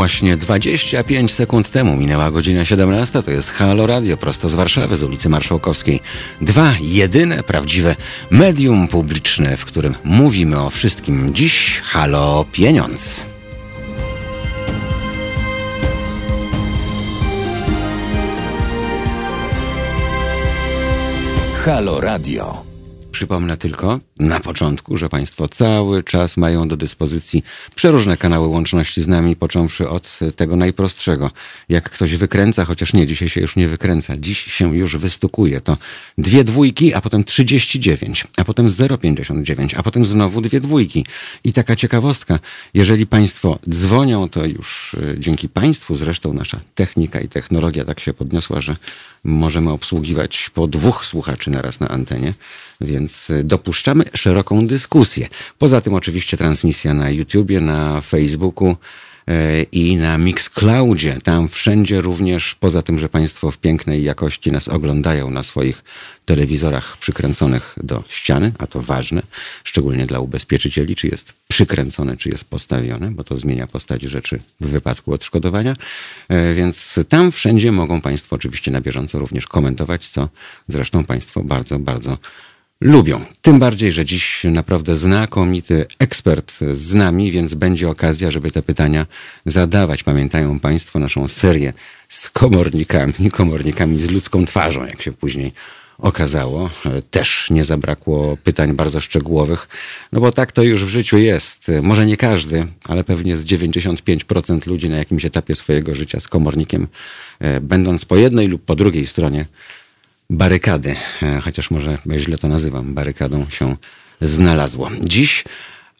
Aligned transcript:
Właśnie 0.00 0.36
25 0.36 1.34
sekund 1.34 1.70
temu 1.70 1.96
minęła 1.96 2.30
godzina 2.30 2.64
17. 2.64 3.22
To 3.22 3.30
jest 3.30 3.50
Halo 3.50 3.86
Radio 3.86 4.16
prosto 4.16 4.48
z 4.48 4.54
Warszawy, 4.54 4.96
z 4.96 5.02
ulicy 5.02 5.28
Marszałkowskiej. 5.28 6.00
Dwa 6.40 6.74
jedyne 6.80 7.42
prawdziwe 7.42 7.96
medium 8.30 8.88
publiczne, 8.88 9.56
w 9.56 9.64
którym 9.64 9.94
mówimy 10.04 10.60
o 10.60 10.70
wszystkim. 10.70 11.34
Dziś 11.34 11.80
Halo 11.84 12.46
Pieniądz. 12.52 13.24
Halo 21.64 22.00
Radio. 22.00 22.64
Przypomnę 23.12 23.56
tylko 23.56 23.98
na 24.20 24.40
początku, 24.40 24.96
że 24.96 25.08
Państwo 25.08 25.48
cały 25.48 26.02
czas 26.02 26.36
mają 26.36 26.68
do 26.68 26.76
dyspozycji 26.76 27.44
przeróżne 27.74 28.16
kanały 28.16 28.46
łączności 28.46 29.02
z 29.02 29.08
nami, 29.08 29.36
począwszy 29.36 29.88
od 29.88 30.18
tego 30.36 30.56
najprostszego. 30.56 31.30
Jak 31.68 31.90
ktoś 31.90 32.14
wykręca, 32.14 32.64
chociaż 32.64 32.92
nie, 32.92 33.06
dzisiaj 33.06 33.28
się 33.28 33.40
już 33.40 33.56
nie 33.56 33.68
wykręca, 33.68 34.16
dziś 34.16 34.38
się 34.38 34.76
już 34.76 34.96
wystukuje. 34.96 35.60
To 35.60 35.76
dwie 36.18 36.44
dwójki, 36.44 36.94
a 36.94 37.00
potem 37.00 37.24
39, 37.24 38.26
a 38.36 38.44
potem 38.44 38.66
0,59, 38.66 39.74
a 39.76 39.82
potem 39.82 40.06
znowu 40.06 40.40
dwie 40.40 40.60
dwójki. 40.60 41.06
I 41.44 41.52
taka 41.52 41.76
ciekawostka, 41.76 42.38
jeżeli 42.74 43.06
Państwo 43.06 43.58
dzwonią, 43.68 44.28
to 44.28 44.44
już 44.44 44.94
y, 44.94 45.16
dzięki 45.18 45.48
Państwu 45.48 45.94
zresztą 45.94 46.32
nasza 46.32 46.60
technika 46.74 47.20
i 47.20 47.28
technologia 47.28 47.84
tak 47.84 48.00
się 48.00 48.14
podniosła, 48.14 48.60
że 48.60 48.76
możemy 49.24 49.70
obsługiwać 49.70 50.50
po 50.54 50.66
dwóch 50.66 51.06
słuchaczy 51.06 51.50
naraz 51.50 51.80
na 51.80 51.88
antenie, 51.88 52.34
więc 52.80 53.30
y, 53.30 53.44
dopuszczamy 53.44 54.04
szeroką 54.14 54.66
dyskusję. 54.66 55.28
Poza 55.58 55.80
tym 55.80 55.94
oczywiście 55.94 56.36
transmisja 56.36 56.94
na 56.94 57.10
YouTubie, 57.10 57.60
na 57.60 58.00
Facebooku 58.00 58.76
e, 59.28 59.62
i 59.62 59.96
na 59.96 60.18
Mixcloudzie. 60.18 61.18
Tam 61.24 61.48
wszędzie 61.48 62.00
również, 62.00 62.54
poza 62.54 62.82
tym, 62.82 62.98
że 62.98 63.08
Państwo 63.08 63.50
w 63.50 63.58
pięknej 63.58 64.04
jakości 64.04 64.52
nas 64.52 64.68
oglądają 64.68 65.30
na 65.30 65.42
swoich 65.42 65.82
telewizorach 66.24 66.96
przykręconych 66.96 67.74
do 67.82 68.04
ściany, 68.08 68.52
a 68.58 68.66
to 68.66 68.82
ważne, 68.82 69.22
szczególnie 69.64 70.06
dla 70.06 70.20
ubezpieczycieli, 70.20 70.96
czy 70.96 71.06
jest 71.08 71.32
przykręcone, 71.48 72.16
czy 72.16 72.28
jest 72.28 72.44
postawione, 72.44 73.10
bo 73.10 73.24
to 73.24 73.36
zmienia 73.36 73.66
postać 73.66 74.02
rzeczy 74.02 74.40
w 74.60 74.66
wypadku 74.68 75.12
odszkodowania. 75.14 75.74
E, 76.28 76.54
Więc 76.54 76.98
tam 77.08 77.32
wszędzie 77.32 77.72
mogą 77.72 78.00
Państwo 78.00 78.36
oczywiście 78.36 78.70
na 78.70 78.80
bieżąco 78.80 79.18
również 79.18 79.46
komentować, 79.46 80.08
co 80.08 80.28
zresztą 80.68 81.04
Państwo 81.04 81.42
bardzo, 81.44 81.78
bardzo 81.78 82.18
lubią. 82.80 83.24
Tym 83.42 83.58
bardziej, 83.58 83.92
że 83.92 84.04
dziś 84.04 84.44
naprawdę 84.44 84.96
znakomity 84.96 85.86
ekspert 85.98 86.52
z 86.72 86.94
nami, 86.94 87.30
więc 87.30 87.54
będzie 87.54 87.88
okazja, 87.88 88.30
żeby 88.30 88.50
te 88.50 88.62
pytania 88.62 89.06
zadawać. 89.46 90.02
Pamiętają 90.02 90.60
Państwo 90.60 90.98
naszą 90.98 91.28
serię 91.28 91.72
z 92.08 92.30
komornikami, 92.30 93.30
komornikami 93.32 94.00
z 94.00 94.10
ludzką 94.10 94.46
twarzą, 94.46 94.84
jak 94.86 95.02
się 95.02 95.12
później 95.12 95.52
okazało. 95.98 96.70
Też 97.10 97.50
nie 97.50 97.64
zabrakło 97.64 98.36
pytań 98.36 98.72
bardzo 98.72 99.00
szczegółowych, 99.00 99.68
no 100.12 100.20
bo 100.20 100.32
tak 100.32 100.52
to 100.52 100.62
już 100.62 100.84
w 100.84 100.88
życiu 100.88 101.18
jest. 101.18 101.70
Może 101.82 102.06
nie 102.06 102.16
każdy, 102.16 102.66
ale 102.88 103.04
pewnie 103.04 103.36
z 103.36 103.44
95% 103.44 104.66
ludzi 104.66 104.88
na 104.88 104.98
jakimś 104.98 105.24
etapie 105.24 105.54
swojego 105.54 105.94
życia 105.94 106.20
z 106.20 106.28
komornikiem, 106.28 106.88
e, 107.38 107.60
będąc 107.60 108.04
po 108.04 108.16
jednej 108.16 108.48
lub 108.48 108.64
po 108.64 108.76
drugiej 108.76 109.06
stronie 109.06 109.46
barykady, 110.30 110.96
e, 111.22 111.40
chociaż 111.40 111.70
może 111.70 111.98
źle 112.16 112.38
to 112.38 112.48
nazywam, 112.48 112.94
barykadą 112.94 113.46
się 113.50 113.76
znalazło. 114.20 114.90
Dziś 115.04 115.44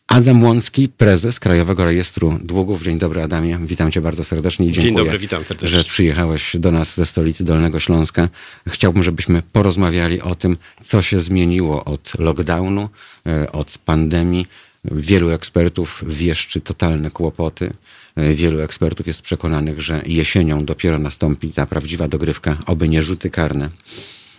Adam 0.07 0.45
Łącki, 0.45 0.89
prezes 0.89 1.41
Krajowego 1.41 1.85
Rejestru 1.85 2.39
Długów. 2.43 2.83
Dzień 2.83 2.99
dobry 2.99 3.23
Adamie, 3.23 3.59
witam 3.63 3.93
cię 3.93 4.01
bardzo 4.01 4.25
serdecznie 4.25 4.67
i 4.67 4.73
dziękuję, 4.73 4.95
Dzień 4.95 5.05
dobry, 5.05 5.19
witam 5.19 5.45
serdecznie. 5.45 5.69
że 5.79 5.85
przyjechałeś 5.85 6.57
do 6.57 6.71
nas 6.71 6.95
ze 6.97 7.07
stolicy 7.07 7.45
Dolnego 7.45 7.81
Śląska. 7.81 8.29
Chciałbym, 8.69 9.03
żebyśmy 9.03 9.43
porozmawiali 9.53 10.21
o 10.21 10.35
tym, 10.35 10.57
co 10.83 11.03
się 11.03 11.21
zmieniło 11.21 11.85
od 11.85 12.13
lockdownu, 12.19 12.89
e, 13.27 13.53
od 13.53 13.79
pandemii. 13.79 14.47
Wielu 14.85 15.31
ekspertów 15.31 16.05
wieszczy 16.07 16.61
totalne 16.61 17.11
kłopoty. 17.11 17.73
E, 18.17 18.35
Wielu 18.35 18.61
ekspertów 18.61 19.07
jest 19.07 19.23
przekonanych, 19.23 19.81
że 19.81 20.03
jesienią 20.07 20.65
dopiero 20.65 20.99
nastąpi 20.99 21.51
ta 21.51 21.67
prawdziwa 21.67 22.09
dogrywka, 22.09 22.57
oby 22.67 22.89
nie 22.89 23.03
rzuty 23.03 23.31
karne. 23.31 23.71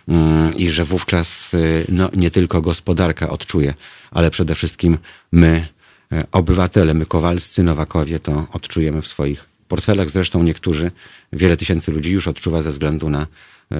Mm, 0.08 0.56
I 0.56 0.70
że 0.70 0.84
wówczas 0.84 1.54
y, 1.54 1.86
no, 1.88 2.10
nie 2.14 2.30
tylko 2.30 2.60
gospodarka 2.60 3.30
odczuje, 3.30 3.74
ale 4.10 4.30
przede 4.30 4.54
wszystkim 4.54 4.98
my, 5.32 5.66
e, 6.12 6.24
obywatele, 6.32 6.94
my 6.94 7.06
Kowalscy, 7.06 7.62
Nowakowie, 7.62 8.20
to 8.20 8.46
odczujemy 8.52 9.02
w 9.02 9.06
swoich 9.06 9.44
portfelach. 9.68 10.10
Zresztą 10.10 10.42
niektórzy, 10.42 10.90
wiele 11.32 11.56
tysięcy 11.56 11.92
ludzi 11.92 12.10
już 12.10 12.28
odczuwa 12.28 12.62
ze 12.62 12.70
względu 12.70 13.10
na 13.10 13.22
e, 13.22 13.76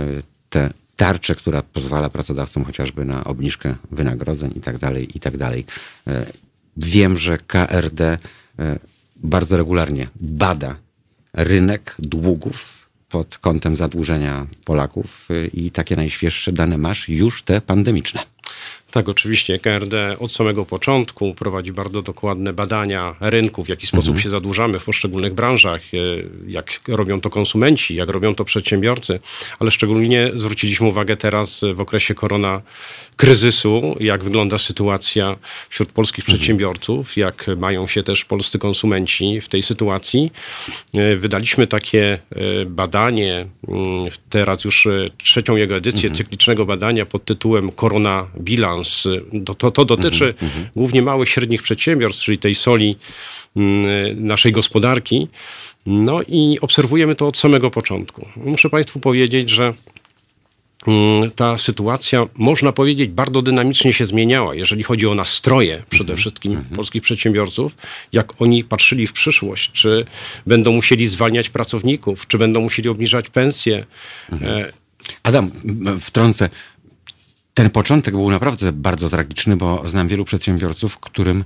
tę 0.51 0.71
tarczę, 0.97 1.35
która 1.35 1.63
pozwala 1.63 2.11
pracodawcom 2.11 2.65
chociażby 2.65 3.05
na 3.05 3.25
obniżkę 3.25 3.75
wynagrodzeń 3.91 4.53
i 4.57 4.61
tak 4.61 4.79
dalej, 4.79 5.17
i 5.17 5.21
tak 5.21 5.37
dalej. 5.37 5.65
E, 6.07 6.27
Wiem, 6.77 7.19
że 7.19 7.39
KRD 7.39 8.19
bardzo 9.17 9.57
regularnie 9.57 10.09
bada 10.21 10.77
rynek 11.33 11.95
długów 11.99 12.82
pod 13.13 13.39
kątem 13.39 13.77
zadłużenia 13.77 14.47
Polaków 14.65 15.31
y, 15.31 15.51
i 15.55 15.71
takie 15.71 15.97
najświeższe 15.97 16.53
dane 16.53 16.79
masz 16.79 17.09
już 17.09 17.43
te 17.43 17.61
pandemiczne. 17.61 18.21
Tak, 18.91 19.09
oczywiście. 19.09 19.59
KRD 19.59 20.17
od 20.19 20.33
samego 20.33 20.65
początku 20.65 21.35
prowadzi 21.35 21.73
bardzo 21.73 22.03
dokładne 22.03 22.53
badania 22.53 23.15
rynku, 23.21 23.65
w 23.65 23.69
jaki 23.69 23.87
sposób 23.87 24.09
Mhm. 24.09 24.23
się 24.23 24.31
zadłużamy 24.31 24.79
w 24.79 24.85
poszczególnych 24.85 25.35
branżach, 25.35 25.83
e, 25.95 25.97
jak 26.47 26.81
robią 26.89 27.21
to 27.21 27.31
konsumenci, 27.31 27.95
jak 27.95 28.09
robią 28.09 28.35
to 28.35 28.45
przedsiębiorcy, 28.45 29.21
ale 29.59 29.71
szczególnie 29.71 30.31
zwróciliśmy 30.37 30.87
uwagę 30.87 31.17
teraz 31.17 31.61
w 31.75 31.81
okresie 31.81 32.15
korona 32.15 32.63
kryzysu, 33.23 33.97
jak 34.01 34.25
wygląda 34.25 34.59
sytuacja 34.59 35.37
wśród 35.69 35.93
polskich 35.93 36.25
Mhm. 36.25 36.39
przedsiębiorców, 36.39 37.17
jak 37.17 37.47
mają 37.57 37.87
się 37.87 38.03
też 38.03 38.25
polscy 38.25 38.59
konsumenci 38.59 39.41
w 39.41 39.49
tej 39.49 39.63
sytuacji. 39.63 40.33
E, 40.95 41.17
Wydaliśmy 41.17 41.67
takie 41.67 42.19
e, 42.31 42.65
badanie, 42.67 43.47
mm, 43.69 44.11
teraz 44.31 44.65
już 44.65 44.87
e, 44.87 44.91
trzecią 45.25 45.57
jego 45.57 45.77
edycję 45.77 46.11
cyklicznego 46.11 46.67
badania 46.67 47.07
pod 47.07 47.25
tytułem 47.25 47.73
Korona 47.73 48.27
Bilans. 48.41 49.09
To, 49.59 49.71
to, 49.71 49.85
dotyczy 49.85 50.35
głównie 50.77 51.03
małych, 51.03 51.29
średnich 51.29 51.63
przedsiębiorstw, 51.63 52.25
czyli 52.25 52.39
tej 52.39 52.55
soli 52.55 52.97
mm, 53.57 54.27
naszej 54.27 54.53
gospodarki. 54.53 55.29
No 55.87 56.23
i 56.23 56.59
obserwujemy 56.61 57.15
to 57.15 57.27
od 57.29 57.39
samego 57.39 57.71
początku. 57.71 58.29
Muszę 58.37 58.71
Państwu 58.71 59.01
powiedzieć, 59.01 59.51
że 59.51 59.75
ta 61.37 61.59
sytuacja, 61.59 62.27
można 62.35 62.73
powiedzieć, 62.73 63.11
bardzo 63.11 63.43
dynamicznie 63.43 63.93
się 63.93 64.07
zmieniała, 64.07 64.55
jeżeli 64.55 64.83
chodzi 64.83 65.07
o 65.07 65.15
nastroje 65.15 65.83
przede 65.91 66.17
wszystkim 66.17 66.65
polskich 66.77 67.03
przedsiębiorców, 67.03 67.77
jak 68.13 68.43
oni 68.43 68.65
patrzyli 68.65 69.07
w 69.07 69.13
przyszłość, 69.13 69.73
czy 69.73 70.07
będą 70.47 70.73
musieli 70.73 71.09
zwalniać 71.09 71.51
pracowników, 71.51 72.27
czy 72.27 72.39
będą 72.39 72.61
musieli 72.61 72.89
obniżać 72.89 73.29
pensje. 73.31 73.87
E, 74.43 74.73
Adam, 75.23 75.51
wtrącę. 76.01 76.51
Ten 77.55 77.71
początek 77.71 78.15
był 78.15 78.31
naprawdę 78.31 78.73
bardzo 78.73 79.11
tragiczny, 79.11 79.57
bo 79.57 79.89
znam 79.89 80.09
wielu 80.09 80.25
przedsiębiorców, 80.25 80.99
którym 80.99 81.45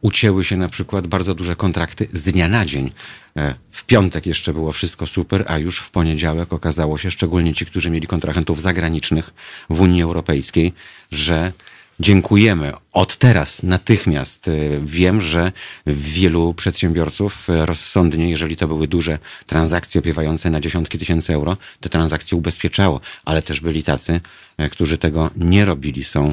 ucięły 0.00 0.44
się 0.44 0.56
na 0.56 0.68
przykład 0.68 1.06
bardzo 1.06 1.34
duże 1.34 1.56
kontrakty 1.56 2.08
z 2.12 2.22
dnia 2.22 2.48
na 2.48 2.64
dzień. 2.64 2.92
E, 3.36 3.54
W 3.70 3.84
piątek 3.84 4.26
jeszcze 4.26 4.52
było 4.52 4.72
wszystko 4.72 5.06
super, 5.06 5.44
a 5.48 5.58
już 5.58 5.78
w 5.78 5.90
poniedziałek 5.90 6.52
okazało 6.52 6.98
się, 6.98 7.10
szczególnie 7.10 7.54
ci, 7.54 7.66
którzy 7.66 7.90
mieli 7.90 8.06
kontrahentów 8.06 8.62
zagranicznych 8.62 9.30
w 9.70 9.80
Unii 9.80 10.02
Europejskiej, 10.02 10.72
że 11.10 11.52
dziękujemy. 12.00 12.72
Od 12.92 13.16
teraz, 13.16 13.62
natychmiast. 13.62 14.48
y, 14.48 14.80
Wiem, 14.84 15.20
że 15.20 15.52
wielu 15.86 16.54
przedsiębiorców 16.54 17.50
y, 17.50 17.66
rozsądnie, 17.66 18.30
jeżeli 18.30 18.56
to 18.56 18.68
były 18.68 18.88
duże 18.88 19.18
transakcje 19.46 19.98
opiewające 19.98 20.50
na 20.50 20.60
dziesiątki 20.60 20.98
tysięcy 20.98 21.34
euro, 21.34 21.56
te 21.80 21.88
transakcje 21.88 22.38
ubezpieczało, 22.38 23.00
ale 23.24 23.42
też 23.42 23.60
byli 23.60 23.82
tacy, 23.82 24.20
y, 24.60 24.70
którzy 24.70 24.98
tego 24.98 25.30
nie 25.36 25.64
robili. 25.64 26.04
Są 26.04 26.32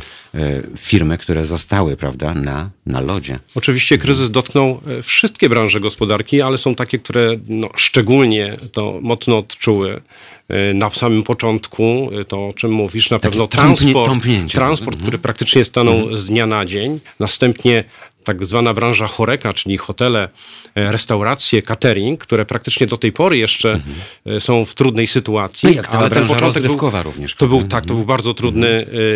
firmy, 0.77 1.17
które 1.17 1.45
zostały, 1.45 1.97
prawda, 1.97 2.33
na, 2.33 2.69
na 2.85 3.01
lodzie. 3.01 3.39
Oczywiście 3.55 3.97
kryzys 3.97 4.31
dotknął 4.31 4.81
e, 4.99 5.03
wszystkie 5.03 5.49
branże 5.49 5.79
gospodarki, 5.79 6.41
ale 6.41 6.57
są 6.57 6.75
takie, 6.75 6.99
które 6.99 7.29
no, 7.47 7.69
szczególnie 7.75 8.57
to 8.71 8.99
mocno 9.01 9.37
odczuły. 9.37 10.01
E, 10.49 10.73
Na 10.73 10.89
samym 10.89 11.23
początku, 11.23 12.09
e, 12.21 12.25
to 12.25 12.37
o 12.47 12.53
czym 12.53 12.71
mówisz, 12.71 13.09
na 13.09 13.19
pewno 13.19 13.47
transport, 13.47 14.09
tąpnięcie. 14.09 14.57
transport 14.57 14.99
który 15.01 15.17
praktycznie 15.17 15.65
stanął 15.65 16.17
z 16.17 16.25
dnia 16.25 16.45
na 16.45 16.65
dzień. 16.65 16.99
Następnie 17.19 17.83
tak 18.23 18.45
zwana 18.45 18.73
branża 18.73 19.07
choreka, 19.07 19.53
czyli 19.53 19.77
hotele, 19.77 20.29
e, 20.75 20.91
restauracje, 20.91 21.61
catering, 21.61 22.19
które 22.19 22.45
praktycznie 22.45 22.87
do 22.87 22.97
tej 22.97 23.11
pory 23.11 23.37
jeszcze 23.37 23.79
e, 24.25 24.39
są 24.39 24.65
w 24.65 24.73
trudnej 24.75 25.07
sytuacji. 25.07 25.69
No 25.69 25.75
jak 25.75 25.87
cała 25.87 25.99
ale 26.03 26.09
ten 26.09 26.17
branża 26.19 26.33
początek 26.35 26.63
był- 26.63 26.69
rozrywkowa 26.71 27.03
również. 27.03 27.35
To 27.35 27.47
był, 27.47 27.63
tak, 27.63 27.85
to 27.85 27.93
był 27.93 28.05
bardzo 28.05 28.33
trudny 28.33 28.67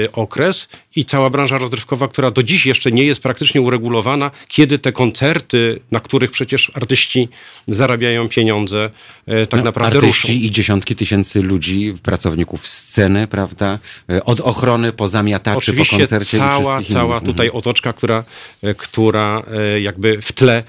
y, 0.05 0.09
okres 0.13 0.67
i 0.97 1.05
cała 1.05 1.29
branża 1.29 1.57
rozrywkowa, 1.57 2.07
która 2.07 2.31
do 2.31 2.43
dziś 2.43 2.65
jeszcze 2.65 2.91
nie 2.91 3.03
jest 3.03 3.21
praktycznie 3.21 3.61
uregulowana, 3.61 4.31
kiedy 4.47 4.79
te 4.79 4.91
koncerty, 4.91 5.79
na 5.91 5.99
których 5.99 6.31
przecież 6.31 6.71
artyści 6.73 7.29
zarabiają 7.67 8.29
pieniądze, 8.29 8.89
e, 9.25 9.47
tak 9.47 9.59
No, 9.59 9.63
naprawdę 9.63 9.97
artyści 9.97 10.27
ruszą. 10.27 10.39
i 10.45 10.51
dziesiątki 10.51 10.95
tysięcy 10.95 11.41
ludzi, 11.41 11.93
pracowników 12.03 12.67
sceny, 12.67 13.27
prawda? 13.27 13.79
E, 14.09 14.23
Od 14.23 14.39
ochrony 14.39 14.91
po 14.91 15.07
zamiataczy, 15.07 15.53
po 15.53 15.57
Oczywiście 15.57 15.97
koncercie 15.97 16.37
i 16.37 16.39
cała, 16.39 16.59
wszystkich 16.59 16.95
cała 16.95 17.05
innych. 17.05 17.17
Mhm. 17.17 17.33
tutaj 17.33 17.49
otoczka, 17.49 17.93
która, 17.93 18.23
e, 18.63 18.75
która 18.75 19.43
jakby 19.81 20.21
w 20.21 20.31
tle 20.31 20.63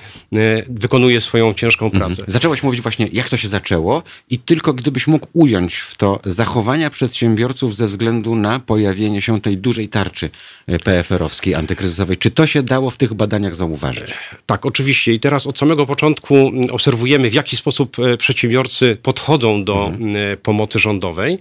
wykonuje 0.68 1.20
swoją 1.20 1.54
ciężką 1.54 1.90
pracę. 1.90 2.22
Zacząłeś 2.26 2.62
mówić 2.62 2.80
właśnie, 2.80 3.08
jak 3.12 3.28
to 3.28 3.36
się 3.36 3.48
zaczęło 3.48 4.02
i 4.30 4.38
tylko 4.38 4.72
gdybyś 4.72 5.06
mógł 5.06 5.26
ująć 5.32 5.74
w 5.74 5.96
to 5.96 6.20
zachowania 6.24 6.90
przedsiębiorców 6.90 7.76
ze 7.76 7.86
względu 7.86 8.34
na 8.34 8.60
pojawienie 8.60 9.20
się 9.20 9.40
tej 9.40 9.58
dużej 9.58 9.88
tarczy 9.88 10.17
e, 10.66 10.78
PFR-owskiej, 10.78 11.54
antykryzysowej. 11.54 12.16
Czy 12.16 12.30
to 12.30 12.46
się 12.46 12.62
dało 12.62 12.90
w 12.90 12.96
tych 12.96 13.14
badaniach 13.14 13.54
zauważyć? 13.54 14.14
Tak, 14.46 14.66
oczywiście. 14.66 15.12
I 15.12 15.20
teraz 15.20 15.46
od 15.46 15.58
samego 15.58 15.86
początku 15.86 16.34
mm, 16.36 16.70
obserwujemy, 16.70 17.30
w 17.30 17.34
jaki 17.34 17.56
sposób 17.56 17.96
e, 17.98 18.16
przedsiębiorcy 18.16 18.96
podchodzą 19.02 19.64
do 19.64 19.86
Mhm. 19.86 20.16
e, 20.32 20.36
pomocy 20.36 20.78
rządowej. 20.78 21.38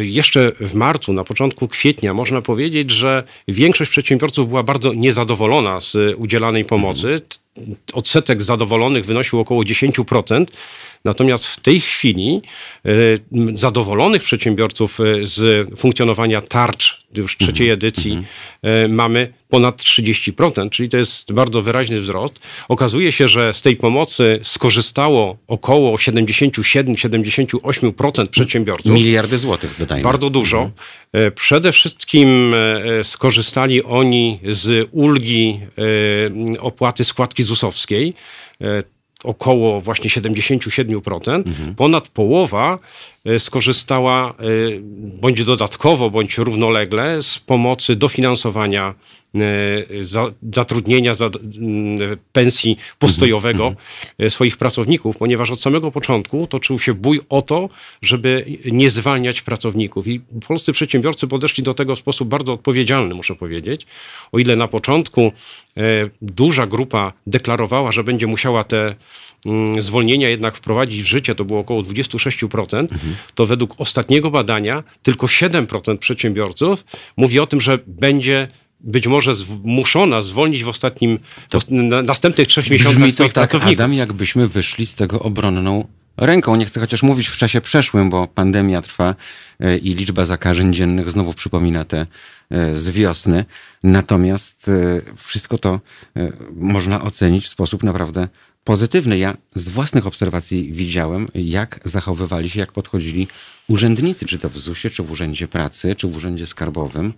Jeszcze 0.00 0.52
w 0.60 0.74
marcu, 0.74 1.12
na 1.12 1.24
początku 1.24 1.68
kwietnia, 1.68 2.14
można 2.14 2.42
powiedzieć, 2.42 2.90
że 2.90 3.22
większość 3.48 3.90
przedsiębiorców 3.90 4.48
była 4.48 4.62
bardzo 4.62 4.92
niezadowolona 4.94 5.80
z 5.80 5.96
udzielanej 6.16 6.64
pomocy. 6.64 7.20
T- 7.28 7.36
Odsetek 7.92 8.42
zadowolonych 8.42 9.04
wynosił 9.04 9.40
około 9.40 9.62
10%. 9.62 10.46
Natomiast 11.04 11.46
w 11.46 11.60
tej 11.60 11.80
chwili 11.80 12.42
m, 12.84 13.18
zadowolonych 13.58 14.22
przedsiębiorców 14.22 15.00
e, 15.00 15.04
z 15.26 15.68
funkcjonowania 15.78 16.40
tarcz 16.40 17.06
już 17.14 17.36
trzeciej 17.36 17.70
edycji 17.70 18.22
e, 18.62 18.88
mamy 18.88 19.32
ponad 19.48 19.82
30%, 19.82 20.70
czyli 20.70 20.88
to 20.88 20.96
jest 20.96 21.32
bardzo 21.32 21.62
wyraźny 21.62 22.00
wzrost. 22.00 22.40
Okazuje 22.68 23.12
się, 23.12 23.28
że 23.28 23.54
z 23.54 23.62
tej 23.62 23.76
pomocy 23.76 24.40
skorzystało 24.42 25.36
około 25.46 25.96
77-78% 25.96 28.26
przedsiębiorców. 28.26 28.92
Miliardy 28.92 29.38
złotych, 29.38 29.74
dodajmy. 29.78 30.04
Bardzo 30.04 30.30
dużo. 30.30 30.70
E, 31.12 31.30
Przede 31.30 31.72
wszystkim 31.72 32.54
skorzystali 33.02 33.84
oni 33.84 34.40
z 34.52 34.88
ulgi 34.92 35.60
opłaty 36.60 37.04
składki 37.04 37.42
ZUS-owskiej. 37.42 38.14
Około 39.24 39.80
właśnie 39.80 40.10
77%. 40.10 41.42
Ponad 41.76 42.08
połowa 42.08 42.78
e, 43.24 43.40
skorzystała 43.40 44.30
e, 44.30 44.34
bądź 45.20 45.44
dodatkowo, 45.44 46.10
bądź 46.10 46.38
równolegle 46.38 47.22
z 47.22 47.38
pomocy 47.38 47.96
dofinansowania 47.96 48.94
zatrudnienia, 50.52 51.14
za- 51.14 51.26
m, 51.26 51.32
pensji 52.32 52.76
postojowego 52.98 53.74
e, 54.18 54.30
swoich 54.30 54.56
pracowników, 54.56 55.16
ponieważ 55.16 55.50
od 55.50 55.60
samego 55.60 55.90
początku 55.90 56.46
toczył 56.46 56.78
się 56.78 56.94
bój 56.94 57.20
o 57.28 57.42
to, 57.42 57.68
żeby 58.02 58.44
nie 58.72 58.90
zwalniać 58.90 59.42
pracowników. 59.42 60.06
I 60.06 60.20
polscy 60.48 60.72
przedsiębiorcy 60.72 61.26
podeszli 61.26 61.62
do 61.64 61.74
tego 61.74 61.96
w 61.96 61.98
sposób 61.98 62.28
bardzo 62.28 62.52
odpowiedzialny, 62.52 63.14
muszę 63.14 63.34
powiedzieć. 63.34 63.86
O 64.32 64.38
ile 64.38 64.56
na 64.56 64.68
początku 64.68 65.32
e, 65.76 65.82
duża 66.22 66.66
grupa 66.66 67.12
deklarowała, 67.26 67.92
że 67.92 68.04
będzie 68.04 68.26
musiała 68.26 68.64
te 68.64 68.94
mm, 69.46 69.82
zwolnienia 69.82 70.28
jednak 70.28 70.56
wprowadzić 70.56 71.02
w 71.02 71.06
życie, 71.06 71.34
to 71.34 71.44
było 71.44 71.60
około 71.60 71.82
26%, 71.82 72.86
to 73.34 73.46
według 73.46 73.74
ostatniego 73.80 74.30
badania 74.30 74.82
tylko 75.02 75.26
7% 75.26 75.98
przedsiębiorców 75.98 76.84
mówi 77.16 77.40
o 77.40 77.46
tym, 77.46 77.60
że 77.60 77.78
będzie 77.86 78.48
być 78.80 79.06
może 79.06 79.34
zmuszona 79.34 80.22
zwolnić 80.22 80.64
w 80.64 80.68
ostatnim, 80.68 81.18
w 81.50 81.70
na, 81.70 82.02
następnych 82.02 82.48
trzech 82.48 82.70
miesiącach 82.70 83.02
Brzmi 83.02 83.12
to 83.12 83.24
tak, 83.24 83.32
pracowników. 83.32 83.80
Adam, 83.80 83.94
jakbyśmy 83.94 84.48
wyszli 84.48 84.86
z 84.86 84.94
tego 84.94 85.20
obronną 85.20 85.84
ręką. 86.16 86.56
Nie 86.56 86.64
chcę 86.64 86.80
chociaż 86.80 87.02
mówić 87.02 87.28
w 87.28 87.36
czasie 87.36 87.60
przeszłym, 87.60 88.10
bo 88.10 88.26
pandemia 88.26 88.82
trwa 88.82 89.14
e, 89.60 89.78
i 89.78 89.94
liczba 89.94 90.24
zakażeń 90.24 90.74
dziennych 90.74 91.10
znowu 91.10 91.34
przypomina 91.34 91.84
te 91.84 92.06
e, 92.50 92.76
z 92.76 92.88
wiosny. 92.88 93.44
Natomiast 93.84 94.68
e, 94.68 95.00
wszystko 95.16 95.58
to 95.58 95.80
można 96.56 97.02
ocenić 97.02 97.44
w 97.44 97.48
sposób 97.48 97.82
naprawdę 97.82 98.28
pozytywny. 98.64 99.18
Ja 99.18 99.36
z 99.54 99.68
własnych 99.68 100.06
obserwacji 100.06 100.72
widziałem, 100.72 101.28
jak 101.34 101.80
zachowywali 101.84 102.50
się, 102.50 102.60
jak 102.60 102.72
podchodzili 102.72 103.28
urzędnicy, 103.68 104.26
czy 104.26 104.38
to 104.38 104.48
w 104.48 104.58
ZUS-ie, 104.58 104.94
czy 104.94 105.02
w 105.02 105.10
Urzędzie 105.10 105.48
Pracy, 105.48 105.96
czy 105.96 106.08
w 106.08 106.16
Urzędzie 106.16 106.46
Skarbowym. 106.46 107.12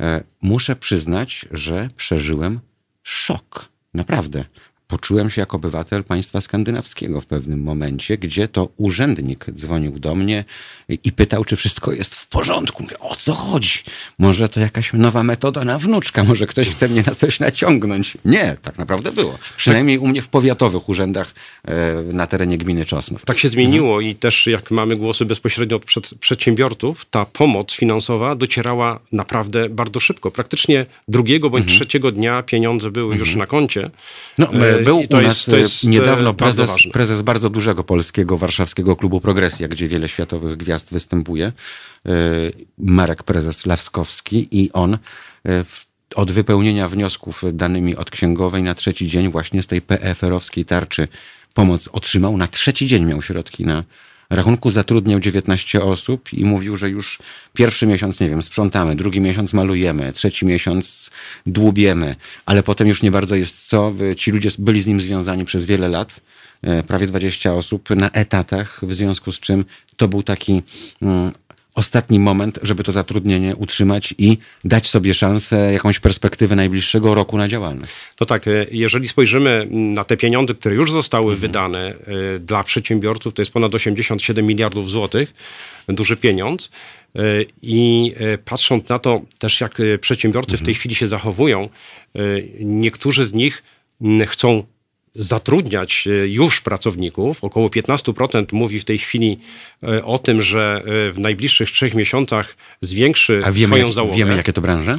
E, 0.00 0.24
Muszę 0.42 0.76
przyznać, 0.76 1.46
że 1.50 1.88
przeżyłem 1.96 2.60
szok. 3.02 3.68
Naprawdę. 3.94 4.44
Poczułem 4.86 5.30
się 5.30 5.40
jak 5.40 5.54
obywatel 5.54 6.04
państwa 6.04 6.40
skandynawskiego 6.40 7.20
w 7.20 7.26
pewnym 7.26 7.62
momencie, 7.62 8.18
gdzie 8.18 8.48
to 8.48 8.68
urzędnik 8.76 9.46
dzwonił 9.50 9.98
do 9.98 10.14
mnie 10.14 10.44
i 11.04 11.12
pytał, 11.12 11.44
czy 11.44 11.56
wszystko 11.56 11.92
jest 11.92 12.14
w 12.14 12.28
porządku. 12.28 12.82
Mówię, 12.82 12.98
o 12.98 13.14
co 13.16 13.32
chodzi? 13.32 13.78
Może 14.18 14.48
to 14.48 14.60
jakaś 14.60 14.92
nowa 14.92 15.22
metoda 15.22 15.64
na 15.64 15.78
wnuczka? 15.78 16.24
Może 16.24 16.46
ktoś 16.46 16.68
chce 16.68 16.88
mnie 16.88 17.02
na 17.06 17.14
coś 17.14 17.40
naciągnąć? 17.40 18.18
Nie, 18.24 18.56
tak 18.62 18.78
naprawdę 18.78 19.12
było. 19.12 19.38
Przynajmniej 19.56 19.98
u 19.98 20.08
mnie 20.08 20.22
w 20.22 20.28
powiatowych 20.28 20.88
urzędach 20.88 21.34
e, 21.64 21.72
na 22.12 22.26
terenie 22.26 22.58
gminy 22.58 22.84
Czosnów. 22.84 23.24
Tak 23.24 23.38
się 23.38 23.48
zmieniło 23.48 24.00
i 24.00 24.14
też 24.14 24.46
jak 24.46 24.70
mamy 24.70 24.96
głosy 24.96 25.24
bezpośrednio 25.24 25.76
od 25.76 25.84
przed, 25.84 26.14
przedsiębiorców, 26.20 27.04
ta 27.10 27.24
pomoc 27.24 27.72
finansowa 27.72 28.34
docierała 28.34 29.00
naprawdę 29.12 29.68
bardzo 29.68 30.00
szybko. 30.00 30.30
Praktycznie 30.30 30.86
drugiego 31.08 31.50
bądź 31.50 31.66
trzeciego 31.66 32.12
dnia 32.12 32.42
pieniądze 32.42 32.90
były 32.90 33.16
już 33.16 33.34
na 33.34 33.46
koncie. 33.46 33.90
No, 34.38 34.54
E, 34.54 34.73
był 34.78 35.00
i 35.00 35.08
to 35.08 35.16
u 35.16 35.20
jest- 35.20 35.48
nas 35.48 35.58
jest, 35.58 35.84
e, 35.84 35.86
niedawno 35.86 36.32
bardzo 36.34 36.62
prezes, 36.62 36.76
ważne. 36.76 36.90
prezes 36.90 37.22
bardzo 37.22 37.50
dużego 37.50 37.84
polskiego 37.84 38.38
warszawskiego 38.38 38.96
klubu 38.96 39.20
Progresja, 39.20 39.68
gdzie 39.68 39.88
wiele 39.88 40.08
światowych 40.08 40.56
gwiazd 40.56 40.92
występuje, 40.92 41.52
Marek 42.78 43.22
prezes 43.22 43.66
Lawskowski 43.66 44.48
i 44.50 44.72
on 44.72 44.98
od 46.14 46.32
wypełnienia 46.32 46.88
wniosków 46.88 47.42
danymi 47.52 47.96
od 47.96 48.10
księgowej 48.10 48.62
na 48.62 48.74
trzeci 48.74 49.08
dzień 49.08 49.30
właśnie 49.30 49.62
z 49.62 49.66
tej 49.66 49.82
PFR-owskiej 49.82 50.64
tarczy 50.64 51.08
pomoc 51.54 51.88
otrzymał. 51.92 52.36
Na 52.36 52.46
trzeci 52.48 52.86
dzień 52.86 53.04
miał 53.04 53.22
środki 53.22 53.64
na 53.64 53.84
rachunku, 54.30 54.70
zatrudniał 54.70 55.20
19 55.20 55.82
osób 55.82 56.32
i 56.32 56.44
mówił, 56.44 56.76
że 56.76 56.90
już 56.90 57.18
pierwszy 57.52 57.86
miesiąc, 57.86 58.20
nie 58.20 58.28
wiem, 58.28 58.42
sprzątamy, 58.42 58.96
drugi 58.96 59.20
miesiąc 59.20 59.52
malujemy, 59.52 60.12
trzeci 60.12 60.46
miesiąc 60.46 61.10
dłubiemy, 61.46 62.16
ale 62.46 62.62
potem 62.62 62.88
już 62.88 63.02
nie 63.02 63.10
bardzo 63.10 63.36
jest 63.36 63.68
co. 63.68 63.92
Ci 64.16 64.30
ludzie 64.30 64.50
byli 64.58 64.80
z 64.80 64.86
nim 64.86 65.00
związani 65.00 65.44
przez 65.44 65.64
wiele 65.64 65.88
lat, 65.88 66.20
e, 66.62 66.82
prawie 66.82 67.06
20 67.06 67.52
osób 67.52 67.90
na 67.90 68.10
etatach, 68.10 68.80
w 68.82 68.94
związku 68.94 69.32
z 69.32 69.40
czym 69.40 69.64
to 69.96 70.08
był 70.08 70.22
taki 70.22 70.62
mm, 71.02 71.32
ostatni 71.74 72.20
moment, 72.20 72.58
żeby 72.62 72.84
to 72.84 72.92
zatrudnienie 72.92 73.56
utrzymać 73.56 74.14
i 74.18 74.38
dać 74.64 74.88
sobie 74.88 75.14
szansę, 75.14 75.72
jakąś 75.72 76.00
perspektywę 76.00 76.56
najbliższego 76.56 77.14
roku 77.14 77.38
na 77.38 77.48
działalność. 77.48 77.92
To 78.16 78.26
tak, 78.26 78.48
e, 78.48 78.66
jeżeli 78.70 79.08
spojrzymy 79.08 79.66
na 79.70 80.04
te 80.04 80.16
pieniądze, 80.16 80.54
które 80.54 80.74
już 80.74 80.92
zostały 80.92 81.36
wydane 81.36 81.94
e, 82.36 82.38
dla 82.38 82.64
przedsiębiorców, 82.64 83.34
to 83.34 83.42
jest 83.42 83.52
ponad 83.52 83.74
87 83.74 84.46
miliardów 84.46 84.90
złotych, 84.90 85.34
duży 85.88 86.16
pieniądz. 86.16 86.70
E, 87.16 87.20
I 87.62 88.14
patrząc 88.44 88.88
na 88.88 88.98
to 88.98 89.20
też, 89.38 89.60
jak 89.60 89.78
przedsiębiorcy 90.00 90.56
w 90.56 90.62
tej 90.62 90.74
chwili 90.74 90.94
się 90.94 91.08
zachowują, 91.08 91.68
niektórzy 92.60 93.26
z 93.26 93.32
nich 93.32 93.62
chcą 94.26 94.64
zatrudniać 95.14 96.06
e, 96.06 96.28
już 96.28 96.60
pracowników. 96.60 97.44
Około 97.44 97.68
15% 97.68 98.52
mówi 98.52 98.80
w 98.80 98.84
tej 98.84 98.98
chwili 98.98 99.38
e, 99.82 100.04
o 100.04 100.18
tym, 100.18 100.42
że 100.42 100.82
e, 100.86 101.12
w 101.12 101.18
najbliższych 101.18 101.70
trzech 101.70 101.94
miesiącach 101.94 102.56
zwiększy 102.82 103.42
A 103.44 103.52
wiemy, 103.52 103.70
swoją 103.70 103.86
jak, 103.86 103.94
załogę. 103.94 104.16
wiemy 104.16 104.36
jakie 104.36 104.52
to 104.52 104.60
branże? 104.60 104.98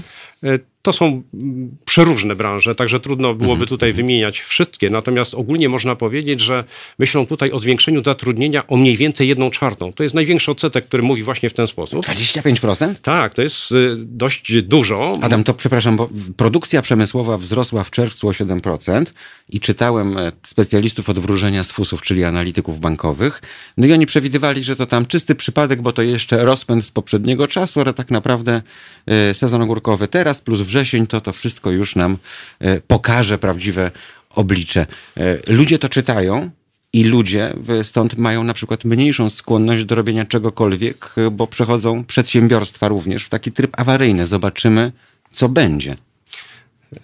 To 0.86 0.94
są 0.94 1.24
mm, 1.34 1.78
przeróżne 1.86 2.36
branże, 2.36 2.76
także 2.76 3.00
trudno 3.00 3.34
byłoby 3.34 3.62
Mhm, 3.62 3.68
tutaj 3.68 3.94
wymieniać 3.94 4.40
wszystkie. 4.40 4.90
Natomiast 4.90 5.34
ogólnie 5.34 5.70
można 5.70 5.96
powiedzieć, 5.96 6.40
że 6.40 6.64
myślą 7.00 7.26
tutaj 7.26 7.52
o 7.52 7.60
zwiększeniu 7.60 8.04
zatrudnienia 8.04 8.68
o 8.68 8.78
mniej 8.78 8.98
więcej 8.98 9.28
jedną 9.28 9.50
czwartą. 9.50 9.94
To 9.94 10.04
jest 10.04 10.16
największy 10.16 10.52
odsetek, 10.52 10.86
który 10.86 11.04
mówi 11.04 11.24
właśnie 11.24 11.50
w 11.50 11.54
ten 11.54 11.68
sposób. 11.68 12.06
25%? 12.06 12.96
Tak, 13.02 13.34
to 13.34 13.42
jest 13.42 13.72
y, 13.72 13.96
dość 13.98 14.64
dużo. 14.64 15.18
Adam, 15.22 15.44
to 15.44 15.54
przepraszam, 15.54 15.96
bo 15.96 16.10
produkcja 16.38 16.82
przemysłowa 16.82 17.38
wzrosła 17.38 17.84
w 17.84 17.92
czerwcu 17.92 18.28
o 18.28 18.32
7% 18.32 19.06
i 19.50 19.60
czytałem 19.60 20.18
e, 20.18 20.32
specjalistów 20.44 21.10
od 21.10 21.20
wróżenia 21.20 21.64
z 21.64 21.72
FUS-ów, 21.72 22.02
czyli 22.02 22.24
analityków 22.24 22.80
bankowych. 22.80 23.42
No 23.78 23.88
i 23.88 23.94
oni 23.94 24.06
przewidywali, 24.06 24.64
że 24.64 24.76
to 24.76 24.86
tam 24.86 25.06
czysty 25.06 25.36
przypadek, 25.36 25.82
bo 25.82 25.92
to 25.92 26.02
jeszcze 26.02 26.46
rozpęd 26.46 26.86
z 26.86 26.92
poprzedniego 26.92 27.48
czasu, 27.48 27.82
ale 27.82 27.94
tak 27.94 28.12
naprawdę 28.12 28.62
e, 29.08 29.34
sezon 29.34 29.62
ogórkowy 29.62 30.08
teraz 30.08 30.42
plus 30.42 30.62
wrzesień, 30.62 30.75
to 31.10 31.22
to 31.22 31.34
wszystko 31.34 31.72
już 31.72 31.96
nam 31.96 32.18
e, 32.60 32.82
pokaże 32.82 33.38
prawdziwe 33.38 33.92
oblicze. 34.30 34.86
E, 35.18 35.38
Ludzie 35.54 35.80
to 35.80 35.90
czytają 35.90 36.50
i 36.94 37.04
ludzie 37.04 37.54
stąd 37.84 38.18
mają 38.18 38.44
na 38.44 38.54
przykład 38.54 38.86
mniejszą 38.86 39.30
skłonność 39.30 39.86
do 39.86 39.96
robienia 39.96 40.26
czegokolwiek, 40.26 41.16
bo 41.32 41.48
przechodzą 41.48 42.04
przedsiębiorstwa 42.04 42.88
również 42.88 43.24
w 43.24 43.30
taki 43.30 43.52
tryb 43.52 43.80
awaryjny. 43.80 44.26
Zobaczymy, 44.26 44.92
co 45.32 45.50
będzie. 45.50 45.96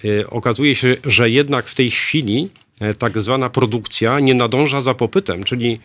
E, 0.05 0.29
okazuje 0.29 0.75
się, 0.75 0.97
że 1.05 1.29
jednak 1.29 1.67
w 1.67 1.75
tej 1.75 1.91
chwili 1.91 2.49
tak 2.99 3.21
zwana 3.21 3.49
produkcja 3.49 4.19
nie 4.19 4.33
nadąża 4.33 4.81
za 4.81 4.93
popytem, 4.93 5.43
czyli, 5.43 5.79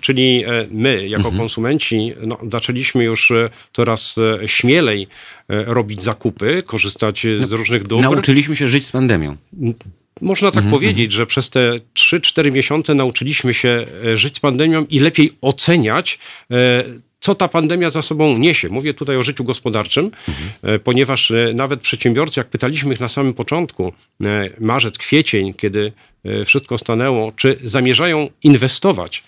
czyli 0.00 0.44
e, 0.44 0.66
my 0.70 1.08
jako 1.08 1.24
mhm. 1.24 1.38
konsumenci 1.38 2.12
no, 2.26 2.38
zaczęliśmy 2.52 3.04
już 3.04 3.32
coraz 3.72 4.14
śmielej 4.46 5.08
robić 5.48 6.02
zakupy, 6.02 6.62
korzystać 6.66 7.26
z 7.38 7.50
no, 7.50 7.56
różnych 7.56 7.86
dóbr. 7.86 8.02
Nauczyliśmy 8.02 8.56
się 8.56 8.68
żyć 8.68 8.86
z 8.86 8.92
pandemią. 8.92 9.36
Można 10.20 10.50
tak 10.50 10.64
mhm, 10.64 10.70
powiedzieć, 10.70 11.04
mhm. 11.04 11.10
że 11.10 11.26
przez 11.26 11.50
te 11.50 11.72
3-4 11.94 12.52
miesiące 12.52 12.94
nauczyliśmy 12.94 13.54
się 13.54 13.84
żyć 14.14 14.36
z 14.36 14.40
pandemią 14.40 14.86
i 14.90 14.98
lepiej 14.98 15.30
oceniać 15.40 16.18
co 17.22 17.34
ta 17.34 17.48
pandemia 17.48 17.90
za 17.90 18.02
sobą 18.02 18.38
niesie. 18.38 18.68
Mówię 18.68 18.94
tutaj 18.94 19.16
o 19.16 19.22
życiu 19.22 19.44
gospodarczym, 19.44 20.04
mhm. 20.04 20.80
ponieważ 20.80 21.30
e, 21.30 21.52
nawet 21.54 21.80
przedsiębiorcy, 21.80 22.40
jak 22.40 22.48
pytaliśmy 22.48 22.94
ich 22.94 23.00
na 23.00 23.08
samym 23.08 23.34
początku, 23.34 23.92
e, 24.24 24.50
marzec, 24.60 24.98
kwiecień, 24.98 25.54
kiedy 25.54 25.92
wszystko 26.44 26.78
stanęło, 26.78 27.32
czy 27.36 27.58
zamierzają 27.64 28.28
inwestować 28.42 29.22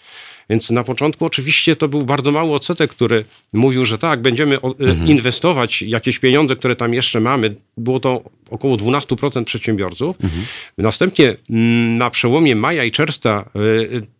więc 0.50 0.70
na 0.70 0.84
początku 0.84 1.24
oczywiście 1.24 1.76
to 1.76 1.88
był 1.88 2.02
bardzo 2.02 2.32
mały 2.32 2.54
odsetek, 2.54 2.90
który 2.90 3.24
mówił, 3.52 3.84
że 3.84 3.98
tak, 3.98 4.22
będziemy 4.22 4.58
mhm. 4.62 5.08
inwestować 5.08 5.82
jakieś 5.82 6.18
pieniądze, 6.18 6.56
które 6.56 6.76
tam 6.76 6.94
jeszcze 6.94 7.20
mamy. 7.20 7.54
Było 7.76 8.00
to 8.00 8.22
około 8.50 8.76
12% 8.76 9.44
przedsiębiorców. 9.44 10.16
Mhm. 10.24 10.44
Następnie 10.78 11.36
mm, 11.50 11.98
na 11.98 12.10
przełomie 12.10 12.56
maja 12.56 12.84
i 12.84 12.90
czerwca 12.90 13.50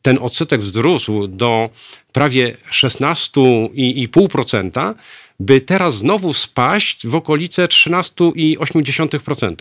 ten 0.02 0.18
odsetek 0.20 0.60
wzrósł 0.60 1.26
do 1.26 1.70
prawie 2.12 2.56
16,5% 2.70 4.94
by 5.40 5.60
teraz 5.60 5.96
znowu 5.96 6.34
spaść 6.34 7.06
w 7.06 7.14
okolice 7.14 7.66
13,8%. 7.66 9.54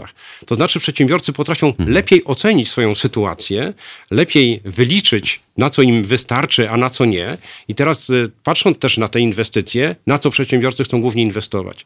To 0.46 0.56
znaczy 0.56 0.80
przedsiębiorcy 0.80 1.34
potrafią 1.34 1.68
mhm. 1.68 1.92
lepiej 1.92 2.26
ocenić 2.26 2.70
swoją 2.70 2.96
sytuację, 2.96 3.74
lepiej 4.12 4.62
wyliczyć, 4.66 5.40
na 5.58 5.70
co 5.70 5.82
im 5.82 6.04
wystarczy, 6.04 6.70
a 6.70 6.78
na 6.78 6.90
co 6.90 7.06
nie. 7.06 7.38
I 7.68 7.76
teraz 7.76 8.10
y, 8.10 8.32
patrząc 8.44 8.80
też 8.80 8.98
na 8.98 9.08
te 9.08 9.20
inwestycje, 9.20 9.96
na 10.08 10.20
co 10.20 10.30
przedsiębiorcy 10.30 10.84
chcą 10.84 11.02
głównie 11.02 11.24
inwestować? 11.24 11.86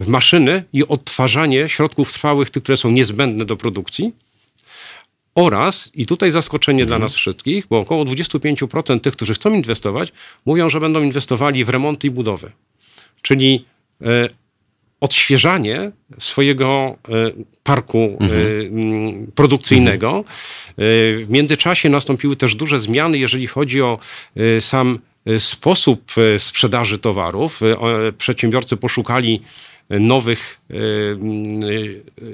W 0.00 0.08
maszyny 0.08 0.64
i 0.72 0.88
odtwarzanie 0.88 1.68
środków 1.68 2.12
trwałych, 2.12 2.50
tych, 2.50 2.62
które 2.62 2.76
są 2.76 2.90
niezbędne 2.90 3.44
do 3.44 3.56
produkcji, 3.56 4.12
oraz, 5.34 5.90
i 5.94 6.06
tutaj 6.06 6.30
zaskoczenie 6.30 6.82
mhm. 6.82 6.88
dla 6.88 6.98
nas 7.06 7.14
wszystkich, 7.14 7.66
bo 7.66 7.78
około 7.78 8.04
25% 8.04 9.00
tych, 9.00 9.12
którzy 9.12 9.34
chcą 9.34 9.54
inwestować, 9.54 10.12
mówią, 10.46 10.70
że 10.70 10.80
będą 10.80 11.02
inwestowali 11.02 11.64
w 11.64 11.68
remonty 11.68 12.06
i 12.06 12.10
budowy 12.10 12.52
czyli 13.22 13.64
e, 14.02 14.28
odświeżanie 15.00 15.90
swojego 16.18 16.96
e, 17.08 17.12
parku 17.62 17.98
e, 17.98 18.24
mhm. 18.24 19.32
produkcyjnego. 19.34 20.24
W 20.78 21.26
międzyczasie 21.28 21.88
nastąpiły 21.88 22.36
też 22.36 22.54
duże 22.54 22.80
zmiany, 22.80 23.18
jeżeli 23.18 23.46
chodzi 23.46 23.82
o 23.82 23.98
sam 24.60 24.98
sposób 25.38 26.12
sprzedaży 26.38 26.98
towarów. 26.98 27.60
Przedsiębiorcy 28.18 28.76
poszukali 28.76 29.42
nowych 29.90 30.60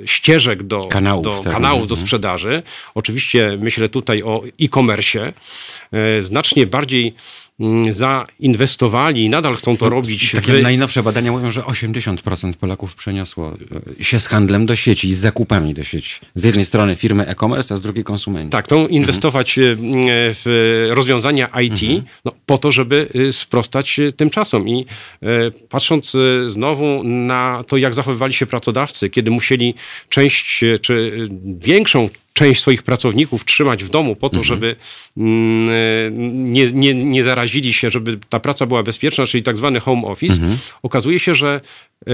ścieżek 0.06 0.62
do 0.62 0.84
kanałów, 0.84 1.24
do, 1.24 1.30
tak. 1.30 1.52
kanałów 1.52 1.86
do 1.86 1.94
mhm. 1.94 2.06
sprzedaży. 2.06 2.62
Oczywiście 2.94 3.58
myślę 3.60 3.88
tutaj 3.88 4.22
o 4.22 4.42
e-commerce. 4.60 5.32
Znacznie 6.20 6.66
bardziej 6.66 7.14
zainwestowali 7.92 9.24
i 9.24 9.28
nadal 9.28 9.54
chcą 9.56 9.76
to 9.76 9.84
no, 9.84 9.90
robić. 9.90 10.32
Takie 10.32 10.52
w... 10.52 10.62
najnowsze 10.62 11.02
badania 11.02 11.32
mówią, 11.32 11.50
że 11.50 11.60
80% 11.60 12.52
Polaków 12.54 12.94
przeniosło 12.94 13.56
e, 14.00 14.04
się 14.04 14.20
z 14.20 14.26
handlem 14.26 14.66
do 14.66 14.76
sieci 14.76 15.08
i 15.08 15.14
z 15.14 15.18
zakupami 15.18 15.74
do 15.74 15.84
sieci. 15.84 16.20
Z 16.34 16.44
jednej 16.44 16.64
strony 16.64 16.96
firmy 16.96 17.26
e-commerce, 17.26 17.74
a 17.74 17.76
z 17.76 17.80
drugiej 17.80 18.04
konsumenci. 18.04 18.50
Tak, 18.50 18.64
chcą 18.64 18.86
inwestować 18.86 19.58
mhm. 19.58 20.06
w 20.44 20.88
rozwiązania 20.90 21.46
IT 21.46 21.82
mhm. 21.82 22.02
no, 22.24 22.32
po 22.46 22.58
to, 22.58 22.72
żeby 22.72 23.08
sprostać 23.32 24.00
tym 24.16 24.30
czasom. 24.30 24.68
I 24.68 24.86
patrząc 25.68 26.12
znowu 26.46 27.04
na 27.04 27.64
to, 27.66 27.76
jak 27.76 27.94
zachowywali 27.94 28.32
się 28.32 28.46
pracodawcy, 28.46 29.10
kiedy 29.10 29.30
musieli 29.30 29.74
część, 30.08 30.64
czy 30.82 31.28
większą 31.58 32.08
część 32.34 32.60
swoich 32.60 32.82
pracowników 32.82 33.44
trzymać 33.44 33.84
w 33.84 33.88
domu 33.88 34.16
po 34.16 34.30
to, 34.30 34.36
mhm. 34.36 34.44
żeby 34.44 34.76
mm, 35.16 36.52
nie, 36.52 36.72
nie, 36.72 36.94
nie 36.94 37.24
zarazili 37.24 37.72
się, 37.72 37.90
żeby 37.90 38.18
ta 38.28 38.40
praca 38.40 38.66
była 38.66 38.82
bezpieczna, 38.82 39.26
czyli 39.26 39.42
tak 39.42 39.56
zwany 39.56 39.80
home 39.80 40.02
office, 40.06 40.34
mhm. 40.34 40.58
okazuje 40.82 41.18
się, 41.18 41.34
że 41.34 41.60
e, 42.06 42.10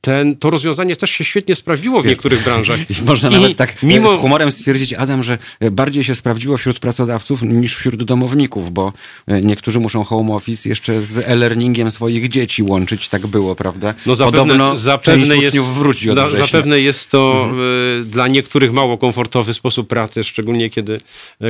ten, 0.00 0.36
to 0.36 0.50
rozwiązanie 0.50 0.96
też 0.96 1.10
się 1.10 1.24
świetnie 1.24 1.54
sprawdziło 1.54 2.02
w 2.02 2.06
niektórych 2.06 2.44
branżach. 2.44 2.78
Można 3.06 3.28
I 3.28 3.32
nawet 3.32 3.56
tak 3.56 3.70
e, 3.70 3.86
mimo... 3.86 4.18
z 4.18 4.20
humorem 4.20 4.50
stwierdzić, 4.50 4.92
Adam, 4.92 5.22
że 5.22 5.38
bardziej 5.70 6.04
się 6.04 6.14
sprawdziło 6.14 6.56
wśród 6.56 6.78
pracodawców 6.78 7.42
niż 7.42 7.76
wśród 7.76 8.04
domowników, 8.04 8.72
bo 8.72 8.92
e, 9.26 9.42
niektórzy 9.42 9.80
muszą 9.80 10.04
home 10.04 10.34
office 10.34 10.68
jeszcze 10.68 11.02
z 11.02 11.18
e-learningiem 11.18 11.90
swoich 11.90 12.28
dzieci 12.28 12.62
łączyć. 12.62 13.08
Tak 13.08 13.26
było, 13.26 13.54
prawda? 13.54 13.94
No 14.06 14.16
zapewne, 14.16 14.40
Podobno 14.40 14.76
zapewne 14.76 15.36
jest, 15.36 15.58
wróci 15.58 16.10
od 16.10 16.16
da, 16.16 16.28
Zapewne 16.28 16.80
jest 16.80 17.10
to 17.10 17.42
mhm. 17.44 17.60
E, 18.00 18.04
dla 18.04 18.28
niektórych 18.28 18.72
mało 18.72 18.98
komfortowy 18.98 19.54
sposób 19.54 19.88
pracy, 19.88 20.24
szczególnie 20.24 20.70
kiedy 20.70 21.00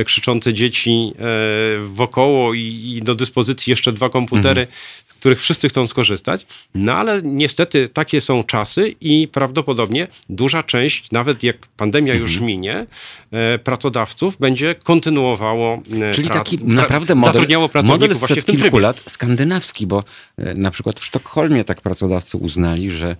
krzyczące 0.05 0.53
dzieci 0.53 1.13
wokoło 1.87 2.53
i, 2.53 2.95
i 2.97 3.01
do 3.01 3.15
dyspozycji 3.15 3.71
jeszcze 3.71 3.91
dwa 3.91 4.09
komputery. 4.09 4.61
Mhm 4.61 5.00
których 5.21 5.41
wszyscy 5.41 5.69
chcą 5.69 5.87
skorzystać. 5.87 6.45
No 6.75 6.93
ale 6.93 7.21
niestety 7.23 7.89
takie 7.89 8.21
są 8.21 8.43
czasy 8.43 8.95
i 9.01 9.27
prawdopodobnie 9.27 10.07
duża 10.29 10.63
część, 10.63 11.11
nawet 11.11 11.43
jak 11.43 11.67
pandemia 11.67 12.13
już 12.13 12.31
mhm. 12.31 12.47
minie, 12.47 12.85
e, 13.31 13.59
pracodawców 13.59 14.37
będzie 14.37 14.75
kontynuowało 14.75 15.81
e, 16.01 16.11
Czyli 16.11 16.29
taki 16.29 16.57
naprawdę 16.63 17.15
model, 17.15 17.47
model 17.83 18.15
sprzed 18.15 18.45
kilku 18.45 18.79
lat 18.79 19.03
skandynawski, 19.07 19.87
bo 19.87 20.03
e, 20.37 20.53
na 20.53 20.71
przykład 20.71 20.99
w 20.99 21.05
Sztokholmie 21.05 21.63
tak 21.63 21.81
pracodawcy 21.81 22.37
uznali, 22.37 22.91
że 22.91 23.15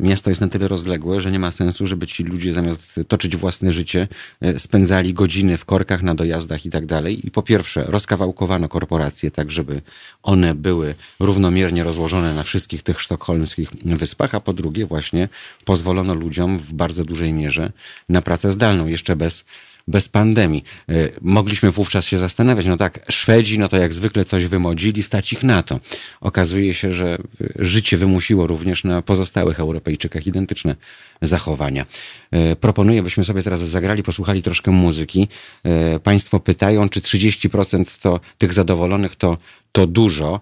miasto 0.00 0.30
jest 0.30 0.40
na 0.40 0.48
tyle 0.48 0.68
rozległe, 0.68 1.20
że 1.20 1.30
nie 1.30 1.38
ma 1.38 1.50
sensu, 1.50 1.86
żeby 1.86 2.06
ci 2.06 2.24
ludzie 2.24 2.52
zamiast 2.52 3.00
toczyć 3.08 3.36
własne 3.36 3.72
życie, 3.72 4.08
e, 4.40 4.58
spędzali 4.58 5.14
godziny 5.14 5.56
w 5.56 5.64
korkach 5.64 6.02
na 6.02 6.14
dojazdach 6.14 6.66
i 6.66 6.70
tak 6.70 6.86
dalej. 6.86 7.26
I 7.26 7.30
po 7.30 7.42
pierwsze, 7.42 7.84
rozkawałkowano 7.88 8.68
korporacje 8.68 9.30
tak, 9.30 9.50
żeby 9.50 9.82
one 10.22 10.54
były 10.54 10.94
równomiernie 11.20 11.84
rozłożone 11.84 12.34
na 12.34 12.42
wszystkich 12.42 12.82
tych 12.82 13.00
sztokholmskich 13.00 13.70
wyspach, 13.84 14.34
a 14.34 14.40
po 14.40 14.52
drugie 14.52 14.86
właśnie 14.86 15.28
pozwolono 15.64 16.14
ludziom 16.14 16.58
w 16.58 16.72
bardzo 16.72 17.04
dużej 17.04 17.32
mierze 17.32 17.72
na 18.08 18.22
pracę 18.22 18.52
zdalną, 18.52 18.86
jeszcze 18.86 19.16
bez 19.16 19.44
bez 19.88 20.08
pandemii. 20.08 20.64
E, 20.88 20.94
mogliśmy 21.20 21.70
wówczas 21.70 22.06
się 22.06 22.18
zastanawiać, 22.18 22.66
no 22.66 22.76
tak, 22.76 23.00
Szwedzi, 23.08 23.58
no 23.58 23.68
to 23.68 23.76
jak 23.76 23.92
zwykle 23.92 24.24
coś 24.24 24.46
wymodzili, 24.46 25.02
stać 25.02 25.32
ich 25.32 25.42
na 25.42 25.62
to. 25.62 25.80
Okazuje 26.20 26.74
się, 26.74 26.90
że 26.90 27.18
życie 27.58 27.96
wymusiło 27.96 28.46
również 28.46 28.84
na 28.84 29.02
pozostałych 29.02 29.60
Europejczykach 29.60 30.26
identyczne 30.26 30.76
zachowania. 31.22 31.86
E, 32.30 32.56
proponuję, 32.56 33.02
byśmy 33.02 33.24
sobie 33.24 33.42
teraz 33.42 33.60
zagrali, 33.60 34.02
posłuchali 34.02 34.42
troszkę 34.42 34.70
muzyki. 34.70 35.28
E, 35.64 36.00
państwo 36.00 36.40
pytają, 36.40 36.88
czy 36.88 37.00
30% 37.00 38.02
to 38.02 38.20
tych 38.38 38.52
zadowolonych 38.52 39.16
to, 39.16 39.38
to 39.72 39.86
dużo. 39.86 40.40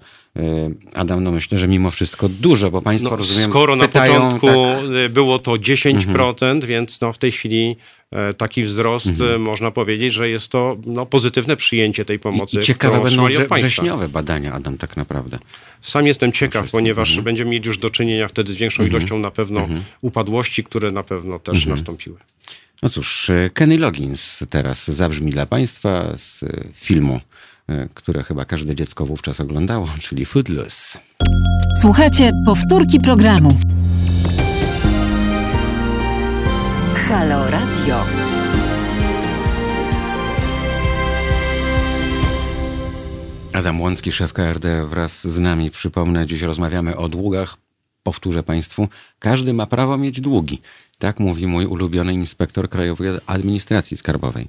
Adam, 0.95 1.25
no 1.25 1.31
myślę, 1.31 1.59
że 1.59 1.69
mimo 1.69 1.91
wszystko 1.91 2.29
dużo, 2.29 2.71
bo 2.71 2.83
państwo, 2.83 3.11
no, 3.11 3.17
rozumiem, 3.17 3.51
Skoro 3.51 3.77
pytają, 3.77 4.13
na 4.13 4.19
początku 4.19 4.47
tak... 4.47 5.13
było 5.13 5.39
to 5.39 5.53
10%, 5.53 6.35
mhm. 6.35 6.61
więc 6.61 7.01
no 7.01 7.13
w 7.13 7.19
tej 7.19 7.33
chwili 7.33 7.77
E, 7.98 7.98
taki 8.37 8.65
wzrost, 8.65 9.07
mhm. 9.07 9.35
E, 9.35 9.39
można 9.39 9.71
powiedzieć, 9.71 10.13
że 10.13 10.29
jest 10.29 10.49
to 10.49 10.77
no, 10.87 11.07
pozytywne 11.07 11.57
przyjęcie 11.57 12.05
tej 12.05 12.19
pomocy. 12.19 12.57
I, 12.57 12.61
i 12.61 12.63
ciekawe 12.63 13.01
będą 13.01 13.27
wrze 13.27 13.47
wrześniowe 13.49 14.09
badania, 14.09 14.53
Adam, 14.53 14.79
tak 14.79 14.97
naprawdę. 14.97 15.39
Sam 15.83 16.07
jestem 16.07 16.33
ciekaw, 16.33 16.71
ponieważ 16.71 17.09
mhm. 17.09 17.25
będziemy 17.25 17.51
mieć 17.51 17.67
już 17.67 17.79
do 17.79 17.91
czynienia 17.91 18.29
wtedy 18.29 18.53
z 18.53 18.57
większą 18.57 18.83
mhm. 18.83 19.01
ilością 19.01 19.19
na 19.19 19.31
pewno 19.31 19.61
mhm. 19.61 19.85
upadłości, 20.01 20.65
które 20.65 20.93
na 20.93 21.03
pewno 21.03 21.39
też 21.39 21.57
mhm. 21.57 21.77
nastąpiły. 21.77 22.17
No 22.83 22.89
cóż, 22.89 23.31
e, 23.31 23.51
Kenny 23.51 23.79
Loggins 23.79 24.45
teraz 24.51 24.89
zabrzmi 24.89 25.31
dla 25.31 25.47
Państwa 25.47 26.17
z 26.17 26.45
filmu, 26.75 27.21
które 27.95 28.23
chyba 28.23 28.45
każde 28.45 28.75
dziecko 28.75 29.07
wówczas 29.07 29.41
oglądało, 29.41 29.89
czyli 30.01 30.25
Footloose. 30.25 30.99
Słuchajcie, 31.81 32.31
powtórki 32.47 33.01
programu. 33.01 33.61
Halo 37.09 37.51
Radio. 37.51 38.05
Adam 43.53 43.81
Łącki, 43.81 44.13
szef 44.13 44.33
KRD 44.33 44.87
wraz 44.87 45.27
z 45.27 45.39
nami. 45.39 45.71
Przypomnę, 45.71 46.27
dziś 46.27 46.43
rozmawiamy 46.43 46.97
o 46.97 47.09
długach. 47.09 47.57
Powtórzę 48.03 48.43
Państwu, 48.43 48.89
każdy 49.19 49.53
ma 49.53 49.67
prawo 49.67 49.99
mieć 49.99 50.21
długi. 50.21 50.61
Tak 50.99 51.21
mówi 51.21 51.47
mój 51.47 51.67
ulubiony 51.67 52.15
inspektor 52.15 52.69
Krajowej 52.69 53.09
Administracji 53.27 53.97
Skarbowej. 53.97 54.49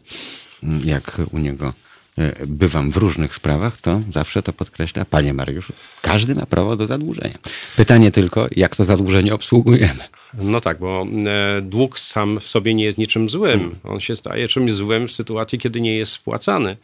Jak 0.83 1.21
u 1.31 1.37
niego 1.37 1.73
e, 2.17 2.45
bywam 2.47 2.91
w 2.91 2.97
różnych 2.97 3.35
sprawach, 3.35 3.77
to 3.77 4.01
zawsze 4.11 4.43
to 4.43 4.53
podkreśla, 4.53 5.05
panie 5.05 5.33
Mariuszu, 5.33 5.73
każdy 6.01 6.35
ma 6.35 6.45
prawo 6.45 6.75
do 6.75 6.87
zadłużenia. 6.87 7.37
Pytanie 7.75 8.11
tylko, 8.11 8.47
jak 8.55 8.75
to 8.75 8.83
zadłużenie 8.83 9.33
obsługujemy. 9.33 10.18
No 10.33 10.61
tak, 10.61 10.79
bo 10.79 11.07
e, 11.25 11.61
dług 11.61 11.99
sam 11.99 12.39
w 12.39 12.47
sobie 12.47 12.73
nie 12.73 12.83
jest 12.83 12.97
niczym 12.97 13.29
złym. 13.29 13.75
On 13.83 13.99
się 13.99 14.15
staje 14.15 14.47
czymś 14.47 14.73
złym 14.73 15.07
w 15.07 15.11
sytuacji, 15.11 15.59
kiedy 15.59 15.81
nie 15.81 15.95
jest 15.95 16.11
spłacany. 16.11 16.77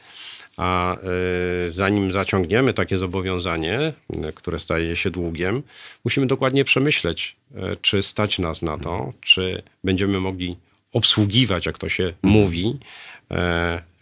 A 0.58 0.98
y, 1.68 1.72
zanim 1.72 2.12
zaciągniemy 2.12 2.74
takie 2.74 2.98
zobowiązanie, 2.98 3.94
y, 4.30 4.34
które 4.34 4.60
staje 4.60 4.96
się 4.96 5.12
długiem, 5.12 5.64
musimy 6.06 6.28
dokładnie 6.28 6.66
przemyśleć, 6.66 7.36
czy 7.82 8.04
stać 8.04 8.40
nas 8.40 8.62
na 8.62 8.78
to, 8.78 9.14
czy 9.22 9.64
będziemy 9.84 10.20
mogli 10.20 10.58
obsługiwać, 10.94 11.66
jak 11.66 11.78
to 11.78 11.90
się 11.90 12.14
mówi, 12.24 12.80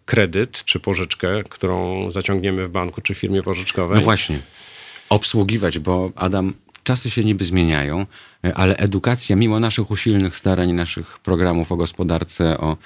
kredyt 0.06 0.66
czy 0.66 0.80
pożyczkę, 0.80 1.44
którą 1.50 2.12
zaciągniemy 2.12 2.68
w 2.68 2.72
banku 2.72 3.02
czy 3.02 3.14
firmie 3.14 3.44
pożyczkowej. 3.44 3.98
No 3.98 4.04
właśnie, 4.04 4.40
obsługiwać, 5.10 5.80
bo 5.80 6.12
Adam, 6.16 6.54
czasy 6.84 7.10
się 7.10 7.24
niby 7.24 7.46
zmieniają, 7.46 8.06
ale 8.56 8.78
edukacja, 8.78 9.36
mimo 9.36 9.60
naszych 9.60 9.92
usilnych 9.92 10.36
starań, 10.36 10.74
naszych 10.74 11.20
programów 11.20 11.72
o 11.72 11.76
gospodarce, 11.76 12.58
o 12.58 12.78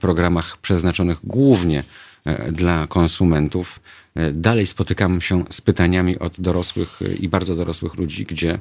programach 0.00 0.56
przeznaczonych 0.56 1.18
głównie 1.24 1.82
E, 2.26 2.52
dla 2.52 2.86
konsumentów. 2.86 3.80
E, 4.14 4.32
dalej 4.32 4.66
spotykam 4.66 5.20
się 5.20 5.44
z 5.50 5.60
pytaniami 5.60 6.18
od 6.18 6.40
dorosłych 6.40 7.02
e, 7.02 7.14
i 7.14 7.28
bardzo 7.28 7.56
dorosłych 7.56 7.94
ludzi, 7.94 8.26
gdzie 8.26 8.58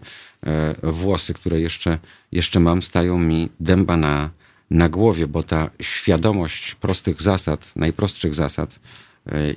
włosy, 0.83 1.33
które 1.33 1.61
jeszcze, 1.61 1.97
jeszcze 2.31 2.59
mam, 2.59 2.81
stają 2.81 3.17
mi 3.17 3.49
dęba 3.59 3.97
na, 3.97 4.29
na 4.71 4.89
głowie, 4.89 5.27
bo 5.27 5.43
ta 5.43 5.69
świadomość 5.81 6.75
prostych 6.75 7.21
zasad, 7.21 7.71
najprostszych 7.75 8.35
zasad 8.35 8.79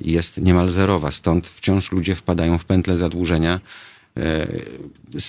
jest 0.01 0.41
niemal 0.41 0.69
zerowa. 0.69 1.11
Stąd 1.11 1.49
wciąż 1.49 1.93
ludzie 1.93 2.15
wpadają 2.15 2.59
w 2.59 2.65
pętle 2.65 2.97
zadłużenia. 2.97 3.61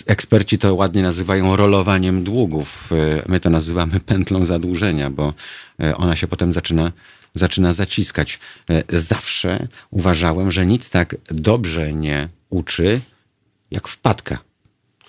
Eksperci 0.05 0.57
to 0.57 0.75
ładnie 0.75 1.01
nazywają 1.01 1.55
rolowaniem 1.55 2.23
długów. 2.23 2.89
My 3.27 3.39
to 3.39 3.49
nazywamy 3.49 3.99
pętlą 3.99 4.45
zadłużenia, 4.45 5.09
bo 5.09 5.33
ona 5.97 6.15
się 6.15 6.27
potem 6.27 6.53
zaczyna 6.53 6.91
zaczyna 7.33 7.73
zaciskać. 7.73 8.39
E, 8.69 8.99
zawsze 8.99 9.67
uważałem, 9.91 10.51
że 10.51 10.65
nic 10.65 10.89
tak 10.89 11.15
dobrze 11.27 11.93
nie 11.93 12.29
uczy 12.49 13.01
jak 13.71 13.87
wpadka. 13.87 14.48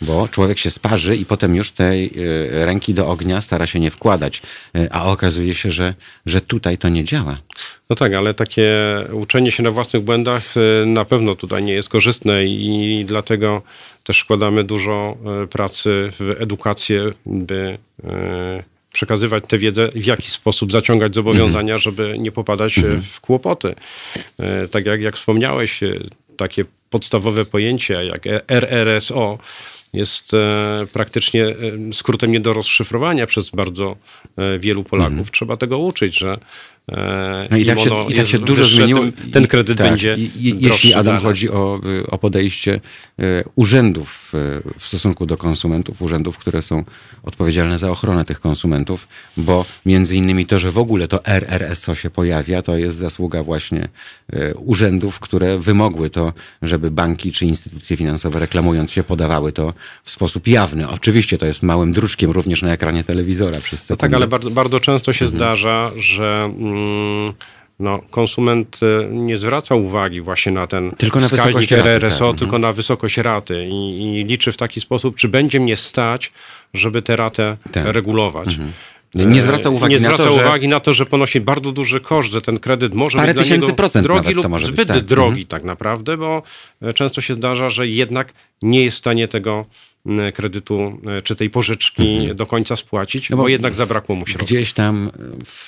Bo 0.01 0.29
człowiek 0.29 0.59
się 0.59 0.71
sparzy 0.71 1.17
i 1.17 1.27
potem 1.27 1.57
już 1.57 1.71
tej 1.71 2.07
e, 2.07 2.67
ręki 2.67 2.95
do 2.95 3.09
ognia 3.09 3.41
stara 3.41 3.67
się 3.67 3.81
nie 3.81 3.91
wkładać. 3.91 4.43
E, 4.77 4.89
a 4.93 5.05
okazuje 5.05 5.55
się, 5.55 5.71
że, 5.71 5.95
że 6.27 6.41
tutaj 6.41 6.79
to 6.79 6.89
nie 6.89 7.05
działa. 7.05 7.39
No 7.91 7.97
tak, 7.97 8.15
ale 8.15 8.35
takie 8.35 8.71
uczenie 9.13 9.51
się 9.51 9.63
na 9.63 9.71
własnych 9.71 10.03
błędach 10.03 10.43
na 10.87 11.05
pewno 11.05 11.35
tutaj 11.35 11.63
nie 11.63 11.73
jest 11.73 11.89
korzystne 11.89 12.45
i 12.45 13.05
dlatego 13.09 13.63
też 14.05 14.21
wkładamy 14.21 14.65
dużo 14.65 15.17
pracy 15.51 16.13
w 16.19 16.37
edukację, 16.39 17.13
by 17.27 17.79
przekazywać 18.93 19.45
tę 19.49 19.59
wiedzę, 19.59 19.89
w 19.95 20.07
jaki 20.07 20.31
sposób 20.31 20.73
zaciągać 20.73 21.15
zobowiązania, 21.15 21.75
mhm. 21.75 21.79
żeby 21.79 22.19
nie 22.19 22.33
popadać 22.33 22.79
mhm. 22.79 23.03
w 23.03 23.21
kłopoty. 23.21 23.75
Tak 24.71 24.87
jak, 24.87 25.01
jak 25.01 25.17
wspomniałeś, 25.17 25.81
takie 26.37 26.65
podstawowe 26.91 27.45
pojęcie 27.45 28.05
jak 28.05 28.27
RRSO 28.49 29.39
jest 29.93 30.35
e, 30.35 30.87
praktycznie 30.93 31.57
skrótem 31.93 32.33
nie 32.33 32.41
do 32.41 32.53
rozszyfrowania 32.53 33.27
przez 33.27 33.51
bardzo 33.51 33.97
wielu 34.59 34.85
Polaków. 34.85 35.13
Mhm. 35.13 35.33
Trzeba 35.33 35.57
tego 35.57 35.79
uczyć, 35.79 36.19
że 36.19 36.39
no 37.51 37.57
i 37.57 37.65
tak 37.65 37.81
się, 37.81 37.91
i 38.09 38.15
tak 38.15 38.27
się 38.27 38.39
dużo 38.39 38.65
zmieniło. 38.65 39.01
Ten, 39.01 39.31
ten 39.31 39.47
kredyt 39.47 39.79
tak, 39.79 39.91
będzie. 39.91 40.15
I, 40.15 40.49
i, 40.49 40.65
jeśli 40.65 40.95
Adam 40.95 41.05
dalej. 41.05 41.23
chodzi 41.23 41.51
o, 41.51 41.81
o 42.11 42.19
podejście 42.19 42.81
e, 43.19 43.45
urzędów 43.55 44.33
e, 44.35 44.39
w 44.79 44.87
stosunku 44.87 45.27
do 45.27 45.37
konsumentów, 45.37 46.03
urzędów, 46.03 46.39
które 46.39 46.63
są 46.63 46.85
odpowiedzialne 47.23 47.79
za 47.79 47.91
ochronę 47.91 48.25
tych 48.25 48.41
konsumentów, 48.41 49.09
bo 49.37 49.65
między 49.87 50.17
innymi 50.17 50.47
to, 50.47 50.59
że 50.59 50.73
w 50.73 50.79
ogóle 50.79 51.09
to 51.09 51.25
RRSO 51.25 51.95
się 51.95 52.11
pojawia, 52.11 52.63
to 52.63 52.77
jest 52.77 52.97
zasługa 52.97 53.43
właśnie 53.43 53.89
e, 54.33 54.55
urzędów, 54.55 55.21
które 55.21 55.59
wymogły 55.59 56.11
to, 56.11 56.33
żeby 56.63 56.91
banki 56.91 57.33
czy 57.33 57.47
instytucje 57.47 57.97
finansowe 57.97 58.39
reklamując 58.39 58.93
się 58.93 59.05
podawały 59.05 59.53
to 59.53 59.73
w 60.05 60.11
sposób 60.11 60.49
jawny. 60.49 60.89
Oczywiście 60.89 61.39
to 61.39 61.47
jest 61.47 61.63
małym 61.63 61.93
druczkiem 61.93 62.31
również 62.31 62.63
na 62.63 62.73
ekranie 62.73 63.05
telewizora 63.05 63.61
przez 63.61 63.85
sekundę. 63.85 64.07
No 64.07 64.11
tak, 64.11 64.17
ale 64.17 64.29
bardzo, 64.29 64.51
bardzo 64.51 64.81
często 64.81 65.13
się 65.13 65.25
mhm. 65.25 65.39
zdarza, 65.39 65.91
że 65.97 66.41
Mm, 66.61 66.80
no, 67.81 68.01
konsument 68.11 68.81
e, 68.83 69.09
nie 69.11 69.39
zwraca 69.39 69.75
uwagi 69.75 70.21
właśnie 70.21 70.53
na 70.53 70.67
ten 70.67 70.91
tylko 70.91 71.21
na 71.21 71.29
wskaźnik 71.29 71.73
RRSO, 71.73 72.31
tak. 72.31 72.39
tylko 72.39 72.57
mhm. 72.57 72.63
na 72.63 72.73
wysokość 72.73 73.17
raty 73.17 73.67
i, 73.67 74.03
i, 74.03 74.25
liczy 74.25 74.53
w 74.53 74.57
taki 74.57 74.81
sposób, 74.81 75.17
czy 75.17 75.29
będzie 75.29 75.61
mnie 75.61 75.77
stać, 75.77 76.33
żeby 76.75 77.03
tę 77.03 77.17
ratę 77.17 77.57
tak. 77.73 77.85
regulować. 77.87 78.49
Mhm. 78.49 78.73
Nie 79.15 79.43
zwraca 79.43 79.71
uwagi, 79.71 79.95
nie 79.95 80.01
na, 80.01 80.09
zwraca 80.09 80.25
to, 80.25 80.37
że... 80.37 80.43
uwagi 80.43 80.69
na 80.69 80.81
to, 80.81 80.95
że 80.95 81.07
ponosi 81.07 81.41
bardzo 81.41 81.73
duży 81.73 82.01
koszt, 82.01 82.31
że 82.31 82.43
ten 82.43 82.59
kredyt 82.59 82.95
może 82.95 83.19
Parę 83.19 83.35
być 83.35 83.43
tysięcy 83.43 83.73
procent 83.73 84.07
drogi 84.07 84.35
lub 84.35 84.61
zbyt 84.61 84.77
być, 84.77 84.89
tak. 84.89 85.05
drogi 85.05 85.29
mhm. 85.29 85.47
tak 85.47 85.65
naprawdę, 85.65 86.17
bo 86.17 86.43
e, 86.83 86.95
często 86.95 87.21
się 87.21 87.35
zdarza, 87.35 87.71
że 87.71 87.89
jednak 87.89 88.33
nie 88.63 88.85
jest 88.85 88.97
w 88.97 88.99
stanie 88.99 89.29
tego 89.29 89.67
E, 90.07 90.33
kredytu 90.33 91.01
e, 91.19 91.23
czy 91.23 91.37
tej 91.37 91.51
pożyczki 91.51 92.17
mhm. 92.17 92.37
do 92.37 92.47
końca 92.47 92.77
spłacić, 92.77 93.31
no 93.31 93.37
bo, 93.37 93.43
bo, 93.43 93.49
jednak 93.49 93.75
zabrakło 93.75 94.17
mu 94.17 94.27
środków. 94.27 94.49
Gdzieś 94.49 94.73
tam 94.73 95.11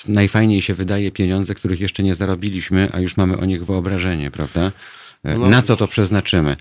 najfajniej 0.07 0.61
się 0.61 0.73
wydaje 0.73 1.11
pieniądze, 1.11 1.55
których 1.55 1.79
jeszcze 1.79 2.03
nie 2.03 2.15
zarobiliśmy, 2.15 2.89
a 2.93 2.99
już 2.99 3.17
mamy 3.17 3.37
o 3.37 3.45
nich 3.45 3.65
wyobrażenie, 3.65 4.31
prawda? 4.31 4.71
E, 5.23 5.37
no. 5.37 5.49
Na 5.49 5.61
co 5.61 5.75
to 5.75 5.87
przeznaczymy? 5.87 6.55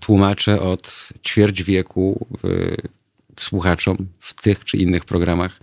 Tłumaczę 0.00 0.60
od 0.60 1.08
ćwierć 1.26 1.62
wieku 1.62 2.26
słuchaczom 3.40 3.96
w 4.20 4.42
tych 4.42 4.64
czy 4.64 4.76
innych 4.76 5.04
programach 5.04 5.60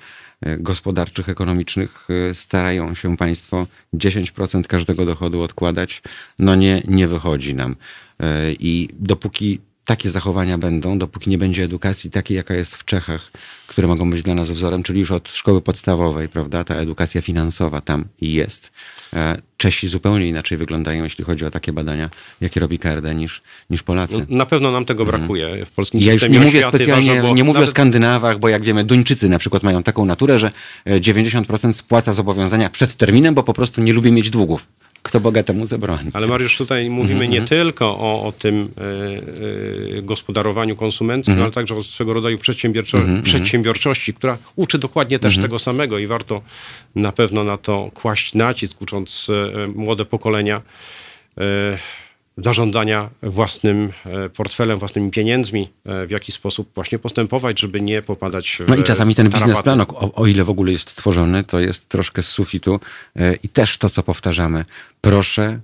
gospodarczych, 0.59 1.29
ekonomicznych 1.29 2.07
starają 2.33 2.95
się 2.95 3.17
Państwo 3.17 3.67
10% 3.93 4.63
każdego 4.63 5.05
dochodu 5.05 5.41
odkładać. 5.41 6.01
No 6.39 6.55
nie, 6.55 6.81
nie 6.87 7.07
wychodzi 7.07 7.55
nam. 7.55 7.75
I 8.59 8.89
dopóki 8.99 9.59
takie 9.91 10.09
zachowania 10.09 10.57
będą, 10.57 10.97
dopóki 10.97 11.29
nie 11.29 11.37
będzie 11.37 11.63
edukacji 11.63 12.11
takiej, 12.11 12.37
jaka 12.37 12.53
jest 12.53 12.75
w 12.75 12.85
Czechach, 12.85 13.31
które 13.67 13.87
mogą 13.87 14.09
być 14.09 14.23
dla 14.23 14.35
nas 14.35 14.49
wzorem, 14.49 14.83
czyli 14.83 14.99
już 14.99 15.11
od 15.11 15.29
szkoły 15.29 15.61
podstawowej, 15.61 16.29
prawda? 16.29 16.63
Ta 16.63 16.75
edukacja 16.75 17.21
finansowa 17.21 17.81
tam 17.81 18.05
jest. 18.21 18.71
E, 19.13 19.37
Czesi 19.57 19.87
zupełnie 19.87 20.29
inaczej 20.29 20.57
wyglądają, 20.57 21.03
jeśli 21.03 21.23
chodzi 21.23 21.45
o 21.45 21.51
takie 21.51 21.73
badania, 21.73 22.09
jakie 22.41 22.59
robi 22.59 22.79
KRD 22.79 23.15
niż, 23.15 23.41
niż 23.69 23.83
Polacy. 23.83 24.17
No, 24.29 24.37
na 24.37 24.45
pewno 24.45 24.71
nam 24.71 24.85
tego 24.85 25.03
mhm. 25.03 25.21
brakuje 25.21 25.65
w 25.65 25.71
polskim 25.71 25.99
Ja 25.99 26.13
już 26.13 26.29
nie 26.29 26.39
mówię 26.39 26.63
specjalnie, 26.63 27.21
nie 27.21 27.43
mówię 27.43 27.59
nawet... 27.59 27.69
o 27.69 27.71
Skandynawach, 27.71 28.39
bo 28.39 28.49
jak 28.49 28.63
wiemy, 28.63 28.83
Duńczycy 28.83 29.29
na 29.29 29.39
przykład 29.39 29.63
mają 29.63 29.83
taką 29.83 30.05
naturę, 30.05 30.39
że 30.39 30.51
90% 30.85 31.69
e, 31.69 31.73
spłaca 31.73 32.13
zobowiązania 32.13 32.69
przed 32.69 32.95
terminem, 32.95 33.33
bo 33.33 33.43
po 33.43 33.53
prostu 33.53 33.81
nie 33.81 33.93
lubi 33.93 34.11
mieć 34.11 34.29
długów 34.29 34.65
kto 35.03 35.19
bogatemu 35.19 35.65
zabroni. 35.65 36.09
Ale 36.13 36.27
Mariusz, 36.27 36.57
tutaj 36.57 36.89
mówimy 36.89 37.27
nie 37.27 37.39
mhm. 37.39 37.47
tylko 37.47 37.85
o, 37.85 38.23
o 38.23 38.31
tym 38.31 38.69
y, 39.93 39.97
y, 39.97 40.01
gospodarowaniu 40.01 40.75
konsumenckim, 40.75 41.33
mm 41.33 41.43
ale 41.43 41.51
także 41.51 41.75
o 41.75 41.83
swego 41.83 42.13
rodzaju 42.13 42.37
przedsiębiorczo 42.37 42.97
mm 42.97 43.21
przedsiębiorczości, 43.23 44.13
która 44.13 44.37
uczy 44.55 44.79
dokładnie 44.79 45.19
też 45.19 45.33
mhm. 45.33 45.41
tego 45.41 45.59
samego 45.59 45.99
i 45.99 46.07
warto 46.07 46.41
na 46.95 47.11
pewno 47.11 47.43
na 47.43 47.57
to 47.57 47.91
kłaść 47.93 48.33
nacisk, 48.33 48.81
ucząc 48.81 49.27
y, 49.29 49.67
młode 49.67 50.05
pokolenia 50.05 50.61
zarządzania 52.43 53.09
własnym 53.23 53.91
e, 54.05 54.29
portfelem, 54.29 54.79
własnymi 54.79 55.11
pieniędzmi, 55.11 55.69
e, 55.85 56.07
w 56.07 56.11
jaki 56.11 56.31
sposób 56.31 56.71
właśnie 56.75 56.99
postępować, 56.99 57.59
żeby 57.59 57.81
nie 57.81 58.01
popadać 58.01 58.57
w 58.59 58.67
No 58.67 58.75
i 58.75 58.83
czasami 58.83 59.15
ten 59.15 59.29
biznesplan, 59.29 59.81
o, 59.81 60.13
o 60.13 60.27
ile 60.27 60.43
w 60.43 60.49
ogóle 60.49 60.71
jest 60.71 60.95
tworzony, 60.95 61.43
to 61.43 61.59
jest 61.59 61.89
troszkę 61.89 62.23
z 62.23 62.27
sufitu 62.27 62.79
e, 63.15 63.33
i 63.33 63.49
też 63.49 63.77
to, 63.77 63.89
co 63.89 64.03
powtarzamy. 64.03 64.65
Proszę 65.01 65.59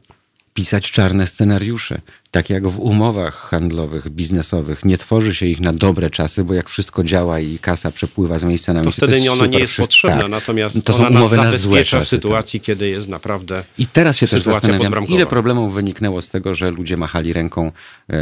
pisać 0.58 0.92
czarne 0.92 1.28
scenariusze. 1.28 2.02
Tak 2.32 2.50
jak 2.50 2.68
w 2.68 2.80
umowach 2.80 3.36
handlowych, 3.36 4.10
biznesowych. 4.10 4.86
Nie 4.86 4.98
tworzy 4.98 5.36
się 5.36 5.46
ich 5.46 5.60
na 5.60 5.74
dobre 5.74 6.10
czasy, 6.10 6.44
bo 6.44 6.54
jak 6.54 6.70
wszystko 6.70 7.04
działa 7.04 7.40
i 7.40 7.60
kasa 7.60 7.92
przepływa 7.92 8.40
z 8.40 8.44
miejsca 8.44 8.74
na 8.74 8.82
miejsce, 8.82 9.02
to 9.02 9.08
wtedy 9.08 9.26
to 9.26 9.34
ona 9.34 9.46
nie 9.46 9.60
jest 9.60 9.78
potrzebna, 9.78 10.22
tak. 10.22 10.30
natomiast 10.30 10.84
to 10.86 10.94
są 10.94 11.10
umowy 11.10 11.38
na 11.38 11.52
złe 11.52 11.86
czasy. 11.86 12.06
w 12.06 12.10
sytuacji, 12.10 12.62
kiedy 12.62 12.88
jest 12.88 13.08
naprawdę 13.08 13.64
I 13.78 13.88
teraz 13.88 14.18
się 14.18 14.28
też 14.28 14.44
zastanawiam, 14.44 15.06
ile 15.06 15.26
problemów 15.26 15.74
wyniknęło 15.74 16.22
z 16.22 16.30
tego, 16.30 16.56
że 16.56 16.72
ludzie 16.72 16.98
machali 16.98 17.34
ręką, 17.34 17.72
e, 18.10 18.16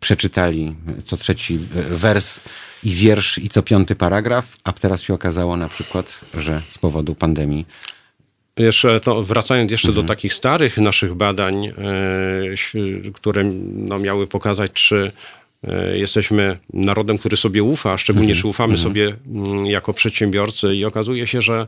przeczytali 0.00 0.74
co 1.04 1.16
trzeci 1.16 1.58
e, 1.74 1.96
wers 1.96 2.40
i 2.84 2.90
wiersz 2.90 3.38
i 3.38 3.48
co 3.48 3.62
piąty 3.62 3.94
paragraf, 3.94 4.56
a 4.64 4.72
teraz 4.72 5.02
się 5.02 5.14
okazało 5.14 5.56
na 5.56 5.68
przykład, 5.68 6.20
że 6.34 6.62
z 6.68 6.78
powodu 6.78 7.14
pandemii 7.14 7.66
jeszcze 8.56 9.00
to 9.00 9.22
wracając 9.22 9.70
jeszcze 9.70 9.88
mhm. 9.88 10.06
do 10.06 10.14
takich 10.14 10.34
starych 10.34 10.78
naszych 10.78 11.14
badań, 11.14 11.66
e, 11.66 11.72
które 13.14 13.44
no, 13.74 13.98
miały 13.98 14.26
pokazać, 14.26 14.72
czy 14.72 15.12
e, 15.64 15.98
jesteśmy 15.98 16.58
narodem, 16.72 17.18
który 17.18 17.36
sobie 17.36 17.62
ufa, 17.62 17.92
a 17.92 17.98
szczególnie 17.98 18.28
mhm. 18.28 18.42
czy 18.42 18.48
ufamy 18.48 18.74
mhm. 18.74 18.88
sobie 18.88 19.16
mm, 19.26 19.66
jako 19.66 19.92
przedsiębiorcy 19.92 20.74
i 20.74 20.84
okazuje 20.84 21.26
się, 21.26 21.42
że 21.42 21.66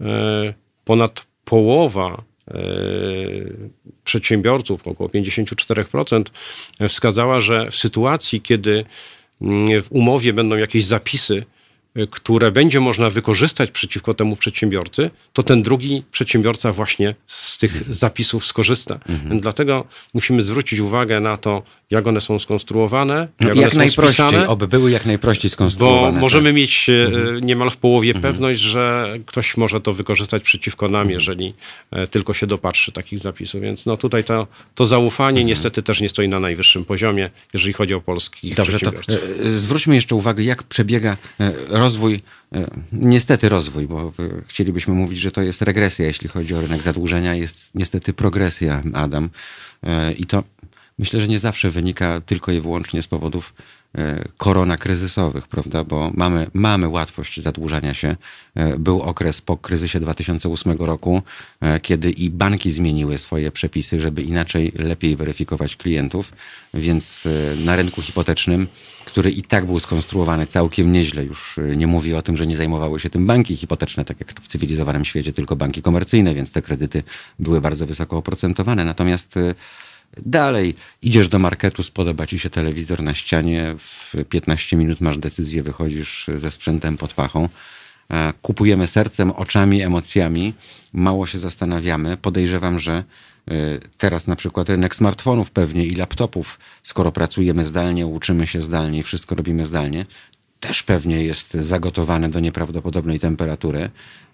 e, 0.00 0.54
ponad 0.84 1.26
połowa 1.44 2.22
przedsiębiorców, 4.04 4.86
około 4.86 5.10
54%, 5.10 6.24
wskazała, 6.88 7.40
że 7.40 7.70
w 7.70 7.76
sytuacji, 7.76 8.40
kiedy 8.40 8.84
mm, 9.42 9.82
w 9.82 9.92
umowie 9.92 10.32
będą 10.32 10.56
jakieś 10.56 10.84
zapisy, 10.84 11.44
które 12.10 12.52
będzie 12.52 12.80
można 12.80 13.10
wykorzystać 13.10 13.70
przeciwko 13.70 14.14
temu 14.14 14.36
przedsiębiorcy, 14.36 15.10
to 15.32 15.42
ten 15.42 15.62
drugi 15.62 16.02
przedsiębiorca 16.12 16.72
właśnie 16.72 17.14
z 17.26 17.58
tych 17.58 17.76
mhm. 17.76 17.94
zapisów 17.94 18.46
skorzysta. 18.46 19.00
Mhm. 19.08 19.40
Dlatego 19.40 19.84
musimy 20.14 20.42
zwrócić 20.42 20.80
uwagę 20.80 21.20
na 21.20 21.36
to, 21.36 21.62
jak 21.90 22.06
one 22.06 22.20
są 22.20 22.38
skonstruowane. 22.38 23.28
No, 23.40 23.48
jak, 23.48 23.56
jak 23.56 23.74
najprościej, 23.74 24.26
spisane, 24.26 24.48
oby 24.48 24.68
były 24.68 24.90
jak 24.90 25.06
najprościej 25.06 25.50
skonstruowane. 25.50 26.12
Bo 26.12 26.20
możemy 26.20 26.48
tak. 26.50 26.56
mieć 26.56 26.88
y, 26.88 26.92
mhm. 26.92 27.46
niemal 27.46 27.70
w 27.70 27.76
połowie 27.76 28.14
mhm. 28.14 28.32
pewność, 28.32 28.60
że 28.60 29.16
ktoś 29.26 29.56
może 29.56 29.80
to 29.80 29.92
wykorzystać 29.92 30.42
przeciwko 30.42 30.88
nam, 30.88 31.00
mhm. 31.00 31.10
jeżeli 31.14 31.54
e, 31.90 32.06
tylko 32.06 32.34
się 32.34 32.46
dopatrzy 32.46 32.92
takich 32.92 33.18
zapisów. 33.18 33.60
Więc 33.60 33.86
no 33.86 33.96
tutaj 33.96 34.24
to, 34.24 34.46
to 34.74 34.86
zaufanie 34.86 35.40
mhm. 35.40 35.46
niestety 35.46 35.82
też 35.82 36.00
nie 36.00 36.08
stoi 36.08 36.28
na 36.28 36.40
najwyższym 36.40 36.84
poziomie, 36.84 37.30
jeżeli 37.54 37.72
chodzi 37.72 37.94
o 37.94 38.00
polskich 38.00 38.54
Dobrze. 38.54 38.78
To, 38.78 38.90
e, 38.90 39.50
zwróćmy 39.50 39.94
jeszcze 39.94 40.14
uwagę, 40.14 40.44
jak 40.44 40.62
przebiega 40.62 41.16
e, 41.40 41.52
rozwój, 41.80 42.22
e, 42.54 42.66
niestety 42.92 43.48
rozwój, 43.48 43.86
bo 43.86 44.12
chcielibyśmy 44.46 44.94
mówić, 44.94 45.18
że 45.18 45.30
to 45.30 45.42
jest 45.42 45.62
regresja, 45.62 46.06
jeśli 46.06 46.28
chodzi 46.28 46.54
o 46.54 46.60
rynek 46.60 46.82
zadłużenia, 46.82 47.34
jest 47.34 47.74
niestety 47.74 48.12
progresja, 48.12 48.82
Adam. 48.94 49.30
E, 49.82 50.12
I 50.12 50.26
to 50.26 50.42
myślę, 50.98 51.20
że 51.20 51.28
nie 51.28 51.38
zawsze 51.38 51.70
wynika 51.70 52.20
tylko 52.20 52.52
i 52.52 52.60
wyłącznie 52.60 53.02
z 53.02 53.06
powodów 53.06 53.54
E, 53.98 54.24
korona 54.36 54.76
kryzysowych, 54.76 55.48
prawda? 55.48 55.84
Bo 55.84 56.10
mamy, 56.14 56.46
mamy 56.54 56.88
łatwość 56.88 57.40
zadłużania 57.40 57.94
się. 57.94 58.16
E, 58.54 58.78
był 58.78 59.02
okres 59.02 59.40
po 59.40 59.56
kryzysie 59.56 60.00
2008 60.00 60.76
roku, 60.78 61.22
e, 61.60 61.80
kiedy 61.80 62.10
i 62.10 62.30
banki 62.30 62.72
zmieniły 62.72 63.18
swoje 63.18 63.50
przepisy, 63.50 64.00
żeby 64.00 64.22
inaczej, 64.22 64.72
lepiej 64.78 65.16
weryfikować 65.16 65.76
klientów, 65.76 66.32
więc 66.74 67.28
na 67.64 67.76
rynku 67.76 68.02
hipotecznym, 68.02 68.68
który 69.04 69.30
i 69.30 69.42
tak 69.42 69.66
był 69.66 69.78
skonstruowany 69.78 70.46
całkiem 70.46 70.92
nieźle, 70.92 71.24
już 71.24 71.60
nie 71.76 71.86
mówię 71.86 72.18
o 72.18 72.22
tym, 72.22 72.36
że 72.36 72.46
nie 72.46 72.56
zajmowały 72.56 73.00
się 73.00 73.10
tym 73.10 73.26
banki 73.26 73.56
hipoteczne, 73.56 74.04
tak 74.04 74.20
jak 74.20 74.40
w 74.40 74.48
cywilizowanym 74.48 75.04
świecie, 75.04 75.32
tylko 75.32 75.56
banki 75.56 75.82
komercyjne, 75.82 76.34
więc 76.34 76.52
te 76.52 76.62
kredyty 76.62 77.02
były 77.38 77.60
bardzo 77.60 77.86
wysoko 77.86 78.16
oprocentowane. 78.16 78.84
Natomiast 78.84 79.38
Dalej 80.16 80.74
idziesz 81.02 81.28
do 81.28 81.38
marketu, 81.38 81.82
spodoba 81.82 82.26
ci 82.26 82.38
się 82.38 82.50
telewizor 82.50 83.02
na 83.02 83.14
ścianie, 83.14 83.74
w 83.78 84.14
15 84.28 84.76
minut 84.76 85.00
masz 85.00 85.18
decyzję, 85.18 85.62
wychodzisz 85.62 86.26
ze 86.36 86.50
sprzętem 86.50 86.96
pod 86.96 87.14
pachą. 87.14 87.48
E, 88.10 88.32
kupujemy 88.42 88.86
sercem, 88.86 89.30
oczami, 89.30 89.82
emocjami, 89.82 90.54
mało 90.92 91.26
się 91.26 91.38
zastanawiamy. 91.38 92.16
Podejrzewam, 92.16 92.78
że 92.78 92.92
e, 92.92 93.54
teraz 93.98 94.26
na 94.26 94.36
przykład 94.36 94.68
rynek 94.68 94.94
smartfonów 94.94 95.50
pewnie 95.50 95.86
i 95.86 95.94
laptopów, 95.94 96.58
skoro 96.82 97.12
pracujemy 97.12 97.64
zdalnie, 97.64 98.06
uczymy 98.06 98.46
się 98.46 98.62
zdalnie 98.62 98.98
i 98.98 99.02
wszystko 99.02 99.34
robimy 99.34 99.66
zdalnie, 99.66 100.06
też 100.60 100.82
pewnie 100.82 101.24
jest 101.24 101.54
zagotowane 101.54 102.28
do 102.28 102.40
nieprawdopodobnej 102.40 103.18
temperatury, 103.18 103.90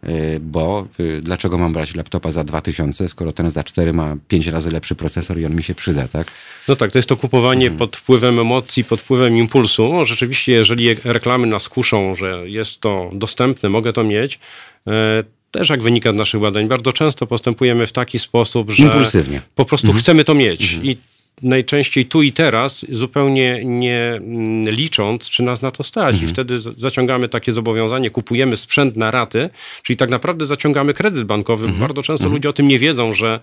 y, 0.08 0.40
bo 0.40 0.86
y, 1.00 1.20
dlaczego 1.22 1.58
mam 1.58 1.72
brać 1.72 1.94
laptopa 1.94 2.32
za 2.32 2.44
2000, 2.44 3.08
skoro 3.08 3.32
ten 3.32 3.50
za 3.50 3.64
4 3.64 3.92
ma 3.92 4.16
5 4.28 4.46
razy 4.46 4.70
lepszy 4.70 4.94
procesor 4.94 5.38
i 5.38 5.46
on 5.46 5.54
mi 5.54 5.62
się 5.62 5.74
przyda, 5.74 6.08
tak? 6.08 6.26
No 6.68 6.76
tak, 6.76 6.92
to 6.92 6.98
jest 6.98 7.08
to 7.08 7.16
kupowanie 7.16 7.64
hmm. 7.64 7.78
pod 7.78 7.96
wpływem 7.96 8.38
emocji, 8.38 8.84
pod 8.84 9.00
wpływem 9.00 9.36
impulsu. 9.36 9.92
No, 9.92 10.04
rzeczywiście, 10.04 10.52
jeżeli 10.52 10.94
reklamy 10.94 11.46
nas 11.46 11.68
kuszą, 11.68 12.16
że 12.16 12.50
jest 12.50 12.80
to 12.80 13.10
dostępne, 13.12 13.68
mogę 13.68 13.92
to 13.92 14.04
mieć, 14.04 14.38
e, 14.86 15.24
też 15.50 15.68
jak 15.68 15.82
wynika 15.82 16.12
z 16.12 16.16
naszych 16.16 16.40
badań, 16.40 16.68
bardzo 16.68 16.92
często 16.92 17.26
postępujemy 17.26 17.86
w 17.86 17.92
taki 17.92 18.18
sposób, 18.18 18.70
że 18.70 18.82
Impulsywnie. 18.82 19.42
po 19.54 19.64
prostu 19.64 19.86
mhm. 19.86 20.02
chcemy 20.02 20.24
to 20.24 20.34
mieć. 20.34 20.62
Mhm. 20.62 20.84
I 20.84 20.96
najczęściej 21.42 22.07
tu 22.07 22.22
i 22.22 22.33
teraz, 22.33 22.87
zupełnie 22.88 23.61
nie 23.64 24.12
mm, 24.14 24.70
licząc, 24.70 25.31
czy 25.31 25.42
nas 25.42 25.62
na 25.62 25.70
to 25.70 25.85
stać. 25.85 26.14
Mhm. 26.14 26.31
I 26.31 26.33
wtedy 26.33 26.61
zaciągamy 26.77 27.29
takie 27.29 27.53
zobowiązanie, 27.53 28.11
kupujemy 28.11 28.57
sprzęt 28.57 28.96
na 28.96 29.11
raty, 29.11 29.51
czyli 29.83 29.96
tak 29.96 30.11
naprawdę 30.11 30.46
zaciągamy 30.46 30.94
kredyt 30.94 31.25
bankowy. 31.25 31.64
Mhm. 31.64 31.81
Bardzo 31.81 32.03
często 32.03 32.25
mhm. 32.25 32.33
ludzie 32.33 32.49
o 32.49 32.53
tym 32.53 32.68
nie 32.68 32.79
wiedzą, 32.79 33.12
że 33.12 33.40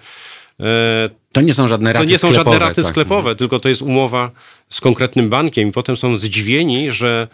e, 0.60 1.10
to 1.32 1.42
nie 1.42 1.54
są 1.54 1.68
żadne 1.68 1.94
raty 1.94 2.06
To 2.06 2.12
nie 2.12 2.18
są 2.18 2.28
sklepowe, 2.28 2.52
żadne 2.52 2.68
raty 2.68 2.82
tak. 2.84 2.92
sklepowe, 2.92 3.36
tylko 3.36 3.60
to 3.60 3.70
jest 3.70 3.82
umowa 3.82 4.32
z 4.70 4.82
konkretnym 4.82 5.30
bankiem 5.30 5.70
i 5.70 5.72
potem 5.72 5.98
są 5.98 6.18
zdziwieni, 6.18 6.92
że 6.92 7.28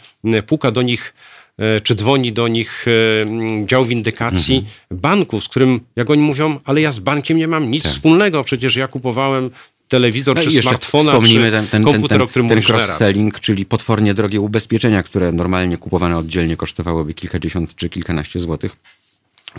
puka 0.48 0.72
do 0.72 0.82
nich 0.82 1.13
e, 1.58 1.82
czy 1.82 1.95
dzwoni 1.95 2.34
do 2.34 2.48
nich 2.48 2.86
e, 2.88 3.65
dział 3.65 3.86
windykacji 3.86 4.56
mhm. 4.56 5.02
banku, 5.02 5.41
z 5.41 5.48
którym, 5.48 5.80
jak 5.95 6.10
oni 6.10 6.22
mówią, 6.22 6.60
ale 6.65 6.82
ja 6.82 6.91
z 6.91 7.00
bankiem 7.00 7.38
nie 7.38 7.48
mam 7.48 7.72
nic 7.72 7.84
tak. 7.84 7.91
wspólnego, 7.91 8.43
przecież 8.43 8.76
ja 8.76 8.88
kupowałem 8.88 9.52
telewizor, 9.89 10.36
no 10.36 10.43
czy 10.43 10.62
smartfona, 10.62 11.04
wspomnimy 11.04 11.45
czy 11.45 11.52
ten, 11.52 11.67
ten, 11.67 11.84
komputer, 11.84 12.10
ten, 12.10 12.21
o 12.21 12.28
którym 12.28 12.49
ten 12.49 12.60
cross-selling, 12.60 13.39
czyli 13.39 13.65
potwornie 13.65 14.13
drogie 14.13 14.41
ubezpieczenia, 14.41 15.04
które 15.04 15.32
normalnie 15.32 15.78
kupowane 15.78 16.17
oddzielnie 16.17 16.58
kosztowałyby 16.58 17.13
kilkadziesiąt 17.13 17.75
czy 17.75 17.89
kilkanaście 17.89 18.39
złotych. 18.39 18.75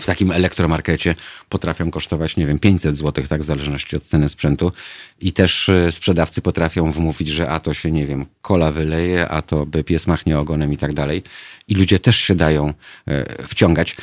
W 0.00 0.06
takim 0.06 0.30
elektromarkecie 0.30 1.14
potrafią 1.48 1.90
kosztować, 1.90 2.36
nie 2.36 2.46
wiem, 2.46 2.58
500 2.58 2.96
złotych, 2.96 3.28
tak, 3.28 3.42
w 3.42 3.44
zależności 3.44 3.96
od 3.96 4.02
ceny 4.02 4.28
sprzętu. 4.28 4.72
I 5.20 5.32
też 5.32 5.68
e, 5.68 5.92
sprzedawcy 5.92 6.42
potrafią 6.42 6.92
wmówić, 6.92 7.28
że 7.28 7.48
a 7.48 7.60
to 7.60 7.74
się, 7.74 7.90
nie 7.90 8.06
wiem, 8.06 8.26
kola 8.42 8.72
wyleje, 8.72 9.28
a 9.28 9.42
to 9.42 9.66
by 9.66 9.84
pies 9.84 10.06
machnie 10.06 10.38
ogonem 10.38 10.72
i 10.72 10.76
tak 10.76 10.94
dalej. 10.94 11.22
I 11.68 11.74
ludzie 11.74 11.98
też 11.98 12.16
się 12.16 12.34
dają 12.34 12.74
e, 13.08 13.46
wciągać. 13.46 13.96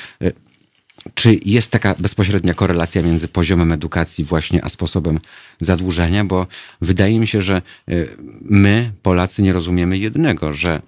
Czy 1.14 1.40
jest 1.46 1.72
taka 1.72 1.96
bezpośrednia 2.00 2.54
korelacja 2.54 3.02
między 3.02 3.28
poziomem 3.28 3.72
edukacji 3.72 4.24
właśnie 4.24 4.66
a 4.66 4.70
sposobem 4.70 5.20
zadłużenia? 5.60 6.26
Bo 6.26 6.48
wydaje 6.82 7.20
mi 7.20 7.28
się, 7.28 7.42
że 7.42 7.62
y, 7.90 8.18
my, 8.42 8.92
Polacy, 9.04 9.44
nie 9.44 9.54
rozumiemy 9.54 9.98
jednego, 9.98 10.54
że 10.54 10.82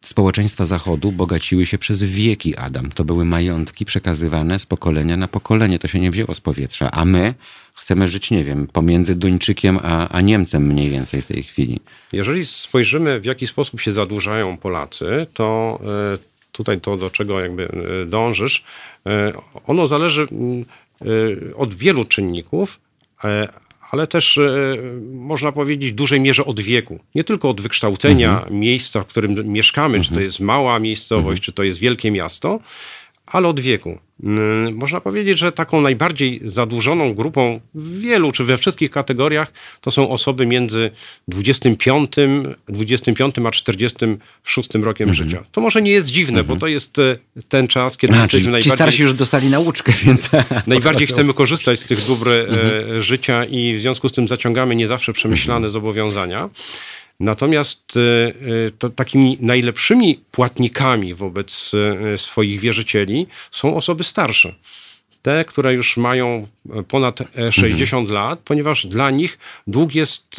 społeczeństwa 0.00 0.66
Zachodu 0.66 1.12
bogaciły 1.12 1.66
się 1.66 1.78
przez 1.78 2.02
wieki, 2.02 2.56
Adam. 2.56 2.90
To 2.90 3.04
były 3.04 3.24
majątki 3.24 3.84
przekazywane 3.84 4.58
z 4.58 4.66
pokolenia 4.66 5.16
na 5.16 5.28
pokolenie. 5.28 5.78
To 5.78 5.88
się 5.88 6.00
nie 6.00 6.10
wzięło 6.10 6.34
z 6.34 6.40
powietrza. 6.40 6.90
A 6.90 7.04
my 7.04 7.34
chcemy 7.74 8.08
żyć, 8.08 8.30
nie 8.30 8.44
wiem, 8.44 8.66
pomiędzy 8.66 9.14
Duńczykiem 9.14 9.78
a, 9.82 10.08
a 10.08 10.20
Niemcem 10.20 10.66
mniej 10.66 10.90
więcej 10.90 11.22
w 11.22 11.26
tej 11.26 11.42
chwili. 11.42 11.80
Jeżeli 12.12 12.46
spojrzymy, 12.46 13.20
w 13.20 13.24
jaki 13.24 13.46
sposób 13.46 13.80
się 13.80 13.92
zadłużają 13.92 14.56
Polacy, 14.56 15.26
to 15.34 15.80
y, 16.14 16.37
tutaj 16.52 16.80
to, 16.80 16.96
do 16.96 17.10
czego 17.10 17.40
jakby 17.40 17.68
e, 18.02 18.06
dążysz, 18.06 18.64
e, 19.06 19.32
ono 19.66 19.86
zależy 19.86 20.28
mm, 20.32 20.64
e, 21.00 21.04
od 21.56 21.74
wielu 21.74 22.04
czynników, 22.04 22.80
ale 23.90 24.06
też 24.06 24.40
można 25.12 25.52
powiedzieć 25.52 25.92
w 25.92 25.94
dużej 25.94 26.20
mierze 26.20 26.44
od 26.44 26.60
wieku. 26.60 26.98
Nie 27.14 27.24
tylko 27.24 27.50
od 27.50 27.60
wykształcenia 27.60 28.30
mhm. 28.38 28.60
miejsca, 28.60 29.04
w 29.04 29.06
którym 29.06 29.52
mieszkamy, 29.52 29.98
mhm. 29.98 30.02
czy 30.02 30.08
to 30.08 30.14
mhm. 30.14 30.26
jest 30.26 30.40
mała 30.40 30.78
miejscowość, 30.78 31.26
mhm. 31.26 31.40
czy 31.40 31.52
to 31.52 31.62
jest 31.62 31.78
wielkie 31.78 32.10
miasto, 32.10 32.60
ale 33.30 33.48
od 33.48 33.60
wieku. 33.60 33.98
Mm, 34.22 34.76
można 34.76 35.00
powiedzieć, 35.00 35.38
że 35.38 35.52
taką 35.52 35.80
najbardziej 35.80 36.40
zadłużoną 36.44 37.14
grupą 37.14 37.60
w 37.74 38.00
wielu 38.00 38.32
czy 38.32 38.44
we 38.44 38.58
wszystkich 38.58 38.90
kategoriach 38.90 39.52
to 39.80 39.90
są 39.90 40.10
osoby 40.10 40.46
między 40.46 40.90
25, 41.28 42.12
25 42.68 43.34
a 43.46 43.50
46 43.50 44.74
rokiem 44.74 45.08
mhm. 45.08 45.28
życia. 45.28 45.44
To 45.52 45.60
może 45.60 45.82
nie 45.82 45.90
jest 45.90 46.08
dziwne, 46.08 46.38
mhm. 46.40 46.46
bo 46.46 46.60
to 46.60 46.66
jest 46.66 46.98
e, 46.98 47.16
ten 47.48 47.68
czas, 47.68 47.96
kiedy 47.96 48.14
a, 48.14 48.22
jesteśmy 48.22 48.50
najbardziej... 48.50 48.72
Ci 48.72 48.76
starsi 48.76 49.02
już 49.02 49.14
dostali 49.14 49.48
nauczkę, 49.48 49.92
więc... 50.04 50.30
Najbardziej 50.66 51.06
chcemy 51.12 51.34
korzystać 51.34 51.80
z 51.80 51.86
tych 51.86 52.06
dóbr 52.06 52.28
e, 52.28 52.40
mhm. 52.40 53.02
życia 53.02 53.44
i 53.44 53.76
w 53.76 53.80
związku 53.80 54.08
z 54.08 54.12
tym 54.12 54.28
zaciągamy 54.28 54.76
nie 54.76 54.86
zawsze 54.86 55.12
przemyślane 55.12 55.56
mhm. 55.56 55.72
zobowiązania. 55.72 56.48
Natomiast 57.20 57.94
e, 57.96 58.00
e, 58.00 58.70
to, 58.78 58.90
takimi 58.90 59.38
najlepszymi 59.40 60.20
płatnikami 60.30 61.14
wobec 61.14 61.72
e, 62.14 62.18
swoich 62.18 62.60
wierzycieli 62.60 63.26
są 63.50 63.76
osoby 63.76 64.04
starsze. 64.04 64.54
Te, 65.22 65.44
które 65.44 65.74
już 65.74 65.96
mają 65.96 66.46
ponad 66.88 67.18
60 67.50 68.00
mhm. 68.00 68.14
lat, 68.14 68.38
ponieważ 68.44 68.86
dla 68.86 69.10
nich 69.10 69.38
dług 69.66 69.94
jest 69.94 70.36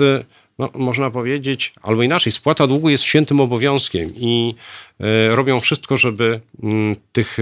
no, 0.59 0.69
można 0.73 1.11
powiedzieć, 1.11 1.73
albo 1.81 2.03
inaczej, 2.03 2.31
spłata 2.33 2.67
długu 2.67 2.89
jest 2.89 3.03
świętym 3.03 3.39
obowiązkiem 3.39 4.15
i 4.15 4.55
robią 5.29 5.59
wszystko, 5.59 5.97
żeby 5.97 6.39
m, 6.63 6.69
mm, 6.69 6.95
tych 7.11 7.37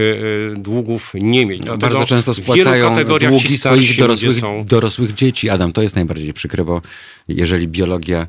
długów 0.55 1.11
nie 1.13 1.45
mieć. 1.45 1.65
No, 1.65 1.77
bardzo 1.77 2.05
często 2.05 2.33
spłacają 2.33 3.05
długi 3.29 3.57
swoich 3.57 3.97
dorosłych, 3.97 4.35
dorosłych 4.65 5.13
dzieci. 5.13 5.49
Adam, 5.49 5.73
to 5.73 5.81
jest 5.81 5.95
najbardziej 5.95 6.33
przykre, 6.33 6.65
bo 6.65 6.81
jeżeli 7.27 7.67
biologia 7.67 8.27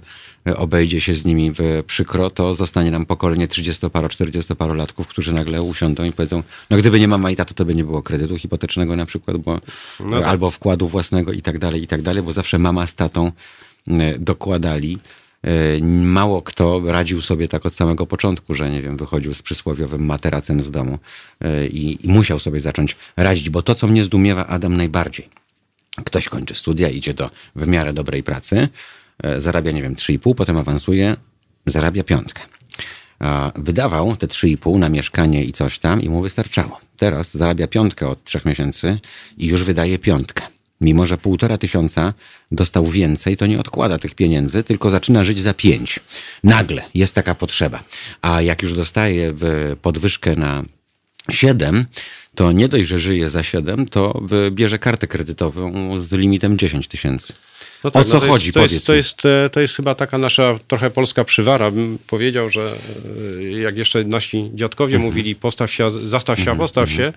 obejdzie 0.57 1.01
się 1.01 1.15
z 1.15 1.25
nimi 1.25 1.53
w 1.53 1.83
przykro, 1.87 2.31
to 2.31 2.55
zostanie 2.55 2.91
nam 2.91 3.07
pokolenie 3.07 3.49
30-paro, 3.49 4.09
40-parolatków, 4.09 5.05
którzy 5.07 5.33
nagle 5.33 5.63
usiądą 5.63 6.05
i 6.05 6.13
powiedzą, 6.13 6.43
no 6.71 6.77
gdyby 6.77 7.01
nie 7.01 7.09
mama 7.09 7.31
i 7.31 7.37
tato, 7.37 7.55
to 7.55 7.65
by 7.65 7.75
nie 7.75 7.85
było 7.85 8.03
kredytu 8.03 8.37
hipotecznego 8.37 8.97
na 8.97 9.07
przykład, 9.07 9.37
bo, 9.37 9.61
no 10.01 10.19
tak. 10.19 10.29
albo 10.29 10.51
wkładu 10.51 10.89
własnego 10.89 11.33
i 11.33 11.43
tak 11.43 11.59
dalej, 11.59 11.83
i 11.83 11.87
tak 11.87 12.03
dalej, 12.03 12.23
bo 12.23 12.33
zawsze 12.33 12.59
mama 12.59 12.87
z 12.87 12.95
tatą 12.95 13.33
E, 13.91 14.19
dokładali. 14.19 14.99
E, 15.43 15.81
mało 15.85 16.43
kto 16.43 16.83
radził 16.87 17.21
sobie 17.21 17.49
tak 17.49 17.67
od 17.67 17.75
samego 17.75 18.07
początku, 18.07 18.55
że 18.55 18.71
nie 18.71 18.83
wiem, 18.83 18.97
wychodził 18.97 19.35
z 19.35 19.43
przysłowiowym 19.43 20.05
materacem 20.05 20.63
z 20.63 20.71
domu 20.71 20.99
e, 21.41 21.67
i, 21.67 22.07
i 22.07 22.09
musiał 22.09 22.39
sobie 22.39 22.61
zacząć 22.61 22.97
radzić, 23.17 23.51
bo 23.51 23.63
to, 23.63 23.75
co 23.75 23.87
mnie 23.87 24.05
zdumiewa 24.05 24.47
Adam 24.47 24.77
najbardziej, 24.77 25.29
Ktoś 26.05 26.29
kończy 26.29 26.55
studia, 26.55 26.89
idzie 26.89 27.15
do 27.15 27.31
w 27.57 27.69
miarę 27.69 27.93
dobrej 27.93 28.23
pracy, 28.23 28.69
zarabia, 29.39 29.73
nie 29.73 29.83
wiem, 29.83 29.95
3,5, 29.95 30.35
potem 30.35 30.57
awansuje, 30.57 31.17
zarabia 31.67 32.05
piątkę. 32.05 32.43
Wydawał 33.57 34.17
te 34.17 34.27
3,5 34.27 34.79
na 34.79 34.89
mieszkanie 34.89 35.45
i 35.45 35.53
coś 35.53 35.79
tam 35.79 36.03
i 36.03 36.09
mu 36.09 36.23
wystarczało. 36.23 36.81
Teraz 36.97 37.37
zarabia 37.37 37.67
piątkę 37.67 38.09
od 38.09 38.25
trzech 38.25 38.45
miesięcy 38.45 39.01
i 39.37 39.47
już 39.47 39.63
wydaje 39.65 39.99
piątkę. 39.99 40.43
Mimo, 40.81 41.07
że 41.07 41.19
półtora 41.19 41.59
tysiąca 41.59 42.15
dostał 42.53 42.87
więcej, 42.87 43.37
to 43.37 43.47
nie 43.47 43.61
odkłada 43.61 43.99
tych 43.99 44.15
pieniędzy, 44.15 44.63
tylko 44.63 44.91
zaczyna 44.91 45.25
żyć 45.25 45.41
za 45.41 45.55
pięć. 45.55 46.01
Nagle 46.45 46.83
jest 46.95 47.15
taka 47.15 47.35
potrzeba. 47.35 47.85
A 48.23 48.43
jak 48.43 48.63
już 48.63 48.73
dostaje 48.73 49.35
podwyżkę 49.83 50.37
na 50.37 50.63
7, 51.31 51.87
to 52.35 52.53
nie 52.53 52.69
dość, 52.69 52.89
że 52.89 52.99
żyje 52.99 53.31
za 53.31 53.43
7, 53.43 53.87
to 53.87 54.23
bierze 54.51 54.79
kartę 54.79 55.07
kredytową 55.07 56.01
z 56.01 56.13
limitem 56.13 56.59
10 56.59 56.89
tysięcy. 56.89 57.33
No 57.85 57.89
o 57.89 57.91
tak, 57.91 58.07
co 58.07 58.15
no 58.15 58.21
to 58.21 58.27
chodzi, 58.27 58.47
jest, 58.47 58.55
to, 58.55 58.63
jest, 58.63 58.87
to, 58.87 58.93
mi. 58.93 58.97
jest, 58.97 59.25
e, 59.25 59.51
to 59.51 59.61
jest 59.61 59.75
chyba 59.75 59.95
taka 59.95 60.19
nasza 60.19 60.59
trochę 60.69 60.91
polska 60.91 61.25
przywara. 61.25 61.71
Bym 61.71 61.99
powiedział, 62.07 62.51
że 62.51 62.73
e, 63.43 63.61
jak 63.61 63.79
jeszcze 63.79 64.05
nasi 64.05 64.51
dziadkowie 64.55 64.95
Mhm. 64.95 65.11
mówili 65.11 65.35
postaw 65.35 65.73
się, 65.73 65.91
zastaw 65.91 66.39
się, 66.41 66.57
postaw 66.57 66.91
się. 66.91 67.13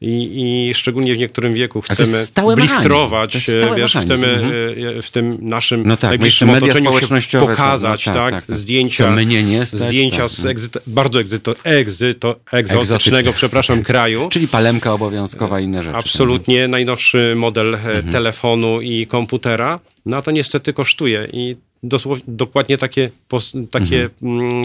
I, 0.00 0.68
I 0.70 0.74
szczególnie 0.74 1.14
w 1.14 1.18
niektórym 1.18 1.54
wieku 1.54 1.80
chcemy 1.80 2.18
blistrować, 2.56 3.48
e, 3.48 3.74
wiesz, 3.76 3.92
chcemy 3.92 4.26
mhm. 4.26 5.02
w 5.02 5.10
tym 5.10 5.38
naszym 5.40 5.82
No 5.86 5.96
tak, 5.96 6.10
najbliższym 6.10 6.50
otoczeniu 6.50 7.20
się 7.20 7.20
są, 7.20 7.46
pokazać, 7.46 8.06
no 8.06 8.12
tak, 8.12 8.22
tak, 8.22 8.32
tak, 8.32 8.44
tak. 8.46 8.56
zdjęcia, 8.56 9.16
stać, 9.64 9.80
zdjęcia 9.88 10.16
tak, 10.16 10.30
z 10.30 10.44
no. 10.44 10.50
egzyto, 10.50 10.80
bardzo 10.86 11.20
egzyto, 11.20 11.54
egzyto, 11.64 12.36
egzotycznego, 12.52 13.18
Egzotyczne. 13.18 13.32
przepraszam, 13.32 13.82
kraju. 13.82 14.28
Czyli 14.32 14.48
palemka 14.48 14.92
obowiązkowa 14.92 15.60
i 15.60 15.64
inne 15.64 15.82
rzeczy. 15.82 15.96
Absolutnie 15.96 16.68
najnowszy 16.68 17.34
model 17.36 17.74
Mhm. 17.74 18.12
telefonu 18.12 18.80
i 18.80 19.06
komputera, 19.06 19.80
no 20.06 20.22
to 20.22 20.30
niestety 20.30 20.72
kosztuje 20.72 21.28
i 21.32 21.56
dosłow, 21.82 22.18
dokładnie 22.28 22.78
takie, 22.78 23.10
pos, 23.28 23.52
takie 23.70 24.08
mm, 24.22 24.62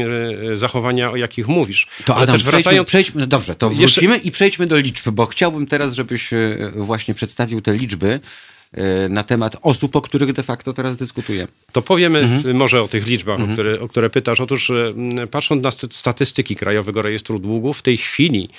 e, 0.54 0.58
zachowania, 0.58 1.12
o 1.12 1.16
jakich 1.16 1.48
mówisz. 1.48 1.84
Mhm. 1.88 2.04
To 2.06 2.16
Ale 2.16 2.24
Adam, 2.24 2.36
też 2.36 2.44
przejdźmy, 2.44 2.64
wracając, 2.64 2.88
przejdźmy, 2.88 3.22
no 3.22 3.28
dobrze, 3.28 3.56
to 3.56 3.72
Jeszcze- 3.72 4.02
wrócimy 4.02 4.18
i 4.18 4.32
przejdźmy 4.32 4.68
do 4.68 4.78
liczb, 4.78 5.10
bo 5.10 5.26
chciałbym 5.26 5.68
teraz, 5.68 5.94
żebyś 5.94 6.34
e, 6.34 6.58
właśnie 6.76 7.14
przedstawił 7.14 7.62
te 7.62 7.74
liczby 7.74 8.20
e, 8.74 9.10
na 9.10 9.24
temat 9.24 9.58
osób, 9.62 9.96
o 9.96 10.02
których 10.02 10.34
de 10.34 10.44
facto 10.44 10.74
teraz 10.74 10.98
dyskutujemy. 10.98 11.48
to 11.72 11.82
powiemy 11.82 12.20
Mhm. 12.20 12.56
może 12.58 12.84
o 12.84 12.88
tych 12.88 13.08
liczbach, 13.08 13.40
o, 13.42 13.48
które, 13.54 13.80
o 13.80 13.88
które 13.88 14.10
pytasz. 14.10 14.40
Otóż 14.40 14.70
e, 14.70 14.94
patrząc 15.32 15.64
na 15.64 15.72
sty- 15.72 15.88
statystyki 15.92 16.56
Krajowego 16.56 17.02
Rejestru 17.02 17.40
Długów, 17.40 17.78
w 17.80 17.82
tej 17.82 17.98
chwili 17.98 18.50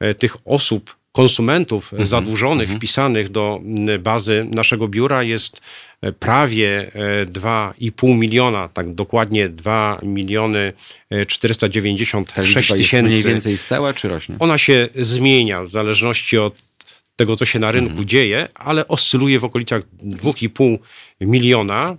e, 0.00 0.14
tych 0.14 0.36
osób, 0.44 0.99
konsumentów 1.12 1.92
Mhm. 1.92 2.08
zadłużonych, 2.08 2.70
wpisanych 2.70 3.28
do 3.28 3.60
m, 3.64 4.02
bazy 4.02 4.46
naszego 4.54 4.88
biura 4.88 5.22
jest 5.22 5.60
e, 6.02 6.12
prawie 6.12 6.90
e, 6.94 7.26
2,5 7.26 8.16
miliona, 8.18 8.68
tak 8.68 8.94
dokładnie 8.94 9.48
2 9.48 9.98
miliony 10.02 10.72
e, 11.10 11.18
Ta 11.18 11.26
496 11.26 12.48
liczba 12.48 12.60
jest 12.60 12.68
tysięcy. 12.84 13.08
mniej 13.10 13.22
więcej 13.22 13.56
stała, 13.56 13.94
czy 13.94 14.08
rośnie? 14.08 14.36
Ona 14.38 14.58
się 14.58 14.88
zmienia 14.96 15.62
w 15.64 15.70
zależności 15.70 16.38
od 16.38 16.70
tego, 17.16 17.36
co 17.36 17.44
się 17.46 17.58
na 17.58 17.70
rynku 17.70 17.90
Mhm. 17.90 18.08
dzieje, 18.08 18.48
ale 18.54 18.88
oscyluje 18.88 19.40
w 19.40 19.44
okolicach 19.44 19.82
2,5 20.04 20.78
miliona. 21.20 21.96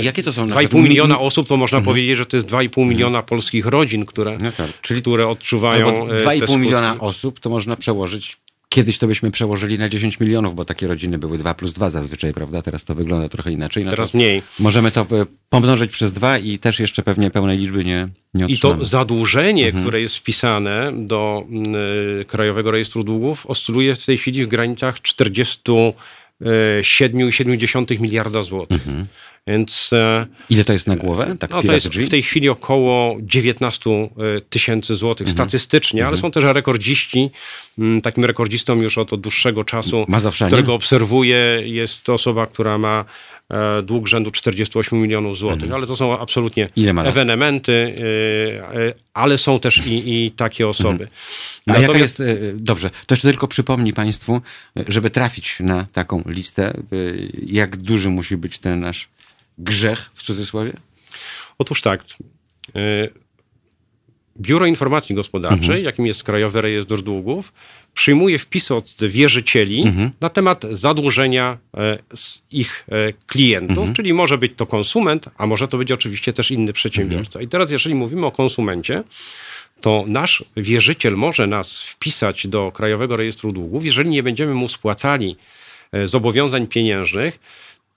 I 0.00 0.04
jakie 0.04 0.22
to 0.22 0.32
są 0.32 0.46
na 0.46 0.54
2,5 0.54 0.58
przykład 0.58 0.82
mi- 0.82 0.88
miliona 0.88 1.20
osób, 1.20 1.48
to 1.48 1.56
można 1.56 1.80
powiedzieć, 1.80 2.16
że 2.16 2.26
to 2.26 2.36
jest 2.36 2.46
2,5 2.48 2.86
miliona 2.86 3.22
polskich 3.22 3.66
rodzin, 3.66 4.06
które, 4.06 4.38
No 4.40 4.52
tak, 4.52 4.80
czyli 4.80 5.00
które 5.02 5.28
odczuwają. 5.28 5.86
no 5.86 5.92
bo 6.06 6.14
e, 6.16 6.18
te 6.18 6.24
2,5 6.24 6.36
skutki. 6.36 6.56
miliona 6.58 6.96
osób 7.00 7.40
to 7.40 7.50
można 7.50 7.76
przełożyć. 7.76 8.36
Kiedyś 8.68 8.98
to 8.98 9.06
byśmy 9.06 9.30
przełożyli 9.30 9.78
na 9.78 9.88
10 9.88 10.20
milionów, 10.20 10.54
bo 10.54 10.64
takie 10.64 10.86
rodziny 10.86 11.18
były 11.18 11.38
2 11.38 11.54
plus 11.54 11.72
2 11.72 11.90
zazwyczaj, 11.90 12.32
prawda? 12.32 12.62
Teraz 12.62 12.84
to 12.84 12.94
wygląda 12.94 13.28
trochę 13.28 13.52
inaczej. 13.52 13.84
No 13.84 13.90
Teraz 13.90 14.10
to 14.10 14.18
mniej. 14.18 14.42
Możemy 14.58 14.90
to 14.90 15.00
e, 15.00 15.06
pomnożyć 15.48 15.92
przez 15.92 16.12
dwa 16.12 16.38
i 16.38 16.58
też 16.58 16.80
jeszcze 16.80 17.02
pewnie 17.02 17.30
pełnej 17.30 17.58
liczby 17.58 17.84
nie, 17.84 18.08
nie 18.34 18.46
I 18.46 18.52
otrzymamy. 18.54 18.80
to 18.80 18.86
zadłużenie, 18.86 19.66
Mhm. 19.66 19.84
które 19.84 20.00
jest 20.00 20.16
wpisane 20.16 20.92
do 20.96 21.44
y, 22.20 22.24
Krajowego 22.24 22.70
Rejestru 22.70 23.04
Długów, 23.04 23.46
oscyluje 23.46 23.94
w 23.94 24.04
tej 24.06 24.18
chwili 24.18 24.44
w 24.46 24.48
granicach 24.48 25.00
47,7 25.00 28.00
miliarda 28.00 28.42
złotych. 28.42 28.88
Mhm. 28.88 29.06
Więc 29.46 29.90
e, 29.92 30.26
Ile 30.50 30.64
to 30.64 30.72
jest 30.72 30.86
na 30.86 30.96
głowę? 30.96 31.36
Tak 31.38 31.50
no, 31.50 31.62
to 31.62 31.72
jest 31.72 31.88
w 31.88 32.08
tej 32.08 32.22
chwili 32.22 32.48
około 32.48 33.16
19 33.20 33.90
tysięcy 34.50 34.96
złotych 34.96 35.28
Mhm. 35.28 35.48
statystycznie, 35.48 36.06
ale 36.06 36.16
są 36.16 36.30
też 36.30 36.44
rekordziści. 36.44 37.30
Mm, 37.78 38.00
Takim 38.02 38.24
rekordzistą 38.24 38.82
już 38.82 38.98
od, 38.98 39.12
od 39.12 39.20
dłuższego 39.20 39.64
czasu, 39.64 40.06
którego 40.46 40.74
obserwuję, 40.74 41.62
jest 41.64 42.02
to 42.04 42.14
osoba, 42.14 42.46
która 42.46 42.78
ma 42.78 43.04
e, 43.50 43.82
dług 43.82 44.08
rzędu 44.08 44.30
48 44.30 44.98
milionów 45.02 45.38
złotych, 45.38 45.72
ale 45.72 45.86
to 45.86 45.96
są 45.96 46.18
absolutnie 46.18 46.68
Mhm. 46.76 47.06
Ewenementy, 47.06 47.94
ale 49.14 49.38
są 49.38 49.60
też 49.60 49.86
i, 49.86 50.24
i 50.26 50.30
takie 50.30 50.68
osoby. 50.68 51.08
A 51.66 51.72
jaka 51.72 51.86
Natomiast- 51.92 51.98
jest, 51.98 52.20
e, 52.20 52.36
dobrze, 52.54 52.90
to 53.06 53.14
jeszcze 53.14 53.28
tylko 53.28 53.48
przypomnij 53.48 53.92
Państwu, 53.92 54.40
e, 54.78 54.84
żeby 54.88 55.10
trafić 55.10 55.56
na 55.60 55.86
taką 55.92 56.22
listę, 56.26 56.68
e, 56.68 56.74
jak 57.46 57.76
duży 57.76 58.08
musi 58.10 58.36
być 58.36 58.58
ten 58.58 58.80
nasz 58.80 59.08
grzech, 59.58 60.10
w 60.14 60.22
cudzysłowie? 60.22 60.72
Otóż 61.58 61.82
tak. 61.82 62.04
y, 62.76 63.10
Biuro 64.40 64.66
Informacji 64.66 65.14
Gospodarczej, 65.14 65.64
Mhm. 65.66 65.84
jakim 65.84 66.06
jest 66.06 66.24
Krajowy 66.24 66.60
Rejestr 66.60 67.02
Długów, 67.02 67.52
przyjmuje 67.94 68.38
wpisy 68.38 68.74
od 68.74 68.94
wierzycieli 69.00 69.82
Mhm. 69.82 70.10
na 70.20 70.28
temat 70.28 70.64
zadłużenia 70.70 71.58
e, 71.76 71.98
z 72.16 72.42
ich 72.50 72.86
e, 72.88 73.12
klientów, 73.26 73.78
Mhm. 73.78 73.94
czyli 73.94 74.12
może 74.12 74.38
być 74.38 74.52
to 74.56 74.66
konsument, 74.66 75.28
a 75.38 75.46
może 75.46 75.68
to 75.68 75.78
być 75.78 75.92
oczywiście 75.92 76.32
też 76.32 76.50
inny 76.50 76.72
przedsiębiorca. 76.72 77.26
Mhm. 77.26 77.44
I 77.44 77.48
teraz, 77.48 77.70
jeżeli 77.70 77.94
mówimy 77.94 78.26
o 78.26 78.30
konsumencie, 78.30 79.02
to 79.80 80.04
nasz 80.06 80.44
wierzyciel 80.56 81.14
może 81.16 81.46
nas 81.46 81.80
wpisać 81.80 82.46
do 82.46 82.72
Krajowego 82.72 83.16
Rejestru 83.16 83.52
Długów, 83.52 83.84
jeżeli 83.84 84.10
nie 84.10 84.22
będziemy 84.22 84.54
mu 84.54 84.68
spłacali 84.68 85.36
e, 85.92 86.08
zobowiązań 86.08 86.66
pieniężnych, 86.66 87.38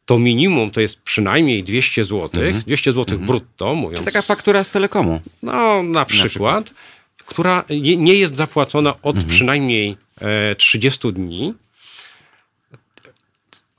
to 0.09 0.19
minimum 0.19 0.71
to 0.71 0.81
jest 0.81 1.01
przynajmniej 1.01 1.63
200 1.63 2.05
zł, 2.05 2.29
200 2.67 2.93
zł 2.93 3.19
brutto, 3.19 3.75
mówiąc. 3.75 3.97
Mhm. 3.97 4.05
To 4.05 4.11
taka 4.11 4.21
faktura 4.21 4.63
z 4.63 4.69
telekomu. 4.69 5.21
No, 5.43 5.83
na 5.83 6.05
przykład, 6.05 6.71
która 7.17 7.63
nie, 7.97 8.13
jest 8.13 8.35
zapłacona 8.35 8.93
od 9.01 9.23
przynajmniej 9.23 9.97
e, 10.21 10.55
30 10.55 11.13
dni. 11.13 11.53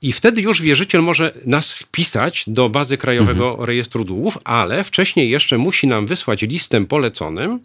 I 0.01 0.13
wtedy 0.13 0.41
już 0.41 0.61
wierzyciel 0.61 1.01
może 1.01 1.33
nas 1.45 1.73
wpisać 1.73 2.43
do 2.47 2.69
bazy 2.69 2.97
Krajowego 2.97 3.57
Rejestru 3.61 4.03
Długów, 4.03 4.37
ale 4.43 4.83
wcześniej 4.83 5.29
jeszcze 5.29 5.57
musi 5.57 5.87
nam 5.87 6.07
wysłać 6.07 6.41
listem 6.41 6.85
poleconym 6.85 7.59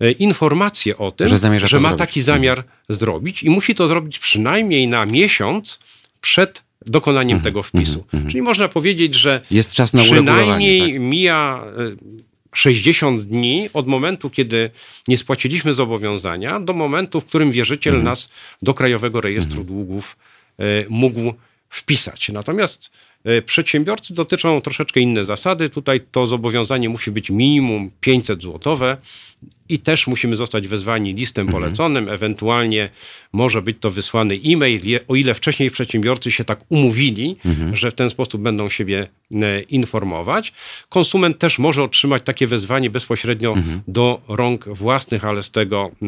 e, 0.00 0.10
informację 0.10 0.98
o 0.98 1.10
tym, 1.10 1.28
Że 1.28 1.38
to 1.38 1.48
ma 1.48 1.58
zrobić. 1.58 1.98
taki 1.98 2.22
zamiar 2.22 2.64
zrobić 2.88 3.42
i 3.42 3.50
musi 3.50 3.74
to 3.74 3.88
zrobić 3.88 4.18
przynajmniej 4.18 4.88
na 4.88 5.06
miesiąc 5.06 5.78
przed 6.20 6.62
dokonaniem 6.86 7.40
tego 7.40 7.62
wpisu. 7.62 8.04
Czyli 8.28 8.42
można 8.42 8.68
powiedzieć, 8.68 9.14
że 9.14 9.40
Jest 9.50 9.74
czas 9.74 9.94
na 9.94 10.02
przynajmniej 10.02 10.92
Tak? 10.92 11.00
mija 11.00 11.64
e, 11.78 11.96
60 12.54 13.22
dni 13.22 13.68
od 13.74 13.86
momentu, 13.86 14.30
kiedy 14.30 14.70
nie 15.08 15.18
spłaciliśmy 15.18 15.74
zobowiązania, 15.74 16.60
do 16.60 16.72
momentu, 16.72 17.20
w 17.20 17.24
którym 17.24 17.52
wierzyciel 17.52 17.94
Mhm. 17.94 18.04
nas 18.10 18.28
do 18.62 18.74
Krajowego 18.74 19.20
Rejestru 19.20 19.64
Długów 19.64 20.16
e, 20.58 20.62
mógł 20.88 21.34
wpisać. 21.68 22.28
Natomiast 22.28 22.90
e, 22.90 22.92
przedsiębiorcy 23.46 24.14
dotyczą 24.14 24.60
troszeczkę 24.60 25.00
inne 25.00 25.24
zasady. 25.24 25.68
Tutaj 25.68 26.00
to 26.12 26.26
zobowiązanie 26.26 26.88
musi 26.88 27.10
być 27.10 27.30
minimum 27.30 27.90
500 28.00 28.42
złotowe 28.42 28.96
i 29.68 29.78
też 29.78 30.06
musimy 30.06 30.36
zostać 30.36 30.68
wezwani 30.68 31.14
listem 31.14 31.46
Mhm. 31.46 31.62
poleconym, 31.62 32.08
ewentualnie 32.08 32.88
może 33.32 33.62
być 33.62 33.76
to 33.80 33.90
wysłany 33.90 34.38
e-mail, 34.46 35.00
o 35.08 35.14
ile 35.14 35.34
wcześniej 35.34 35.70
przedsiębiorcy 35.70 36.30
się 36.32 36.44
tak 36.44 36.60
umówili, 36.68 37.36
Mhm. 37.44 37.76
że 37.76 37.90
w 37.90 37.94
ten 37.94 38.10
sposób 38.10 38.42
będą 38.42 38.68
siebie 38.68 39.08
e, 39.34 39.60
informować. 39.62 40.52
Konsument 40.88 41.38
też 41.38 41.58
może 41.58 41.82
otrzymać 41.82 42.22
takie 42.22 42.46
wezwanie 42.46 42.90
bezpośrednio 42.90 43.52
Mhm. 43.52 43.80
do 43.88 44.20
rąk 44.28 44.68
własnych, 44.68 45.24
ale 45.24 45.42
z 45.42 45.50
tego 45.50 45.90
e, 46.02 46.06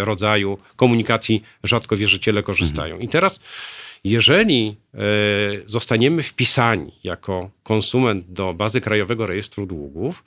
e, 0.00 0.04
rodzaju 0.04 0.58
komunikacji 0.76 1.42
rzadko 1.64 1.96
wierzyciele 1.96 2.42
korzystają. 2.42 2.94
Mhm. 2.94 3.02
I 3.02 3.08
teraz 3.08 3.40
jeżeli 4.04 4.76
e, 4.94 4.98
zostaniemy 5.66 6.22
wpisani 6.22 6.92
jako 7.04 7.50
konsument 7.62 8.32
do 8.32 8.54
bazy 8.54 8.80
Krajowego 8.80 9.26
Rejestru 9.26 9.66
Długów, 9.66 10.24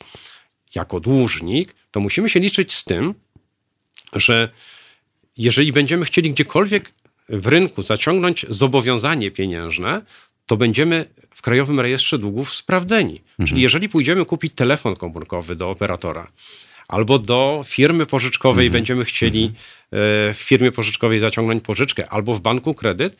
jako 0.76 1.00
dłużnik, 1.00 1.76
to 1.92 2.00
musimy 2.00 2.30
się 2.30 2.40
liczyć 2.40 2.74
z 2.74 2.84
tym, 2.84 3.14
że 4.14 4.50
jeżeli 5.38 5.72
będziemy 5.74 6.06
chcieli 6.06 6.32
gdziekolwiek 6.32 6.92
w 7.30 7.48
rynku 7.48 7.82
zaciągnąć 7.82 8.46
zobowiązanie 8.50 9.32
pieniężne, 9.32 10.02
to 10.46 10.58
będziemy 10.58 11.06
w 11.36 11.42
Krajowym 11.42 11.80
Rejestrze 11.80 12.18
Długów 12.18 12.56
sprawdzeni. 12.56 13.22
Czyli 13.48 13.62
jeżeli 13.62 13.90
pójdziemy 13.90 14.26
kupić 14.26 14.54
telefon 14.54 14.96
komórkowy 14.96 15.56
do 15.56 15.70
operatora, 15.70 16.28
albo 16.88 17.20
do 17.20 17.64
firmy 17.66 18.06
pożyczkowej 18.06 18.70
będziemy 18.70 19.06
chcieli 19.06 19.46
e, 19.46 19.52
w 20.34 20.38
firmie 20.38 20.72
pożyczkowej 20.72 21.20
zaciągnąć 21.20 21.64
pożyczkę, 21.64 22.10
albo 22.10 22.34
w 22.34 22.42
banku 22.42 22.74
kredyt, 22.74 23.16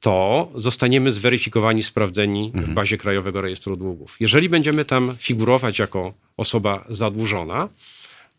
to 0.00 0.48
zostaniemy 0.54 1.12
zweryfikowani, 1.12 1.82
sprawdzeni 1.82 2.52
w 2.54 2.74
bazie 2.74 2.98
Krajowego 2.98 3.40
Rejestru 3.40 3.76
Długów. 3.76 4.16
Jeżeli 4.20 4.48
będziemy 4.48 4.84
tam 4.84 5.14
figurować 5.18 5.78
jako 5.78 6.12
osoba 6.36 6.84
zadłużona, 6.90 7.68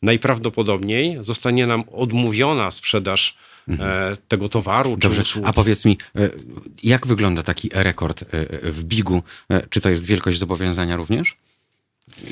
najprawdopodobniej 0.02 1.18
zostanie 1.22 1.68
nam 1.68 1.84
odmówiona 1.92 2.72
sprzedaż 2.72 3.38
e, 3.70 4.18
tego 4.28 4.50
towaru 4.50 4.94
czy 4.94 5.00
Dobrze, 5.00 5.22
usługi. 5.22 5.48
a 5.48 5.54
powiedz 5.54 5.86
mi, 5.86 5.98
e, 6.16 6.30
jak 6.84 7.08
wygląda 7.08 7.44
taki 7.44 7.70
rekord 7.74 8.22
e, 8.24 8.26
w 8.72 8.84
bigu? 8.84 9.24
Czy 9.70 9.82
to 9.82 9.90
jest 9.90 10.06
wielkość 10.06 10.40
zobowiązania 10.40 10.96
również? 10.96 11.38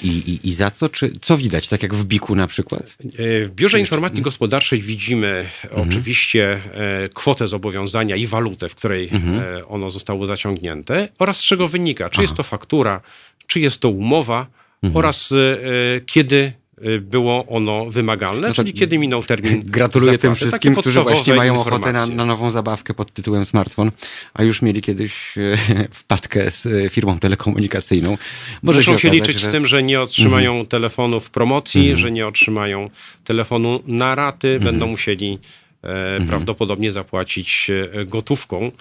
I, 0.04 0.08
i, 0.08 0.50
I 0.50 0.54
za 0.54 0.72
co? 0.72 0.90
Czy 0.90 1.12
co 1.22 1.38
widać, 1.38 1.68
tak 1.68 1.84
jak 1.84 1.94
w 1.96 2.06
biku 2.06 2.36
na 2.36 2.48
przykład? 2.48 2.98
E, 3.06 3.46
W 3.46 3.52
Biurze 3.56 3.80
Informacji 3.80 4.22
Gospodarczej 4.22 4.82
widzimy 4.82 5.50
oczywiście 5.72 6.62
e, 6.74 7.10
kwotę 7.10 7.48
zobowiązania 7.48 8.16
i 8.16 8.28
walutę, 8.28 8.70
w 8.70 8.76
której 8.76 9.10
e, 9.10 9.68
ono 9.68 9.90
zostało 9.90 10.26
zaciągnięte 10.26 11.10
oraz 11.20 11.38
z 11.38 11.44
czego 11.44 11.68
wynika, 11.68 12.10
czy 12.10 12.22
jest 12.22 12.36
to 12.36 12.44
faktura, 12.44 13.02
czy 13.48 13.60
jest 13.60 13.82
to 13.82 13.90
umowa 13.90 14.48
oraz 14.94 15.32
e, 15.32 15.36
e, 15.38 16.02
kiedy 16.02 16.38
e, 16.38 16.61
było 17.02 17.46
ono 17.48 17.86
wymagalne, 17.86 18.48
to 18.48 18.54
czyli 18.54 18.74
kiedy 18.74 18.98
minął 18.98 19.24
termin 19.24 19.62
Gratuluję 19.66 20.12
tym 20.18 20.20
zapłaty. 20.22 20.36
wszystkim, 20.36 20.76
Takie 20.76 20.82
którzy 20.82 21.02
właśnie 21.02 21.34
mają 21.36 21.60
ochotę 21.60 21.72
na, 21.80 21.88
informacje. 21.90 22.16
na 22.16 22.26
nową 22.26 22.50
zabawkę 22.52 22.94
pod 22.94 23.14
tytułem 23.14 23.46
smartfon, 23.46 23.92
a 24.34 24.44
już 24.44 24.62
mieli 24.62 24.82
kiedyś 24.82 25.38
e, 25.38 25.58
wpadkę 26.02 26.52
z 26.52 26.66
e, 26.66 26.90
firmą 26.90 27.20
telekomunikacyjną. 27.20 28.18
Może 28.64 28.80
Muszą 28.80 28.92
się, 28.98 29.08
okazać, 29.08 29.14
liczyć 29.28 29.40
że... 29.42 29.48
Mhm. 29.48 29.52
z 29.52 29.54
tym, 29.54 29.68
że 29.68 29.84
nie 29.84 30.02
otrzymają 30.02 30.66
telefonu 30.66 31.20
w 31.20 31.30
promocji, 31.30 31.96
że 31.96 32.12
nie 32.12 32.28
otrzymają 32.28 32.90
telefonu 33.24 33.80
na 33.88 34.16
raty, 34.16 34.48
Mhm. 34.48 34.64
będą 34.64 34.88
musieli 34.88 35.40
e, 35.84 36.26
prawdopodobnie 36.28 36.92
zapłacić 36.92 37.68
e, 37.70 38.06
gotówką 38.06 38.72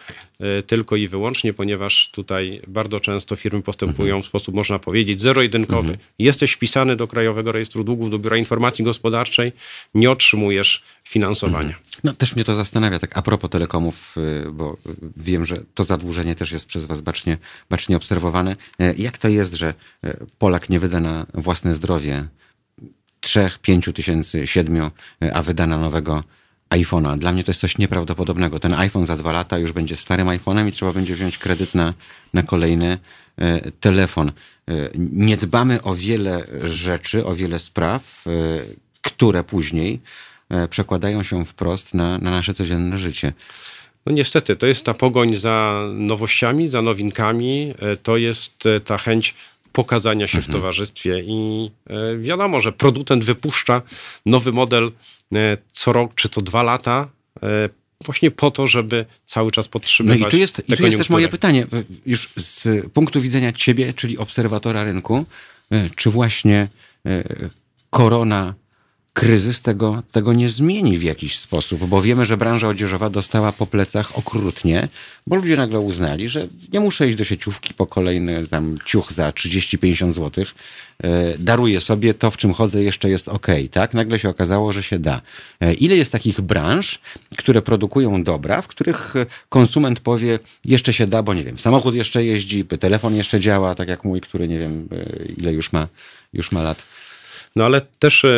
e, 0.40 0.62
tylko 0.62 0.96
i 0.96 1.08
wyłącznie, 1.08 1.52
ponieważ 1.52 2.10
tutaj 2.12 2.62
bardzo 2.68 3.00
często 3.00 3.36
firmy 3.36 3.62
postępują 3.62 4.14
Mhm. 4.14 4.22
w 4.22 4.26
sposób, 4.26 4.54
można 4.54 4.78
powiedzieć, 4.78 5.20
zero-jedynkowy. 5.20 5.98
Jesteś 6.18 6.52
wpisany 6.52 6.96
do 6.96 7.06
Krajowego 7.06 7.52
Rejestru 7.52 7.84
Długów, 7.84 8.10
do 8.10 8.18
Biura 8.18 8.36
Informacji 8.36 8.84
Gospodarczej, 8.84 9.52
nie 9.94 10.10
otrzymujesz 10.10 10.82
finansowania. 11.04 11.74
No 12.04 12.12
też 12.12 12.36
mnie 12.36 12.44
to 12.44 12.54
zastanawia, 12.54 12.98
tak 12.98 13.18
a 13.18 13.22
propos 13.22 13.50
telekomów, 13.50 14.14
y, 14.46 14.52
bo 14.52 14.72
y, 14.72 14.96
wiem, 15.16 15.46
że 15.46 15.62
to 15.74 15.84
zadłużenie 15.84 16.34
też 16.34 16.52
jest 16.52 16.66
przez 16.66 16.84
was 16.84 17.00
bacznie, 17.00 17.38
bacznie 17.70 17.96
obserwowane. 17.96 18.56
Jak 18.98 19.18
to 19.18 19.28
jest, 19.28 19.54
że 19.54 19.74
Polak 20.38 20.68
nie 20.68 20.80
wyda 20.80 21.00
na 21.00 21.26
własne 21.34 21.74
zdrowie 21.74 22.28
trzech, 23.20 23.58
pięciu 23.58 23.92
tysięcy, 23.92 24.46
siedmiu, 24.46 24.90
e, 25.22 25.34
a 25.34 25.42
wyda 25.42 25.66
na 25.66 25.78
nowego 25.78 26.24
iPhone'a. 26.70 27.18
Dla 27.18 27.32
mnie 27.32 27.44
to 27.44 27.50
jest 27.50 27.60
coś 27.60 27.78
nieprawdopodobnego. 27.78 28.58
Ten 28.58 28.74
iPhone 28.74 29.06
za 29.06 29.16
dwa 29.16 29.32
lata 29.32 29.58
już 29.58 29.72
będzie 29.72 29.96
starym 29.96 30.28
iPhone'em 30.28 30.68
i 30.68 30.72
trzeba 30.72 30.92
będzie 30.92 31.14
wziąć 31.14 31.38
kredyt 31.38 31.74
na, 31.74 31.94
na 32.34 32.42
kolejny 32.42 32.98
e, 33.36 33.70
telefon. 33.70 34.28
E, 34.28 34.32
nie 34.94 35.36
dbamy 35.36 35.82
o 35.82 35.94
wiele 35.94 36.46
rzeczy, 36.62 37.26
o 37.26 37.34
wiele 37.34 37.58
spraw, 37.58 38.24
e, 38.26 38.30
które 39.02 39.44
później 39.44 40.00
przekładają 40.70 41.22
się 41.22 41.44
wprost 41.44 41.94
na, 41.94 42.18
na 42.18 42.30
nasze 42.30 42.54
codzienne 42.54 42.98
życie. 42.98 43.32
No 44.06 44.12
niestety, 44.12 44.56
to 44.56 44.66
jest 44.66 44.84
ta 44.84 44.94
pogoń 44.94 45.34
za 45.34 45.84
nowościami, 45.92 46.68
za 46.68 46.82
nowinkami, 46.82 47.74
to 48.02 48.16
jest 48.16 48.64
ta 48.84 48.98
chęć 48.98 49.34
pokazania 49.72 50.26
się 50.26 50.42
w 50.42 50.46
towarzystwie 50.46 51.20
i 51.20 51.70
e, 51.86 52.18
wiadomo, 52.18 52.60
że 52.60 52.72
producent 52.72 53.24
wypuszcza 53.24 53.82
nowy 54.26 54.52
model 54.52 54.92
e, 55.34 55.56
co 55.72 55.92
rok 55.92 56.14
czy 56.14 56.28
co 56.28 56.42
dwa 56.42 56.62
lata 56.62 57.08
e, 57.42 57.68
właśnie 58.04 58.30
po 58.30 58.50
to, 58.50 58.66
żeby 58.66 59.06
cały 59.26 59.50
czas 59.52 59.66
No 59.66 59.70
podtrzymywać 59.70 60.28
i 60.28 60.30
tu 60.30 60.36
jest, 60.36 60.62
i 60.68 60.76
tu 60.76 60.84
jest 60.84 60.98
też 60.98 61.10
moje 61.10 61.28
pytanie, 61.28 61.66
już 62.06 62.30
z 62.36 62.86
punktu 62.92 63.20
widzenia 63.20 63.52
ciebie, 63.52 63.94
czyli 63.94 64.18
obserwatora 64.18 64.84
rynku, 64.84 65.24
czy 65.96 66.10
właśnie 66.10 66.68
korona, 67.90 68.54
kryzys 69.20 69.60
tego, 69.60 70.02
tego 70.12 70.32
nie 70.32 70.48
zmieni 70.48 70.98
w 70.98 71.02
jakiś 71.02 71.38
sposób? 71.38 71.86
Bo 71.86 72.02
wiemy, 72.02 72.26
że 72.26 72.36
branża 72.36 72.68
odzieżowa 72.68 73.10
dostała 73.10 73.52
po 73.52 73.66
plecach 73.66 74.18
okrutnie, 74.18 74.88
bo 75.26 75.36
ludzie 75.36 75.56
nagle 75.56 75.80
uznali, 75.80 76.28
że 76.28 76.46
nie 76.72 76.80
muszę 76.80 77.08
iść 77.08 77.18
do 77.18 77.24
sieciówki 77.24 77.74
po 77.74 77.86
kolejny 77.86 78.48
tam 78.48 78.78
ciuch 78.84 79.12
za 79.12 79.30
30-50 79.30 80.12
zł. 80.12 80.44
Daruję 81.38 81.80
sobie 81.80 82.14
to, 82.14 82.30
w 82.30 82.36
czym 82.36 82.52
chodzę, 82.52 82.82
jeszcze 82.82 83.10
jest 83.10 83.28
ok, 83.28 83.46
tak? 83.70 83.94
Nagle 83.94 84.18
się 84.18 84.28
okazało, 84.28 84.72
że 84.72 84.82
się 84.82 84.98
da. 84.98 85.20
E, 85.60 85.74
Ile 85.74 85.96
jest 85.96 86.12
takich 86.12 86.40
branż, 86.40 86.98
które 87.36 87.62
produkują 87.62 88.22
dobra, 88.22 88.62
w 88.62 88.68
których 88.68 89.16
e, 89.16 89.26
konsument 89.48 90.00
powie, 90.00 90.38
jeszcze 90.64 90.92
się 90.92 91.06
da, 91.06 91.22
bo 91.22 91.34
nie 91.34 91.44
wiem, 91.44 91.58
samochód 91.58 91.94
jeszcze 91.94 92.24
jeździ, 92.24 92.64
telefon 92.64 93.14
jeszcze 93.14 93.40
działa, 93.40 93.74
tak 93.74 93.88
jak 93.88 94.04
mój, 94.04 94.20
który 94.20 94.48
nie 94.48 94.58
wiem, 94.58 94.88
e, 94.92 95.24
ile 95.36 95.52
już 95.52 95.72
ma, 95.72 95.88
już 96.32 96.52
ma 96.52 96.62
lat. 96.62 96.84
No 97.56 97.64
ale 97.64 97.80
też 97.98 98.24
e, 98.24 98.28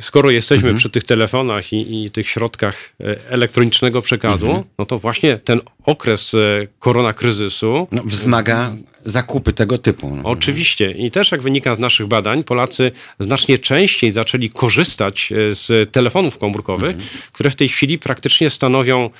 skoro 0.00 0.30
jesteśmy 0.30 0.68
Mhm. 0.68 0.78
przy 0.78 0.90
tych 0.90 1.04
telefonach 1.04 1.72
i, 1.72 2.04
i 2.04 2.10
tych 2.10 2.28
środkach 2.28 2.92
e, 3.00 3.16
elektronicznego 3.28 4.02
przekazu, 4.02 4.46
Mhm. 4.46 4.64
no 4.78 4.86
to 4.86 4.98
właśnie 4.98 5.38
ten 5.38 5.60
okres 5.84 6.34
e, 6.34 6.66
koronakryzysu 6.78 7.88
No, 7.92 8.02
wzmaga 8.04 8.76
zakupy 9.04 9.52
tego 9.52 9.78
typu. 9.78 10.16
No. 10.16 10.22
Oczywiście. 10.28 10.90
I 10.90 11.10
też 11.10 11.32
jak 11.32 11.42
wynika 11.42 11.74
z 11.74 11.78
naszych 11.78 12.06
badań, 12.06 12.44
Polacy 12.44 12.92
znacznie 13.20 13.58
częściej 13.58 14.10
zaczęli 14.12 14.50
korzystać 14.50 15.32
z 15.52 15.92
telefonów 15.92 16.38
komórkowych, 16.38 16.96
które 17.32 17.50
w 17.50 17.56
tej 17.56 17.68
chwili 17.68 17.98
praktycznie 17.98 18.50
stanowią 18.50 19.10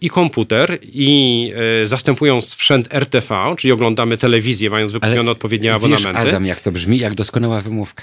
i 0.00 0.10
komputer, 0.10 0.78
i 0.82 1.52
zastępują 1.84 2.40
sprzęt 2.40 2.94
RTV, 2.94 3.54
czyli 3.58 3.72
oglądamy 3.72 4.16
telewizję, 4.16 4.70
mając 4.70 4.92
wykupione 4.92 5.30
odpowiednie 5.30 5.68
wiesz, 5.68 5.76
abonamenty. 5.76 6.18
Adam, 6.28 6.46
jak 6.46 6.60
to 6.60 6.72
brzmi, 6.72 6.98
jak 6.98 7.14
doskonała 7.14 7.60
wymówka. 7.60 8.02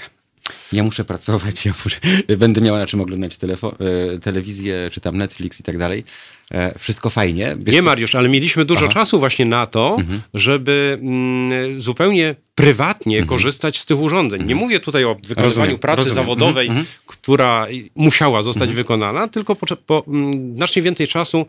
Ja 0.72 0.82
muszę 0.82 1.04
pracować, 1.04 1.64
ja 1.66 1.72
muszę, 1.84 2.00
będę 2.38 2.60
miała 2.60 2.78
na 2.78 2.86
czym 2.86 3.00
oglądać 3.00 3.36
telefo- 3.36 3.74
e, 4.14 4.18
telewizję, 4.18 4.88
czy 4.92 5.00
tam 5.00 5.16
Netflix 5.16 5.60
i 5.60 5.62
tak 5.62 5.78
dalej. 5.78 6.04
E, 6.50 6.78
Wszystko 6.78 7.10
fajnie. 7.10 7.56
Wiesz 7.58 7.74
Nie? 7.74 7.82
Mariusz, 7.82 8.14
ale 8.14 8.28
mieliśmy 8.28 8.64
dużo 8.64 8.84
Aha. 8.84 8.94
czasu 8.94 9.18
właśnie 9.18 9.44
na 9.44 9.66
to, 9.66 9.96
Mhm. 10.00 10.22
żeby 10.34 10.98
mm, 11.02 11.82
zupełnie 11.82 12.34
prywatnie 12.54 13.24
korzystać 13.26 13.78
z 13.80 13.86
tych 13.86 13.98
urządzeń. 13.98 14.44
Nie 14.46 14.54
mówię 14.54 14.80
tutaj 14.80 15.04
o 15.04 15.14
wykonywaniu 15.14 15.34
Mhm. 15.36 15.44
Rozumiem, 15.44 15.78
pracy 15.78 15.96
rozumiem. 15.98 16.14
zawodowej, 16.14 16.66
Mhm, 16.68 16.86
która 17.06 17.66
musiała 17.94 18.42
zostać 18.42 18.70
wykonana, 18.70 19.28
tylko 19.28 19.56
po, 19.56 19.76
po, 19.76 20.04
mm, 20.08 20.54
znacznie 20.56 20.82
więcej 20.82 21.08
czasu 21.08 21.46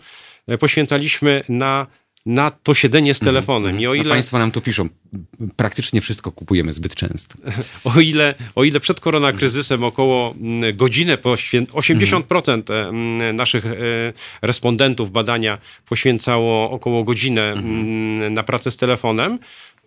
e, 0.47 0.58
poświęcaliśmy 0.58 1.43
na, 1.49 1.88
na 2.25 2.49
to 2.49 2.73
siedzenie 2.73 3.13
z 3.13 3.19
telefonem. 3.19 3.79
I 3.79 3.88
o 3.88 3.89
No, 3.89 3.95
ile, 3.95 4.10
Państwo 4.10 4.39
nam 4.39 4.51
tu 4.51 4.62
piszą, 4.62 4.89
praktycznie 5.55 6.01
wszystko 6.01 6.32
kupujemy 6.32 6.73
zbyt 6.73 6.95
często. 6.95 7.36
o 7.95 7.99
ile, 7.99 8.36
o 8.55 8.63
ile 8.63 8.79
przed 8.79 8.99
koronakryzysem 8.99 9.84
około 9.84 10.36
mm, 10.41 10.77
godzinę, 10.77 11.17
poświę... 11.17 11.62
80% 11.62 12.73
mm, 12.73 13.36
naszych 13.36 13.65
e, 13.65 13.69
respondentów 14.41 15.12
badania 15.12 15.58
poświęcało 15.86 16.71
około 16.71 17.03
godzinę 17.03 17.51
mm, 17.51 18.34
na 18.34 18.43
pracę 18.43 18.71
z 18.71 18.77
telefonem, 18.77 19.39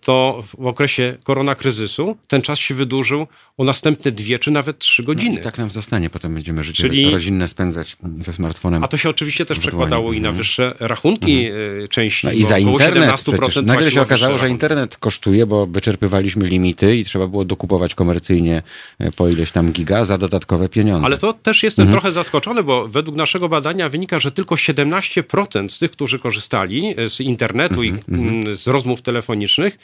to 0.02 0.44
w 0.58 0.66
okresie 0.66 1.16
koronakryzysu 1.24 2.16
ten 2.28 2.42
czas 2.42 2.58
się 2.58 2.74
wydłużył 2.74 3.26
o 3.58 3.64
następne 3.64 4.12
dwie 4.12 4.38
czy 4.38 4.50
nawet 4.50 4.78
trzy 4.78 5.02
godziny. 5.02 5.40
I 5.40 5.42
tak 5.42 5.58
nam 5.58 5.70
zostanie, 5.70 6.10
potem 6.10 6.34
będziemy 6.34 6.64
życie 6.64 6.82
Czyli- 6.82 7.10
rodzinne 7.10 7.48
spędzać 7.48 7.96
ze 8.18 8.32
smartfonem. 8.32 8.84
A 8.84 8.88
to 8.88 8.96
się 8.96 9.10
oczywiście 9.10 9.44
też 9.44 9.58
przekładało 9.58 10.12
i 10.12 10.20
na 10.20 10.32
wyższe 10.32 10.74
rachunki 10.80 11.46
e, 11.46 11.88
części. 11.88 12.26
No 12.26 12.32
i 12.32 12.44
za 12.44 12.58
internet 12.58 13.10
17% 13.10 13.38
przecież. 13.38 13.64
Nagle 13.64 13.90
się 13.90 14.02
okazało, 14.02 14.38
że 14.38 14.48
internet 14.48 14.96
kosztuje, 14.96 15.46
bo 15.46 15.66
wyczerpywaliśmy 15.66 16.48
limity 16.48 16.96
i 16.96 17.04
trzeba 17.04 17.26
było 17.26 17.44
dokupować 17.44 17.94
komercyjnie 17.94 18.62
e, 18.98 19.12
po 19.12 19.28
ileś 19.28 19.52
tam 19.52 19.72
giga 19.72 20.04
za 20.04 20.18
dodatkowe 20.18 20.68
pieniądze. 20.68 21.06
Ale 21.06 21.18
to 21.18 21.32
też 21.32 21.62
jestem 21.62 21.90
trochę 21.90 22.12
zaskoczony, 22.12 22.62
bo 22.62 22.88
według 22.88 23.16
naszego 23.16 23.48
badania 23.48 23.88
wynika, 23.88 24.20
że 24.20 24.30
tylko 24.30 24.54
17% 24.54 25.68
z 25.68 25.78
tych, 25.78 25.90
którzy 25.90 26.18
korzystali 26.18 26.94
z 27.08 27.20
internetu 27.20 27.82
i 27.82 27.94
mm, 28.08 28.56
z 28.56 28.66
rozmów 28.66 29.02
telefonicznych, 29.02 29.78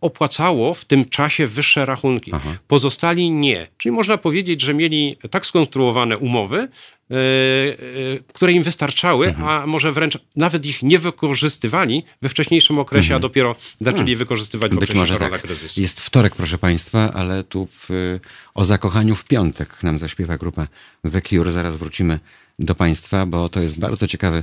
opłacało 0.00 0.74
w 0.74 0.84
tym 0.84 1.04
czasie 1.04 1.46
wyższe 1.46 1.86
rachunki. 1.86 2.32
Pozostali 2.68 3.30
nie. 3.30 3.66
Czyli 3.76 3.92
można 3.92 4.18
powiedzieć, 4.18 4.60
że 4.60 4.74
mieli 4.74 5.16
tak 5.30 5.46
skonstruowane 5.46 6.18
umowy, 6.18 6.68
y, 7.10 7.14
y, 7.14 8.22
które 8.34 8.52
im 8.52 8.62
wystarczały, 8.62 9.34
a 9.44 9.66
może 9.66 9.92
wręcz 9.92 10.18
nawet 10.36 10.66
ich 10.66 10.82
nie 10.82 10.98
wykorzystywali 10.98 12.04
we 12.22 12.28
wcześniejszym 12.28 12.78
okresie, 12.78 13.14
a 13.14 13.18
dopiero 13.18 13.56
zaczęli 13.80 14.16
wykorzystywać 14.16 14.72
w 14.72 14.74
Być 14.74 14.82
okresie 14.84 14.98
może 14.98 15.14
tak. 15.14 15.22
koronakryzysu. 15.22 15.80
Jest 15.80 16.00
wtorek, 16.00 16.36
proszę 16.36 16.58
Państwa, 16.58 17.12
ale 17.14 17.44
tu 17.44 17.68
w, 17.72 18.18
o 18.54 18.64
zakochaniu 18.64 19.14
w 19.14 19.24
piątek 19.24 19.82
nam 19.82 19.98
zaśpiewa 19.98 20.38
grupa 20.38 20.68
The 21.12 21.22
Cure. 21.22 21.52
Zaraz 21.52 21.76
wrócimy 21.76 22.20
do 22.58 22.74
Państwa, 22.74 23.26
bo 23.26 23.48
to 23.48 23.60
jest 23.60 23.78
bardzo 23.78 24.06
ciekawy 24.06 24.42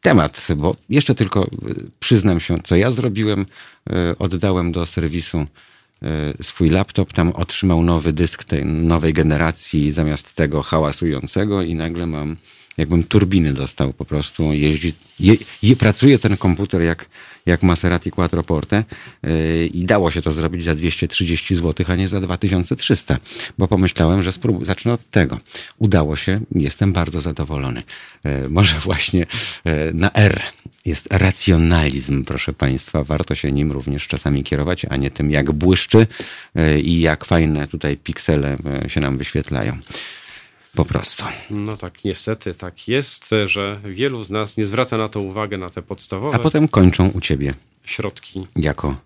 temat, 0.00 0.46
bo 0.56 0.76
jeszcze 0.88 1.14
tylko 1.14 1.42
e, 1.44 1.46
przyznam 2.00 2.40
się, 2.40 2.58
co 2.64 2.76
ja 2.76 2.90
zrobiłem. 2.90 3.46
E, 3.90 4.18
Oddałem 4.18 4.72
do 4.72 4.86
serwisu 4.86 5.38
e, 5.38 5.46
swój 6.42 6.70
laptop, 6.70 7.12
tam 7.12 7.32
otrzymał 7.32 7.82
nowy 7.82 8.12
dysk 8.12 8.44
tej 8.44 8.64
nowej 8.66 9.12
generacji 9.12 9.92
zamiast 9.92 10.34
tego 10.34 10.62
hałasującego 10.62 11.62
i 11.62 11.74
nagle 11.74 12.06
mam, 12.06 12.36
jakbym 12.76 13.02
turbiny 13.02 13.52
dostał 13.52 13.92
po 13.92 14.04
prostu. 14.04 14.52
Jeździ, 14.52 14.94
je, 15.20 15.36
je, 15.62 15.76
pracuje 15.76 16.18
ten 16.18 16.36
komputer 16.36 16.82
jak, 16.82 17.08
jak 17.48 17.62
Maserati 17.62 18.10
Quattroporte 18.10 18.84
yy, 19.22 19.66
i 19.66 19.84
dało 19.84 20.10
się 20.10 20.22
to 20.22 20.32
zrobić 20.32 20.64
za 20.64 20.74
230 20.74 21.54
zł, 21.54 21.86
a 21.88 21.94
nie 21.94 22.08
za 22.08 22.20
2300, 22.20 23.18
bo 23.58 23.68
pomyślałem, 23.68 24.22
że 24.22 24.30
zacznę 24.62 24.92
od 24.92 25.10
tego. 25.10 25.40
Udało 25.78 26.16
się, 26.16 26.40
jestem 26.54 26.92
bardzo 26.92 27.20
zadowolony. 27.20 27.82
Yy, 28.24 28.48
może 28.48 28.78
właśnie 28.88 29.26
yy, 29.64 29.72
na 29.94 30.12
R 30.12 30.42
jest 30.84 31.08
racjonalizm, 31.10 32.24
proszę 32.24 32.52
Państwa. 32.52 33.04
Warto 33.04 33.34
się 33.34 33.52
nim 33.52 33.72
również 33.72 34.08
czasami 34.08 34.44
kierować, 34.44 34.86
a 34.90 34.96
nie 34.96 35.10
tym, 35.10 35.30
jak 35.30 35.52
błyszczy 35.52 36.06
i 36.82 37.00
jak 37.00 37.24
fajne 37.24 37.68
tutaj 37.68 37.96
piksele 37.96 38.56
się 38.88 39.00
nam 39.00 39.18
wyświetlają. 39.18 39.78
Po 40.74 40.84
prostu. 40.84 41.24
No 41.50 41.76
tak, 41.76 42.04
niestety 42.04 42.54
tak 42.54 42.88
jest, 42.88 43.30
że 43.46 43.80
wielu 43.84 44.24
z 44.24 44.30
nas 44.30 44.56
nie 44.56 44.66
zwraca 44.66 44.98
na 44.98 45.08
to 45.08 45.20
uwagę, 45.20 45.58
na 45.58 45.70
te 45.70 45.82
podstawowe 45.82 46.36
A 46.36 46.38
potem 46.38 46.68
kończą 46.68 47.08
u 47.08 47.20
ciebie 47.20 47.54
środki, 47.84 48.46
jako 48.56 48.96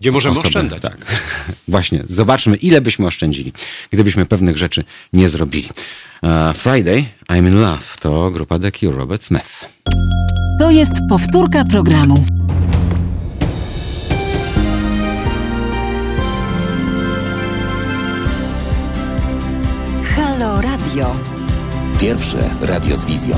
gdzie 0.00 0.12
możemy 0.12 0.32
osobę. 0.32 0.48
oszczędzać. 0.48 0.82
Tak. 0.82 0.96
Właśnie, 1.68 2.04
zobaczmy, 2.08 2.56
ile 2.56 2.80
byśmy 2.80 3.06
oszczędzili, 3.06 3.52
gdybyśmy 3.90 4.26
pewnych 4.26 4.56
rzeczy 4.56 4.84
nie 5.12 5.28
zrobili. 5.28 5.68
Uh, 6.22 6.30
Friday, 6.56 7.04
I'm 7.28 7.48
in 7.48 7.60
Love 7.60 7.84
to 8.00 8.30
grupa 8.30 8.58
The 8.58 8.72
Cure, 8.72 8.96
Robert 8.96 9.22
Smith. 9.22 9.68
To 10.60 10.70
jest 10.70 10.92
powtórka 11.08 11.64
programu. 11.64 12.39
Radio. 21.00 21.16
Pierwsze 22.00 22.50
radio 22.60 22.96
z 22.96 23.04
wizją. 23.04 23.36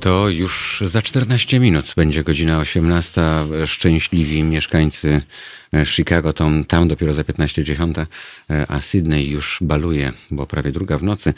To 0.00 0.28
już 0.28 0.82
za 0.86 1.02
14 1.02 1.60
minut 1.60 1.92
będzie 1.96 2.24
godzina 2.24 2.58
18. 2.58 3.22
Szczęśliwi 3.66 4.42
mieszkańcy 4.42 5.22
Chicago 5.84 6.32
to 6.32 6.50
tam 6.68 6.88
dopiero 6.88 7.14
za 7.14 7.22
15.10, 7.22 8.06
a 8.68 8.80
Sydney 8.80 9.30
już 9.30 9.58
baluje, 9.60 10.12
bo 10.30 10.46
prawie 10.46 10.72
druga 10.72 10.98
w 10.98 11.02
nocy. 11.02 11.34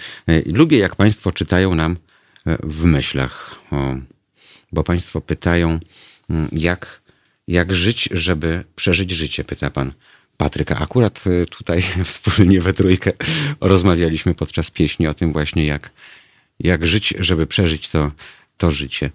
Lubię, 0.52 0.78
jak 0.78 0.96
Państwo 0.96 1.32
czytają 1.32 1.74
nam 1.74 1.96
w 2.62 2.84
myślach, 2.84 3.54
bo 4.72 4.84
Państwo 4.84 5.20
pytają, 5.20 5.78
jak, 6.52 7.01
jak 7.52 7.74
żyć, 7.74 8.08
żeby 8.12 8.64
przeżyć 8.76 9.10
życie, 9.10 9.44
pyta 9.44 9.70
Pan. 9.70 9.92
Patryka. 10.36 10.78
Akurat 10.78 11.24
tutaj 11.50 11.82
wspólnie 12.04 12.60
we 12.60 12.72
trójkę 12.72 13.12
rozmawialiśmy 13.60 14.34
podczas 14.34 14.70
pieśni 14.70 15.06
o 15.06 15.14
tym 15.14 15.32
właśnie, 15.32 15.66
jak, 15.66 15.90
jak 16.60 16.86
żyć, 16.86 17.14
żeby 17.18 17.46
przeżyć 17.46 17.88
to, 17.88 18.10
to 18.56 18.70
życie. 18.70 19.10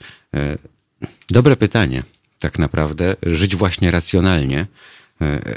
Dobre 1.30 1.56
pytanie, 1.56 2.04
tak 2.40 2.60
naprawdę. 2.60 3.16
Żyć 3.26 3.56
właśnie 3.56 3.92
racjonalnie, 3.92 4.66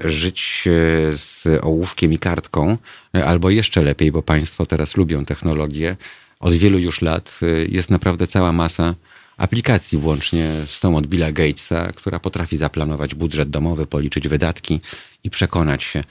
żyć 0.05 0.64
z 1.12 1.47
ołówkiem 1.62 2.12
i 2.12 2.18
kartką, 2.18 2.78
albo 3.24 3.51
jeszcze 3.51 3.83
lepiej, 3.83 4.12
bo 4.12 4.22
Państwo 4.22 4.66
teraz 4.66 4.97
lubią 4.97 5.24
technologię. 5.24 5.97
Od 6.41 6.55
wielu 6.55 6.78
już 6.78 7.03
lat 7.03 7.41
jest 7.68 7.91
naprawdę 7.91 8.26
cała 8.26 8.53
masa 8.53 8.95
aplikacji, 9.41 9.99
włącznie 9.99 10.49
z 10.66 10.80
tą 10.80 10.97
od 10.97 11.07
Billa 11.07 11.32
Gatesa, 11.32 11.93
która 11.93 12.18
potrafi 12.18 12.57
zaplanować 12.57 13.14
budżet 13.14 13.51
domowy, 13.51 13.86
policzyć 13.86 14.28
wydatki 14.28 14.80
i 15.24 15.30
przekonać 15.30 15.82
się. 15.82 16.05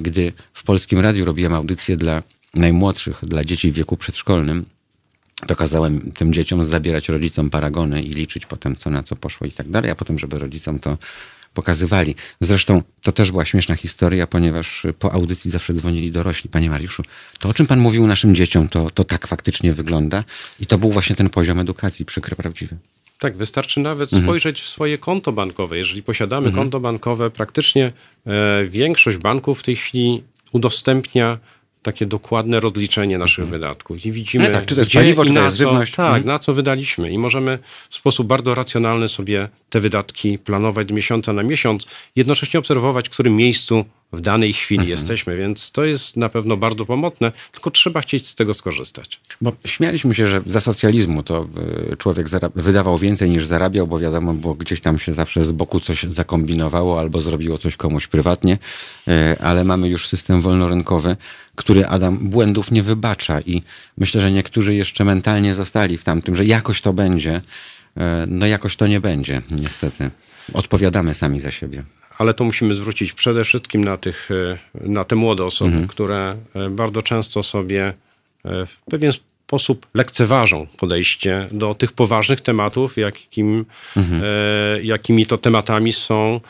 Gdy 0.00 0.32
w 0.54 0.62
Polskim 0.62 0.98
Radiu 0.98 1.24
robiłem 1.24 1.54
audycję 1.54 1.96
dla 1.96 2.22
najmłodszych, 2.54 3.20
dla 3.22 3.44
dzieci 3.44 3.72
w 3.72 3.74
wieku 3.74 3.96
przedszkolnym, 3.96 4.64
to 5.46 5.56
kazałem 5.56 6.12
tym 6.12 6.32
dzieciom 6.32 6.64
zabierać 6.64 7.08
rodzicom 7.08 7.50
paragony 7.50 8.02
i 8.02 8.12
liczyć 8.12 8.46
potem, 8.46 8.76
co 8.76 8.90
na 8.90 9.02
co 9.02 9.16
poszło 9.16 9.46
i 9.46 9.50
tak 9.50 9.68
dalej, 9.68 9.90
a 9.90 9.94
potem, 9.94 10.18
żeby 10.18 10.38
rodzicom 10.38 10.78
to 10.78 10.98
pokazywali. 11.58 12.14
Zresztą 12.40 12.82
to 13.02 13.12
też 13.12 13.30
była 13.30 13.44
śmieszna 13.44 13.74
historia, 13.76 14.26
ponieważ 14.26 14.86
po 14.98 15.12
audycji 15.12 15.50
zawsze 15.50 15.72
dzwonili 15.72 16.10
dorośli. 16.10 16.50
Panie 16.50 16.70
Mariuszu, 16.70 17.02
to 17.38 17.48
o 17.48 17.54
czym 17.54 17.66
pan 17.66 17.80
mówił 17.80 18.06
naszym 18.06 18.34
dzieciom, 18.34 18.68
to, 18.68 18.90
to 18.90 19.04
tak 19.04 19.26
faktycznie 19.26 19.72
wygląda. 19.72 20.24
I 20.60 20.66
to 20.66 20.78
był 20.78 20.90
właśnie 20.92 21.16
ten 21.16 21.30
poziom 21.30 21.58
edukacji, 21.58 22.04
przykry, 22.04 22.36
prawdziwy. 22.36 22.76
Tak, 23.18 23.36
wystarczy 23.36 23.80
nawet 23.80 24.12
mhm. 24.12 24.22
spojrzeć 24.22 24.60
w 24.60 24.68
swoje 24.68 24.98
konto 24.98 25.32
bankowe. 25.32 25.78
Jeżeli 25.78 26.02
posiadamy 26.02 26.46
mhm. 26.46 26.64
konto 26.64 26.80
bankowe, 26.80 27.30
praktycznie 27.30 27.92
e, 28.26 28.66
większość 28.66 29.18
banków 29.18 29.60
w 29.60 29.62
tej 29.62 29.76
chwili 29.76 30.22
udostępnia 30.52 31.38
takie 31.82 32.06
dokładne 32.06 32.60
rozliczenie 32.60 33.18
naszych 33.18 33.44
mhm. 33.44 33.60
wydatków 33.60 34.06
i 34.06 34.12
widzimy, 34.12 34.48
no 34.48 34.54
tak, 34.54 34.66
czy 34.66 34.74
to 34.74 34.80
jest 34.80 34.92
paliwo, 34.92 35.24
czy 35.24 35.34
to 35.34 35.44
jest 35.44 35.56
żywność. 35.56 35.94
Tak, 35.94 36.06
mhm. 36.06 36.26
na 36.26 36.38
co 36.38 36.54
wydaliśmy 36.54 37.10
i 37.10 37.18
możemy 37.18 37.58
w 37.90 37.94
sposób 37.94 38.26
bardzo 38.26 38.54
racjonalny 38.54 39.08
sobie 39.08 39.48
te 39.70 39.80
wydatki 39.80 40.38
planować 40.38 40.88
z 40.88 40.92
miesiąca 40.92 41.32
na 41.32 41.42
miesiąc, 41.42 41.86
jednocześnie 42.16 42.60
obserwować, 42.60 43.08
w 43.08 43.12
którym 43.12 43.36
miejscu 43.36 43.84
w 44.12 44.20
danej 44.20 44.52
chwili 44.52 44.80
mhm. 44.80 44.90
jesteśmy, 44.90 45.36
więc 45.36 45.72
to 45.72 45.84
jest 45.84 46.16
na 46.16 46.28
pewno 46.28 46.56
bardzo 46.56 46.86
pomocne, 46.86 47.32
tylko 47.52 47.70
trzeba 47.70 48.00
chcieć 48.00 48.26
z 48.26 48.34
tego 48.34 48.54
skorzystać. 48.54 49.20
Bo 49.40 49.52
śmialiśmy 49.64 50.14
się, 50.14 50.26
że 50.26 50.40
za 50.46 50.60
socjalizmu 50.60 51.22
to 51.22 51.48
e, 51.92 51.96
człowiek 51.96 52.26
wydawał 52.54 52.98
więcej 52.98 53.30
niż 53.30 53.46
zarabiał, 53.46 53.86
bo 53.86 53.98
wiadomo, 53.98 54.34
bo 54.34 54.54
gdzieś 54.54 54.80
tam 54.80 54.98
się 54.98 55.14
zawsze 55.14 55.44
z 55.44 55.52
boku 55.52 55.80
coś 55.80 56.02
zakombinowało 56.02 57.00
albo 57.00 57.20
zrobiło 57.20 57.58
coś 57.58 57.76
komuś 57.76 58.06
prywatnie, 58.06 58.58
e, 59.08 59.36
ale 59.40 59.64
mamy 59.64 59.88
już 59.88 60.08
system 60.08 60.42
wolnorynkowy, 60.42 61.16
który 61.54 61.86
Adam 61.86 62.18
błędów 62.18 62.70
nie 62.70 62.82
wybacza 62.82 63.40
i 63.40 63.62
myślę, 63.98 64.20
że 64.20 64.32
niektórzy 64.32 64.74
jeszcze 64.74 65.04
mentalnie 65.04 65.54
zostali 65.54 65.98
w 65.98 66.04
tamtym, 66.04 66.36
że 66.36 66.44
jakoś 66.44 66.80
to 66.80 66.92
będzie. 66.92 67.40
E, 67.96 68.26
no 68.28 68.46
jakoś 68.46 68.76
to 68.76 68.86
nie 68.86 69.00
będzie, 69.00 69.42
niestety. 69.50 70.10
Odpowiadamy 70.52 71.14
sami 71.14 71.40
za 71.40 71.50
siebie 71.50 71.84
ale 72.18 72.34
to 72.34 72.44
musimy 72.44 72.74
zwrócić 72.74 73.12
przede 73.12 73.44
wszystkim 73.44 73.84
na, 73.84 73.96
tych, 73.96 74.30
e, 74.30 74.58
na 74.74 75.04
te 75.04 75.16
młode 75.16 75.44
osoby, 75.44 75.70
mhm. 75.70 75.88
które 75.88 76.36
e, 76.54 76.70
bardzo 76.70 77.02
często 77.02 77.42
sobie 77.42 77.92
e, 78.44 78.66
w 78.66 78.78
pewien 78.90 79.12
sposób 79.12 79.86
lekceważą 79.94 80.66
podejście 80.76 81.48
do 81.50 81.74
tych 81.74 81.92
poważnych 81.92 82.40
tematów, 82.40 82.96
jakim, 82.96 83.64
mhm. 83.96 84.22
jakimi 84.82 85.26
to 85.26 85.38
tematami 85.38 85.92
są 85.92 86.40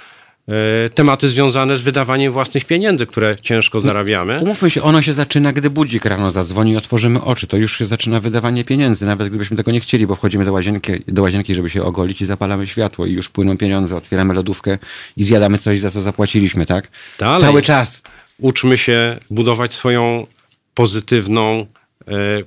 tematy 0.95 1.29
związane 1.29 1.79
z 1.79 1.81
wydawaniem 1.81 2.33
własnych 2.33 2.65
pieniędzy, 2.65 3.07
które 3.07 3.37
ciężko 3.43 3.81
zarabiamy. 3.81 4.41
Umówmy 4.43 4.71
się, 4.71 4.83
ono 4.83 5.03
się 5.03 5.13
zaczyna, 5.13 5.53
gdy 5.53 5.71
budzik 5.71 6.05
rano 6.05 6.31
zadzwoni 6.31 6.73
i 6.73 6.77
otworzymy 6.77 7.23
oczy. 7.23 7.47
To 7.47 7.57
już 7.57 7.79
się 7.79 7.87
zaczyna 7.87 8.21
wydawanie 8.21 8.65
pieniędzy, 8.65 9.07
nawet 9.07 9.29
gdybyśmy 9.29 9.57
tego 9.57 9.71
nie 9.71 9.81
chcieli, 9.81 10.07
bo 10.07 10.15
wchodzimy 10.15 10.45
do 10.45 10.53
łazienki, 10.53 10.93
do 11.09 11.23
łazienki, 11.23 11.55
żeby 11.55 11.71
się 11.71 11.83
ogolić 11.83 12.21
i 12.21 12.27
zapalamy 12.27 12.67
światło 12.67 13.07
i 13.07 13.13
już 13.13 13.29
płyną 13.29 13.57
pieniądze, 13.57 13.97
otwieramy 13.97 14.35
lodówkę 14.35 14.79
i 15.17 15.25
zjadamy 15.25 15.59
coś, 15.59 15.81
za 15.81 15.91
co 15.91 16.01
zapłaciliśmy, 16.01 16.67
tak? 16.67 16.89
Dalej. 17.19 17.41
Cały 17.41 17.63
czas. 17.63 18.03
Uczmy 18.39 18.79
się 18.79 19.19
budować 19.31 19.75
swoją 19.75 20.27
pozytywną 20.75 21.67
E, 21.67 21.88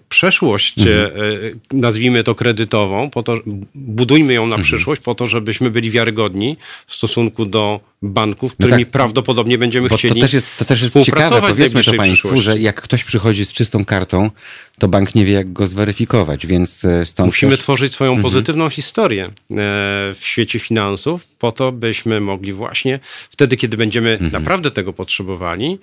przeszłość, 0.09 0.80
mhm. 0.80 0.97
E, 0.97 1.12
nazwijmy 1.78 2.24
to 2.24 2.36
kredytową, 2.36 3.09
po 3.09 3.24
to, 3.24 3.38
budujmy 3.76 4.34
ją 4.34 4.47
na 4.47 4.55
mhm. 4.55 4.64
przyszłość, 4.64 5.01
po 5.01 5.16
to, 5.16 5.28
żebyśmy 5.28 5.72
byli 5.72 5.91
wiarygodni 5.91 6.57
w 6.88 6.93
stosunku 6.93 7.45
do 7.45 7.80
banków, 8.01 8.53
którymi 8.53 8.78
no 8.80 8.86
tak, 8.86 8.91
prawdopodobnie 8.91 9.57
będziemy 9.57 9.89
chcieli 9.89 10.14
to 10.14 10.22
też 10.22 10.34
jest, 10.34 10.47
to 10.57 10.66
też 10.66 10.82
jest 10.82 10.93
ciekawe, 11.05 11.41
powiedzmy 11.41 11.84
to 11.84 11.93
Państwu, 11.93 12.41
że 12.41 12.59
jak 12.59 12.82
ktoś 12.82 13.03
przychodzi 13.03 13.45
z 13.45 13.53
czystą 13.53 13.86
kartą, 13.86 14.30
to 14.80 14.88
bank 14.88 15.16
nie 15.16 15.26
wie, 15.26 15.34
jak 15.34 15.53
go 15.53 15.68
zweryfikować, 15.68 16.47
więc 16.47 16.86
e, 16.86 17.05
stąd 17.05 17.28
Musimy 17.28 17.51
też... 17.51 17.59
tworzyć 17.59 17.93
swoją 17.93 18.12
mhm. 18.12 18.24
pozytywną 18.24 18.70
historię 18.70 19.30
w 20.14 20.20
świecie 20.22 20.59
finansów, 20.59 21.28
po 21.39 21.51
to, 21.51 21.72
byśmy 21.72 22.22
mogli 22.22 22.53
właśnie 22.53 22.99
wtedy, 23.30 23.57
kiedy 23.57 23.78
będziemy 23.78 24.12
mhm. 24.12 24.32
naprawdę 24.32 24.72
tego 24.72 24.93
potrzebowali, 24.93 25.80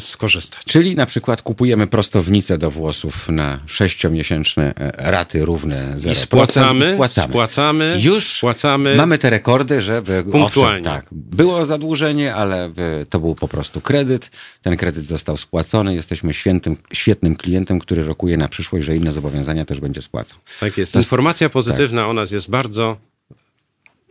skorzystać. 0.00 0.64
Czyli 0.64 0.96
na 0.96 1.06
przykład 1.06 1.42
kupujemy 1.42 1.86
prostownicę 1.86 2.58
do 2.58 2.70
włosów 2.70 3.28
na 3.28 3.60
sześciomiesięczne 3.66 4.74
raty 4.98 5.44
równe 5.44 5.94
0%. 5.96 6.12
I 6.12 6.16
spłacamy, 6.16 6.90
i 6.90 6.94
spłacamy. 6.94 7.32
spłacamy. 7.32 7.98
Już 8.00 8.32
spłacamy. 8.32 8.96
mamy 8.96 9.18
te 9.18 9.30
rekordy, 9.30 9.80
żeby... 9.80 10.24
Punktualnie. 10.32 10.88
Owszem, 10.88 10.94
tak, 10.94 11.06
było 11.12 11.64
zadłużenie, 11.64 12.34
ale 12.34 12.70
to 13.10 13.20
był 13.20 13.34
po 13.34 13.48
prostu 13.48 13.80
kredyt. 13.80 14.30
Ten 14.62 14.76
kredyt 14.76 15.04
został 15.04 15.36
spłacony. 15.36 15.94
Jesteśmy 15.94 16.34
świętym, 16.34 16.76
świetnym 16.92 17.36
klientem, 17.36 17.78
który 17.78 18.04
rokuje 18.04 18.36
na 18.36 18.48
przyszłość, 18.48 18.86
że 18.86 18.96
inne 18.96 19.12
zobowiązania 19.12 19.64
też 19.64 19.80
będzie 19.80 20.02
spłacał. 20.02 20.38
Tak 20.60 20.78
jest. 20.78 20.94
Informacja 20.94 21.50
pozytywna 21.50 22.00
tak. 22.00 22.10
o 22.10 22.12
nas 22.12 22.30
jest 22.30 22.50
bardzo 22.50 22.96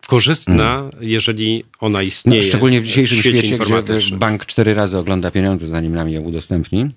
korzystna, 0.07 0.79
mm. 0.79 0.91
jeżeli 1.01 1.63
ona 1.79 2.01
istnieje. 2.03 2.41
No, 2.41 2.47
szczególnie 2.47 2.81
w 2.81 2.85
dzisiejszym 2.85 3.17
w 3.17 3.21
świecie, 3.21 3.57
gdzie 3.57 4.15
bank 4.15 4.45
cztery 4.45 4.73
razy 4.73 4.97
ogląda 4.97 5.31
pieniądze, 5.31 5.67
zanim 5.67 5.95
nam 5.95 6.09
je 6.09 6.21
udostępni. 6.21 6.89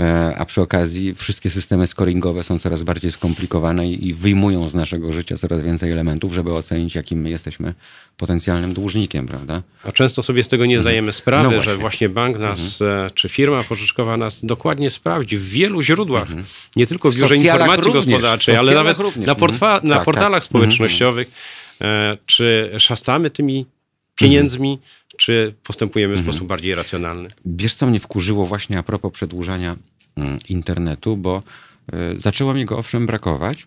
e, 0.00 0.34
a 0.38 0.44
przy 0.44 0.60
okazji 0.60 1.14
wszystkie 1.14 1.50
systemy 1.50 1.86
scoringowe 1.86 2.42
są 2.42 2.58
coraz 2.58 2.82
bardziej 2.82 3.10
skomplikowane 3.10 3.90
i 3.90 4.14
wyjmują 4.14 4.68
z 4.68 4.74
naszego 4.74 5.12
życia 5.12 5.36
coraz 5.36 5.60
więcej 5.60 5.90
elementów, 5.92 6.34
żeby 6.34 6.52
ocenić, 6.54 6.94
jakim 6.94 7.20
my 7.20 7.30
jesteśmy 7.30 7.74
potencjalnym 8.16 8.74
dłużnikiem, 8.74 9.26
prawda? 9.26 9.62
A 9.84 9.92
często 9.92 10.22
sobie 10.22 10.44
z 10.44 10.48
tego 10.48 10.66
nie 10.66 10.80
zdajemy 10.80 11.12
sprawy, 11.12 11.56
No 11.56 11.62
że 11.62 11.76
właśnie. 11.76 12.08
bank 12.08 12.38
nas, 12.38 12.82
e, 12.82 13.10
czy 13.14 13.28
firma 13.28 13.60
pożyczkowa 13.68 14.16
nas 14.16 14.40
dokładnie 14.42 14.90
sprawdzi 14.90 15.36
w 15.36 15.48
wielu 15.48 15.82
źródłach, 15.82 16.28
nie 16.76 16.86
tylko 16.86 17.10
w 17.10 17.14
biurze 17.16 17.36
informacji 17.36 17.84
również, 17.84 18.06
gospodarczej, 18.06 18.56
ale 18.56 18.74
nawet 18.74 18.98
również. 18.98 19.26
na, 19.26 19.32
Mhm. 19.32 19.88
na 19.88 19.94
Tak, 19.96 20.04
portalach 20.04 20.42
tak. 20.42 20.48
społecznościowych, 20.48 21.28
czy 22.26 22.72
szastamy 22.78 23.30
tymi 23.30 23.66
pieniędzmi, 24.14 24.78
czy 25.16 25.54
postępujemy 25.62 26.16
w 26.16 26.20
sposób 26.20 26.46
bardziej 26.46 26.74
racjonalny. 26.74 27.28
Wiesz, 27.44 27.74
co 27.74 27.86
mnie 27.86 28.00
wkurzyło 28.00 28.46
właśnie 28.46 28.78
a 28.78 28.82
propos 28.82 29.12
przedłużania 29.12 29.76
mm, 30.16 30.38
internetu, 30.48 31.16
bo 31.16 31.42
y, 31.94 32.20
zaczęło 32.20 32.54
mi 32.54 32.64
go 32.64 32.78
owszem 32.78 33.06
brakować 33.06 33.66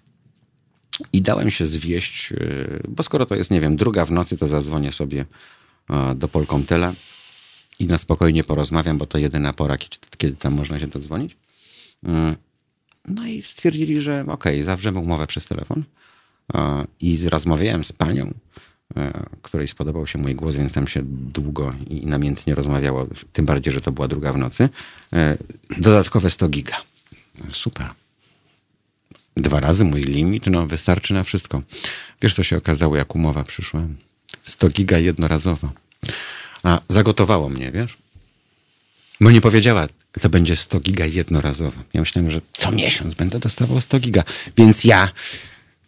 i 1.13 1.22
dałem 1.22 1.51
się 1.51 1.66
zwieść, 1.66 2.32
y, 2.32 2.82
bo 2.88 3.03
skoro 3.03 3.26
to 3.26 3.36
jest, 3.36 3.51
nie 3.51 3.61
wiem, 3.61 3.76
druga 3.76 4.05
w 4.05 4.11
nocy, 4.11 4.38
to 4.38 4.47
zadzwonię 4.47 4.91
sobie 4.91 5.26
do 6.16 6.28
Polkomtela 6.28 6.93
i 7.80 7.86
na 7.86 7.97
spokojnie 7.97 8.43
porozmawiam, 8.43 8.97
bo 8.97 9.05
to 9.05 9.18
jedyna 9.18 9.53
pora, 9.53 9.78
kiedy, 10.18 10.36
tam 10.36 10.53
można 10.53 10.80
się 10.80 10.88
dodzwonić. 10.88 11.38
Mm, 12.03 12.36
No 13.07 13.28
i 13.28 13.41
stwierdzili, 13.41 14.01
że 14.01 14.26
okej, 14.28 14.63
zawrzemy 14.63 14.99
umowę 14.99 15.28
przez 15.28 15.47
telefon. 15.47 15.84
A, 16.54 16.84
I 17.02 17.30
rozmawiałem 17.30 17.84
z 17.84 17.91
panią, 17.91 18.34
e, 18.98 19.26
której 19.41 19.68
spodobał 19.68 20.08
się 20.08 20.20
mój 20.20 20.36
głos, 20.36 20.56
więc 20.56 20.74
tam 20.74 20.88
się 20.88 21.02
długo 21.34 21.74
i 21.89 22.06
namiętnie 22.06 22.56
rozmawiało. 22.56 23.08
Tym 23.34 23.46
bardziej, 23.46 23.74
że 23.74 23.82
to 23.82 23.91
była 23.91 24.08
druga 24.08 24.34
w 24.34 24.38
nocy. 24.38 24.70
E, 25.14 25.38
Dodatkowe 25.78 26.32
100 26.32 26.50
giga. 26.50 26.76
Super. 27.52 27.88
Dwa 29.38 29.60
razy 29.60 29.86
mój 29.86 30.02
limit, 30.02 30.48
no 30.48 30.68
wystarczy 30.68 31.14
na 31.14 31.24
wszystko. 31.24 31.62
Wiesz, 32.22 32.36
co 32.36 32.43
się 32.43 32.58
okazało, 32.58 32.96
jak 32.96 33.16
umowa 33.16 33.43
przyszła? 33.43 33.82
100 34.43 34.70
giga 34.70 34.98
jednorazowo. 34.98 35.72
A 36.64 36.82
zagotowało 36.89 37.50
mnie, 37.50 37.72
wiesz? 37.72 37.98
Bo 39.22 39.32
nie 39.32 39.41
powiedziała, 39.41 39.88
to 40.22 40.30
będzie 40.30 40.56
100 40.56 40.80
giga 40.80 41.06
jednorazowo. 41.06 41.82
Ja 41.93 42.02
myślałem, 42.02 42.32
że 42.32 42.41
co 42.54 42.72
miesiąc 42.72 43.14
będę 43.14 43.39
dostawał 43.39 43.82
100 43.82 44.00
giga. 44.00 44.24
Więc 44.58 44.84
ja, 44.84 45.12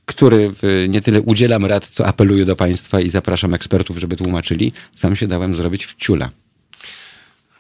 który 0.08 0.52
y, 0.64 0.88
nie 0.90 1.02
tyle 1.02 1.22
udzielam 1.22 1.66
rad, 1.66 1.88
co 1.88 2.08
apeluję 2.08 2.46
do 2.46 2.56
państwa 2.56 3.00
i 3.02 3.10
zapraszam 3.10 3.54
ekspertów, 3.54 3.98
żeby 3.98 4.16
tłumaczyli, 4.16 4.74
sam 4.96 5.16
się 5.16 5.28
dałem 5.28 5.56
zrobić 5.56 5.86
w 5.86 5.96
ciula. 5.96 6.30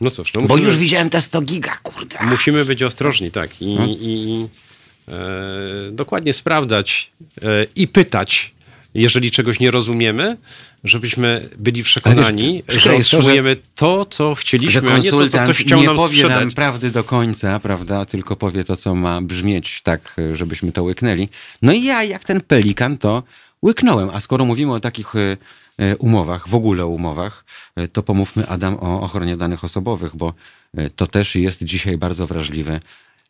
No 0.02 0.10
cóż, 0.10 0.34
no 0.34 0.42
Bo 0.42 0.48
musimy, 0.48 0.66
już 0.68 0.78
widziałem 0.78 1.10
te 1.10 1.22
100 1.22 1.42
giga, 1.42 1.78
kurde. 1.84 2.26
musimy 2.26 2.66
być 2.66 2.84
ostrożni, 2.84 3.32
tak. 3.32 3.62
I, 3.62 3.76
No. 3.76 3.86
i 3.88 4.48
e, 5.08 5.12
dokładnie 5.92 6.34
sprawdzać 6.34 7.12
e, 7.42 7.66
i 7.76 7.88
pytać, 7.88 8.54
jeżeli 8.98 9.32
czegoś 9.32 9.60
nie 9.60 9.72
rozumiemy, 9.72 10.38
żebyśmy 10.84 11.50
byli 11.58 11.84
przekonani, 11.84 12.64
wiesz, 12.70 12.84
że 12.84 12.96
otrzymujemy 12.96 13.58
to, 13.76 14.06
co 14.06 14.36
chcieliśmy, 14.36 14.82
że 14.82 14.94
a 14.94 14.98
nie 14.98 15.12
to, 15.12 15.28
co 15.28 15.38
ktoś 15.38 15.58
chciał 15.58 15.80
nie 15.80 15.86
nam 15.86 15.96
powie 15.96 16.18
sprzedać. 16.18 16.40
nam 16.40 16.52
prawdy 16.52 16.92
do 16.92 17.04
końca, 17.04 17.60
prawda, 17.60 18.06
tylko 18.06 18.36
powie 18.36 18.64
to, 18.64 18.76
co 18.76 18.96
ma 18.96 19.22
brzmieć 19.22 19.82
tak, 19.82 20.16
żebyśmy 20.34 20.72
to 20.72 20.84
łyknęli. 20.84 21.30
No 21.62 21.74
i 21.74 21.84
ja, 21.84 22.04
jak 22.04 22.24
ten 22.24 22.42
pelikan, 22.42 22.98
to 22.98 23.24
łyknąłem. 23.64 24.10
A 24.14 24.20
skoro 24.20 24.46
mówimy 24.46 24.74
o 24.74 24.80
takich 24.80 25.16
e, 25.16 25.38
e, 25.78 25.98
umowach, 25.98 26.50
w 26.50 26.56
ogóle 26.56 26.86
umowach, 26.86 27.46
e, 27.76 27.88
to 27.88 28.04
pomówmy, 28.04 28.48
Adam, 28.48 28.78
o 28.80 29.02
ochronie 29.02 29.38
danych 29.38 29.64
osobowych, 29.64 30.16
bo 30.16 30.34
to 30.96 31.08
też 31.08 31.36
jest 31.36 31.64
dzisiaj 31.64 31.98
bardzo 31.98 32.28
wrażliwy 32.28 32.80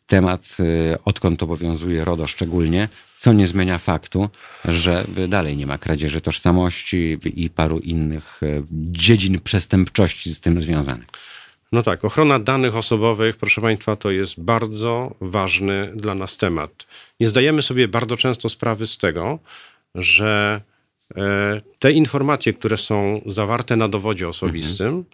temat, 0.08 0.56
e, 0.60 0.98
odkąd 1.04 1.42
obowiązuje 1.42 2.04
RODO 2.04 2.26
szczególnie, 2.26 2.88
co 3.14 3.32
nie 3.32 3.46
zmienia 3.46 3.78
faktu, 3.78 4.28
że 4.64 5.04
dalej 5.28 5.56
nie 5.56 5.66
ma 5.66 5.78
kradzieży 5.78 6.20
tożsamości 6.20 7.18
i 7.34 7.50
paru 7.50 7.78
innych 7.78 8.40
e, 8.42 8.62
dziedzin 8.72 9.40
przestępczości 9.40 10.34
z 10.34 10.40
tym 10.40 10.60
związanych. 10.60 11.06
No 11.72 11.82
tak, 11.82 12.04
ochrona 12.04 12.38
danych 12.38 12.76
osobowych, 12.76 13.36
proszę 13.36 13.60
Państwa, 13.60 13.96
to 13.96 14.10
jest 14.10 14.40
bardzo 14.40 15.14
ważny 15.20 15.92
dla 15.94 16.14
nas 16.14 16.36
temat. 16.36 16.86
Nie 17.20 17.28
zdajemy 17.28 17.62
sobie 17.62 17.88
bardzo 17.88 18.16
często 18.16 18.48
sprawy 18.48 18.86
z 18.86 18.98
tego, 18.98 19.38
że 19.94 20.60
e, 21.16 21.60
te 21.78 21.92
informacje, 21.92 22.52
które 22.52 22.76
są 22.76 23.20
zawarte 23.26 23.76
na 23.76 23.88
dowodzie 23.88 24.28
osobistym, 24.28 25.04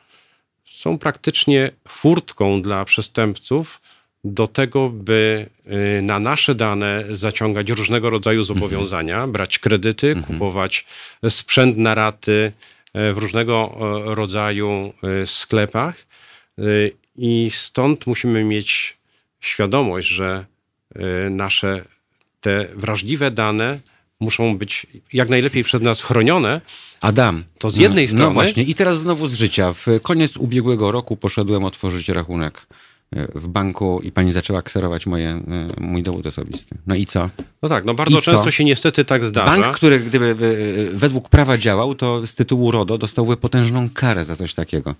są 0.64 0.98
praktycznie 0.98 1.70
furtką 1.88 2.62
dla 2.62 2.84
przestępców 2.84 3.80
do 4.24 4.46
tego, 4.46 4.88
by 4.88 5.46
y, 5.98 6.02
na 6.02 6.18
nasze 6.18 6.54
dane 6.54 7.04
zaciągać 7.10 7.70
różnego 7.70 8.10
rodzaju 8.10 8.44
zobowiązania, 8.44 9.26
brać 9.26 9.58
kredyty, 9.58 10.16
kupować 10.26 10.86
sprzęt 11.28 11.76
na 11.76 11.94
raty 11.94 12.52
e, 12.94 13.12
w 13.12 13.18
różnego 13.18 13.76
rodzaju 14.04 14.92
e, 15.22 15.26
sklepach. 15.26 16.06
Y, 16.58 16.92
I 17.16 17.50
stąd 17.54 18.06
musimy 18.06 18.44
mieć 18.44 18.96
świadomość, 19.40 20.08
że 20.08 20.44
y, 20.96 21.30
nasze 21.30 21.84
te 22.40 22.68
wrażliwe 22.74 23.30
dane 23.30 23.78
muszą 24.20 24.58
być 24.58 24.86
jak 25.12 25.28
najlepiej 25.28 25.64
przez 25.64 25.82
nas 25.82 26.02
chronione. 26.02 26.60
Adam. 27.00 27.44
To 27.58 27.70
z 27.70 27.76
jednej 27.76 28.04
no, 28.04 28.08
strony- 28.08 28.24
No 28.24 28.30
właśnie, 28.30 28.62
i 28.62 28.74
teraz 28.74 28.98
znowu 28.98 29.26
z 29.26 29.34
życia. 29.34 29.72
W 29.72 29.86
koniec 30.02 30.36
ubiegłego 30.36 30.90
roku 30.90 31.16
poszedłem 31.16 31.64
otworzyć 31.64 32.08
rachunek 32.08 32.66
w 33.34 33.48
banku 33.48 34.00
i 34.02 34.12
pani 34.12 34.32
zaczęła 34.32 34.62
kserować 34.62 35.06
moje, 35.06 35.28
e, 35.28 35.40
mój 35.80 36.02
dowód 36.02 36.26
osobisty. 36.26 36.78
No 36.86 36.94
i 36.94 37.06
co? 37.06 37.30
No 37.62 37.68
tak, 37.68 37.84
no 37.84 37.94
bardzo 37.94 38.18
I 38.18 38.22
co? 38.22 38.30
często 38.30 38.50
się 38.50 38.64
niestety 38.64 39.04
tak 39.04 39.24
zdarza. 39.24 39.56
Bank, 39.56 39.76
który 39.76 40.00
gdyby 40.00 40.36
e, 40.92 40.96
według 40.98 41.28
prawa 41.28 41.58
działał, 41.58 41.94
to 41.94 42.26
z 42.26 42.34
tytułu 42.34 42.70
RODO 42.70 42.98
dostałby 42.98 43.36
potężną 43.36 43.88
karę 43.94 44.24
za 44.24 44.36
coś 44.36 44.54
takiego. 44.54 44.94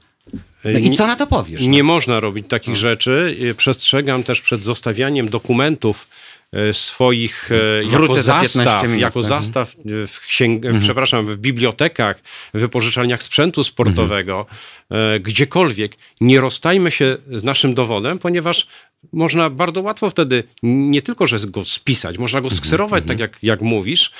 No 0.64 0.78
i 0.78 0.90
co 0.90 1.06
na 1.06 1.16
to 1.16 1.26
powiesz? 1.26 1.60
Nie 1.60 1.82
no? 1.82 1.84
można 1.84 2.20
robić 2.20 2.46
takich 2.48 2.76
rzeczy. 2.76 3.36
Y, 3.42 3.54
Przestrzegam 3.54 4.22
też 4.22 4.40
przed 4.40 4.62
zostawianiem 4.62 5.28
dokumentów 5.28 6.08
e, 6.10 6.23
swoich 6.72 7.50
e, 7.52 7.84
jako 7.84 7.96
Wrócę 7.96 8.22
za 8.22 8.32
15 8.32 8.58
zastaw, 8.58 8.82
minut, 8.82 9.00
jako 9.00 9.20
tak. 9.20 9.28
zastaw 9.28 9.74
e, 9.74 10.06
w 10.06 10.20
księg... 10.20 10.62
przepraszam, 10.80 11.26
w 11.26 11.36
bibliotekach, 11.36 12.20
w 12.54 12.60
wypożyczalniach 12.60 13.22
sprzętu 13.22 13.64
sportowego, 13.64 14.46
e, 14.90 15.20
gdziekolwiek. 15.20 15.96
Nie 16.20 16.40
rozstajmy 16.40 16.90
się 16.90 17.16
z 17.32 17.44
naszym 17.44 17.74
dowodem, 17.74 18.18
ponieważ 18.18 18.66
można 19.12 19.50
bardzo 19.50 19.80
łatwo 19.80 20.10
wtedy 20.10 20.44
nie 20.62 21.02
tylko, 21.02 21.26
że 21.26 21.38
go 21.46 21.64
spisać, 21.64 22.18
można 22.18 22.40
go 22.40 22.50
skserować, 22.50 23.04
tak 23.06 23.18
jak, 23.18 23.38
jak 23.42 23.60
mówisz, 23.60 24.12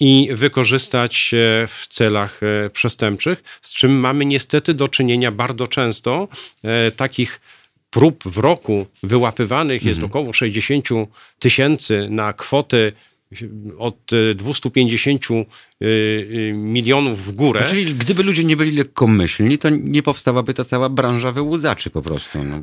i 0.00 0.28
wykorzystać 0.32 1.34
e, 1.34 1.66
w 1.66 1.86
celach 1.88 2.40
e, 2.42 2.70
przestępczych, 2.70 3.42
z 3.62 3.74
czym 3.74 3.92
mamy 3.92 4.24
niestety 4.24 4.74
do 4.74 4.88
czynienia 4.88 5.30
bardzo 5.30 5.66
często. 5.66 6.28
E, 6.64 6.90
Takich 6.90 7.40
prób 7.92 8.24
w 8.24 8.38
roku 8.38 8.86
wyłapywanych 9.02 9.84
jest 9.84 10.02
około 10.02 10.32
60 10.32 10.88
tysięcy 11.38 12.08
na 12.10 12.32
kwoty 12.32 12.92
od 13.78 14.12
e, 14.12 14.34
250 14.34 15.26
e, 15.30 15.34
e, 15.34 16.52
milionów 16.52 17.24
w 17.24 17.32
górę. 17.32 17.66
Czyli 17.68 17.94
gdyby 17.94 18.22
ludzie 18.22 18.44
nie 18.44 18.56
byli 18.56 18.76
lekkomyślni, 18.76 19.58
to 19.58 19.70
nie 19.70 20.02
powstałaby 20.02 20.54
ta 20.54 20.64
cała 20.64 20.88
branża 20.88 21.32
wyłudzaczy 21.32 21.90
po 21.90 22.02
prostu. 22.02 22.44
No. 22.44 22.60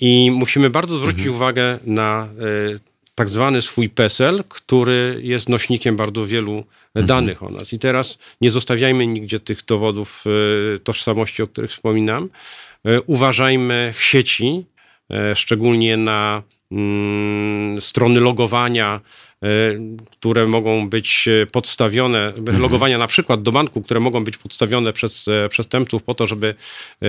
I 0.00 0.30
musimy 0.30 0.70
bardzo 0.70 0.96
zwrócić 0.96 1.26
uwagę 1.26 1.78
na 1.86 2.28
e, 2.74 2.78
tak 3.14 3.28
zwany 3.28 3.62
swój 3.62 3.88
PESEL, 3.88 4.44
który 4.48 5.20
jest 5.22 5.48
nośnikiem 5.48 5.96
bardzo 5.96 6.26
wielu 6.26 6.64
danych 6.94 7.42
o 7.42 7.48
nas. 7.48 7.72
I 7.72 7.78
teraz 7.78 8.18
nie 8.40 8.50
zostawiajmy 8.50 9.06
nigdzie 9.06 9.40
tych 9.40 9.64
dowodów 9.64 10.24
tożsamości, 10.84 11.42
o 11.42 11.46
których 11.46 11.70
wspominam. 11.70 12.28
E, 12.86 13.00
Uważajmy 13.00 13.92
w 13.94 14.02
sieci, 14.02 14.64
e, 15.10 15.36
szczególnie 15.36 15.96
na 15.96 16.42
mm, 16.72 17.80
strony 17.80 18.20
logowania, 18.20 19.00
e, 19.42 19.46
które 20.10 20.46
mogą 20.46 20.88
być 20.88 21.28
podstawione, 21.52 22.32
logowania 22.58 22.98
na 22.98 23.06
przykład 23.06 23.42
do 23.42 23.52
banku, 23.52 23.82
które 23.82 24.00
mogą 24.00 24.24
być 24.24 24.36
podstawione 24.36 24.92
przez 24.92 25.26
przestępców 25.50 26.02
po 26.02 26.14
to, 26.14 26.26
żeby 26.26 26.54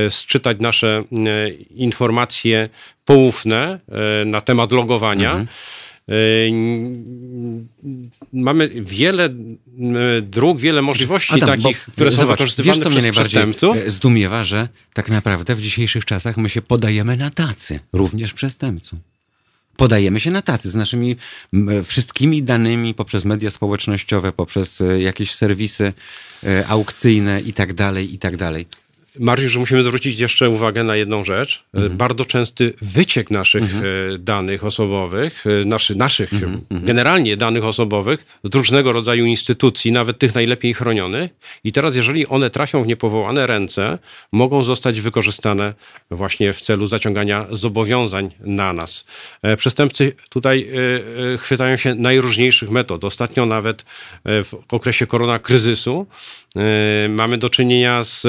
sczytać 0.10 0.58
nasze 0.60 1.04
informacje 1.70 2.70
poufne 3.06 3.80
na 4.26 4.42
temat 4.42 4.72
logowania. 4.72 5.36
N- 5.36 5.48
Mamy 8.34 8.70
wiele 8.70 9.26
e, 9.26 9.32
dróg, 10.22 10.60
wiele 10.60 10.82
możliwości 10.82 11.34
Adam, 11.34 11.62
takich, 11.62 11.88
które 11.94 12.12
są 12.12 12.18
zobacz, 12.18 12.38
wykorzystywane 12.38 12.76
wiesz, 12.76 12.84
co 12.84 12.90
mnie 12.90 12.96
przez 13.00 13.04
najbardziej 13.04 13.32
przestępców. 13.32 13.78
e, 13.78 13.90
zdumiewa, 13.90 14.44
że 14.44 14.70
tak 14.94 15.10
naprawdę 15.10 15.56
w 15.56 15.62
dzisiejszych 15.62 16.06
czasach 16.06 16.38
my 16.38 16.50
się 16.50 16.62
podajemy 16.62 17.18
na 17.18 17.30
tacy, 17.30 17.80
również 17.94 18.34
przestępcom. 18.34 19.00
Podajemy 19.78 20.20
się 20.20 20.32
na 20.32 20.42
tacy 20.42 20.70
z 20.70 20.76
naszymi 20.76 21.16
wszystkimi 21.86 22.44
danymi 22.44 22.94
poprzez 22.94 23.26
media 23.26 23.52
społecznościowe, 23.52 24.32
poprzez 24.32 24.82
e, 24.82 25.02
jakieś 25.02 25.36
serwisy 25.36 25.94
e, 26.44 26.68
aukcyjne 26.68 27.42
i 27.42 27.54
tak 27.54 27.74
dalej, 27.74 28.14
i 28.14 28.18
tak 28.18 28.38
dalej. 28.38 28.66
Mariusz, 29.20 29.52
że 29.52 29.60
musimy 29.60 29.84
zwrócić 29.84 30.20
jeszcze 30.20 30.50
uwagę 30.50 30.84
na 30.84 30.96
jedną 30.96 31.24
rzecz. 31.24 31.64
Mhm. 31.74 31.98
Bardzo 31.98 32.26
częsty 32.26 32.74
wyciek 32.82 33.32
naszych 33.32 33.64
e, 33.64 34.18
danych 34.18 34.64
osobowych, 34.64 35.46
e, 35.48 35.66
naszy, 35.66 35.96
naszych 35.96 36.34
Mhm. 36.34 36.86
generalnie 36.86 37.38
danych 37.38 37.66
osobowych 37.66 38.40
z 38.44 38.56
różnego 38.56 38.92
rodzaju 38.92 39.26
instytucji, 39.26 39.92
nawet 39.92 40.20
tych 40.20 40.36
najlepiej 40.36 40.74
chronionych. 40.74 41.32
I 41.64 41.72
teraz, 41.72 41.96
jeżeli 41.96 42.28
one 42.28 42.50
trafią 42.50 42.84
w 42.84 42.88
niepowołane 42.88 43.48
ręce, 43.48 43.98
mogą 44.32 44.64
zostać 44.64 45.02
wykorzystane 45.02 45.74
właśnie 46.12 46.54
w 46.54 46.62
celu 46.62 46.88
zaciągania 46.88 47.46
zobowiązań 47.52 48.32
na 48.40 48.74
nas. 48.74 49.06
E, 49.42 49.58
Przestępcy 49.58 50.14
tutaj 50.30 50.70
e, 50.70 51.34
e, 51.34 51.38
chwytają 51.38 51.78
się 51.78 51.96
najróżniejszych 51.96 52.70
metod. 52.72 53.04
Ostatnio 53.04 53.46
nawet 53.46 53.82
e, 53.82 54.44
w 54.44 54.54
okresie 54.72 55.08
koronakryzysu 55.08 56.06
e, 56.06 56.47
mamy 57.10 57.38
do 57.38 57.50
czynienia 57.50 58.04
z 58.04 58.28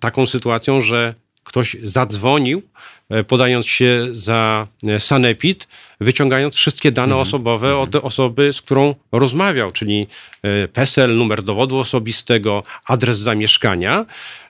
taką 0.00 0.26
sytuacją, 0.26 0.80
że 0.80 1.14
ktoś 1.44 1.76
zadzwonił, 1.82 2.62
e, 3.10 3.24
podając 3.24 3.66
się 3.66 4.08
za 4.12 4.66
e, 4.86 5.00
sanepid, 5.00 5.68
wyciągając 6.02 6.54
wszystkie 6.54 6.92
dane 6.92 7.16
osobowe 7.16 7.76
od 7.76 7.96
osoby, 7.96 8.52
z 8.52 8.62
którą 8.62 8.94
rozmawiał, 9.12 9.70
czyli 9.70 10.06
e, 10.42 10.68
PESEL, 10.68 11.16
numer 11.16 11.42
dowodu 11.42 11.78
osobistego, 11.78 12.62
adres 12.84 13.18
zamieszkania. 13.18 14.06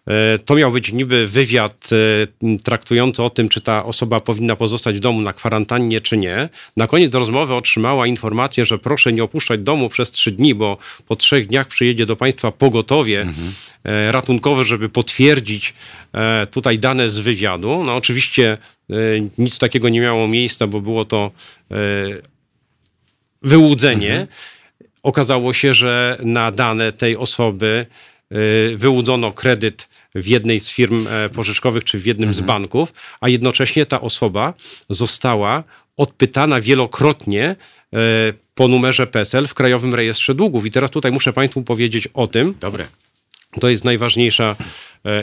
E, 0.06 0.38
To 0.38 0.54
miał 0.54 0.72
być 0.72 0.92
niby 0.92 1.26
wywiad 1.26 1.90
e, 2.42 2.58
traktujący 2.58 3.22
o 3.22 3.30
tym, 3.30 3.48
czy 3.48 3.60
ta 3.60 3.84
osoba 3.84 4.20
powinna 4.20 4.56
pozostać 4.56 4.96
w 4.96 5.00
domu 5.00 5.20
na 5.20 5.32
kwarantannie, 5.32 6.00
czy 6.00 6.16
nie. 6.16 6.48
Na 6.76 6.86
koniec 6.86 7.14
rozmowy 7.14 7.54
otrzymała 7.54 8.06
informację, 8.06 8.64
że 8.64 8.78
proszę 8.78 9.12
nie 9.12 9.24
opuszczać 9.24 9.60
domu 9.60 9.88
przez 9.88 10.10
trzy 10.10 10.32
dni, 10.32 10.54
bo 10.54 10.78
po 11.08 11.16
trzech 11.16 11.46
dniach 11.46 11.68
przyjedzie 11.68 12.06
do 12.06 12.16
państwa 12.16 12.52
pogotowie 12.52 13.26
e, 13.84 14.12
ratunkowe, 14.12 14.64
żeby 14.64 14.88
potwierdzić 14.88 15.74
tutaj 16.50 16.78
dane 16.78 17.10
z 17.10 17.18
wywiadu. 17.18 17.84
No 17.84 17.96
oczywiście 17.96 18.58
nic 19.38 19.58
takiego 19.58 19.88
nie 19.88 20.00
miało 20.00 20.28
miejsca, 20.28 20.66
bo 20.66 20.80
było 20.80 21.04
to 21.04 21.30
e, 21.70 21.74
wyłudzenie. 23.42 24.26
Okazało 25.02 25.52
się, 25.52 25.74
że 25.74 26.18
na 26.24 26.52
dane 26.52 26.92
tej 26.92 27.16
osoby 27.16 27.86
y, 28.32 28.76
wyłudzono 28.76 29.32
kredyt 29.32 29.88
w 30.14 30.26
jednej 30.26 30.60
z 30.60 30.68
firm 30.68 31.06
e, 31.10 31.28
pożyczkowych 31.28 31.84
czy 31.84 31.98
w 31.98 32.06
jednym 32.06 32.34
z 32.34 32.40
banków, 32.40 32.92
a 33.20 33.28
jednocześnie 33.28 33.86
ta 33.86 34.00
osoba 34.00 34.54
została 34.88 35.64
odpytana 35.96 36.60
wielokrotnie 36.60 37.44
e, 37.44 37.56
po 38.54 38.68
numerze 38.68 39.06
PESEL 39.06 39.46
w 39.46 39.54
Krajowym 39.54 39.94
Rejestrze 39.94 40.34
Długów. 40.34 40.66
I 40.66 40.70
teraz 40.70 40.90
tutaj 40.90 41.12
muszę 41.12 41.32
Państwu 41.32 41.62
powiedzieć 41.62 42.08
o 42.14 42.26
tym, 42.26 42.54
Dobre. 42.60 42.86
to 43.60 43.68
jest 43.68 43.84
najważniejsza 43.84 44.50
e, 44.50 44.64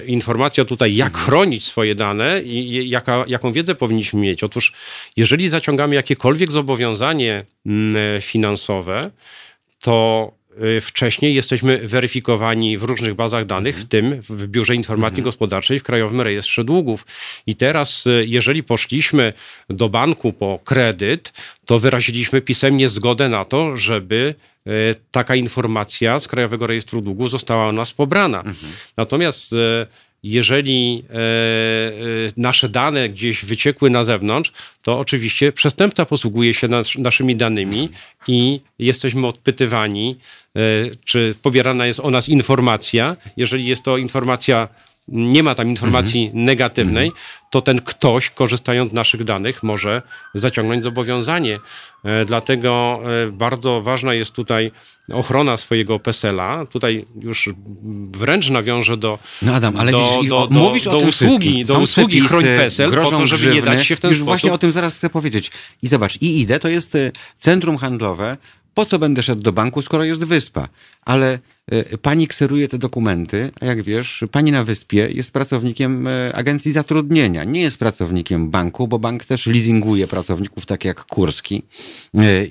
informacja 0.05 0.65
tutaj, 0.65 0.95
jak 0.95 1.17
chronić 1.17 1.65
swoje 1.65 1.95
dane 1.95 2.41
i 2.41 2.89
jaka, 2.89 3.25
jaką 3.27 3.51
wiedzę 3.51 3.75
powinniśmy 3.75 4.19
mieć. 4.19 4.43
Otóż, 4.43 4.73
jeżeli 5.17 5.49
zaciągamy 5.49 5.95
jakiekolwiek 5.95 6.51
zobowiązanie 6.51 7.45
mm, 7.65 8.17
e, 8.17 8.21
finansowe, 8.21 9.11
to 9.79 10.31
e, 10.33 10.38
wcześniej 10.81 11.35
jesteśmy 11.35 11.87
weryfikowani 11.87 12.77
w 12.77 12.83
różnych 12.83 13.15
bazach 13.15 13.45
danych, 13.45 13.77
w 13.79 13.87
tym 13.87 14.21
w 14.29 14.47
Biurze 14.47 14.75
Informacji 14.75 15.23
Gospodarczej 15.23 15.79
w 15.79 15.83
Krajowym 15.83 16.21
Rejestrze 16.21 16.63
Długów. 16.63 17.05
I 17.47 17.55
teraz, 17.55 18.07
e, 18.07 18.25
jeżeli 18.25 18.63
poszliśmy 18.63 19.33
do 19.69 19.89
banku 19.89 20.33
po 20.33 20.59
kredyt, 20.65 21.33
to 21.65 21.79
wyraziliśmy 21.79 22.41
pisemnie 22.41 22.89
zgodę 22.89 23.29
na 23.29 23.45
to, 23.45 23.77
żeby 23.77 24.35
e, 24.67 24.71
taka 25.11 25.35
informacja 25.35 26.19
z 26.19 26.27
Krajowego 26.27 26.67
Rejestru 26.67 27.01
Długów 27.01 27.29
została 27.29 27.67
o 27.67 27.71
nas 27.71 27.93
pobrana. 27.93 28.43
Natomiast 28.97 29.53
e, 29.53 29.87
jeżeli 30.23 31.03
e, 31.09 31.13
e, 31.13 31.19
nasze 32.37 32.69
dane 32.69 33.09
gdzieś 33.09 33.45
wyciekły 33.45 33.89
na 33.89 34.03
zewnątrz, 34.03 34.51
to 34.81 34.99
oczywiście 34.99 35.51
przestępca 35.51 36.05
posługuje 36.05 36.53
się 36.53 36.67
nas, 36.67 36.95
naszymi 36.95 37.35
danymi 37.35 37.89
i 38.27 38.61
jesteśmy 38.79 39.27
odpytywani, 39.27 40.15
e, 40.55 40.59
czy 41.05 41.35
pobierana 41.41 41.85
jest 41.85 41.99
o 41.99 42.11
nas 42.11 42.29
informacja. 42.29 43.15
Jeżeli 43.37 43.65
jest 43.65 43.83
to 43.83 43.97
informacja, 43.97 44.67
nie 45.11 45.43
ma 45.43 45.55
tam 45.55 45.69
informacji 45.69 46.31
negatywnej, 46.33 47.11
to 47.51 47.61
ten 47.61 47.81
ktoś, 47.81 48.29
korzystając 48.29 48.91
z 48.91 48.93
naszych 48.93 49.23
danych, 49.23 49.63
może 49.63 50.01
zaciągnąć 50.35 50.83
zobowiązanie. 50.83 51.59
E, 52.03 52.25
Dlatego 52.25 52.99
e, 53.27 53.31
bardzo 53.31 53.81
ważna 53.81 54.13
jest 54.13 54.31
tutaj 54.31 54.71
ochrona 55.13 55.57
swojego 55.57 55.99
PESEL-a. 55.99 56.65
Tutaj 56.65 57.05
już 57.21 57.49
wręcz 58.11 58.49
nawiążę 58.49 58.97
do, 58.97 59.19
No 59.41 59.53
Adam, 59.55 59.73
ale 59.77 59.91
do, 59.91 60.09
widzisz, 60.15 60.29
do, 60.29 60.47
do, 60.47 60.59
mówisz 60.59 60.83
do 60.83 60.91
o 60.97 60.99
tym 60.99 61.09
usługi, 61.09 61.35
wszystkim. 61.35 61.65
do 61.65 61.73
Są 61.73 61.81
usługi 61.81 62.21
przepisy, 62.21 62.27
Chroń 62.43 62.57
PESEL, 62.57 62.89
po 62.89 62.95
to, 63.11 63.27
żeby 63.27 63.45
nie 63.45 63.51
grzywny. 63.51 63.75
dać 63.75 63.85
się 63.87 63.95
w 63.95 63.99
ten 63.99 64.09
Już 64.09 64.17
sposób. 64.17 64.27
właśnie 64.27 64.53
o 64.53 64.57
tym 64.57 64.71
zaraz 64.71 64.95
chcę 64.95 65.09
powiedzieć. 65.09 65.51
I 65.81 65.87
zobacz, 65.87 66.21
i 66.21 66.39
idę, 66.41 66.59
to 66.59 66.67
jest 66.67 66.95
y, 66.95 67.11
centrum 67.35 67.77
handlowe. 67.77 68.37
Po 68.73 68.85
co 68.85 68.99
będę 68.99 69.23
szedł 69.23 69.41
do 69.41 69.51
banku, 69.51 69.81
skoro 69.81 70.03
jest 70.03 70.23
wyspa? 70.23 70.67
Ale 71.05 71.39
pani 72.01 72.27
kseruje 72.27 72.67
te 72.67 72.77
dokumenty, 72.77 73.51
a 73.61 73.65
jak 73.65 73.83
wiesz, 73.83 74.23
pani 74.31 74.51
na 74.51 74.63
wyspie 74.63 75.09
jest 75.11 75.31
pracownikiem 75.31 76.07
y, 76.07 76.31
agencji 76.35 76.71
zatrudnienia. 76.71 77.43
Nie 77.43 77.61
jest 77.61 77.77
pracownikiem 77.77 78.49
banku, 78.49 78.87
bo 78.87 78.99
bank 78.99 79.25
też 79.25 79.45
leasinguje 79.45 80.07
pracowników, 80.07 80.65
tak 80.65 80.85
jak 80.85 81.05
Kurski 81.05 81.63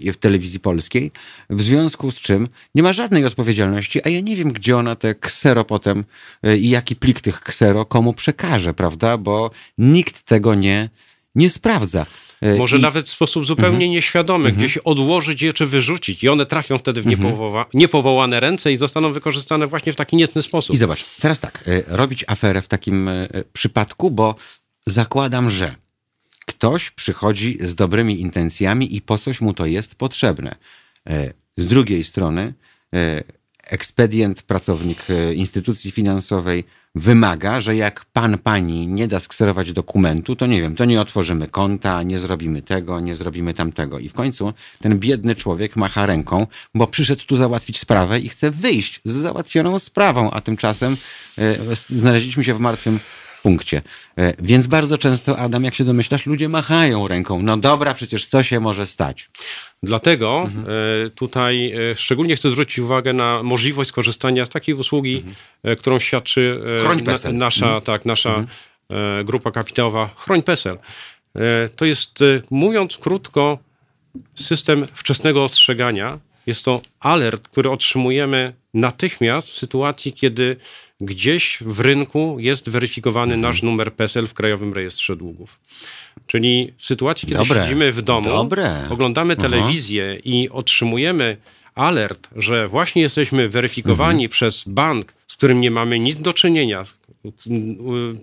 y, 0.07 0.13
w 0.13 0.17
telewizji 0.17 0.61
polskiej. 0.61 1.11
W 1.51 1.63
związku 1.63 2.11
z 2.11 2.21
czym 2.21 2.49
nie 2.75 2.83
ma 2.83 2.93
żadnej 2.93 3.25
odpowiedzialności, 3.25 4.07
a 4.07 4.09
ja 4.09 4.21
nie 4.21 4.37
wiem, 4.37 4.53
gdzie 4.53 4.77
ona 4.77 4.95
te 4.97 5.15
ksero 5.15 5.65
potem 5.65 6.05
y, 6.47 6.59
i 6.59 6.71
jaki 6.71 6.97
plik 6.97 7.21
tych 7.21 7.41
ksero 7.41 7.85
komu 7.85 8.13
przekaże, 8.13 8.75
prawda? 8.75 9.19
Bo 9.19 9.51
nikt 9.79 10.23
tego 10.23 10.55
nie, 10.55 10.91
nie 11.35 11.51
sprawdza. 11.51 12.07
Y, 12.47 12.59
Może 12.59 12.77
i- 12.79 12.81
nawet 12.83 13.07
w 13.09 13.13
sposób 13.13 13.47
zupełnie 13.47 13.75
Mhm. 13.75 13.91
nieświadomy, 13.91 14.53
gdzieś 14.53 14.79
odłożyć 14.79 15.43
je 15.43 15.53
czy 15.53 15.67
wyrzucić. 15.67 16.25
I 16.25 16.29
one 16.29 16.47
trafią 16.47 16.79
wtedy 16.79 17.03
w 17.03 17.07
Mhm. 17.07 17.27
niepowoła- 17.33 17.65
niepowołane 17.75 18.41
ręce 18.41 18.73
i 18.73 18.77
zostaną 18.77 19.13
wykorzystane 19.13 19.67
właśnie 19.67 19.93
w 19.93 19.97
taki 19.97 20.17
niecny 20.17 20.43
sposób. 20.43 20.75
I 20.75 20.79
zobacz, 20.79 21.05
teraz 21.21 21.41
tak, 21.41 21.69
y, 21.69 21.85
robić 21.87 22.25
aferę 22.27 22.63
w 22.63 22.69
takim 22.69 23.09
y, 23.09 23.29
przypadku, 23.53 24.11
bo 24.11 24.35
zakładam, 24.87 25.51
że 25.51 25.75
ktoś 26.47 26.91
przychodzi 26.91 27.59
z 27.61 27.75
dobrymi 27.75 28.21
intencjami 28.21 28.97
i 28.97 29.01
po 29.01 29.19
coś 29.19 29.41
mu 29.41 29.55
to 29.55 29.67
jest 29.67 29.95
potrzebne. 29.95 30.55
Z 31.57 31.67
drugiej 31.67 32.05
strony, 32.05 32.55
ekspedient, 33.71 34.43
pracownik 34.43 35.07
instytucji 35.35 35.91
finansowej 35.91 36.65
wymaga, 36.95 37.61
że 37.61 37.77
jak 37.77 38.05
pan, 38.05 38.39
pani 38.39 38.87
nie 38.87 39.09
da 39.09 39.21
skserować 39.21 39.73
dokumentu, 39.73 40.37
to 40.37 40.47
nie 40.47 40.61
wiem, 40.61 40.77
to 40.77 40.85
nie 40.85 41.01
otworzymy 41.01 41.47
konta, 41.47 42.03
nie 42.03 42.19
zrobimy 42.19 42.63
tego, 42.63 43.01
nie 43.01 43.17
zrobimy 43.17 43.55
tamtego. 43.55 43.99
I 43.99 44.09
w 44.09 44.13
końcu 44.13 44.53
ten 44.81 44.99
biedny 44.99 45.37
człowiek 45.37 45.77
macha 45.77 46.07
ręką, 46.07 46.47
bo 46.75 46.87
przyszedł 46.87 47.25
tu 47.27 47.37
załatwić 47.37 47.79
sprawę 47.79 48.19
i 48.19 48.29
chce 48.29 48.51
wyjść 48.51 49.01
z 49.05 49.13
załatwioną 49.13 49.79
sprawą, 49.79 50.31
a 50.31 50.41
tymczasem 50.41 50.97
e, 51.39 51.77
znaleźliśmy 51.77 52.45
się 52.45 52.55
w 52.55 52.61
martwym 52.61 53.01
punkcie. 53.43 53.83
E, 54.19 54.33
więc 54.39 54.67
bardzo 54.67 54.99
często, 54.99 55.39
Adam, 55.39 55.65
jak 55.65 55.75
się 55.75 55.85
domyślasz, 55.85 56.27
ludzie 56.27 56.49
machają 56.49 57.09
ręką. 57.09 57.43
No 57.43 57.57
dobra, 57.57 57.95
przecież 57.95 58.27
co 58.27 58.43
się 58.43 58.61
może 58.61 58.87
stać? 58.87 59.31
Dlatego 59.83 60.43
Mhm. 60.47 60.67
e, 61.07 61.11
tutaj 61.11 61.73
e, 61.91 61.95
szczególnie 61.95 62.37
chcę 62.37 62.51
zwrócić 62.51 62.79
uwagę 62.79 63.13
na 63.13 63.43
możliwość 63.43 63.91
skorzystania 63.91 64.45
z 64.45 64.49
takiej 64.49 64.75
usługi, 64.75 65.25
e, 65.63 65.77
którą 65.77 65.99
świadczy 65.99 66.55
Mhm. 66.57 66.81
Chroń 66.81 67.01
PESEL. 67.01 67.31
Mhm. 67.31 67.39
nasza, 67.39 67.81
tak, 67.81 68.05
nasza 68.05 68.45
e, 68.91 69.25
grupa 69.25 69.51
kapitałowa 69.51 70.11
Chroń 70.17 70.43
PESEL. 70.43 70.79
To 71.77 71.85
jest, 71.85 72.19
mówiąc 72.51 72.97
krótko, 72.97 73.59
system 74.35 74.87
wczesnego 74.95 75.45
ostrzegania. 75.45 76.19
Jest 76.47 76.65
to 76.65 76.81
alert, 77.01 77.49
który 77.49 77.71
otrzymujemy 77.71 78.53
natychmiast 78.75 79.49
w 79.49 79.57
sytuacji, 79.57 80.13
kiedy 80.13 80.57
gdzieś 81.01 81.59
w 81.61 81.81
rynku 81.81 82.37
jest 82.41 82.71
weryfikowany 82.71 83.35
Mhm. 83.35 83.41
nasz 83.53 83.63
numer 83.63 83.93
PESEL 83.93 84.27
w 84.27 84.35
Krajowym 84.35 84.73
Rejestrze 84.73 85.17
Długów. 85.17 85.61
Czyli 86.27 86.73
w 86.79 86.85
sytuacji, 86.87 87.29
kiedy 87.29 87.39
Dobre. 87.39 87.63
siedzimy 87.63 87.93
w 87.93 88.03
domu, 88.03 88.25
Dobre. 88.31 88.87
oglądamy 88.91 89.35
Aha. 89.39 89.43
telewizję 89.49 90.19
i 90.25 90.49
otrzymujemy 90.49 91.37
alert, 91.75 92.29
że 92.37 92.69
właśnie 92.69 93.03
jesteśmy 93.03 93.49
weryfikowani 93.49 94.25
Mhm. 94.25 94.31
przez 94.31 94.65
bank, 94.69 95.13
z 95.27 95.37
którym 95.37 95.61
nie 95.61 95.71
mamy 95.71 95.99
nic 95.99 96.17
do 96.19 96.33
czynienia, 96.33 96.85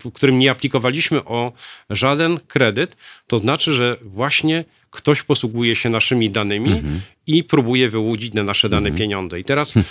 w 0.03 0.11
którym 0.13 0.39
nie 0.39 0.51
aplikowaliśmy 0.51 1.23
o 1.25 1.51
żaden 1.89 2.39
kredyt, 2.47 2.97
to 3.27 3.39
znaczy, 3.39 3.73
że 3.73 3.97
właśnie 4.01 4.65
ktoś 4.89 5.23
posługuje 5.23 5.75
się 5.75 5.89
naszymi 5.89 6.29
danymi 6.29 6.71
Mhm. 6.71 7.01
i 7.27 7.43
próbuje 7.43 7.89
wyłudzić 7.89 8.33
na 8.33 8.43
nasze 8.43 8.69
dane 8.69 8.91
pieniądze. 8.91 9.39
I 9.39 9.43
teraz 9.43 9.77
e, 9.77 9.83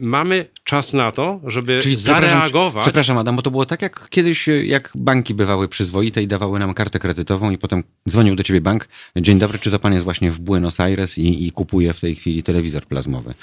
mamy 0.00 0.46
czas 0.64 0.92
na 0.92 1.12
to, 1.12 1.40
żeby 1.46 1.78
przepraszam, 1.78 2.22
zareagować. 2.22 2.82
Przepraszam, 2.82 3.18
Adam, 3.18 3.36
bo 3.36 3.42
to 3.42 3.50
było 3.50 3.66
tak 3.66 3.82
jak 3.82 4.08
kiedyś, 4.10 4.48
e, 4.48 4.66
jak 4.66 4.92
banki 4.94 5.34
bywały 5.34 5.68
przyzwoite 5.68 6.22
i 6.22 6.26
dawały 6.26 6.58
nam 6.58 6.74
kartę 6.74 6.98
kredytową 6.98 7.50
i 7.50 7.58
potem 7.58 7.84
dzwonił 8.08 8.36
do 8.36 8.42
ciebie 8.42 8.60
bank. 8.60 8.88
Dzień 9.16 9.38
dobry, 9.38 9.58
czy 9.58 9.70
to 9.70 9.78
pan 9.78 9.92
jest 9.92 10.04
właśnie 10.04 10.30
w 10.30 10.40
Buenos 10.40 10.80
Aires 10.80 11.18
i, 11.18 11.46
i 11.46 11.52
kupuje 11.52 11.92
w 11.92 12.00
tej 12.00 12.14
chwili 12.14 12.42
telewizor 12.42 12.86
plazmowy? 12.86 13.34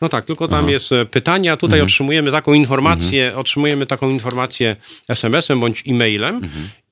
No 0.00 0.08
tak, 0.08 0.24
tylko 0.24 0.48
tam 0.48 0.68
jest 0.68 0.92
e, 0.92 1.06
pytanie, 1.06 1.52
a 1.52 1.56
tutaj 1.56 1.80
otrzymujemy 1.80 2.32
taką 2.32 2.52
informację, 2.52 3.36
otrzymujemy 3.36 3.86
taką 3.86 4.10
informację 4.10 4.76
SMS-em 5.08 5.60
bądź 5.60 5.84
e-mailem 5.86 6.40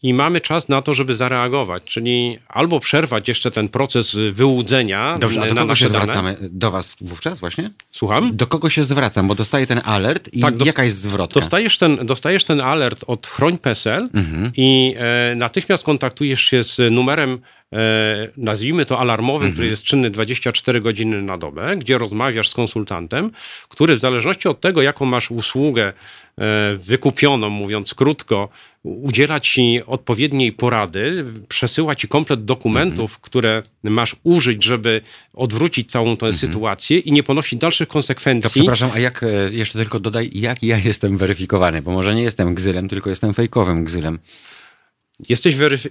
i 0.07 0.14
mamy 0.14 0.40
czas 0.40 0.68
na 0.68 0.82
to, 0.82 0.94
żeby 0.94 1.16
zareagować, 1.16 1.82
czyli 1.84 2.38
albo 2.48 2.80
przerwać 2.80 3.28
jeszcze 3.28 3.50
ten 3.50 3.68
proces 3.68 4.16
wyłudzenia 4.32 5.18
Dobrze, 5.18 5.40
a 5.40 5.44
e, 5.44 5.48
do 5.48 5.54
kogo 5.54 5.76
się 5.76 5.88
dane. 5.88 6.04
zwracamy? 6.04 6.36
Do 6.40 6.70
was 6.70 6.96
wówczas 7.00 7.40
właśnie? 7.40 7.70
Słucham? 7.90 8.36
Do 8.36 8.46
kogo 8.46 8.70
się 8.70 8.84
zwracam? 8.84 9.28
Bo 9.28 9.34
dostaję 9.34 9.66
ten 9.66 9.80
alert 9.84 10.28
i 10.32 10.40
Tak, 10.40 10.66
jaka 10.66 10.84
jest 10.84 11.00
zwrotka? 11.00 11.40
Dostajesz 11.40 11.78
ten, 11.78 12.07
dostajesz 12.07 12.44
ten 12.44 12.61
alert 12.61 13.04
od 13.07 13.26
Chroń 13.26 13.59
PESEL 13.59 14.09
i 14.57 14.94
e, 14.98 15.34
natychmiast 15.34 15.84
kontaktujesz 15.84 16.40
się 16.40 16.64
z 16.64 16.92
numerem, 16.92 17.32
e, 17.32 17.38
nazwijmy 18.37 18.87
to 18.87 18.99
alarmowym, 18.99 19.53
który 19.53 19.67
jest 19.67 19.83
czynny 19.83 20.11
24 20.11 20.81
godziny 20.81 21.23
na 21.23 21.39
dobę, 21.39 21.77
gdzie 21.77 21.99
rozmawiasz 21.99 22.49
z 22.49 22.55
konsultantem, 22.55 23.31
który 23.69 23.97
w 23.97 23.99
zależności 24.01 24.49
od 24.49 24.61
tego, 24.61 24.83
jaką 24.83 25.05
masz 25.07 25.31
usługę 25.31 25.93
e, 26.39 26.77
wykupioną, 26.77 27.51
mówiąc 27.51 27.95
krótko, 27.95 28.49
udziela 28.83 29.41
ci 29.41 29.81
odpowiedniej 29.87 30.53
porady, 30.53 31.25
przesyła 31.49 31.95
ci 31.95 32.09
komplet 32.09 32.45
dokumentów, 32.45 33.19
które 33.21 33.62
masz 33.83 34.17
użyć, 34.23 34.64
żeby 34.64 35.01
odwrócić 35.35 35.91
całą 35.91 36.17
tę 36.17 36.33
sytuację 36.33 36.99
i 36.99 37.12
nie 37.12 37.23
ponosić 37.23 37.59
dalszych 37.59 37.89
To 37.89 37.93
konsekwencji. 37.93 38.51
przepraszam, 38.51 38.91
a 38.95 38.99
jak, 38.99 39.23
e, 39.23 39.27
jeszcze 39.53 39.79
tylko 39.79 40.01
dodaj, 40.01 40.31
jak 40.35 40.62
ja 40.62 40.79
jestem 40.79 41.19
weryfikowany? 41.19 41.83
Bo 41.83 41.91
może 41.91 42.14
nie 42.14 42.23
jestem 42.23 42.55
gzylem, 42.55 42.89
tylko 42.89 43.11
jestem 43.11 43.35
fejkowym 43.35 43.85
gzylem. 43.85 44.19
Jesteś 45.29 45.57
weryf... 45.57 45.87
e, 45.87 45.91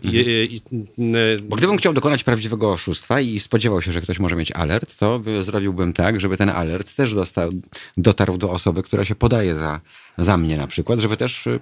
Bo 1.42 1.56
gdybym 1.56 1.78
chciał 1.78 1.94
dokonać 1.94 2.24
prawdziwego 2.24 2.72
oszustwa 2.72 3.22
i 3.22 3.40
spodziewał 3.40 3.82
się, 3.82 3.92
że 3.92 4.02
ktoś 4.02 4.20
może 4.20 4.36
mieć 4.36 4.52
alert, 4.52 4.98
to 4.98 5.20
by 5.20 5.44
zrobiłbym 5.44 5.94
tak, 5.94 6.22
żeby 6.22 6.38
ten 6.38 6.50
alert 6.50 6.96
też 6.96 7.14
dostał, 7.14 7.50
dotarł 7.98 8.38
do 8.38 8.52
osoby, 8.52 8.84
która 8.84 9.06
się 9.06 9.16
podaje 9.16 9.56
za, 9.56 9.82
za 10.18 10.38
mnie 10.38 10.58
na 10.58 10.68
przykład, 10.68 11.00
żeby 11.00 11.18
też 11.18 11.48
e, 11.48 11.60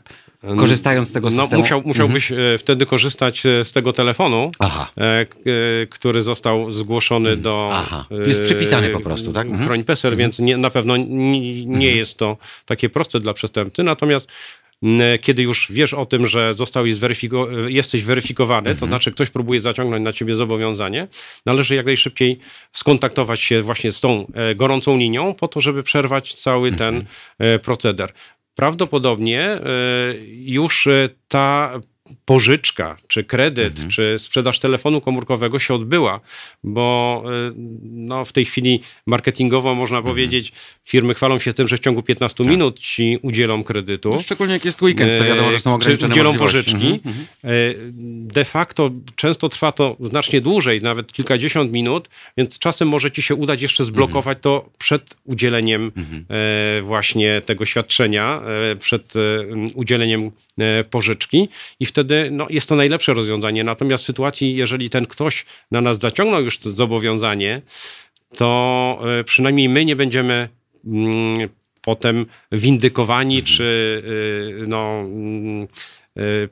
korzystając 0.57 1.07
z 1.07 1.11
tego 1.11 1.29
no, 1.29 1.41
systemu... 1.41 1.61
musiał, 1.61 1.81
musiałbyś 1.85 2.31
e, 2.31 2.35
wtedy 2.59 2.85
korzystać 2.85 3.45
e, 3.45 3.63
z 3.63 3.71
tego 3.71 3.93
telefonu, 3.93 4.51
Aha. 4.59 4.91
e, 4.97 5.25
który 5.89 6.23
został 6.23 6.71
zgłoszony 6.71 7.37
do... 7.37 7.69
Aha. 7.71 8.05
Jest 8.27 8.43
przypisany 8.43 8.89
po 8.89 8.99
prostu, 8.99 9.33
tak? 9.33 9.47
Mhm. 9.47 9.65
Chroń 9.65 9.83
PESEL, 9.83 10.15
więc 10.15 10.39
nie, 10.39 10.57
na 10.57 10.69
pewno 10.69 10.97
nie, 10.97 11.65
nie 11.65 11.95
jest 11.95 12.17
to 12.17 12.37
takie 12.65 12.89
proste 12.89 13.19
dla 13.19 13.33
przestępcy. 13.33 13.83
Natomiast 13.83 14.27
kiedy 15.21 15.43
już 15.43 15.67
wiesz 15.71 15.93
o 15.93 16.05
tym, 16.05 16.27
że 16.27 16.53
zostałeś 16.53 16.95
zweryfiko- 16.95 17.67
jesteś 17.69 18.03
weryfikowany, 18.03 18.69
Mhm. 18.69 18.77
to 18.77 18.85
znaczy 18.85 19.11
ktoś 19.11 19.29
próbuje 19.29 19.59
zaciągnąć 19.59 20.03
na 20.03 20.13
ciebie 20.13 20.35
zobowiązanie, 20.35 21.07
należy 21.45 21.75
jak 21.75 21.85
najszybciej 21.85 22.39
skontaktować 22.71 23.41
się 23.41 23.61
właśnie 23.61 23.91
z 23.91 24.01
tą 24.01 24.27
e, 24.33 24.55
gorącą 24.55 24.97
linią 24.97 25.33
po 25.33 25.47
to, 25.47 25.61
żeby 25.61 25.83
przerwać 25.83 26.35
cały 26.35 26.69
Mhm. 26.69 26.93
ten 26.95 27.05
e, 27.47 27.59
proceder. 27.59 28.13
Prawdopodobnie 28.55 29.41
e, 29.41 29.59
już 30.45 30.87
ta 31.27 31.79
pożyczka, 32.25 32.97
czy 33.07 33.23
kredyt, 33.23 33.73
Mhm. 33.73 33.89
czy 33.89 34.15
sprzedaż 34.19 34.59
telefonu 34.59 35.01
komórkowego 35.01 35.59
się 35.59 35.73
odbyła, 35.73 36.19
bo 36.63 37.23
y, 37.49 37.53
no, 37.83 38.25
w 38.25 38.31
tej 38.33 38.45
chwili 38.45 38.81
marketingowo 39.05 39.75
można 39.75 39.97
Mhm. 39.97 40.13
powiedzieć, 40.15 40.51
firmy 40.85 41.13
chwalą 41.13 41.39
się 41.39 41.53
tym, 41.53 41.67
że 41.67 41.77
w 41.77 41.79
ciągu 41.79 42.03
15 42.03 42.43
minut 42.43 42.79
ci 42.79 43.19
udzielą 43.21 43.63
kredytu. 43.63 44.09
Tak. 44.09 44.17
No, 44.19 44.23
szczególnie 44.23 44.53
jak 44.53 44.65
jest 44.65 44.81
weekend, 44.81 45.17
to 45.17 45.23
wiadomo, 45.23 45.51
że 45.51 45.59
są 45.59 45.71
E, 45.71 45.75
ograniczone 45.75 46.13
udzielą 46.13 46.29
możliwości. 46.33 46.71
pożyczki. 46.71 46.87
Mhm, 46.93 47.01
mhm. 47.05 47.25
E, 47.43 47.73
De 48.33 48.45
facto 48.45 48.91
często 49.15 49.49
trwa 49.49 49.71
to 49.71 49.97
znacznie 49.99 50.41
dłużej, 50.41 50.81
nawet 50.81 51.13
kilkadziesiąt 51.13 51.71
minut, 51.71 52.09
więc 52.37 52.59
czasem 52.59 52.87
może 52.87 53.11
ci 53.11 53.21
się 53.21 53.35
udać 53.35 53.61
jeszcze 53.61 53.85
zblokować 53.85 54.37
to 54.41 54.69
przed 54.77 55.15
udzieleniem 55.25 55.91
e, 56.29 56.81
właśnie 56.81 57.41
tego 57.45 57.65
świadczenia, 57.65 58.41
przed 58.79 59.13
udzieleniem 59.73 60.31
pożyczki 60.89 61.49
i 61.79 61.85
wtedy 61.85 62.29
no, 62.31 62.47
jest 62.49 62.69
to 62.69 62.75
najlepsze 62.75 63.13
rozwiązanie. 63.13 63.63
Natomiast 63.63 64.03
w 64.03 64.07
sytuacji, 64.07 64.55
jeżeli 64.55 64.89
ten 64.89 65.05
ktoś 65.05 65.45
na 65.71 65.81
nas 65.81 65.99
zaciągnął 65.99 66.43
już 66.43 66.59
to 66.59 66.71
zobowiązanie, 66.71 67.61
to 68.37 68.99
e, 69.19 69.23
przynajmniej 69.23 69.69
my 69.69 69.85
nie 69.85 69.95
będziemy 69.95 70.49
mm, 70.85 71.49
potem 71.81 72.25
windykowani, 72.51 73.43
czy 73.43 73.63
y, 74.63 74.67
no, 74.67 74.99
mm, 74.99 75.67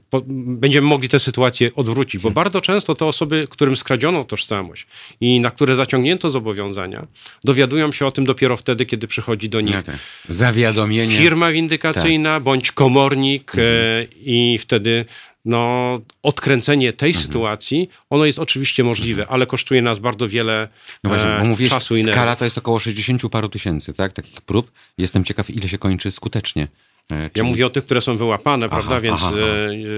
po, 0.09 0.21
będziemy 0.27 0.87
mogli 0.87 1.09
tę 1.09 1.19
sytuację 1.19 1.75
odwrócić, 1.75 2.21
bo 2.21 2.31
bardzo 2.31 2.61
często 2.61 2.95
te 2.95 3.05
osoby, 3.05 3.47
którym 3.49 3.75
skradziono 3.75 4.23
tożsamość 4.23 4.87
i 5.21 5.39
na 5.39 5.51
które 5.51 5.75
zaciągnięto 5.75 6.29
zobowiązania, 6.29 7.07
dowiadują 7.43 7.91
się 7.91 8.05
o 8.05 8.11
tym 8.11 8.25
dopiero 8.25 8.57
wtedy, 8.57 8.85
kiedy 8.85 9.07
przychodzi 9.07 9.49
do 9.49 9.61
nich 9.61 9.75
No 9.75 9.81
tak. 9.81 9.95
Zawiadomienie. 10.29 11.17
firma 11.17 11.51
windykacyjna 11.51 12.33
Tak. 12.35 12.43
bądź 12.43 12.71
komornik 12.71 13.51
Mhm. 13.55 13.67
e, 13.67 14.03
i 14.25 14.57
wtedy 14.57 15.05
no, 15.45 15.99
odkręcenie 16.23 16.93
tej 16.93 17.09
Mhm. 17.09 17.25
sytuacji, 17.27 17.89
ono 18.09 18.25
jest 18.25 18.39
oczywiście 18.39 18.83
możliwe, 18.83 19.27
ale 19.27 19.45
kosztuje 19.45 19.81
nas 19.81 19.99
bardzo 19.99 20.27
wiele 20.27 20.67
No 21.03 21.09
właśnie, 21.09 21.29
e, 21.29 21.39
bo 21.39 21.45
mówisz, 21.45 21.69
czasu 21.69 21.95
i 21.95 22.03
skala 22.03 22.35
to 22.35 22.45
jest 22.45 22.57
około 22.57 22.79
60 22.79 23.29
paru 23.29 23.49
tysięcy, 23.49 23.93
tak? 23.93 24.13
Takich 24.13 24.41
prób. 24.41 24.71
Jestem 24.97 25.23
ciekaw, 25.23 25.49
ile 25.49 25.67
się 25.69 25.77
kończy 25.77 26.11
skutecznie. 26.11 26.67
E, 27.11 27.21
Ja 27.23 27.29
czyli- 27.29 27.47
mówię 27.47 27.65
o 27.65 27.69
tych, 27.69 27.85
które 27.85 28.01
są 28.01 28.17
wyłapane, 28.17 28.65
Aha, 28.65 28.75
prawda? 28.75 29.01
Więc 29.01 29.15
aha, 29.17 29.31
aha. 29.33 29.45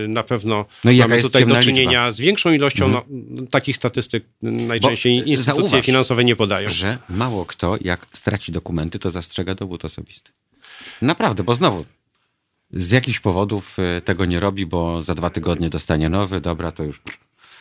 e, 0.03 0.07
na 0.07 0.23
pewno 0.23 0.65
No 0.83 0.91
mamy 0.93 1.21
tutaj 1.21 1.45
do 1.45 1.55
czynienia 1.61 1.81
liczba? 1.83 1.97
Mhm. 1.99 2.13
z 2.13 2.19
większą 2.19 2.51
ilością 2.53 2.87
no, 2.87 3.03
takich 3.51 3.75
statystyk 3.75 4.23
najczęściej 4.41 5.19
Bo, 5.21 5.25
instytucje 5.25 5.69
zauważ, 5.69 5.85
finansowe 5.85 6.23
nie 6.23 6.35
podają. 6.35 6.69
że 6.69 6.97
mało 7.09 7.45
kto, 7.45 7.77
jak 7.81 8.05
straci 8.13 8.51
dokumenty, 8.51 8.99
to 8.99 9.09
zastrzega 9.09 9.55
dowód 9.55 9.85
osobisty. 9.85 10.31
Naprawdę, 11.01 11.43
bo 11.43 11.55
znowu 11.55 11.85
z 12.71 12.91
jakichś 12.91 13.19
powodów 13.19 13.77
e, 13.79 14.01
tego 14.01 14.25
nie 14.25 14.39
robi, 14.39 14.65
bo 14.65 15.01
za 15.01 15.15
dwa 15.15 15.29
tygodnie 15.29 15.69
dostanie 15.69 16.09
nowy, 16.09 16.41
dobra, 16.41 16.71
to 16.71 16.83
już... 16.83 17.01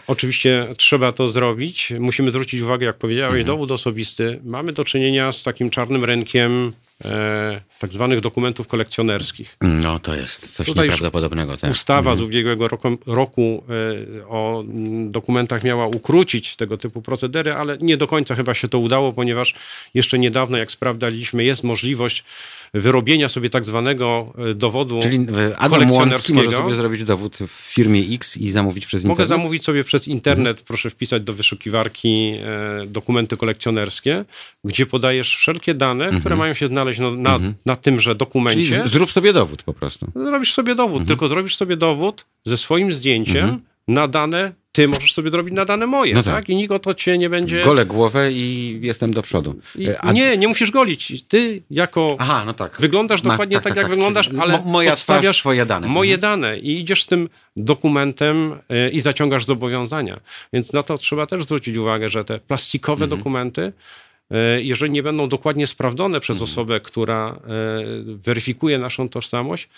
Oczywiście 0.07 0.67
trzeba 0.77 1.13
to 1.13 1.29
zrobić. 1.29 1.93
Musimy 2.01 2.29
zwrócić 2.31 2.61
uwagę, 2.61 2.87
jak 2.87 2.97
powiedziałeś, 2.99 3.41
Mhm. 3.41 3.47
dowód 3.47 3.71
osobisty. 3.71 4.41
Mamy 4.45 4.73
do 4.73 4.85
czynienia 4.85 5.33
z 5.33 5.43
takim 5.43 5.71
czarnym 5.71 6.05
rynkiem 6.05 6.73
e, 7.05 7.61
tak 7.79 7.93
zwanych 7.93 8.21
dokumentów 8.21 8.69
kolekcjonerskich. 8.69 9.57
No 9.61 9.99
to 9.99 10.15
jest 10.15 10.55
coś 10.55 10.67
Tutaj 10.67 10.85
nieprawdopodobnego. 10.85 11.57
Tak. 11.57 11.71
Ustawa 11.71 12.17
z 12.17 12.21
ubiegłego 12.21 12.69
roku, 12.69 12.89
roku 13.07 13.65
e, 14.21 14.29
o 14.29 14.61
mm, 14.61 15.11
dokumentach 15.11 15.65
miała 15.65 15.87
ukrócić 15.87 16.57
tego 16.57 16.79
typu 16.79 17.03
procedery, 17.03 17.55
ale 17.55 17.79
nie 17.79 17.97
do 17.97 18.07
końca 18.07 18.35
chyba 18.35 18.55
się 18.55 18.69
to 18.69 18.79
udało, 18.79 19.13
ponieważ 19.13 19.55
jeszcze 19.95 20.19
niedawno, 20.19 20.59
jak 20.59 20.71
sprawdzaliśmy, 20.71 21.45
jest 21.45 21.65
możliwość 21.65 22.25
wyrobienia 22.75 23.29
sobie 23.29 23.51
tak 23.51 23.67
zwanego 23.67 24.33
e, 24.51 24.55
dowodu 24.55 25.01
Czyli 25.03 25.27
e, 25.51 25.59
Adam 25.59 25.91
Łącki 25.91 26.35
może 26.35 26.53
sobie 26.53 26.75
zrobić 26.75 27.05
dowód 27.05 27.37
w 27.37 27.51
firmie 27.51 28.01
X 28.15 28.37
i 28.37 28.51
zamówić 28.51 28.87
przez 28.87 29.05
Mogę 29.05 29.23
internet? 29.23 29.29
zamówić 29.29 29.65
sobie 29.65 29.85
przez 29.85 30.09
internet, 30.09 30.63
proszę 30.63 30.91
wpisać 30.91 31.23
do 31.23 31.33
wyszukiwarki 31.33 32.35
e, 32.45 32.87
dokumenty 32.87 33.37
kolekcjonerskie, 33.37 34.25
gdzie 34.65 34.87
podajesz 34.87 35.37
wszelkie 35.37 35.75
dane, 35.75 36.21
które 36.21 36.37
mają 36.37 36.55
się 36.55 36.67
znaleźć 36.67 36.92
no, 36.99 37.11
na, 37.11 37.39
na 37.67 37.77
tymże 37.77 38.11
Czyli 38.11 38.19
dokumencie. 38.19 38.87
z- 38.87 38.91
zrób 38.91 39.13
sobie 39.13 39.33
dowód 39.33 39.63
po 39.63 39.73
prostu. 39.73 40.07
Zrobisz 40.17 40.55
sobie 40.55 40.75
dowód, 40.75 40.93
Mhm. 41.01 41.07
tylko 41.09 41.29
zrobisz 41.29 41.57
sobie 41.57 41.77
dowód 41.77 42.27
ze 42.47 42.57
swoim 42.57 42.93
zdjęciem 42.93 43.61
na 43.89 44.09
dane, 44.09 44.53
ty 44.73 44.89
możesz 44.89 45.13
sobie 45.15 45.31
zrobić 45.31 45.55
na 45.55 45.65
dane 45.65 45.87
moje, 45.87 46.15
No 46.15 46.23
tak? 46.23 46.35
tak. 46.35 46.49
I 46.49 46.57
nikt 46.57 46.73
o 46.73 46.79
to 46.79 46.95
cię 46.95 47.19
nie 47.19 47.31
będzie... 47.31 47.63
Golę 47.63 47.87
głowę 47.87 48.33
i 48.33 48.79
jestem 48.83 49.13
do 49.13 49.23
przodu. 49.23 49.55
E, 49.89 50.01
a- 50.05 50.13
Nie, 50.13 50.37
nie 50.37 50.49
musisz 50.49 50.71
golić. 50.71 51.25
Ty 51.29 51.63
jako... 51.71 52.17
Aha, 52.19 52.43
no 52.47 52.53
tak. 52.53 52.77
Wyglądasz 52.81 53.23
Ma- 53.23 53.31
dokładnie 53.31 53.61
tak, 53.61 53.77
jak 53.77 53.89
wyglądasz, 53.89 54.27
Czyli 54.29 54.41
ale 54.41 54.53
mo- 54.59 54.65
moja 54.71 54.91
podstawiasz 54.91 55.39
twarz, 55.41 55.67
dane. 55.67 55.87
moje 55.89 56.15
Mhm. 56.15 56.21
dane 56.41 56.59
i 56.59 56.81
idziesz 56.81 57.03
z 57.03 57.07
tym 57.07 57.29
dokumentem 57.57 58.53
y, 58.53 58.91
i 58.91 59.01
zaciągasz 59.01 59.45
zobowiązania. 59.45 60.21
Więc 60.53 60.73
na 60.73 60.83
to 60.83 60.99
trzeba 60.99 61.27
też 61.27 61.43
zwrócić 61.45 61.77
uwagę, 61.77 62.11
że 62.11 62.25
te 62.25 62.39
plastikowe 62.39 63.05
Mhm. 63.05 63.19
dokumenty, 63.19 63.73
jeżeli 64.63 64.93
nie 64.93 65.03
będą 65.03 65.29
dokładnie 65.29 65.67
sprawdzone 65.67 66.21
przez 66.21 66.35
Mhm. 66.37 66.51
osobę, 66.51 66.81
która 66.81 67.37
y, 68.11 68.17
weryfikuje 68.17 68.79
naszą 68.79 69.09
tożsamość, 69.09 69.69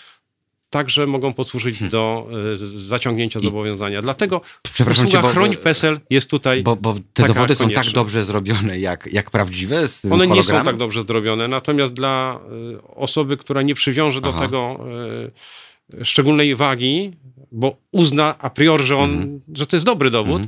także 0.69 1.07
mogą 1.07 1.33
posłużyć 1.33 1.83
do 1.89 2.27
y, 2.75 2.79
zaciągnięcia 2.87 3.39
zobowiązania. 3.39 4.01
Dlatego 4.01 4.39
Hmm. 4.39 4.59
Przepraszam 4.73 5.05
usługa 5.07 5.21
cię, 5.21 5.27
bo- 5.27 5.33
Chroń 5.33 5.55
PESEL 5.55 5.99
jest 6.09 6.29
tutaj 6.29 6.63
Bo, 6.63 6.75
bo 6.75 6.95
te 7.13 7.27
dowody 7.27 7.55
są 7.55 7.65
tak 7.65 7.73
konieczna. 7.75 7.93
dobrze 8.01 8.23
zrobione, 8.23 8.79
jak, 8.79 9.09
jak 9.11 9.31
prawdziwe 9.31 9.87
z 9.87 10.01
tym 10.01 10.13
One 10.13 10.27
nie 10.27 10.43
są 10.43 10.63
tak 10.63 10.77
dobrze 10.77 11.01
zrobione, 11.01 11.47
natomiast 11.47 11.93
dla 11.93 12.39
y, 12.75 12.81
osoby, 12.95 13.37
która 13.37 13.61
nie 13.61 13.75
przywiąże 13.75 14.21
do 14.21 14.29
Aha. 14.29 14.39
tego 14.41 14.79
y, 15.93 16.05
szczególnej 16.05 16.55
wagi, 16.55 17.11
bo 17.51 17.75
uzna 17.91 18.35
a 18.39 18.49
priori, 18.49 18.85
że, 18.85 18.97
on, 18.97 19.11
Mhm. 19.13 19.41
że 19.55 19.65
to 19.67 19.75
jest 19.75 19.85
dobry 19.85 20.09
dowód, 20.11 20.41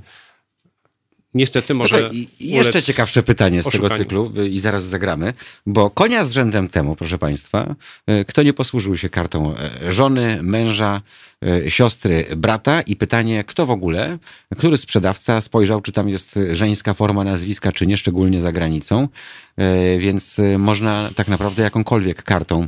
niestety 1.37 1.73
No 1.73 1.77
może 1.77 2.09
i 2.13 2.27
jeszcze 2.39 2.71
ulec 2.71 2.85
ciekawsze 2.85 3.23
pytanie 3.23 3.63
z 3.63 3.65
tego 3.65 3.89
cyklu 3.89 4.31
y, 4.37 4.47
i 4.47 4.59
zaraz 4.59 4.83
zagramy, 4.83 5.33
bo 5.65 5.89
konia 5.89 6.23
z 6.23 6.31
rzędem 6.31 6.67
temu, 6.67 6.95
proszę 6.95 7.17
Państwa, 7.17 7.75
y, 8.09 8.25
kto 8.25 8.43
nie 8.43 8.53
posłużył 8.53 8.97
się 8.97 9.09
kartą 9.09 9.55
e, 9.55 9.91
żony, 9.91 10.39
męża, 10.41 11.01
siostry, 11.67 12.25
brata? 12.37 12.81
I 12.81 12.95
pytanie, 12.95 13.43
kto 13.43 13.65
w 13.65 13.71
ogóle, 13.71 14.17
który 14.57 14.77
sprzedawca 14.77 15.41
spojrzał, 15.41 15.81
czy 15.81 15.91
tam 15.91 16.09
jest 16.09 16.39
żeńska 16.51 16.93
forma 16.93 17.23
nazwiska, 17.23 17.71
czy 17.71 17.87
nie, 17.87 17.97
szczególnie 17.97 18.41
za 18.41 18.51
granicą, 18.51 19.07
więc 19.97 20.39
y, 20.39 20.57
można 20.57 21.09
tak 21.15 21.27
naprawdę 21.27 21.63
jakąkolwiek 21.63 22.23
kartą 22.23 22.67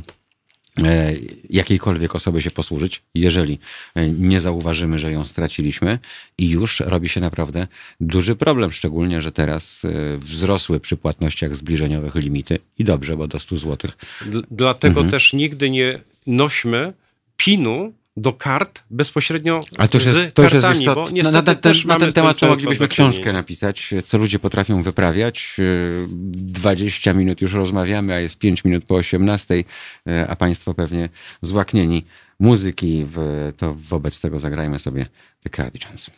jakiejkolwiek 1.50 2.14
osoby 2.14 2.42
się 2.42 2.50
posłużyć, 2.50 3.02
jeżeli 3.14 3.58
e, 3.94 4.08
nie 4.08 4.40
zauważymy, 4.40 4.98
że 4.98 5.12
ją 5.12 5.24
straciliśmy 5.24 5.98
i 6.38 6.50
już 6.50 6.80
robi 6.80 7.08
się 7.08 7.20
naprawdę 7.20 7.66
duży 8.00 8.36
problem, 8.36 8.72
szczególnie, 8.72 9.22
że 9.22 9.32
teraz 9.32 9.84
e, 9.84 10.18
wzrosły 10.18 10.80
przy 10.80 10.96
płatnościach 10.96 11.56
zbliżeniowych 11.56 12.14
limity 12.14 12.58
i 12.78 12.84
dobrze, 12.84 13.16
bo 13.16 13.28
do 13.28 13.38
100 13.38 13.56
zł. 13.56 13.90
Dl- 14.26 14.42
Dlatego 14.50 15.00
Mhm. 15.00 15.10
też 15.10 15.32
nigdy 15.32 15.70
nie 15.70 16.00
nośmy 16.26 16.92
pinu 17.36 17.92
do 18.20 18.32
kart 18.32 18.82
bezpośrednio 18.90 19.60
Ale 19.78 19.88
to 19.88 19.98
już 19.98 20.06
jest, 20.06 20.18
z 20.18 20.34
to 20.34 20.42
już 20.42 20.52
jest 20.52 20.66
kartami, 20.66 20.86
co, 20.86 20.94
bo 20.94 21.04
na, 21.04 21.10
niestety 21.10 21.32
na, 21.32 21.42
ten, 21.42 21.56
też 21.56 21.84
na 21.84 21.98
ten 21.98 22.12
temat 22.12 22.38
to 22.38 22.46
moglibyśmy 22.46 22.88
książkę 22.88 23.32
napisać, 23.32 23.94
co 24.04 24.18
ludzie 24.18 24.38
potrafią 24.38 24.82
wyprawiać. 24.82 25.56
E, 25.58 25.62
20 26.08 27.12
minut 27.12 27.40
już 27.40 27.52
rozmawiamy, 27.52 28.14
a 28.14 28.20
jest 28.20 28.38
5 28.38 28.64
minut 28.64 28.84
po 28.84 28.94
18, 28.94 29.64
e, 30.06 30.28
a 30.28 30.36
Państwo 30.36 30.74
pewnie 30.74 31.08
złaknieni 31.42 32.04
muzyki, 32.40 33.06
w, 33.14 33.52
to 33.56 33.74
wobec 33.74 34.20
tego 34.20 34.38
zagrajmy 34.38 34.78
sobie 34.78 35.06
The 35.42 35.50
Cardigans. 35.50 36.10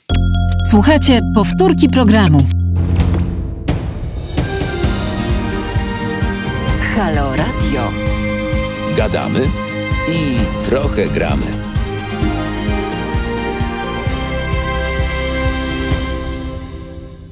Słuchajcie 0.70 1.20
powtórki 1.34 1.88
programu. 1.88 2.48
Halo 6.96 7.36
Radio. 7.36 7.92
Gadamy 8.96 9.40
i 10.08 10.36
trochę 10.64 11.06
gramy. 11.06 11.71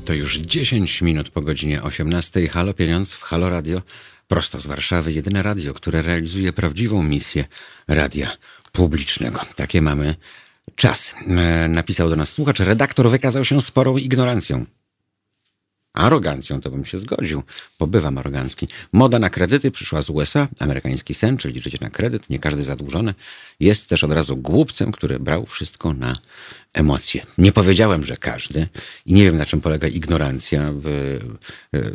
To 0.05 0.15
już 0.15 0.37
10 0.37 1.03
minut 1.03 1.31
po 1.31 1.41
godzinie 1.41 1.83
18. 1.83 2.49
Halo 2.49 2.75
Pieniądz 2.75 3.15
w 3.15 3.23
Halo 3.23 3.51
Radio, 3.51 3.83
prosto 4.29 4.61
z 4.61 4.67
Warszawy. 4.67 5.13
Jedyne 5.13 5.43
radio, 5.43 5.75
które 5.75 6.03
realizuje 6.03 6.53
prawdziwą 6.53 7.03
misję 7.03 7.45
radia 7.89 8.37
publicznego. 8.73 9.41
Takie 9.57 9.83
mamy 9.83 10.15
czas. 10.77 11.15
E, 11.29 11.69
Napisał 11.69 12.11
do 12.11 12.17
nas 12.17 12.33
słuchacz, 12.33 12.61
redaktor 12.61 13.11
wykazał 13.11 13.45
się 13.45 13.61
sporą 13.61 13.97
ignorancją. 13.97 14.67
Arogancją 16.01 16.61
to 16.61 16.71
bym 16.71 16.85
się 16.85 16.99
zgodził, 16.99 17.43
bo 17.79 17.87
bywam 17.87 18.19
arogancki. 18.19 18.69
Moda 18.93 19.19
na 19.19 19.31
kredyty 19.31 19.71
przyszła 19.71 20.03
z 20.03 20.11
USA, 20.11 20.49
amerykański 20.59 21.15
sen, 21.15 21.37
czyli 21.37 21.61
życie 21.61 21.79
na 21.81 21.91
kredyt, 21.91 22.31
nie 22.31 22.39
każdy 22.39 22.63
zadłużony. 22.63 23.15
Jest 23.61 23.89
też 23.89 24.05
od 24.05 24.13
razu 24.13 24.37
głupcem, 24.37 24.93
który 24.93 25.19
brał 25.19 25.47
wszystko 25.47 25.95
na 25.95 26.15
emocje. 26.73 27.23
Nie 27.39 27.53
powiedziałem, 27.53 28.05
że 28.05 28.17
każdy 28.17 28.69
i 29.07 29.13
nie 29.13 29.25
wiem 29.25 29.37
na 29.37 29.47
czym 29.47 29.61
polega 29.61 29.89
ignorancja. 29.89 30.73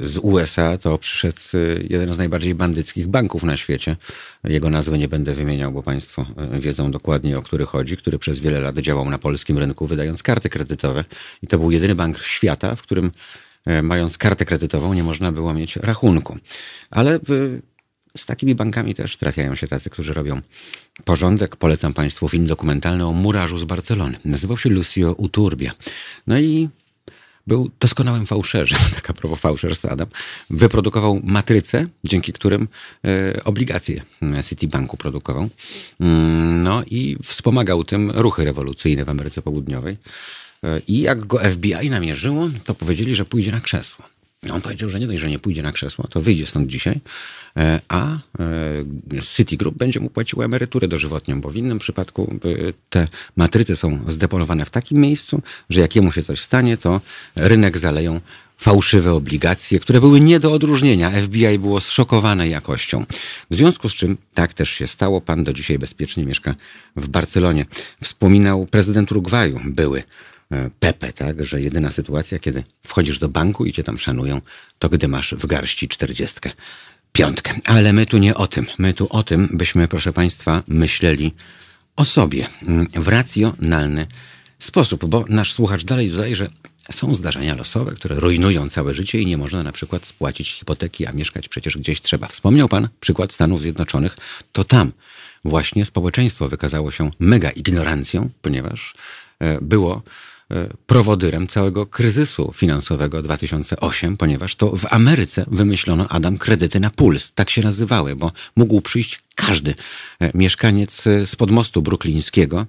Z 0.02 0.18
USA 0.18 0.78
to 0.78 0.98
przyszedł 0.98 1.40
y, 1.54 1.88
jeden 1.90 2.14
z 2.14 2.18
najbardziej 2.18 2.56
bandyckich 2.56 3.08
banków 3.08 3.44
na 3.44 3.58
świecie. 3.58 3.96
Jego 4.44 4.70
nazwy 4.70 4.98
nie 4.98 5.08
będę 5.08 5.34
wymieniał, 5.34 5.72
bo 5.72 5.84
Państwo 5.84 6.26
y, 6.56 6.60
wiedzą 6.60 6.92
dokładnie 6.92 7.38
o 7.38 7.42
który 7.42 7.66
chodzi, 7.66 7.98
który 7.98 8.20
przez 8.20 8.40
wiele 8.40 8.60
lat 8.60 8.78
działał 8.78 9.10
na 9.10 9.18
polskim 9.18 9.58
rynku, 9.58 9.88
wydając 9.88 10.24
karty 10.24 10.50
kredytowe. 10.50 11.04
I 11.42 11.48
to 11.48 11.60
był 11.60 11.72
jedyny 11.72 11.96
bank 11.96 12.24
świata, 12.24 12.76
w 12.76 12.82
którym 12.82 13.12
mając 13.84 14.18
kartę 14.18 14.46
kredytową, 14.46 14.94
nie 14.94 15.04
można 15.04 15.32
było 15.32 15.54
mieć 15.54 15.76
rachunku. 15.76 16.38
Ale 16.92 17.16
y, 17.16 17.62
z 18.18 18.26
takimi 18.26 18.56
bankami 18.56 18.96
też 18.96 19.18
trafiają 19.18 19.56
się 19.56 19.68
tacy, 19.68 19.90
którzy 19.90 20.14
robią 20.14 20.42
porządek. 21.04 21.56
Polecam 21.56 21.94
Państwu 21.94 22.30
film 22.30 22.48
dokumentalny 22.48 23.08
o 23.08 23.14
murarzu 23.14 23.58
z 23.58 23.64
Barcelony. 23.64 24.20
Nazywał 24.26 24.58
się 24.58 24.70
Lucio 24.70 25.14
Uturbia. 25.14 25.72
No 26.28 26.40
i 26.40 26.70
był 27.48 27.72
doskonałym 27.80 28.26
fałszerzem, 28.26 28.80
tak 28.96 29.10
a 29.10 29.14
propos 29.14 29.40
fałszerstwa 29.40 29.90
Adam, 29.90 30.08
wyprodukował 30.50 31.22
matrycę, 31.24 31.88
dzięki 32.04 32.34
którym 32.34 32.68
e, 33.06 33.44
obligacje 33.44 34.02
e, 34.22 34.44
Citibanku 34.44 34.98
produkował. 34.98 35.50
Mm, 36.00 36.64
No 36.64 36.84
i 36.84 37.18
wspomagał 37.24 37.84
tym 37.84 38.12
ruchy 38.12 38.44
rewolucyjne 38.44 39.06
w 39.06 39.10
Ameryce 39.10 39.42
Południowej. 39.42 39.98
E, 40.66 40.82
I 40.88 41.02
jak 41.02 41.26
go 41.26 41.40
FBI 41.40 41.90
namierzyło, 41.90 42.50
to 42.64 42.76
powiedzieli, 42.76 43.16
że 43.16 43.26
pójdzie 43.26 43.52
na 43.52 43.62
krzesło. 43.62 44.06
On 44.52 44.62
powiedział, 44.62 44.90
że 44.90 45.00
nie 45.00 45.08
dość, 45.08 45.20
że 45.20 45.30
nie 45.30 45.40
pójdzie 45.40 45.64
na 45.64 45.72
krzesło, 45.72 46.08
to 46.08 46.22
wyjdzie 46.22 46.46
stąd 46.46 46.68
dzisiaj, 46.68 47.00
e, 47.58 47.80
a 47.88 48.14
e, 48.14 48.20
Citigroup 49.22 49.78
będzie 49.78 50.00
mu 50.00 50.10
płacił 50.10 50.42
emeryturę 50.42 50.88
dożywotnią, 50.88 51.42
bo 51.42 51.50
w 51.50 51.56
innym 51.56 51.80
przypadku 51.80 52.40
te 52.90 53.08
matryce 53.36 53.76
są 53.76 54.00
zdeponowane 54.08 54.66
w 54.66 54.70
takim 54.70 54.98
miejscu, 54.98 55.42
że 55.70 55.80
jak 55.80 55.96
jemu 55.96 56.12
się 56.12 56.24
coś 56.24 56.42
stanie, 56.42 56.78
to 56.78 57.02
rynek 57.36 57.78
zaleją 57.78 58.22
fałszywe 58.58 59.14
obligacje, 59.14 59.80
które 59.80 60.02
były 60.02 60.22
nie 60.22 60.40
do 60.40 60.54
odróżnienia. 60.54 61.12
FBI 61.12 61.60
było 61.60 61.82
zszokowane 61.82 62.50
jakością. 62.50 63.06
W 63.52 63.56
związku 63.56 63.90
z 63.90 63.94
czym 63.94 64.18
tak 64.34 64.54
też 64.54 64.70
się 64.70 64.88
stało. 64.88 65.22
Pan 65.22 65.44
do 65.44 65.54
dzisiaj 65.54 65.80
bezpiecznie 65.80 66.26
mieszka 66.26 66.56
w 66.96 67.08
Barcelonie. 67.08 67.66
Wspominał 68.04 68.66
prezydent 68.66 69.12
Urugwaju, 69.12 69.60
były 69.66 70.04
Pepe, 70.80 71.14
tak, 71.14 71.46
że 71.46 71.62
jedyna 71.62 71.92
sytuacja, 71.92 72.40
kiedy 72.40 72.64
wchodzisz 72.88 73.20
do 73.20 73.30
banku 73.30 73.66
i 73.66 73.74
cię 73.74 73.84
tam 73.84 73.98
szanują, 73.98 74.42
to 74.80 74.90
gdy 74.90 75.08
masz 75.08 75.36
w 75.36 75.46
garści 75.46 75.88
czterdziestkę 75.88 76.52
piątkę. 77.12 77.54
Ale 77.66 77.94
my 77.94 78.06
tu 78.06 78.18
nie 78.18 78.36
o 78.36 78.48
tym. 78.48 78.66
My 78.78 78.94
tu 78.94 79.08
o 79.10 79.24
tym, 79.24 79.50
byśmy, 79.54 79.88
proszę 79.88 80.14
Państwa, 80.14 80.64
myśleli 80.68 81.34
o 81.96 82.06
sobie 82.06 82.48
mm, 82.62 82.88
w 82.96 83.08
racjonalny 83.08 84.08
sposób, 84.60 85.06
bo 85.06 85.26
nasz 85.30 85.54
słuchacz 85.54 85.84
dalej 85.84 86.10
dodaje, 86.10 86.36
że 86.36 86.48
są 86.92 87.14
zdarzenia 87.14 87.56
losowe, 87.56 87.92
które 87.92 88.20
rujnują 88.20 88.70
całe 88.70 88.94
życie 88.94 89.22
i 89.22 89.26
nie 89.26 89.38
można 89.38 89.64
na 89.64 89.72
przykład 89.72 90.06
spłacić 90.06 90.52
hipoteki, 90.52 91.06
a 91.06 91.12
mieszkać 91.12 91.50
przecież 91.50 91.78
gdzieś 91.78 92.02
trzeba. 92.02 92.28
Wspomniał 92.28 92.70
Pan 92.70 92.88
przykład 93.00 93.34
Stanów 93.34 93.62
Zjednoczonych, 93.62 94.18
to 94.52 94.64
tam 94.64 94.92
właśnie 95.46 95.86
społeczeństwo 95.86 96.50
wykazało 96.50 96.92
się 96.92 97.12
mega 97.20 97.50
ignorancją, 97.50 98.30
ponieważ 98.42 98.94
e, 99.40 99.62
było 99.62 99.96
e, 99.98 100.25
prowodyrem 100.86 101.48
całego 101.48 101.86
kryzysu 101.86 102.54
finansowego 102.56 103.22
2008, 103.22 104.18
ponieważ 104.18 104.56
to 104.56 104.76
w 104.76 104.86
Ameryce 104.90 105.46
wymyślono 105.48 106.08
Adam 106.08 106.38
kredyty 106.38 106.80
na 106.80 106.90
puls. 106.90 107.32
Tak 107.32 107.50
się 107.50 107.62
nazywały, 107.62 108.16
bo 108.16 108.32
mógł 108.56 108.82
przyjść 108.82 109.26
każdy 109.36 109.76
e, 110.20 110.32
mieszkaniec 110.34 111.08
e, 111.08 111.26
z 111.26 111.36
podmostu 111.36 111.82
bruklińskiego, 111.82 112.66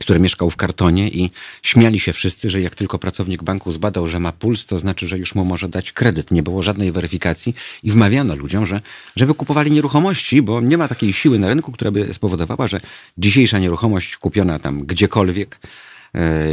który 0.00 0.20
mieszkał 0.20 0.50
w 0.50 0.56
kartonie 0.56 1.08
i 1.08 1.30
śmiali 1.62 2.00
się 2.00 2.12
wszyscy, 2.12 2.50
że 2.50 2.60
jak 2.60 2.74
tylko 2.74 2.98
pracownik 2.98 3.42
banku 3.42 3.72
zbadał, 3.72 4.06
że 4.06 4.20
ma 4.20 4.32
puls, 4.32 4.66
to 4.66 4.78
znaczy, 4.78 5.08
że 5.08 5.18
już 5.18 5.34
mu 5.34 5.44
może 5.44 5.68
dać 5.68 5.92
kredyt. 5.92 6.30
Nie 6.30 6.42
było 6.42 6.62
żadnej 6.62 6.92
weryfikacji 6.92 7.54
i 7.82 7.90
wmawiano 7.90 8.34
ludziom, 8.34 8.66
że 8.66 8.80
żeby 9.16 9.34
kupowali 9.34 9.70
nieruchomości, 9.70 10.42
bo 10.42 10.60
nie 10.60 10.78
ma 10.78 10.88
takiej 10.88 11.12
siły 11.12 11.38
na 11.38 11.48
rynku, 11.48 11.72
która 11.72 11.90
by 11.90 12.14
spowodowała, 12.14 12.68
że 12.68 12.80
dzisiejsza 13.18 13.58
nieruchomość 13.58 14.16
kupiona 14.16 14.58
tam 14.58 14.86
gdziekolwiek 14.86 15.60
e, 15.62 15.68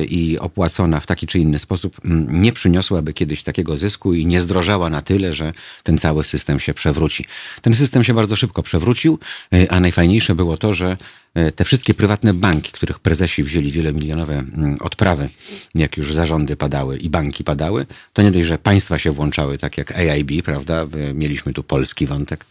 i 0.10 0.40
opłacona 0.40 1.00
w 1.00 1.08
taki 1.08 1.28
czy 1.28 1.40
inny 1.40 1.60
sposób 1.60 1.98
m, 2.06 2.28
nie 2.42 2.54
przyniosłaby 2.54 3.14
kiedyś 3.14 3.44
takiego 3.44 3.78
zysku 3.78 4.14
i 4.14 4.26
nie 4.26 4.42
zdrożała 4.42 4.90
na 4.90 5.02
tyle, 5.02 5.34
że 5.34 5.54
ten 5.84 5.98
cały 5.98 6.24
system 6.24 6.60
się 6.60 6.74
przewróci. 6.74 7.26
Ten 7.62 7.76
system 7.76 8.04
się 8.04 8.14
bardzo 8.14 8.36
szybko 8.36 8.64
przewrócił, 8.64 9.20
e, 9.54 9.72
a 9.72 9.80
najfajniejsze 9.80 10.36
było 10.36 10.58
to, 10.58 10.74
że 10.74 10.98
e, 11.34 11.52
te 11.52 11.64
wszystkie 11.66 11.94
prywatne 11.94 12.34
banki, 12.34 12.72
których 12.72 13.00
prezesi 13.00 13.44
wzięli 13.44 13.72
wielomilionowe 13.72 14.34
mm, 14.34 14.78
odprawy, 14.80 15.30
jak 15.76 15.98
już 15.98 16.14
zarządy 16.14 16.56
padały 16.56 16.98
i 16.98 17.10
banki 17.10 17.44
padały, 17.44 17.86
to 18.14 18.22
nie 18.22 18.32
dość, 18.32 18.48
że 18.48 18.58
państwa 18.58 19.00
się 19.00 19.12
włączały, 19.12 19.58
tak 19.58 19.78
jak 19.78 19.92
AIB, 19.92 20.44
prawda? 20.46 20.86
Mieliśmy 21.14 21.54
tu 21.54 21.64
polski 21.64 22.08
wątek 22.08 22.46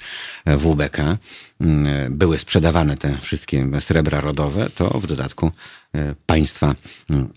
e, 0.44 0.56
WBK. 0.56 0.98
Mm, 1.60 2.16
Były 2.18 2.38
sprzedawane 2.38 2.96
te 2.96 3.18
wszystkie 3.22 3.68
srebra 3.80 4.20
rodowe, 4.20 4.70
to 4.74 5.00
w 5.00 5.06
dodatku 5.06 5.50
państwa 6.26 6.74
mm, 7.10 7.28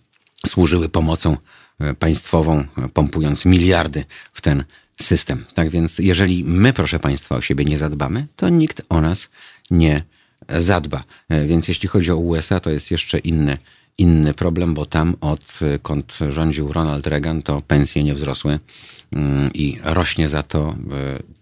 służyły 0.47 0.89
pomocą 0.89 1.37
e, 1.79 1.93
państwową, 1.93 2.59
e, 2.59 2.89
pompując 2.93 3.45
miliardy 3.45 4.05
w 4.33 4.41
ten 4.41 4.63
system. 5.01 5.45
Tak 5.53 5.69
więc, 5.69 5.99
jeżeli 5.99 6.43
my, 6.43 6.73
proszę 6.73 6.99
Państwa, 6.99 7.35
o 7.35 7.41
siebie 7.41 7.65
nie 7.65 7.77
zadbamy, 7.77 8.27
to 8.35 8.49
nikt 8.49 8.81
o 8.89 9.01
nas 9.01 9.29
nie 9.71 10.03
zadba. 10.49 11.03
E, 11.29 11.45
Więc 11.45 11.67
jeśli 11.67 11.89
chodzi 11.89 12.11
o 12.11 12.17
USA, 12.17 12.59
to 12.59 12.69
jest 12.69 12.91
jeszcze 12.91 13.17
inny, 13.17 13.57
inny 13.97 14.33
problem, 14.33 14.73
bo 14.73 14.85
tam 14.85 15.15
odkąd 15.21 16.19
rządził 16.29 16.73
Ronald 16.73 17.07
Reagan, 17.07 17.41
to 17.41 17.61
pensje 17.61 18.03
nie 18.03 18.13
wzrosły 18.13 18.59
mm, 19.11 19.53
i 19.53 19.77
rośnie 19.83 20.29
za 20.29 20.43
to 20.43 20.69
e, 20.69 20.75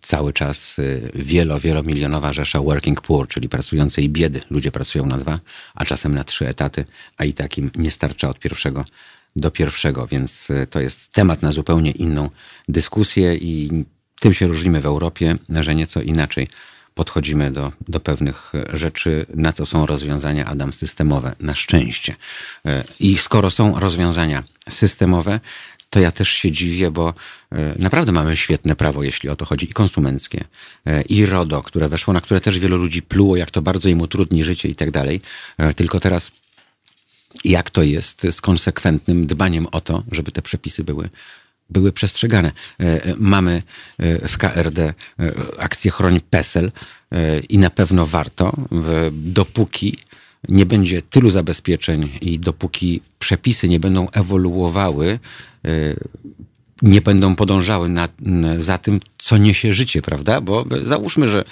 cały 0.01 0.33
czas 0.33 0.79
e, 0.79 0.83
wielo, 1.15 1.59
wielomilionowa 1.59 2.33
rzesza 2.33 2.61
working 2.61 3.01
poor, 3.01 3.27
czyli 3.27 3.49
pracującej 3.49 4.09
biedy. 4.09 4.41
Ludzie 4.49 4.71
pracują 4.71 5.05
na 5.05 5.17
dwa, 5.17 5.39
a 5.75 5.85
czasem 5.85 6.15
na 6.15 6.23
trzy 6.23 6.47
etaty, 6.47 6.85
a 7.17 7.25
i 7.25 7.33
takim 7.33 7.71
nie 7.75 7.91
starcza 7.91 8.29
od 8.29 8.39
pierwszego 8.39 8.85
do 9.35 9.51
pierwszego, 9.51 10.07
więc 10.07 10.49
y, 10.49 10.67
to 10.67 10.79
jest 10.79 11.13
temat 11.13 11.41
na 11.41 11.51
zupełnie 11.51 11.91
inną 11.91 12.29
dyskusję 12.69 13.35
i 13.35 13.83
tym 14.19 14.33
się 14.33 14.47
różnimy 14.47 14.81
w 14.81 14.85
Europie, 14.85 15.35
że 15.49 15.75
nieco 15.75 16.01
inaczej 16.01 16.47
podchodzimy 16.95 17.51
do, 17.51 17.71
do 17.87 17.99
pewnych 17.99 18.51
rzeczy, 18.73 19.25
na 19.35 19.51
co 19.51 19.65
są 19.65 19.85
rozwiązania, 19.85 20.45
Adam, 20.45 20.73
systemowe, 20.73 21.35
na 21.39 21.55
szczęście. 21.55 22.15
Y, 22.65 22.83
I 22.99 23.17
skoro 23.17 23.51
są 23.51 23.79
rozwiązania 23.79 24.43
systemowe, 24.69 25.39
to 25.91 25.99
ja 25.99 26.11
też 26.11 26.29
się 26.29 26.51
dziwię, 26.51 26.91
bo 26.91 27.13
e, 27.51 27.75
naprawdę 27.79 28.11
mamy 28.11 28.37
świetne 28.37 28.75
prawo, 28.75 29.03
jeśli 29.03 29.29
o 29.29 29.35
to 29.35 29.45
chodzi, 29.45 29.69
i 29.69 29.73
konsumenckie, 29.73 30.43
e, 30.85 31.01
i 31.01 31.25
RODO, 31.25 31.63
które 31.63 31.89
weszło, 31.89 32.13
na 32.13 32.21
które 32.21 32.41
też 32.41 32.59
wielu 32.59 32.77
ludzi 32.77 33.01
pluło, 33.01 33.35
jak 33.35 33.51
to 33.51 33.61
bardzo 33.61 33.89
im 33.89 34.01
utrudni 34.01 34.43
życie 34.43 34.69
i 34.69 34.75
tak 34.75 34.91
dalej. 34.91 35.21
E, 35.57 35.73
tylko 35.73 35.99
teraz 35.99 36.31
jak 37.43 37.69
to 37.69 37.83
jest 37.83 38.27
z 38.31 38.41
konsekwentnym 38.41 39.27
dbaniem 39.27 39.67
o 39.71 39.81
to, 39.81 40.03
żeby 40.11 40.31
te 40.31 40.41
przepisy 40.41 40.83
były, 40.83 41.09
były 41.71 41.91
przestrzegane. 41.91 42.51
Mamy 43.17 43.63
w 44.27 44.37
KRD 44.37 44.93
akcję 45.59 45.91
Chroń 45.91 46.19
PESEL 46.29 46.71
i 47.49 47.57
na 47.57 47.69
pewno 47.69 48.05
warto, 48.05 48.53
dopóki 49.11 49.97
nie 50.49 50.65
będzie 50.65 51.01
tylu 51.01 51.29
zabezpieczeń 51.29 52.09
i 52.21 52.39
dopóki 52.39 53.01
przepisy 53.19 53.69
nie 53.69 53.79
będą 53.79 54.09
ewoluowały, 54.09 55.19
nie 56.81 57.01
będą 57.01 57.35
podążały 57.35 57.89
na, 57.89 58.09
za 58.57 58.77
tym, 58.77 58.99
co 59.17 59.37
niesie 59.37 59.73
życie, 59.73 60.01
prawda? 60.01 60.41
Bo 60.41 60.65
załóżmy, 60.83 61.29
że 61.29 61.43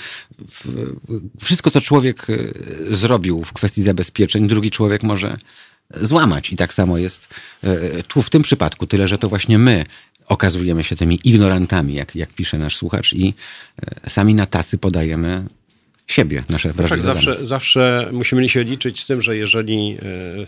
wszystko, 1.42 1.72
co 1.72 1.82
człowiek 1.82 2.28
zrobił 2.90 3.44
w 3.44 3.54
kwestii 3.54 3.82
zabezpieczeń, 3.82 4.48
drugi 4.48 4.72
człowiek 4.72 5.04
może 5.04 5.38
złamać. 6.02 6.52
I 6.52 6.56
tak 6.56 6.74
samo 6.74 6.98
jest 6.98 7.28
tu 8.08 8.22
w 8.22 8.30
tym 8.30 8.42
przypadku, 8.42 8.88
tyle 8.88 9.08
że 9.08 9.18
to 9.18 9.30
właśnie 9.30 9.60
my 9.60 9.86
okazujemy 10.30 10.84
się 10.84 10.96
tymi 10.96 11.20
ignorantami, 11.24 11.94
jak, 11.94 12.16
jak 12.16 12.34
pisze 12.34 12.58
nasz 12.58 12.78
słuchacz, 12.78 13.14
i 13.14 13.34
sami 14.08 14.36
na 14.36 14.46
tacy 14.46 14.78
podajemy 14.78 15.46
siebie, 16.10 16.44
nasze 16.50 16.74
wrażliwe 16.74 17.04
tak, 17.04 17.16
zawsze, 17.16 17.48
zawsze 17.48 18.10
musimy 18.12 18.50
się 18.50 18.64
liczyć 18.64 19.02
z 19.04 19.08
tym, 19.08 19.22
że 19.22 19.38
jeżeli 19.38 19.98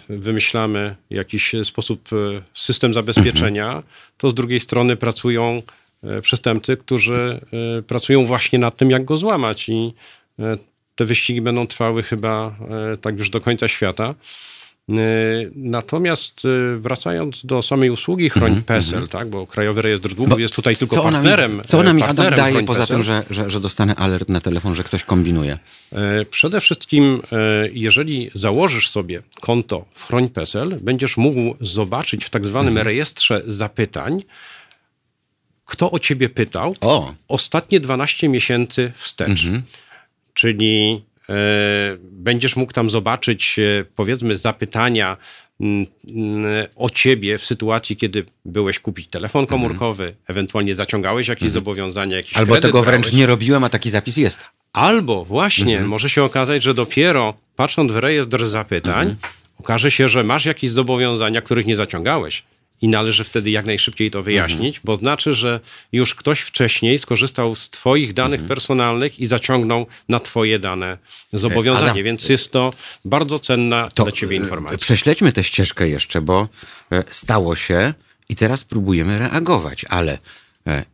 e, 0.09 0.17
wymyślamy 0.17 0.95
jakiś 1.09 1.51
sposób, 1.63 2.09
e, 2.13 2.41
system 2.53 2.93
zabezpieczenia, 2.93 3.65
mhm. 3.65 3.83
to 4.17 4.29
z 4.29 4.33
drugiej 4.33 4.59
strony 4.59 4.95
pracują 4.95 5.61
e, 6.03 6.21
przestępcy, 6.21 6.77
którzy 6.77 7.39
pracują 7.87 8.25
właśnie 8.25 8.59
nad 8.59 8.77
tym, 8.77 8.91
jak 8.91 9.05
go 9.05 9.17
złamać 9.17 9.69
i 9.69 9.93
te 10.95 11.05
wyścigi 11.05 11.41
będą 11.41 11.67
trwały 11.67 12.03
chyba 12.03 12.55
tak 13.01 13.17
już 13.17 13.29
do 13.29 13.41
końca 13.41 13.67
świata. 13.67 14.15
Y, 14.89 15.51
natomiast 15.55 16.45
y, 16.45 16.79
wracając 16.79 17.45
do 17.45 17.61
samej 17.61 17.89
usługi 17.89 18.29
Chroń 18.29 18.51
mm 18.51 18.61
-hmm. 18.61 18.65
PESEL, 18.65 19.07
tak, 19.07 19.29
bo 19.29 19.47
Krajowy 19.47 19.81
Rejestr 19.81 20.13
Długów 20.13 20.39
jest 20.39 20.55
tutaj 20.55 20.75
tylko 20.75 20.95
co 20.95 21.01
partnerem. 21.01 21.57
Mi, 21.57 21.61
co 21.61 21.79
ona 21.79 21.93
mi 21.93 22.03
Adam 22.03 22.35
daje 22.35 22.63
poza 22.63 22.87
tym, 22.87 23.03
że, 23.03 23.23
że, 23.29 23.49
że 23.49 23.59
dostanę 23.59 23.95
alert 23.95 24.29
na 24.29 24.41
telefon, 24.41 24.75
że 24.75 24.83
ktoś 24.83 25.03
kombinuje? 25.03 25.57
Przede 26.29 26.61
wszystkim, 26.61 27.21
jeżeli 27.73 28.31
założysz 28.35 28.89
sobie 28.89 29.21
konto 29.41 29.85
w 29.93 30.05
Chroń 30.05 30.29
PESEL, 30.29 30.77
będziesz 30.81 31.17
mógł 31.17 31.55
zobaczyć 31.61 32.25
w 32.25 32.29
tak 32.29 32.45
zwanym 32.45 32.73
mm 32.73 32.81
-hmm. 32.81 32.85
rejestrze 32.85 33.41
zapytań, 33.47 34.23
kto 35.65 35.91
o 35.91 35.99
ciebie 35.99 36.29
pytał 36.29 36.75
o. 36.81 37.13
ostatnie 37.27 37.79
12 37.79 38.29
miesięcy 38.29 38.91
wstecz. 38.95 39.29
-hmm. 39.29 39.61
Czyli 40.33 41.01
będziesz 42.01 42.55
mógł 42.55 42.73
tam 42.73 42.89
zobaczyć, 42.89 43.59
e, 43.59 43.85
powiedzmy, 43.95 44.37
zapytania 44.37 45.17
mm, 45.61 45.85
mm, 46.09 46.67
o 46.75 46.89
ciebie 46.89 47.37
w 47.37 47.45
sytuacji, 47.45 47.97
kiedy 47.97 48.25
byłeś 48.45 48.79
kupić 48.79 49.07
telefon 49.07 49.43
mhm. 49.43 49.61
komórkowy, 49.61 50.03
mhm. 50.03 50.23
ewentualnie 50.27 50.75
zaciągałeś 50.75 51.27
jakieś 51.27 51.47
mhm. 51.47 51.53
zobowiązania, 51.53 52.17
jakiś 52.17 52.37
Albo 52.37 52.61
tego 52.61 52.83
wręcz 52.83 53.05
brałeś. 53.05 53.17
nie 53.17 53.25
robiłem, 53.25 53.63
a 53.63 53.69
taki 53.69 53.89
zapis 53.89 54.17
jest. 54.17 54.49
Albo 54.73 55.25
właśnie, 55.25 55.73
mhm. 55.73 55.89
może 55.89 56.09
się 56.09 56.23
okazać, 56.23 56.63
że 56.63 56.73
dopiero 56.73 57.33
patrząc 57.55 57.91
w 57.91 57.95
rejestr 57.95 58.47
zapytań, 58.47 59.15
okaże 59.59 59.91
się, 59.91 60.09
że 60.09 60.23
masz 60.23 60.45
jakieś 60.45 60.71
zobowiązania, 60.71 61.41
których 61.41 61.65
nie 61.65 61.75
zaciągałeś 61.75 62.43
i 62.81 62.87
należy 62.87 63.23
wtedy 63.23 63.51
jak 63.51 63.65
najszybciej 63.65 64.11
to 64.11 64.23
wyjaśnić, 64.23 64.75
mhm. 64.75 64.81
bo 64.83 64.95
znaczy, 64.95 65.35
że 65.35 65.59
już 65.91 66.15
ktoś 66.15 66.39
wcześniej 66.39 66.99
skorzystał 66.99 67.55
z 67.55 67.69
Twoich 67.69 68.13
danych 68.13 68.39
mhm. 68.39 68.47
personalnych 68.47 69.19
i 69.19 69.27
zaciągnął 69.27 69.85
na 70.09 70.19
Twoje 70.19 70.59
dane 70.59 70.97
zobowiązanie, 71.33 71.91
Adam, 71.91 72.03
więc 72.03 72.29
jest 72.29 72.51
to 72.51 72.73
bardzo 73.05 73.39
cenna 73.39 73.89
to 73.93 74.03
dla 74.03 74.11
Ciebie 74.11 74.37
informacja. 74.37 74.77
Prześledźmy 74.77 75.31
tę 75.31 75.43
ścieżkę 75.43 75.89
jeszcze, 75.89 76.21
bo 76.21 76.47
e, 76.91 77.03
stało 77.11 77.55
się 77.55 77.93
i 78.29 78.35
teraz 78.35 78.63
próbujemy 78.63 79.17
reagować, 79.17 79.85
ale 79.89 80.17
e, 80.67 80.85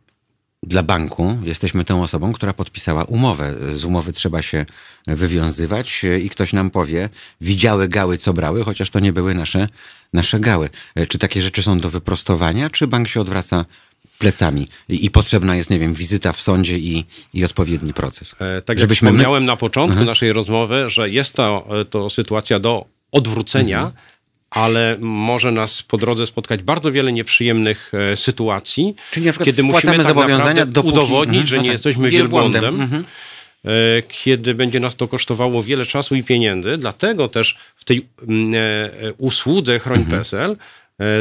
dla 0.62 0.82
banku 0.82 1.38
jesteśmy 1.42 1.84
tą 1.84 2.02
osobą, 2.02 2.32
która 2.32 2.52
podpisała 2.52 3.04
umowę. 3.04 3.54
Z 3.74 3.84
umowy 3.84 4.12
trzeba 4.12 4.42
się 4.42 4.66
wywiązywać 5.06 6.04
e, 6.04 6.20
i 6.20 6.30
ktoś 6.30 6.52
nam 6.52 6.70
powie, 6.70 7.08
widziały 7.40 7.88
gały, 7.88 8.18
co 8.18 8.32
brały, 8.32 8.64
chociaż 8.64 8.90
to 8.90 9.00
nie 9.00 9.12
były 9.12 9.34
nasze, 9.34 9.68
nasze 10.12 10.40
gały. 10.40 10.68
E, 10.94 11.06
czy 11.06 11.18
takie 11.18 11.42
rzeczy 11.42 11.62
są 11.62 11.80
do 11.80 11.90
wyprostowania, 11.90 12.70
czy 12.70 12.86
bank 12.86 13.08
się 13.08 13.20
odwraca 13.20 13.64
plecami 14.18 14.68
i, 14.88 15.04
i 15.06 15.10
potrzebna 15.10 15.56
jest, 15.56 15.70
nie 15.70 15.78
wiem, 15.78 15.94
wizyta 15.94 16.32
w 16.32 16.40
sądzie 16.40 16.78
i, 16.78 17.04
i 17.34 17.44
odpowiedni 17.44 17.92
proces? 17.92 18.34
E, 18.38 18.62
tak 18.62 18.78
Żebyśmy 18.78 19.06
jak 19.06 19.14
wspomniałem 19.14 19.42
my... 19.42 19.46
na 19.46 19.56
początku 19.56 19.96
Aha. 19.96 20.04
naszej 20.04 20.32
rozmowy, 20.32 20.90
że 20.90 21.10
jest 21.10 21.32
to, 21.32 21.68
to 21.90 22.10
sytuacja 22.10 22.58
do 22.58 22.84
odwrócenia, 23.12 23.78
mhm 23.78 24.08
ale 24.50 24.96
może 25.00 25.52
nas 25.52 25.82
po 25.82 25.96
drodze 25.96 26.26
spotkać 26.26 26.62
bardzo 26.62 26.92
wiele 26.92 27.12
nieprzyjemnych 27.12 27.92
e, 28.12 28.16
sytuacji, 28.16 28.94
Czyli 29.10 29.26
na 29.26 29.32
kiedy 29.32 29.62
musimy 29.62 29.96
tak 29.96 30.06
zobowiązania 30.06 30.66
dopóki... 30.66 30.92
udowodnić, 30.94 31.48
że 31.48 31.56
no 31.56 31.62
nie 31.62 31.68
tak, 31.68 31.72
jesteśmy 31.72 32.10
wielbłądem. 32.10 32.80
Mhm. 32.80 33.04
E, 33.64 34.02
kiedy 34.08 34.54
będzie 34.54 34.80
nas 34.80 34.96
to 34.96 35.08
kosztowało 35.08 35.62
wiele 35.62 35.86
czasu 35.86 36.14
i 36.14 36.22
pieniędzy. 36.22 36.76
Dlatego 36.76 37.28
też 37.28 37.58
w 37.76 37.84
tej 37.84 38.06
mm, 38.28 38.54
e, 38.54 39.12
usłudze 39.12 39.78
Chroń 39.78 39.98
mhm. 39.98 40.18
PESEL 40.18 40.56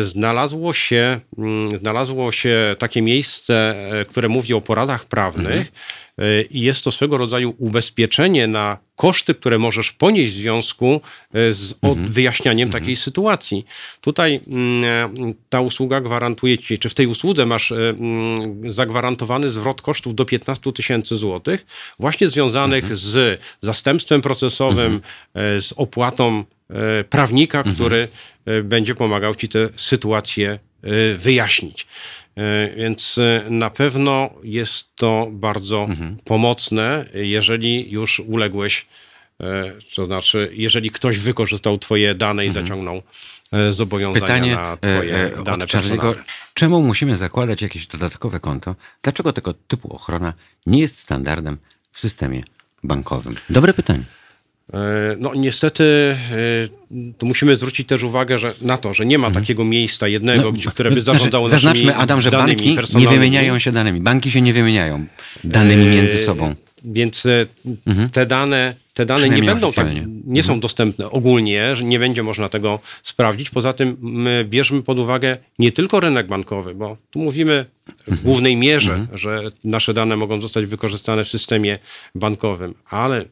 znalazło 0.06 0.74
się, 0.74 1.20
mm, 1.38 1.72
znalazło 1.72 2.32
się 2.32 2.76
takie 2.80 3.02
miejsce, 3.02 3.76
które 4.10 4.30
mówi 4.30 4.54
o 4.54 4.62
poradach 4.62 5.06
prawnych. 5.06 5.72
E, 6.18 6.42
i 6.42 6.62
jest 6.62 6.84
to 6.84 6.92
swego 6.92 7.18
rodzaju 7.18 7.56
ubezpieczenie 7.58 8.48
na 8.48 8.78
koszty, 8.96 9.36
które 9.36 9.58
możesz 9.58 9.92
ponieść 9.92 10.34
w 10.34 10.36
związku 10.36 11.02
e, 11.34 11.54
z 11.54 11.76
mhm. 11.82 12.12
wyjaśnianiem 12.12 12.70
takiej 12.70 12.90
mhm. 12.90 13.04
sytuacji. 13.04 13.66
Tutaj 14.02 14.40
mm, 14.48 14.84
e, 14.84 15.34
ta 15.50 15.62
usługa 15.62 16.02
gwarantuje 16.02 16.58
ci, 16.58 16.80
czy 16.80 16.90
w 16.90 16.94
tej 16.94 17.08
usłudze 17.08 17.46
masz 17.46 17.72
mm, 17.72 18.72
zagwarantowany 18.72 19.50
zwrot 19.50 19.82
kosztów 19.82 20.16
do 20.16 20.26
15 20.26 20.74
tysięcy 20.74 21.16
złotych, 21.16 21.66
właśnie 22.00 22.30
związanych 22.30 22.84
mhm. 22.84 22.98
z 22.98 23.42
zastępstwem 23.62 24.22
procesowym, 24.22 25.02
mhm. 25.36 25.62
z 25.62 25.74
opłatą 25.76 26.44
prawnika, 27.10 27.58
mhm. 27.58 27.76
który 27.76 28.08
będzie 28.64 28.96
pomagał 28.96 29.36
ci 29.36 29.50
tę 29.50 29.70
sytuację 29.76 30.60
wyjaśnić. 31.18 31.88
E, 32.38 32.76
więc 32.76 33.18
e, 33.18 33.50
na 33.50 33.70
pewno 33.70 34.30
jest 34.44 34.96
to 34.96 35.28
bardzo 35.32 35.84
mhm. 35.84 36.18
pomocne, 36.24 37.06
jeżeli 37.14 37.92
już 37.92 38.20
uległeś, 38.20 38.86
e, 39.40 39.74
to 39.96 40.06
znaczy, 40.06 40.50
jeżeli 40.54 40.92
ktoś 40.92 41.20
wykorzystał 41.20 41.78
Twoje 41.78 42.16
dane 42.16 42.46
i 42.46 42.48
mhm. 42.48 42.66
zaciągnął 42.66 43.02
zobowiązania 43.72 44.22
Pytanie, 44.22 44.56
na 44.56 44.78
Twoje 44.78 45.32
dane 45.46 45.66
Charlie'ego, 45.66 46.16
Czemu 46.54 46.82
musimy 46.82 47.18
zakładać 47.18 47.62
jakieś 47.62 47.88
dodatkowe 47.88 48.40
konto? 48.40 48.76
Dlaczego 49.02 49.34
tego 49.34 49.54
typu 49.54 49.96
ochrona 49.96 50.34
nie 50.66 50.80
jest 50.80 51.00
standardem 51.00 51.58
w 51.92 52.00
systemie 52.00 52.44
bankowym? 52.84 53.36
Dobre 53.50 53.74
pytanie. 53.74 54.04
E, 54.74 55.16
no 55.20 55.32
niestety 55.36 55.84
e, 55.84 57.14
tu 57.18 57.26
musimy 57.26 57.56
zwrócić 57.56 57.88
też 57.88 58.04
uwagę 58.04 58.38
że, 58.38 58.54
na 58.62 58.78
to, 58.78 58.94
że 58.94 59.06
nie 59.06 59.18
ma 59.18 59.28
mhm. 59.28 59.46
takiego 59.46 59.66
miejsca 59.66 60.08
jednego, 60.08 60.52
no, 60.66 60.72
które 60.72 60.92
by 60.92 61.02
znaczy, 61.02 61.18
zarządzało 61.18 61.48
znaczy, 61.48 61.62
Zaznaczmy, 61.62 61.96
Adam, 61.96 62.22
że 62.22 62.32
banki 62.32 62.78
nie 62.96 63.08
wymieniają 63.08 63.60
się 63.60 63.72
danymi. 63.72 64.02
Banki 64.02 64.32
się 64.32 64.42
nie 64.42 64.54
wymieniają 64.54 65.06
danymi 65.44 65.84
e, 65.84 65.90
między 65.90 66.18
sobą. 66.18 66.56
Więc 66.84 67.28
mhm. 67.88 68.10
te 68.10 68.26
dane, 68.26 68.74
te 68.94 69.06
dane 69.06 69.30
nie 69.30 69.44
będą 69.44 69.72
tak, 69.72 69.88
nie 70.26 70.44
są 70.44 70.48
mhm. 70.48 70.60
dostępne 70.60 71.10
ogólnie, 71.10 71.76
że 71.76 71.84
nie 71.84 72.00
będzie 72.00 72.24
można 72.24 72.50
tego 72.50 72.80
sprawdzić. 73.04 73.50
Poza 73.50 73.74
tym 73.74 73.98
my 74.02 74.46
bierzmy 74.50 74.84
pod 74.84 75.00
uwagę 75.00 75.38
nie 75.60 75.72
tylko 75.72 76.00
rynek 76.00 76.28
bankowy, 76.28 76.76
bo 76.76 76.98
tu 77.12 77.20
mówimy 77.20 77.66
w 78.08 78.24
głównej 78.24 78.56
mierze, 78.56 79.08
że 79.14 79.52
nasze 79.64 79.94
dane 79.94 80.16
mogą 80.16 80.42
zostać 80.42 80.66
wykorzystane 80.66 81.24
w 81.24 81.30
systemie 81.30 81.80
bankowym, 82.16 82.74
ale 82.90 83.26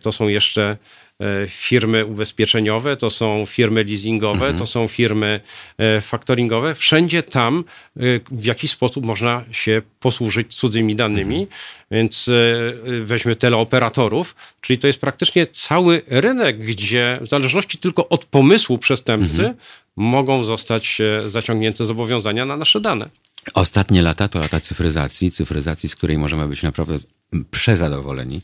to 0.00 0.12
są 0.12 0.28
jeszcze 0.28 0.76
e, 1.20 1.48
firmy 1.48 2.06
ubezpieczeniowe, 2.06 2.96
to 2.96 3.10
są 3.10 3.46
firmy 3.46 3.84
leasingowe, 3.84 4.54
to 4.54 4.66
są 4.66 4.88
firmy 4.88 5.40
e, 5.78 6.00
faktoringowe. 6.00 6.74
Wszędzie 6.74 7.22
tam 7.22 7.64
e, 7.96 8.00
w 8.30 8.44
jakiś 8.44 8.70
sposób 8.70 9.04
można 9.04 9.44
się 9.52 9.82
posłużyć 10.00 10.54
cudzymi 10.54 10.96
danymi, 10.96 11.46
więc 11.90 12.28
e, 12.28 13.02
weźmy 13.04 13.36
teleoperatorów, 13.36 14.34
czyli 14.60 14.78
to 14.78 14.86
jest 14.86 15.00
praktycznie 15.00 15.46
cały 15.46 16.02
rynek, 16.06 16.58
gdzie 16.58 17.18
w 17.22 17.28
zależności 17.28 17.78
tylko 17.78 18.08
od 18.08 18.24
pomysłu 18.24 18.78
przestępcy 18.78 19.54
mogą 19.96 20.44
zostać 20.44 20.98
zaciągnięte 21.28 21.86
zobowiązania 21.86 22.44
na 22.44 22.56
nasze 22.56 22.80
dane. 22.80 23.08
Ostatnie 23.54 24.02
lata 24.02 24.28
to 24.28 24.38
lata 24.38 24.60
cyfryzacji, 24.60 25.30
cyfryzacji, 25.30 25.88
z 25.88 25.96
której 25.96 26.18
możemy 26.18 26.48
być 26.48 26.62
naprawdę 26.62 26.96
przezadowoleni, 27.50 28.40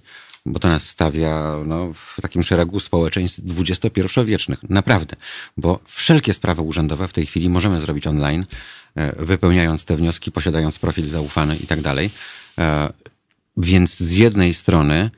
bo 0.47 0.59
to 0.59 0.69
nas 0.69 0.89
stawia 0.89 1.57
no, 1.67 1.93
w 1.93 2.21
takim 2.23 2.43
szeregu 2.43 2.81
społeczeństw 2.81 3.41
XXI-wiecznych. 3.59 4.59
Naprawdę, 4.71 5.17
bo 5.57 5.81
wszelkie 5.87 6.33
sprawy 6.33 6.63
urzędowe 6.63 7.09
w 7.09 7.13
tej 7.13 7.27
chwili 7.27 7.49
możemy 7.49 7.81
zrobić 7.81 8.07
online, 8.07 8.45
e, 8.95 9.25
wypełniając 9.25 9.85
te 9.85 9.97
wnioski, 9.97 10.33
posiadając 10.33 10.79
profil 10.79 11.07
zaufany 11.09 11.57
i 11.57 11.67
tak 11.67 11.81
dalej. 11.81 12.11
E, 12.59 12.93
Więc 13.57 13.97
z 13.97 14.13
jednej 14.17 14.55
strony 14.55 15.11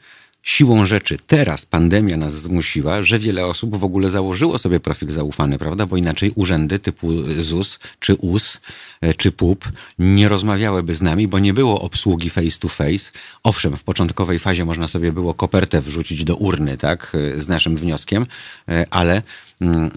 siłą 0.45 0.87
rzeczy 0.87 1.19
teraz 1.27 1.67
pandemia 1.67 2.17
nas 2.17 2.33
zmusiła, 2.43 3.03
że 3.03 3.19
wiele 3.19 3.47
osób 3.47 3.77
w 3.77 3.85
ogóle 3.85 4.11
założyło 4.11 4.59
sobie 4.59 4.81
profil 4.81 5.11
zaufany, 5.11 5.59
prawda? 5.59 5.87
Bo 5.87 5.97
inaczej 5.97 6.33
urzędy 6.35 6.79
typu 6.79 7.13
ZUS, 7.39 7.79
czy 8.01 8.15
US, 8.15 8.61
e, 9.01 9.15
czy 9.15 9.33
PUP 9.33 9.69
nie 9.99 10.29
rozmawiałyby 10.29 10.95
z 10.95 11.03
nami, 11.03 11.29
bo 11.29 11.39
nie 11.39 11.55
było 11.55 11.81
obsługi 11.81 12.31
face 12.31 12.59
to 12.61 12.69
face. 12.69 13.13
Owszem, 13.43 13.77
w 13.77 13.83
początkowej 13.83 14.39
fazie 14.39 14.65
można 14.65 14.89
sobie 14.89 15.13
było 15.13 15.35
kopertę 15.35 15.81
wrzucić 15.81 16.25
do 16.25 16.37
urny, 16.37 16.77
tak? 16.77 17.13
e, 17.35 17.41
Z 17.41 17.49
naszym 17.49 17.77
wnioskiem, 17.77 18.27
e, 18.69 18.87
ale 18.91 19.23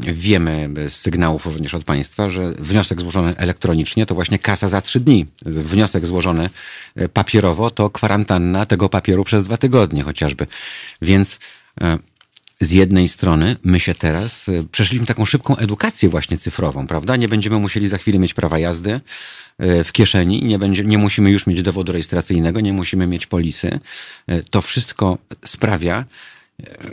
wiemy 0.02 0.70
z 0.88 0.96
sygnałów 0.96 1.46
również 1.46 1.74
od 1.74 1.84
państwa, 1.84 2.30
że 2.30 2.52
wniosek 2.52 3.02
złożony 3.02 3.38
elektronicznie 3.38 4.06
to 4.06 4.16
właśnie 4.16 4.40
kasa 4.40 4.68
za 4.68 4.82
trzy 4.82 5.00
dni. 5.00 5.26
Wniosek 5.46 6.06
złożony 6.06 6.50
e, 6.96 7.10
papierowo 7.10 7.72
to 7.72 7.90
kwarantanna 7.90 8.66
tego 8.66 8.90
papieru 8.90 9.24
przez 9.24 9.44
dwa 9.44 9.58
tygodnie 9.58 10.04
chociażby. 10.04 10.48
Więc 11.02 11.40
e, 11.82 11.98
z 12.62 12.72
jednej 12.72 13.08
strony 13.08 13.56
my 13.64 13.80
się 13.80 13.96
teraz 13.96 14.50
e, 14.50 14.64
przeszliśmy 14.72 15.06
taką 15.06 15.26
szybką 15.26 15.58
edukację 15.58 16.10
właśnie 16.10 16.38
cyfrową, 16.38 16.88
prawda? 16.88 17.16
Nie 17.16 17.28
będziemy 17.28 17.60
musieli 17.60 17.88
za 17.88 17.98
chwilę 17.98 18.20
mieć 18.20 18.34
prawa 18.34 18.60
jazdy 18.60 19.02
w 19.60 19.92
kieszeni, 19.92 20.44
nie, 20.44 20.60
będzie, 20.60 20.84
nie 20.84 20.98
musimy 20.98 21.32
już 21.32 21.48
mieć 21.48 21.62
dowodu 21.62 21.92
rejestracyjnego, 21.92 22.62
nie 22.62 22.74
musimy 22.74 23.08
mieć 23.08 23.26
polisy. 23.26 23.80
To 24.50 24.62
wszystko 24.62 25.18
sprawia, 25.46 26.06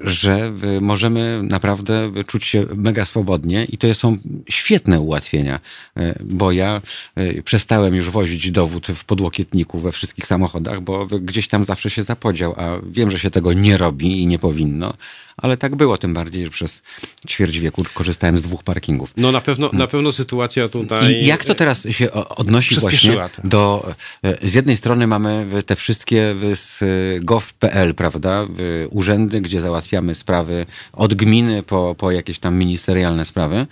że 0.03 0.53
y, 0.77 0.81
możemy 0.81 1.41
naprawdę 1.43 2.11
czuć 2.27 2.45
się 2.45 2.67
mega 2.77 3.05
swobodnie 3.05 3.65
i 3.65 3.79
to 3.79 3.95
są 3.95 4.17
świetne 4.49 5.01
ułatwienia, 5.01 5.61
y, 5.99 6.15
bo 6.25 6.53
ja 6.53 6.83
y, 7.19 7.43
przestałem 7.45 7.95
już 7.95 8.11
wozić 8.11 8.51
dowód 8.51 8.87
w 8.87 9.05
podłokietniku 9.05 9.79
we 9.79 9.93
wszystkich 9.93 10.27
samochodach, 10.27 10.81
bo 10.81 11.07
gdzieś 11.07 11.49
tam 11.49 11.65
zawsze 11.65 11.91
się 11.91 12.03
zapodział, 12.03 12.55
a 12.57 12.71
wiem, 12.91 13.11
że 13.11 13.19
się 13.19 13.31
tego 13.31 13.53
nie 13.53 13.77
robi 13.77 14.23
i 14.23 14.27
nie 14.27 14.39
powinno, 14.39 14.95
ale 15.37 15.57
tak 15.57 15.76
było, 15.76 15.99
tym 15.99 16.14
bardziej, 16.14 16.45
że 16.45 16.51
przez 16.51 16.82
ćwierć 17.28 17.59
wieku 17.59 17.82
korzystałem 17.95 18.37
z 18.37 18.43
dwóch 18.43 18.62
parkingów. 18.62 19.12
No 19.16 19.32
na 19.32 19.41
pewno, 19.41 19.70
na 19.72 19.87
pewno 19.87 20.12
sytuacja 20.12 20.68
tutaj... 20.68 21.12
I 21.12 21.26
jak 21.26 21.45
to 21.45 21.55
teraz 21.55 21.89
się 21.91 22.12
odnosi 22.12 22.80
właśnie 22.80 23.16
do... 23.45 23.95
e, 24.24 24.49
Z 24.49 24.55
jednej 24.55 24.76
strony 24.76 25.07
mamy 25.07 25.47
te 25.66 25.76
wszystkie 25.76 26.35
z 26.55 26.82
e, 26.82 26.87
gov.pl, 27.20 27.95
prawda, 27.95 28.47
urzędy, 28.91 29.41
gdzie 29.41 29.61
załatwiamy 29.61 30.14
sprawy 30.14 30.66
od 30.93 31.14
gminy 31.14 31.62
po, 31.62 31.95
po 31.99 32.11
jakieś 32.11 32.39
tam 32.39 32.57
ministerialne 32.57 33.24
sprawy. 33.24 33.66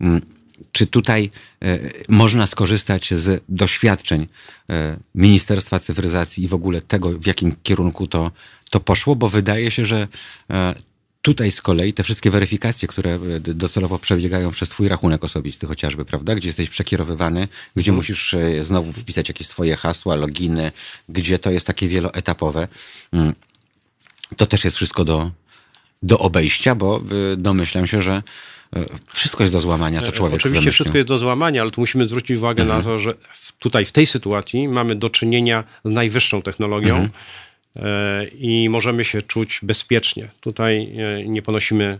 Mm, 0.00 0.20
Czy 0.72 0.86
tutaj 0.86 1.30
e, 1.62 1.78
można 2.08 2.46
skorzystać 2.46 3.14
z 3.14 3.42
doświadczeń 3.48 4.26
Ministerstwa 5.14 5.78
Cyfryzacji 5.78 6.44
i 6.44 6.48
w 6.48 6.54
ogóle 6.54 6.80
tego, 6.80 7.10
w 7.18 7.26
jakim 7.26 7.54
kierunku 7.62 8.06
to, 8.06 8.30
to 8.70 8.80
poszło? 8.80 9.16
Bo 9.16 9.28
wydaje 9.28 9.70
się, 9.70 9.86
że 9.86 10.08
Tutaj 11.26 11.52
z 11.52 11.62
kolei 11.62 11.92
te 11.92 12.02
wszystkie 12.02 12.30
weryfikacje, 12.30 12.88
które 12.88 13.10
e, 13.14 13.40
docelowo 13.40 13.98
przebiegają 13.98 14.50
przez 14.50 14.68
twój 14.68 14.88
rachunek 14.88 15.24
osobisty 15.24 15.66
chociażby, 15.66 16.04
prawda? 16.04 16.34
Gdzie 16.34 16.48
jesteś 16.48 16.70
przekierowywany, 16.70 17.48
gdzie 17.76 17.92
musisz 17.92 18.34
e, 18.34 18.64
znowu 18.64 18.92
wpisać 18.92 19.28
jakieś 19.28 19.46
swoje 19.46 19.76
hasła, 19.76 20.14
loginy, 20.14 20.72
gdzie 21.08 21.38
to 21.38 21.50
jest 21.50 21.66
takie 21.66 21.88
wieloetapowe. 21.88 22.68
Mm. 23.12 23.34
To 24.36 24.46
też 24.46 24.64
jest 24.64 24.76
wszystko 24.76 25.04
do, 25.04 25.30
do 26.02 26.18
obejścia, 26.18 26.74
bo 26.74 27.02
y, 27.32 27.36
domyślam 27.36 27.86
się, 27.86 28.02
że 28.02 28.22
wszystko 29.12 29.42
jest 29.42 29.52
do 29.52 29.60
złamania, 29.60 30.00
co 30.00 30.12
człowiek 30.12 30.36
Oczywiście 30.36 30.60
wymyślił. 30.60 30.72
wszystko 30.72 30.96
jest 30.98 31.08
do 31.08 31.18
złamania, 31.18 31.62
ale 31.62 31.70
tu 31.70 31.80
musimy 31.80 32.08
zwrócić 32.08 32.36
uwagę 32.36 32.64
na 32.64 32.82
to, 32.82 32.98
że 32.98 33.14
tutaj 33.58 33.84
w 33.84 33.92
tej 33.92 34.06
sytuacji 34.06 34.68
mamy 34.68 34.96
do 34.96 35.10
czynienia 35.10 35.64
z 35.84 35.90
najwyższą 35.90 36.42
technologią 36.42 36.96
e, 36.96 37.08
i 38.38 38.68
możemy 38.68 39.04
się 39.04 39.22
czuć 39.22 39.60
bezpiecznie. 39.62 40.28
Tutaj 40.40 40.92
e, 40.98 41.24
nie 41.28 41.42
ponosimy 41.42 41.98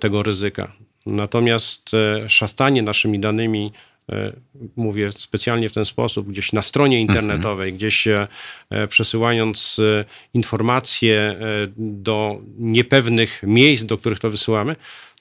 tego 0.00 0.22
ryzyka. 0.22 0.72
Natomiast 1.06 1.90
e, 1.94 2.28
szastanie 2.28 2.82
naszymi 2.82 3.20
danymi, 3.20 3.72
e, 4.12 4.32
mówię 4.76 5.12
specjalnie 5.12 5.68
w 5.68 5.72
ten 5.72 5.84
sposób, 5.84 6.28
gdzieś 6.28 6.52
na 6.52 6.62
stronie 6.62 7.00
internetowej, 7.00 7.72
gdzieś 7.72 8.06
e, 8.08 8.28
e, 8.70 8.88
przesyłając 8.88 9.76
e, 9.78 10.04
informacje 10.34 11.18
e, 11.20 11.36
do 11.76 12.40
niepewnych 12.58 13.40
miejsc, 13.42 13.84
do 13.84 13.98
których 13.98 14.18
to 14.18 14.30
wysyłamy, 14.30 14.76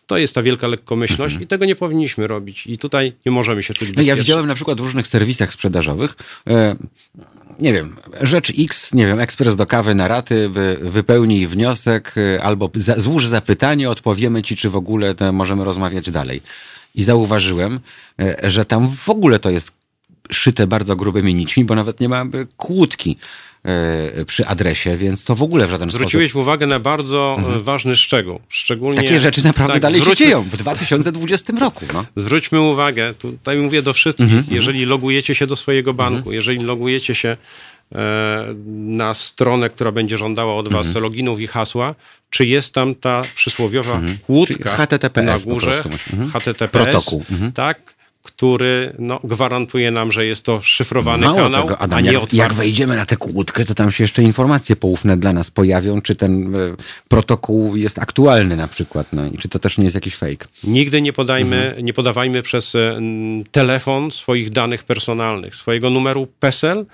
to 0.07 0.17
jest 0.17 0.35
ta 0.35 0.43
wielka 0.43 0.67
lekkomyślność 0.67 1.37
i 1.41 1.47
tego 1.47 1.65
nie 1.65 1.75
powinniśmy 1.75 2.27
robić. 2.27 2.67
I 2.67 2.77
tutaj 2.77 3.13
nie 3.25 3.31
możemy 3.31 3.63
się 3.63 3.73
czuć 3.73 3.81
No 3.81 3.87
bezpiecznie. 3.87 4.09
ja 4.09 4.15
widziałem 4.15 4.47
na 4.47 4.55
przykład 4.55 4.77
w 4.77 4.83
różnych 4.83 5.07
serwisach 5.07 5.53
sprzedażowych, 5.53 6.15
e, 6.49 6.75
nie 7.59 7.73
wiem, 7.73 7.95
rzecz 8.21 8.53
X, 8.59 8.93
nie 8.93 9.07
wiem, 9.07 9.19
ekspres 9.19 9.55
do 9.55 9.65
kawy 9.65 9.95
na 9.95 10.07
raty, 10.07 10.49
wy, 10.49 10.77
wypełnij 10.81 11.47
wniosek 11.47 12.15
e, 12.17 12.43
albo 12.43 12.69
za, 12.75 12.99
złóż 12.99 13.27
zapytanie, 13.27 13.89
odpowiemy 13.89 14.43
ci, 14.43 14.55
czy 14.55 14.69
w 14.69 14.75
ogóle 14.75 15.15
możemy 15.33 15.63
rozmawiać 15.63 16.11
dalej. 16.11 16.41
I 16.95 17.03
zauważyłem, 17.03 17.79
e, 18.19 18.51
że 18.51 18.65
tam 18.65 18.95
w 18.95 19.09
ogóle 19.09 19.39
to 19.39 19.49
jest 19.49 19.77
szyte 20.31 20.67
bardzo 20.67 20.95
grubymi 20.95 21.35
nićmi, 21.35 21.65
bo 21.65 21.75
nawet 21.75 21.99
nie 21.99 22.09
ma 22.09 22.25
kłódki 22.57 23.17
przy 24.25 24.47
adresie, 24.47 24.97
więc 24.97 25.23
to 25.23 25.35
w 25.35 25.43
ogóle 25.43 25.67
w 25.67 25.69
żaden 25.69 25.89
Zwróciłeś 25.91 26.31
sposób... 26.31 26.41
uwagę 26.41 26.67
na 26.67 26.79
bardzo 26.79 27.37
e, 27.55 27.59
ważny 27.59 27.95
szczegół. 27.95 28.39
Szczególnie 28.49 28.97
Takie 28.97 29.19
rzeczy 29.19 29.43
naprawdę 29.43 29.73
tak, 29.73 29.81
dalej 29.81 30.01
zwróćmy- 30.01 30.15
się 30.17 30.25
dzieją 30.25 30.43
w 30.43 30.57
2020 30.57 31.53
roku. 31.59 31.85
No. 31.93 32.05
Zwróćmy 32.15 32.61
uwagę, 32.61 33.13
tutaj 33.13 33.57
mówię 33.57 33.81
do 33.81 33.93
wszystkich, 33.93 34.25
Mhm, 34.25 34.43
jeżeli 34.49 34.85
logujecie 34.85 35.35
się 35.35 35.47
do 35.47 35.55
swojego 35.55 35.93
banku, 35.93 36.31
jeżeli 36.33 36.59
logujecie 36.59 37.15
się 37.15 37.37
e, 37.95 37.97
na 38.85 39.13
stronę, 39.13 39.69
która 39.69 39.91
będzie 39.91 40.17
żądała 40.17 40.55
od 40.55 40.69
was 40.69 40.85
Mhm. 40.87 41.03
loginów 41.03 41.39
i 41.39 41.47
hasła, 41.47 41.95
czy 42.29 42.45
jest 42.47 42.73
tam 42.73 42.95
ta 42.95 43.21
przysłowiowa 43.35 44.01
kłódka 44.25 44.53
Czyli 44.55 44.69
HTTPS 44.69 45.45
na 45.45 45.53
górze. 45.53 45.83
Mhm. 46.13 46.31
HTTPS, 46.31 46.71
Protokół. 46.71 47.23
Mhm. 47.31 47.51
tak, 47.51 47.96
który 48.27 48.95
no, 48.99 49.19
gwarantuje 49.23 49.91
nam, 49.91 50.11
że 50.11 50.25
jest 50.25 50.43
to 50.43 50.61
szyfrowany 50.61 51.25
Mało 51.25 51.37
kanał, 51.39 51.61
tego, 51.63 51.77
a 51.77 51.81
Adam, 51.81 51.99
nie 52.03 52.07
jak, 52.07 52.15
otwarty. 52.15 52.35
jak 52.35 52.53
wejdziemy 52.53 52.95
na 52.95 53.05
tę 53.05 53.17
kłódkę, 53.17 53.65
to 53.65 53.73
tam 53.75 53.91
się 53.91 54.03
jeszcze 54.03 54.23
informacje 54.23 54.75
poufne 54.75 55.17
dla 55.17 55.33
nas 55.33 55.51
pojawią, 55.51 56.01
czy 56.01 56.15
ten 56.15 56.55
e, 56.55 56.59
protokół 57.07 57.75
jest 57.75 57.99
aktualny 57.99 58.55
na 58.55 58.67
przykład, 58.67 59.07
no 59.13 59.25
i 59.25 59.37
czy 59.37 59.47
to 59.49 59.59
też 59.59 59.77
nie 59.77 59.83
jest 59.83 59.95
jakiś 59.95 60.15
fake. 60.15 60.45
Nigdy 60.63 61.01
nie 61.01 61.13
podajmy, 61.13 61.65
Mhm. 61.67 61.85
nie 61.85 61.93
podawajmy 61.93 62.43
przez 62.43 62.75
n, 62.75 63.43
telefon 63.51 64.11
swoich 64.11 64.49
danych 64.49 64.83
personalnych, 64.83 65.55
swojego 65.55 65.89
numeru 65.89 66.27
PESEL, 66.39 66.85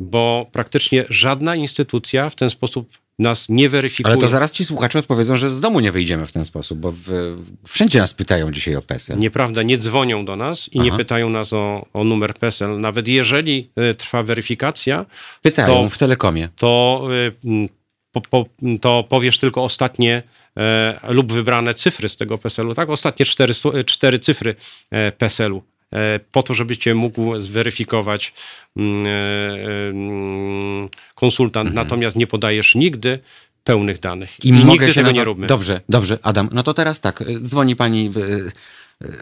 bo 0.00 0.46
praktycznie 0.52 1.04
żadna 1.10 1.56
instytucja 1.56 2.30
w 2.30 2.34
ten 2.34 2.50
sposób 2.50 2.88
nas 3.18 3.48
nie 3.48 3.68
weryfikuje. 3.68 4.12
Ale 4.12 4.20
to 4.20 4.28
zaraz 4.28 4.52
ci 4.52 4.64
słuchacze 4.64 4.98
odpowiedzą, 4.98 5.36
że 5.36 5.50
z 5.50 5.60
domu 5.60 5.80
nie 5.80 5.92
wyjdziemy 5.92 6.26
w 6.26 6.32
ten 6.32 6.44
sposób, 6.44 6.78
bo 6.78 6.92
w, 6.92 7.36
wszędzie 7.66 7.98
nas 7.98 8.14
pytają 8.14 8.52
dzisiaj 8.52 8.76
o 8.76 8.82
PESEL. 8.82 9.18
Nieprawda, 9.18 9.62
nie 9.62 9.78
dzwonią 9.78 10.24
do 10.24 10.36
nas 10.36 10.68
i 10.68 10.80
nie 10.80 10.88
Aha. 10.88 10.98
pytają 10.98 11.30
nas 11.30 11.52
o, 11.52 11.86
o 11.92 12.04
numer 12.04 12.34
PESEL. 12.34 12.80
Nawet 12.80 13.08
jeżeli 13.08 13.70
e, 13.76 13.94
trwa 13.94 14.22
weryfikacja, 14.22 15.06
Pytają 15.42 15.82
to- 15.82 15.88
w 15.90 15.98
Telekomie. 15.98 16.48
to, 16.56 17.02
y, 17.44 17.68
po, 18.12 18.20
po, 18.20 18.46
to 18.80 19.04
powiesz 19.08 19.38
tylko 19.38 19.64
ostatnie 19.64 20.22
e, 20.56 20.98
lub 21.08 21.32
wybrane 21.32 21.74
cyfry 21.74 22.08
z 22.08 22.16
tego 22.16 22.38
PESEL-u, 22.38 22.74
tak? 22.74 22.88
Ostatnie 22.90 23.26
cztery, 23.26 23.54
su- 23.54 23.72
cztery 23.86 24.18
cyfry 24.18 24.54
e, 24.90 25.12
PESEL-u. 25.12 25.62
E, 25.92 26.20
Po 26.32 26.42
to, 26.42 26.54
żeby 26.54 26.76
cię 26.76 26.94
mógł 26.94 27.40
zweryfikować 27.40 28.34
mm, 28.76 29.06
e, 29.06 29.88
mm, 29.88 30.88
konsultant. 31.14 31.74
Natomiast 31.74 32.16
nie 32.16 32.26
podajesz 32.26 32.74
nigdy 32.74 33.18
pełnych 33.64 34.00
danych. 34.00 34.30
Mhm. 34.30 34.54
I, 34.54 34.60
I, 34.60 34.64
mogę 34.64 34.72
nigdy 34.72 34.86
się 34.86 35.00
tego 35.00 35.10
nie 35.10 35.24
róbmy. 35.24 35.46
Dobrze, 35.46 35.80
dobrze, 35.88 36.18
Adam. 36.22 36.48
No 36.52 36.62
to 36.62 36.74
teraz 36.74 37.00
tak, 37.00 37.24
dzwoni 37.42 37.76
pani 37.76 38.10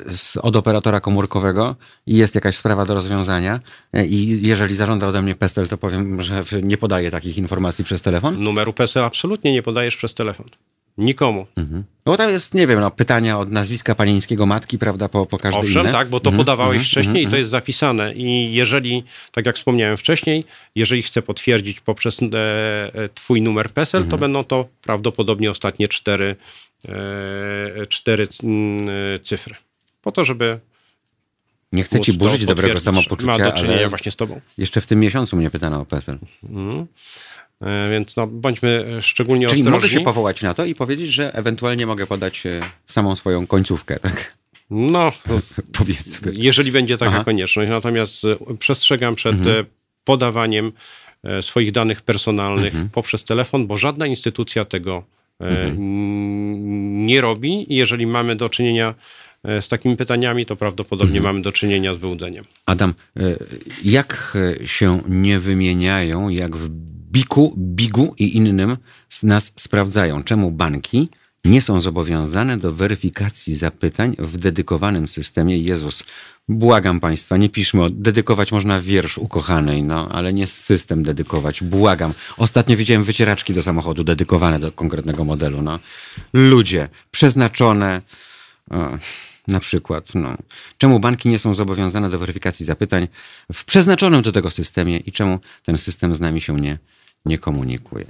z, 0.06 0.36
od 0.36 0.56
operatora 0.56 1.00
komórkowego 1.00 1.76
i 2.06 2.16
jest 2.16 2.34
jakaś 2.34 2.56
sprawa 2.56 2.84
do 2.84 2.94
rozwiązania 2.94 3.60
i 4.08 4.38
jeżeli 4.42 4.76
zażąda 4.76 5.06
ode 5.06 5.22
mnie 5.22 5.34
PESEL, 5.34 5.68
to 5.68 5.78
powiem, 5.78 6.22
że 6.22 6.44
nie 6.62 6.76
podaję 6.76 7.10
takich 7.10 7.38
informacji 7.38 7.84
przez 7.84 8.02
telefon. 8.02 8.42
Numeru 8.42 8.72
PESEL 8.72 9.04
absolutnie 9.04 9.52
nie 9.52 9.62
podajesz 9.62 9.96
przez 9.96 10.14
telefon. 10.14 10.46
Nikomu. 10.98 11.46
Mhm. 11.56 11.84
Bo 12.04 12.16
tam 12.16 12.30
jest, 12.30 12.54
nie 12.54 12.66
wiem, 12.66 12.80
no, 12.80 12.90
pytania 12.90 13.38
od 13.38 13.50
nazwiska 13.50 13.94
panieńskiego 13.94 14.46
matki, 14.46 14.78
prawda, 14.78 15.08
po, 15.08 15.26
po 15.26 15.38
każde 15.38 15.58
Owszem, 15.60 15.82
inne. 15.82 15.92
tak, 15.92 16.08
bo 16.08 16.20
to 16.20 16.30
Mhm, 16.30 16.38
podawałeś 16.38 16.76
mhm, 16.76 16.84
wcześniej 16.90 17.16
i 17.16 17.24
mhm, 17.24 17.30
to 17.30 17.36
jest 17.36 17.50
zapisane. 17.50 18.14
I 18.14 18.52
jeżeli, 18.54 19.04
tak 19.32 19.46
jak 19.46 19.56
wspomniałem 19.56 19.96
wcześniej, 19.96 20.44
jeżeli 20.74 21.02
chcę 21.02 21.22
potwierdzić 21.22 21.80
poprzez 21.80 22.20
e, 22.22 22.26
e, 22.94 23.08
twój 23.08 23.42
numer 23.42 23.70
PESEL, 23.70 24.00
Mhm. 24.02 24.10
to 24.10 24.18
będą 24.18 24.44
to 24.44 24.68
prawdopodobnie 24.82 25.50
ostatnie 25.50 25.88
cztery, 25.88 26.36
e, 26.88 27.86
cztery 27.88 28.28
e, 28.44 29.18
cyfry. 29.18 29.54
Po 30.02 30.12
to, 30.12 30.24
żeby 30.24 30.58
Nie 31.72 31.82
chcę 31.82 32.00
ci 32.00 32.12
burzyć 32.12 32.46
dobrego 32.46 32.80
samopoczucia, 32.80 33.38
Ma 33.38 33.44
do 33.44 33.52
czynienia 33.52 33.76
ale 33.76 33.88
właśnie 33.88 34.12
z 34.12 34.16
tobą. 34.16 34.40
jeszcze 34.58 34.80
w 34.80 34.86
tym 34.86 35.00
miesiącu 35.00 35.36
mnie 35.36 35.50
pytano 35.50 35.80
o 35.80 35.84
PESEL. 35.84 36.18
Mhm. 36.44 36.86
E, 37.60 37.90
Więc 37.90 38.16
no, 38.16 38.26
bądźmy 38.26 38.86
e, 38.98 39.02
szczególnie 39.02 39.46
Czyli 39.46 39.60
ostrożni. 39.62 39.76
mogę 39.78 39.88
się 39.88 40.00
powołać 40.00 40.42
na 40.42 40.54
to 40.54 40.64
i 40.64 40.74
powiedzieć, 40.74 41.12
że 41.12 41.34
ewentualnie 41.34 41.86
mogę 41.86 42.06
podać 42.06 42.46
e, 42.46 42.60
samą 42.86 43.16
swoją 43.16 43.46
końcówkę, 43.46 43.98
tak? 44.08 44.34
No, 44.70 45.12
Powiedzmy. 45.78 46.32
jeżeli 46.36 46.72
będzie 46.72 46.98
taka 46.98 47.12
Aha. 47.14 47.24
konieczność. 47.24 47.70
Natomiast 47.70 48.22
przestrzegam 48.58 49.14
przed 49.14 49.36
Mhm. 49.36 49.66
podawaniem 50.04 50.72
swoich 51.40 51.72
danych 51.72 52.02
personalnych 52.02 52.72
Mhm. 52.74 52.88
poprzez 52.90 53.24
telefon, 53.24 53.66
bo 53.66 53.76
żadna 53.78 54.06
instytucja 54.06 54.64
tego 54.64 55.04
n- 55.40 57.06
nie 57.06 57.20
robi. 57.20 57.72
I 57.72 57.76
jeżeli 57.76 58.06
mamy 58.06 58.36
do 58.36 58.48
czynienia 58.48 58.94
z 59.44 59.68
takimi 59.68 59.96
pytaniami, 59.96 60.46
to 60.46 60.56
prawdopodobnie 60.56 61.16
Mhm. 61.18 61.34
mamy 61.34 61.42
do 61.42 61.52
czynienia 61.52 61.94
z 61.94 61.96
wyłudzeniem. 61.96 62.44
Adam, 62.66 62.94
jak 63.84 64.38
się 64.64 65.00
nie 65.08 65.38
wymieniają, 65.40 66.28
jak 66.28 66.56
w 66.56 66.68
Biku, 67.16 67.54
Bigu 67.56 68.14
i 68.18 68.36
innym 68.36 68.76
nas 69.22 69.52
sprawdzają? 69.56 70.22
Czemu 70.22 70.50
banki 70.50 71.08
nie 71.44 71.60
są 71.62 71.80
zobowiązane 71.80 72.58
do 72.58 72.72
weryfikacji 72.72 73.54
zapytań 73.54 74.16
w 74.18 74.38
dedykowanym 74.38 75.08
systemie 75.08 75.58
Jezus? 75.58 76.04
Błagam 76.48 77.00
Państwa, 77.00 77.36
nie 77.36 77.48
piszmy, 77.48 77.82
o, 77.82 77.90
dedykować 77.90 78.52
można 78.52 78.80
wiersz 78.80 79.18
ukochanej, 79.18 79.82
no, 79.82 80.08
ale 80.08 80.32
nie 80.32 80.46
system 80.46 81.02
dedykować, 81.02 81.62
błagam. 81.62 82.14
Ostatnio 82.36 82.76
widziałem 82.76 83.04
wycieraczki 83.04 83.54
do 83.54 83.62
samochodu 83.62 84.04
dedykowane 84.04 84.58
do 84.58 84.72
konkretnego 84.72 85.24
modelu, 85.24 85.62
no. 85.62 85.78
Ludzie, 86.32 86.88
przeznaczone, 87.10 88.02
o, 88.70 88.98
na 89.48 89.60
przykład, 89.60 90.14
no. 90.14 90.36
Czemu 90.78 91.00
banki 91.00 91.28
nie 91.28 91.38
są 91.38 91.54
zobowiązane 91.54 92.10
do 92.10 92.18
weryfikacji 92.18 92.66
zapytań 92.66 93.08
w 93.52 93.64
przeznaczonym 93.64 94.22
do 94.22 94.32
tego 94.32 94.50
systemie 94.50 94.98
i 94.98 95.12
czemu 95.12 95.38
ten 95.62 95.78
system 95.78 96.14
z 96.14 96.20
nami 96.20 96.40
się 96.40 96.60
nie, 96.60 96.78
nie 97.26 97.38
komunikuje? 97.38 98.04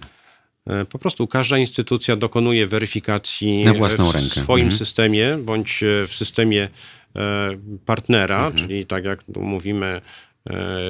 E, 0.66 0.84
Po 0.84 0.98
prostu 0.98 1.26
każda 1.26 1.58
instytucja 1.58 2.16
dokonuje 2.16 2.66
weryfikacji 2.66 3.64
Na 3.64 3.74
własną 3.74 4.10
w 4.10 4.14
rękę. 4.14 4.40
swoim 4.40 4.64
Mhm. 4.64 4.78
systemie 4.78 5.38
bądź 5.40 5.82
e, 5.82 6.06
w 6.06 6.14
systemie 6.14 6.68
e, 7.16 7.18
partnera, 7.86 8.46
Mhm. 8.46 8.56
czyli 8.68 8.86
tak 8.86 9.04
jak 9.04 9.22
tu 9.22 9.42
mówimy, 9.42 10.00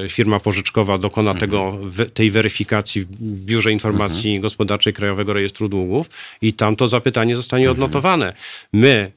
firma 0.09 0.39
pożyczkowa 0.39 0.97
dokona 0.97 1.31
Mhm. 1.31 1.49
tego, 1.49 1.77
tej 2.13 2.31
weryfikacji 2.31 3.01
w 3.05 3.45
Biurze 3.45 3.71
Informacji 3.71 4.39
Gospodarczej 4.39 4.93
Krajowego 4.93 5.33
Rejestru 5.33 5.69
Długów 5.69 6.09
i 6.41 6.53
tam 6.53 6.75
to 6.75 6.87
zapytanie 6.87 7.35
zostanie 7.35 7.69
Mhm. 7.69 7.83
odnotowane. 7.83 8.33
My 8.73 9.11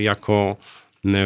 jako 0.00 0.56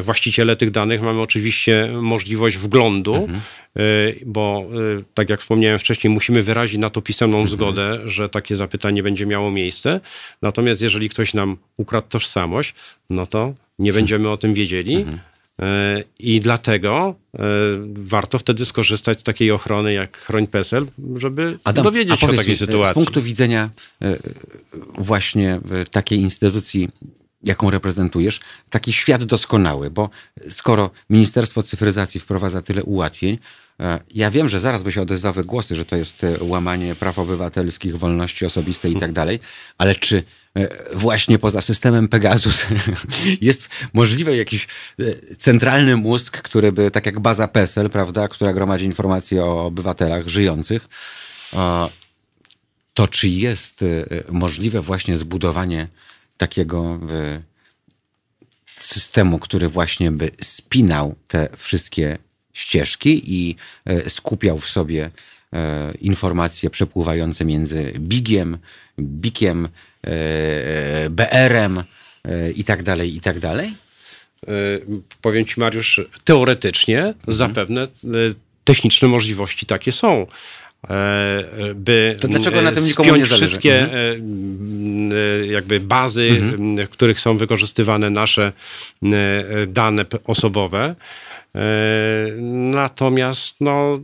właściciele 0.03 0.57
tych 0.57 0.71
danych 0.71 1.03
mamy 1.03 1.21
oczywiście 1.21 1.89
możliwość 2.03 2.57
wglądu, 2.57 3.15
Mhm. 3.15 3.41
e, 3.77 3.81
bo 4.27 4.65
e, 4.99 5.03
tak 5.15 5.29
jak 5.31 5.41
wspomniałem 5.41 5.79
wcześniej, 5.79 6.11
musimy 6.15 6.43
wyrazić 6.43 6.79
na 6.79 6.91
to 6.91 7.03
pisemną 7.03 7.39
Mhm. 7.39 7.57
zgodę, 7.57 7.99
że 8.07 8.29
takie 8.29 8.57
zapytanie 8.57 9.03
będzie 9.03 9.27
miało 9.27 9.51
miejsce. 9.51 10.01
Natomiast 10.43 10.81
jeżeli 10.81 11.09
ktoś 11.09 11.35
nam 11.35 11.57
ukradł 11.77 12.07
tożsamość, 12.09 12.75
no 13.11 13.27
to 13.27 13.55
nie 13.79 13.93
będziemy 13.93 14.31
o 14.31 14.37
tym 14.37 14.55
wiedzieli. 14.55 14.97
Mhm. 14.97 15.19
E, 15.63 16.03
I 16.19 16.41
dlatego 16.41 17.15
e, 17.35 17.39
warto 17.95 18.39
wtedy 18.39 18.65
skorzystać 18.65 19.21
z 19.21 19.23
takiej 19.23 19.51
ochrony 19.51 19.93
jak 19.93 20.17
Chroń 20.19 20.47
PESEL, 20.47 20.87
żeby 21.17 21.59
Adam, 21.65 21.85
dowiedzieć 21.85 22.21
się 22.21 22.27
o 22.27 22.33
takiej 22.33 22.51
mi, 22.51 22.57
sytuacji. 22.57 22.91
Z 22.93 22.95
punktu 22.95 23.23
widzenia 23.23 23.71
e, 24.03 24.17
właśnie 24.99 25.61
e, 25.73 25.85
takiej 25.91 26.19
instytucji, 26.21 26.89
jaką 27.45 27.71
reprezentujesz, 27.71 28.41
taki 28.71 28.93
świat 28.93 29.25
doskonały, 29.25 29.91
bo 29.91 30.11
skoro 30.51 30.91
Ministerstwo 31.11 31.63
Cyfryzacji 31.63 32.21
wprowadza 32.21 32.63
tyle 32.63 32.85
ułatwień, 32.85 33.39
e, 33.81 34.01
ja 34.15 34.31
wiem, 34.31 34.49
że 34.49 34.61
zaraz 34.61 34.83
by 34.83 34.93
się 34.93 35.03
odezwały 35.03 35.45
głosy, 35.45 35.77
że 35.77 35.85
to 35.85 35.97
jest 35.97 36.25
e, 36.25 36.37
łamanie 36.41 36.95
praw 36.95 37.19
obywatelskich, 37.19 37.99
wolności 37.99 38.47
osobistej 38.47 38.93
i 38.93 38.97
tak 38.97 39.13
dalej, 39.13 39.39
ale 39.79 39.95
czy 39.95 40.25
e, 40.57 40.69
właśnie 40.95 41.39
poza 41.39 41.61
systemem 41.61 42.09
Pegasus 42.09 42.67
jest 43.41 43.69
możliwy 43.93 44.37
jakiś 44.37 44.67
centralny 45.39 45.97
mózg, 45.97 46.43
który 46.43 46.73
by, 46.73 46.91
tak 46.91 47.07
jak 47.07 47.21
baza 47.21 47.49
PESEL, 47.49 47.91
prawda, 47.91 48.29
która 48.29 48.53
gromadzi 48.53 48.85
informacje 48.85 49.45
o 49.45 49.67
obywatelach 49.67 50.29
żyjących, 50.29 50.89
to 52.95 53.09
czy 53.09 53.29
jest 53.29 53.85
możliwe 54.29 54.81
właśnie 54.81 55.17
zbudowanie 55.17 55.89
takiego 56.37 57.01
y, 57.11 57.43
systemu, 58.81 59.39
który 59.39 59.69
właśnie 59.69 60.11
by 60.11 60.31
spinał 60.41 61.15
te 61.29 61.49
wszystkie 61.57 62.19
ścieżki 62.53 63.23
i 63.35 63.57
y, 63.91 64.11
skupiał 64.11 64.59
w 64.59 64.69
sobie 64.69 65.07
y, 65.07 65.59
informacje 66.01 66.71
przepływające 66.71 67.45
między 67.45 67.93
Bigiem, 67.99 68.59
Bikiem, 69.01 69.69
BR-em 71.11 71.83
i 72.57 72.65
tak 72.65 72.83
dalej, 72.83 73.17
i 73.17 73.21
tak 73.21 73.39
dalej? 73.39 73.75
E, 74.49 74.51
powiem 75.23 75.45
ci, 75.45 75.61
Mariusz, 75.61 76.01
teoretycznie 76.25 76.99
Mhm. 76.99 77.39
zapewne 77.39 77.83
e, 77.83 77.89
techniczne 78.65 79.09
możliwości 79.09 79.67
takie 79.67 79.93
są. 79.93 80.27
By 81.75 82.17
To 82.21 82.29
dlaczego 82.29 82.63
na 82.63 82.73
tym 82.73 82.85
e, 82.85 82.87
nikomu 82.87 83.17
nie 83.17 83.25
zależy? 83.25 83.35
Mhm. 83.35 83.47
wszystkie 83.49 83.75
e, 83.75 84.17
e, 85.43 85.47
jakby 85.47 85.81
bazy, 85.81 86.29
m, 86.59 86.87
w 86.87 86.91
których 86.91 87.21
są 87.21 87.37
wykorzystywane 87.39 88.11
nasze 88.11 88.53
dane 89.67 90.05
osobowe. 90.25 90.95
Natomiast, 92.73 93.57
no, 93.61 94.01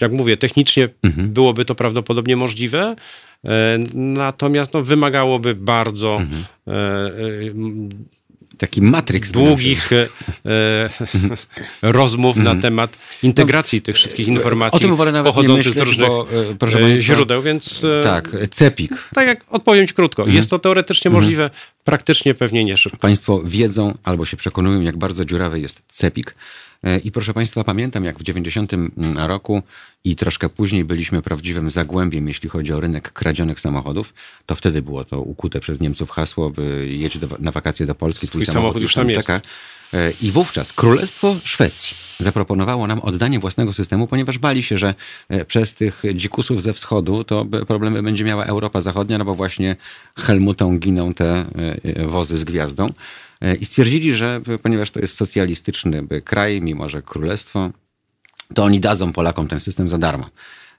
jak 0.00 0.12
mówię, 0.12 0.36
technicznie 0.36 0.88
Mhm. 1.02 1.28
byłoby 1.32 1.64
to 1.64 1.74
prawdopodobnie 1.74 2.36
możliwe. 2.36 2.96
Natomiast 3.94 4.72
no, 4.74 4.82
wymagałoby 4.82 5.54
bardzo 5.54 6.16
Mhm. 6.16 6.44
Taki 8.58 8.82
Matrix. 8.82 9.30
długich 9.30 9.90
e, 9.92 10.08
e, 10.46 10.88
rozmów 11.92 12.36
na 12.36 12.54
temat 12.54 12.96
integracji 13.22 13.82
tych 13.82 13.96
wszystkich 13.96 14.28
informacji 14.28 14.76
Mhm. 14.76 14.82
No, 14.82 14.86
O 14.86 14.88
tym 14.88 14.96
wolę 14.96 15.12
nawet 15.12 15.26
nie 15.26 15.32
pochodzących 15.34 15.64
z 15.64 15.76
myśleć, 15.76 15.84
różnych 15.88 16.08
bo, 16.08 16.26
e, 16.50 16.54
proszę 16.54 16.78
e, 16.78 16.80
państwa, 16.82 17.14
źródeł, 17.14 17.42
więc 17.42 17.82
Tak, 18.02 18.36
Cepik. 18.50 19.08
tak 19.14 19.26
jak 19.26 19.44
odpowiem 19.50 19.88
ci 19.88 19.94
krótko, 19.94 20.22
Mhm. 20.22 20.36
jest 20.36 20.50
to 20.50 20.58
teoretycznie 20.58 21.10
możliwe, 21.10 21.50
praktycznie 21.84 22.34
pewnie 22.34 22.64
nie 22.64 22.76
szybko. 22.76 22.98
Państwo 22.98 23.42
wiedzą 23.44 23.94
albo 24.04 24.24
się 24.24 24.36
przekonują, 24.36 24.80
jak 24.80 24.96
bardzo 24.96 25.24
dziurawy 25.24 25.60
jest 25.60 25.82
Cepik. 25.88 26.34
E, 26.84 26.98
I 26.98 27.12
proszę 27.12 27.34
Państwa, 27.34 27.64
pamiętam 27.64 28.04
jak 28.04 28.18
w 28.18 28.22
90 28.22 28.72
roku 29.16 29.62
i 30.04 30.16
troszkę 30.16 30.48
później 30.48 30.84
byliśmy 30.84 31.22
prawdziwym 31.22 31.70
zagłębiem, 31.70 32.28
jeśli 32.28 32.48
chodzi 32.48 32.72
o 32.72 32.80
rynek 32.80 33.12
kradzionych 33.12 33.60
samochodów. 33.60 34.14
To 34.46 34.54
wtedy 34.54 34.82
było 34.82 35.04
to 35.04 35.20
ukute 35.20 35.60
przez 35.60 35.80
Niemców 35.80 36.10
hasło, 36.10 36.50
by 36.50 36.86
jedź 36.90 37.18
do, 37.18 37.28
na 37.38 37.50
wakacje 37.52 37.86
do 37.86 37.94
Polski, 37.94 38.28
twój, 38.28 38.42
Twój 38.42 38.54
samochód 38.54 38.82
już 38.82 38.94
tam 38.94 39.08
jest. 39.08 39.20
czeka. 39.20 39.34
E, 39.34 39.40
I 40.20 40.30
wówczas 40.30 40.72
Królestwo 40.72 41.36
Szwecji 41.44 41.96
zaproponowało 42.20 42.86
nam 42.86 43.00
oddanie 43.00 43.38
własnego 43.38 43.72
systemu, 43.72 44.06
ponieważ 44.06 44.38
bali 44.38 44.62
się, 44.62 44.78
że 44.78 44.94
e, 45.28 45.44
przez 45.44 45.74
tych 45.74 46.02
dzikusów 46.14 46.62
ze 46.62 46.72
wschodu 46.72 47.24
to 47.24 47.46
problemy 47.68 48.02
będzie 48.02 48.24
miała 48.24 48.44
Europa 48.44 48.80
Zachodnia, 48.80 49.18
no 49.18 49.24
bo 49.24 49.34
właśnie 49.34 49.76
Helmutą 50.18 50.78
giną 50.78 51.14
te 51.14 51.26
e, 51.26 51.46
e, 51.82 52.06
wozy 52.06 52.38
z 52.38 52.44
gwiazdą. 52.44 52.86
E, 53.40 53.54
I 53.54 53.64
stwierdzili, 53.64 54.14
że 54.14 54.40
e, 54.48 54.58
ponieważ 54.58 54.90
to 54.90 55.00
jest 55.00 55.16
socjalistyczny 55.16 56.06
kraj, 56.24 56.60
mimo 56.60 56.88
że 56.88 57.02
królestwo, 57.02 57.70
to 58.54 58.64
oni 58.64 58.80
dadzą 58.80 59.12
Polakom 59.12 59.48
ten 59.48 59.60
system 59.60 59.88
za 59.88 59.98
darmo. 59.98 60.30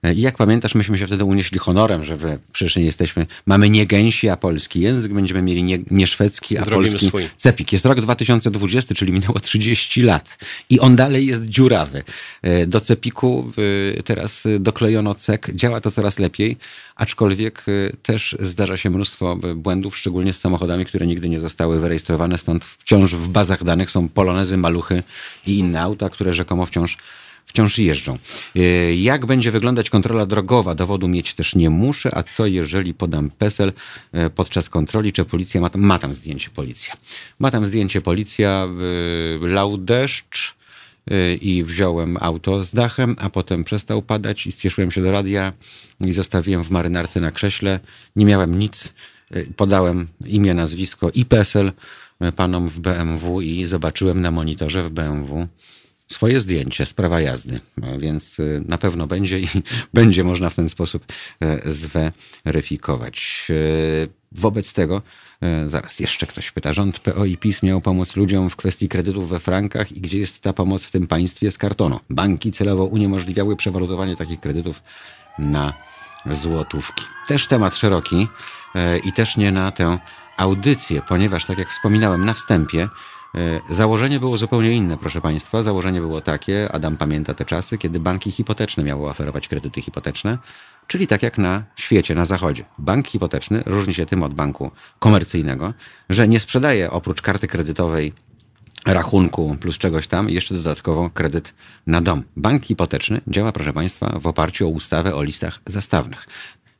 E, 0.04 0.14
I 0.14 0.22
jak 0.22 0.38
pamiętasz, 0.38 0.76
myśmy 0.76 0.98
się 0.98 1.08
wtedy 1.08 1.24
unieśli 1.24 1.60
honorem, 1.60 2.04
że 2.04 2.18
wy 2.18 2.40
przecież 2.54 2.76
nie 2.76 2.84
jesteśmy, 2.84 3.26
mamy 3.46 3.70
nie 3.70 3.88
gęsi, 3.88 4.30
a 4.30 4.38
polski 4.38 4.82
język, 4.82 5.14
będziemy 5.14 5.42
mieli 5.42 5.64
nie, 5.64 5.80
nie 5.92 6.08
szwedzki, 6.08 6.58
a 6.58 6.66
Zrobimy 6.66 6.90
polski 6.92 7.08
swój. 7.08 7.30
cepik. 7.38 7.74
Jest 7.74 7.86
rok 7.86 8.02
2020, 8.02 8.96
czyli 8.96 9.12
minęło 9.14 9.40
30 9.40 10.02
lat 10.02 10.38
i 10.70 10.80
on 10.80 10.96
dalej 10.96 11.26
jest 11.26 11.46
dziurawy. 11.46 12.04
E, 12.42 12.68
Do 12.68 12.82
cepiku 12.82 13.52
teraz 14.06 14.44
doklejono 14.60 15.16
cek, 15.16 15.52
działa 15.56 15.82
to 15.82 15.92
coraz 15.92 16.20
lepiej, 16.20 16.58
aczkolwiek 16.96 17.66
e, 17.68 17.98
też 17.98 18.36
zdarza 18.40 18.78
się 18.78 18.90
mnóstwo 18.90 19.36
błędów, 19.56 19.98
szczególnie 19.98 20.34
z 20.34 20.40
samochodami, 20.40 20.86
które 20.86 21.08
nigdy 21.08 21.30
nie 21.30 21.40
zostały 21.40 21.80
wyrejestrowane, 21.80 22.38
stąd 22.38 22.66
wciąż 22.66 23.16
w 23.16 23.28
bazach 23.28 23.64
danych 23.64 23.92
są 23.92 24.10
polonezy, 24.10 24.58
maluchy 24.58 25.04
i 25.48 25.58
inne 25.58 25.82
auta, 25.82 26.10
które 26.10 26.34
rzekomo 26.34 26.66
wciąż 26.66 26.98
wciąż 27.48 27.78
jeżdżą. 27.78 28.18
E, 28.56 28.96
Jak 28.96 29.26
będzie 29.26 29.52
wyglądać 29.52 29.90
kontrola 29.90 30.26
drogowa? 30.26 30.76
Dowodu 30.76 31.08
mieć 31.08 31.34
też 31.34 31.56
nie 31.56 31.70
muszę, 31.70 32.18
a 32.18 32.24
co 32.24 32.46
jeżeli 32.46 32.94
podam 32.94 33.30
PESEL 33.30 33.74
e, 34.12 34.30
podczas 34.30 34.70
kontroli, 34.70 35.14
czy 35.14 35.26
policja 35.26 35.62
ma 35.62 35.70
tam, 35.70 35.82
ma 35.82 36.00
tam 36.00 36.14
zdjęcie 36.14 36.50
policja. 36.50 36.94
Ma 37.40 37.52
tam 37.52 37.66
zdjęcie 37.66 38.02
policja, 38.02 38.68
e, 39.44 39.48
lał 39.48 39.78
deszcz 39.78 40.58
i 41.42 41.64
wziąłem 41.64 42.18
auto 42.22 42.64
z 42.64 42.74
dachem, 42.74 43.16
a 43.20 43.30
potem 43.30 43.64
przestał 43.64 44.02
padać 44.02 44.48
i 44.48 44.52
spieszyłem 44.52 44.92
się 44.92 45.02
do 45.02 45.12
radia 45.12 45.54
i 46.02 46.14
zostawiłem 46.14 46.64
w 46.64 46.70
marynarce 46.70 47.20
na 47.22 47.32
krześle. 47.32 47.80
Nie 48.16 48.26
miałem 48.26 48.60
nic, 48.60 48.94
podałem 49.56 50.08
imię, 50.26 50.54
nazwisko 50.54 51.10
i 51.10 51.26
PESEL 51.26 51.72
panom 52.36 52.70
w 52.70 52.80
BMW 52.80 53.42
i 53.42 53.66
zobaczyłem 53.66 54.22
na 54.22 54.32
monitorze 54.32 54.84
w 54.84 54.90
BMW 54.90 55.48
swoje 56.08 56.40
zdjęcie 56.40 56.86
z 56.86 56.94
prawa 56.94 57.22
jazdy, 57.22 57.60
E, 57.84 57.98
więc 57.98 58.40
e, 58.40 58.44
na 58.66 58.78
pewno 58.78 59.08
będzie 59.08 59.40
i 59.40 59.48
będzie 59.94 60.24
można 60.24 60.50
w 60.50 60.56
ten 60.56 60.70
sposób 60.70 61.06
e, 61.40 61.72
zweryfikować. 61.72 63.48
Wobec 64.32 64.74
tego, 64.74 65.02
zaraz 65.68 66.00
jeszcze 66.00 66.28
ktoś 66.28 66.52
pyta, 66.52 66.74
rząd 66.74 67.00
PO 67.00 67.26
i 67.26 67.38
PiS 67.38 67.64
miał 67.64 67.82
pomóc 67.82 68.16
ludziom 68.16 68.50
w 68.50 68.56
kwestii 68.56 68.90
kredytów 68.90 69.30
we 69.30 69.40
frankach 69.40 69.92
i 69.92 70.02
gdzie 70.02 70.20
jest 70.20 70.42
ta 70.42 70.54
pomoc 70.54 70.86
w 70.86 70.92
tym 70.92 71.08
państwie 71.08 71.52
z 71.52 71.58
kartonu? 71.58 72.00
Banki 72.10 72.52
celowo 72.52 72.86
uniemożliwiały 72.86 73.56
przewalutowanie 73.56 74.16
takich 74.16 74.40
kredytów 74.40 74.82
na 75.40 75.74
złotówki. 76.26 77.04
Też 77.28 77.48
temat 77.48 77.76
szeroki 77.76 78.28
i 79.04 79.14
też 79.14 79.38
nie 79.38 79.52
na 79.52 79.72
tę 79.72 79.98
audycję, 80.38 81.02
ponieważ 81.08 81.46
tak 81.46 81.58
jak 81.58 81.70
wspominałem 81.70 82.26
na 82.26 82.34
wstępie, 82.34 82.90
Założenie 83.70 84.20
było 84.20 84.38
zupełnie 84.38 84.72
inne, 84.72 84.98
proszę 84.98 85.22
Państwa. 85.22 85.64
Założenie 85.64 86.02
było 86.02 86.22
takie, 86.22 86.72
Adam 86.72 86.98
pamięta 86.98 87.34
te 87.34 87.46
czasy, 87.46 87.78
kiedy 87.78 88.00
banki 88.00 88.32
hipoteczne 88.32 88.84
miały 88.84 89.10
oferować 89.10 89.48
kredyty 89.48 89.82
hipoteczne, 89.82 90.38
czyli 90.88 91.08
tak 91.08 91.24
jak 91.24 91.38
na 91.38 91.64
świecie, 91.76 92.16
na 92.16 92.26
zachodzie. 92.26 92.66
Bank 92.78 93.08
hipoteczny 93.08 93.64
różni 93.66 93.94
się 93.94 94.06
tym 94.06 94.24
od 94.24 94.34
banku 94.34 94.72
komercyjnego, 95.00 95.74
że 96.10 96.28
nie 96.28 96.40
sprzedaje 96.40 96.92
oprócz 96.92 97.22
karty 97.22 97.48
kredytowej 97.48 98.14
rachunku 98.86 99.58
plus 99.60 99.78
czegoś 99.78 100.08
tam, 100.08 100.30
jeszcze 100.30 100.56
dodatkowo 100.56 101.10
kredyt 101.10 101.54
na 101.88 102.02
dom. 102.02 102.24
Bank 102.38 102.66
hipoteczny 102.66 103.22
działa, 103.28 103.52
proszę 103.52 103.74
Państwa, 103.74 104.20
w 104.20 104.28
oparciu 104.28 104.68
o 104.68 104.70
ustawę 104.70 105.16
o 105.16 105.24
listach 105.24 105.60
zastawnych. 105.66 106.28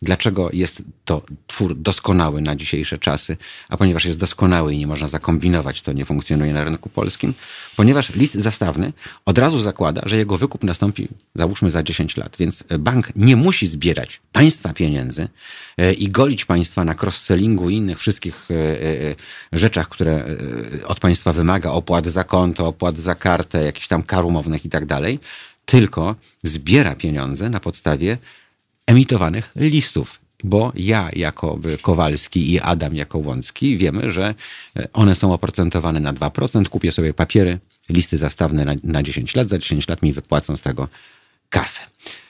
Dlaczego 0.02 0.50
jest 0.54 0.84
to 1.06 1.22
twór 1.48 1.76
doskonały 1.76 2.42
na 2.42 2.56
dzisiejsze 2.56 2.98
czasy? 2.98 3.38
A 3.70 3.78
ponieważ 3.78 4.06
jest 4.06 4.20
doskonały 4.20 4.74
i 4.74 4.78
nie 4.78 4.88
można 4.88 5.08
zakombinować, 5.08 5.82
to 5.82 5.94
nie 5.94 6.06
funkcjonuje 6.06 6.54
na 6.54 6.64
rynku 6.64 6.90
polskim. 6.90 7.34
Ponieważ 7.76 8.10
list 8.10 8.34
zastawny 8.34 8.94
od 9.26 9.38
razu 9.38 9.60
zakłada, 9.60 10.02
że 10.06 10.18
jego 10.18 10.38
wykup 10.38 10.64
nastąpi 10.64 11.08
załóżmy 11.36 11.72
za 11.72 11.84
10 11.84 12.18
lat. 12.18 12.36
Więc 12.40 12.64
bank 12.80 13.12
nie 13.16 13.36
musi 13.36 13.68
zbierać 13.68 14.22
państwa 14.32 14.74
pieniędzy 14.74 15.28
e, 15.78 15.94
i 15.94 16.10
golić 16.10 16.46
państwa 16.46 16.86
na 16.86 16.94
cross-sellingu 16.94 17.70
i 17.70 17.76
innych 17.76 18.00
wszystkich 18.00 18.52
e, 18.52 18.54
e, 18.54 19.16
rzeczach, 19.52 19.90
które 19.90 20.26
od 20.86 21.00
państwa 21.00 21.34
wymaga, 21.34 21.72
opłat 21.72 22.06
za 22.06 22.24
konto, 22.24 22.68
opłat 22.68 22.98
za 22.98 23.16
kartę, 23.16 23.64
jakichś 23.64 23.88
tam 23.88 24.04
kar 24.04 24.26
umownych 24.26 24.66
i 24.66 24.70
tak 24.70 24.86
dalej, 24.86 25.20
tylko 25.66 26.16
zbiera 26.44 26.96
pieniądze 26.96 27.50
na 27.50 27.60
podstawie 27.60 28.18
emitowanych 28.88 29.52
listów. 29.56 30.20
Bo 30.44 30.72
ja 30.76 31.10
jako 31.14 31.60
Kowalski 31.82 32.54
i 32.54 32.60
Adam 32.60 32.96
jako 32.96 33.18
Łącki 33.18 33.78
wiemy, 33.78 34.12
że 34.12 34.36
e, 34.76 34.88
one 34.94 35.16
są 35.16 35.34
oprocentowane 35.34 36.00
na 36.00 36.14
2%. 36.14 36.68
Kupię 36.68 36.92
sobie 36.92 37.14
papiery, 37.14 37.60
listy 37.90 38.18
zastawne 38.18 38.66
na, 38.66 38.76
na 38.84 39.04
10 39.04 39.36
lat. 39.36 39.50
Za 39.50 39.58
10 39.58 39.88
lat 39.88 40.02
mi 40.02 40.14
wypłacą 40.14 40.58
z 40.58 40.62
tego 40.62 40.88
kasę. 41.50 41.82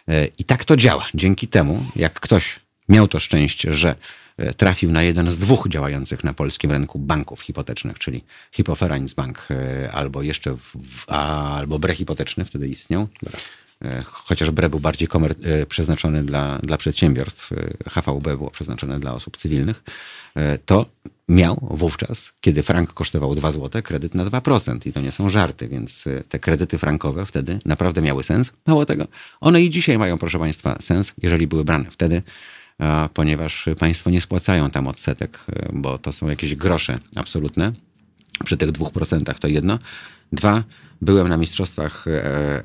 E, 0.07 0.25
I 0.25 0.43
tak 0.43 0.65
to 0.65 0.77
działa. 0.77 1.05
Dzięki 1.13 1.47
temu, 1.47 1.85
jak 1.95 2.19
ktoś 2.19 2.59
miał 2.89 3.07
to 3.07 3.19
szczęście, 3.19 3.73
że 3.73 3.95
e, 4.38 4.53
trafił 4.53 4.91
na 4.91 5.03
jeden 5.03 5.31
z 5.31 5.38
dwóch 5.38 5.67
działających 5.69 6.23
na 6.23 6.34
polskim 6.34 6.71
rynku 6.71 6.99
banków 6.99 7.41
hipotecznych, 7.41 7.99
czyli 7.99 8.23
Hypovereinsbank 8.51 9.47
e, 9.51 9.91
albo 9.91 10.21
jeszcze 10.21 10.57
w, 10.57 10.75
a, 11.07 11.55
albo 11.57 11.79
Bre 11.79 11.95
hipoteczny, 11.95 12.45
wtedy 12.45 12.67
istniał. 12.67 13.07
E, 13.85 14.03
Chociaż 14.03 14.51
BRE 14.51 14.69
był 14.69 14.79
bardziej 14.79 15.07
komer- 15.07 15.35
e, 15.43 15.65
przeznaczony 15.65 16.23
dla, 16.23 16.59
dla 16.59 16.77
przedsiębiorstw, 16.77 17.51
e, 17.51 17.55
HVB 17.89 18.37
było 18.37 18.51
przeznaczone 18.51 18.99
dla 18.99 19.13
osób 19.13 19.37
cywilnych, 19.37 19.83
to 20.65 20.85
miał 21.29 21.67
wówczas, 21.71 22.33
kiedy 22.41 22.63
frank 22.63 22.93
kosztował 22.93 23.35
2 23.35 23.51
zł, 23.51 23.81
kredyt 23.81 24.15
na 24.15 24.25
2%. 24.25 24.87
I 24.87 24.93
to 24.93 25.01
nie 25.01 25.11
są 25.11 25.29
żarty, 25.29 25.67
więc 25.67 26.05
te 26.29 26.39
kredyty 26.39 26.77
frankowe 26.77 27.25
wtedy 27.25 27.59
naprawdę 27.65 28.01
miały 28.01 28.23
sens. 28.23 28.51
Mało 28.67 28.85
tego, 28.85 29.07
one 29.41 29.61
i 29.61 29.69
dzisiaj 29.69 29.97
mają, 29.97 30.17
proszę 30.17 30.39
Państwa, 30.39 30.77
sens, 30.79 31.13
jeżeli 31.21 31.47
były 31.47 31.65
brane 31.65 31.91
wtedy, 31.91 32.21
ponieważ 33.13 33.69
państwo 33.79 34.09
nie 34.09 34.21
spłacają 34.21 34.69
tam 34.69 34.87
odsetek, 34.87 35.39
bo 35.73 35.97
to 35.97 36.11
są 36.11 36.27
jakieś 36.27 36.55
grosze 36.55 36.99
absolutne. 37.15 37.71
Przy 38.43 38.57
tych 38.57 38.71
2% 38.71 39.39
to 39.39 39.47
jedno. 39.47 39.79
Dwa, 40.31 40.63
byłem 41.02 41.28
na 41.28 41.38
mistrzostwach 41.38 42.06
e, 42.07 42.61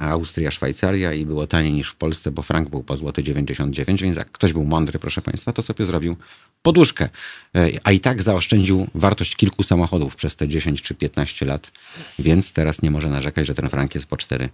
Austria, 0.00 0.50
Szwajcaria 0.50 1.12
i 1.12 1.26
było 1.26 1.46
taniej 1.46 1.72
niż 1.72 1.90
w 1.90 1.96
Polsce, 1.96 2.30
bo 2.30 2.42
frank 2.42 2.68
był 2.68 2.82
po 2.82 2.96
złoty 2.96 3.22
99, 3.22 4.02
więc 4.02 4.16
jak 4.16 4.30
ktoś 4.30 4.52
był 4.52 4.64
mądry, 4.64 4.98
proszę 4.98 5.22
Państwa, 5.22 5.52
to 5.52 5.62
sobie 5.62 5.84
zrobił 5.84 6.16
poduszkę. 6.62 7.08
E, 7.56 7.68
A 7.84 7.92
i 7.92 8.00
tak 8.00 8.22
zaoszczędził 8.22 8.86
wartość 8.94 9.36
kilku 9.36 9.62
samochodów 9.62 10.16
przez 10.16 10.36
te 10.36 10.48
10 10.48 10.82
czy 10.82 10.94
15 10.94 11.46
lat, 11.46 11.72
więc 12.18 12.52
teraz 12.52 12.82
nie 12.82 12.90
może 12.90 13.08
narzekać, 13.08 13.46
że 13.46 13.54
ten 13.54 13.68
frank 13.68 13.94
jest 13.94 14.06
po 14.06 14.16
4 14.16 14.48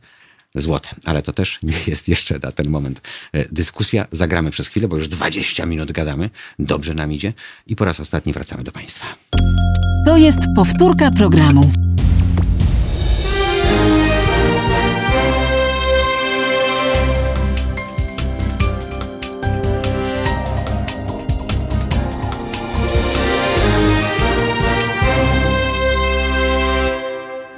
złote. 0.55 0.89
Ale 1.05 1.23
to 1.23 1.32
też 1.32 1.59
nie 1.62 1.77
jest 1.86 2.09
jeszcze 2.09 2.39
na 2.39 2.53
ten 2.53 2.69
moment 2.69 3.01
e, 3.32 3.45
dyskusja. 3.53 4.07
Zagramy 4.12 4.51
przez 4.51 4.69
chwilę, 4.69 4.89
bo 4.89 4.97
już 4.97 5.09
20 5.09 5.66
minut 5.66 5.93
gadamy. 5.93 6.31
Dobrze 6.59 6.95
nam 6.95 7.12
idzie. 7.12 7.32
I 7.66 7.77
po 7.77 7.85
raz 7.85 8.01
ostatni 8.01 8.32
wracamy 8.32 8.65
do 8.65 8.73
Państwa. 8.73 9.07
To 10.07 10.16
jest 10.16 10.39
powtórka 10.57 11.11
programu. 11.11 11.84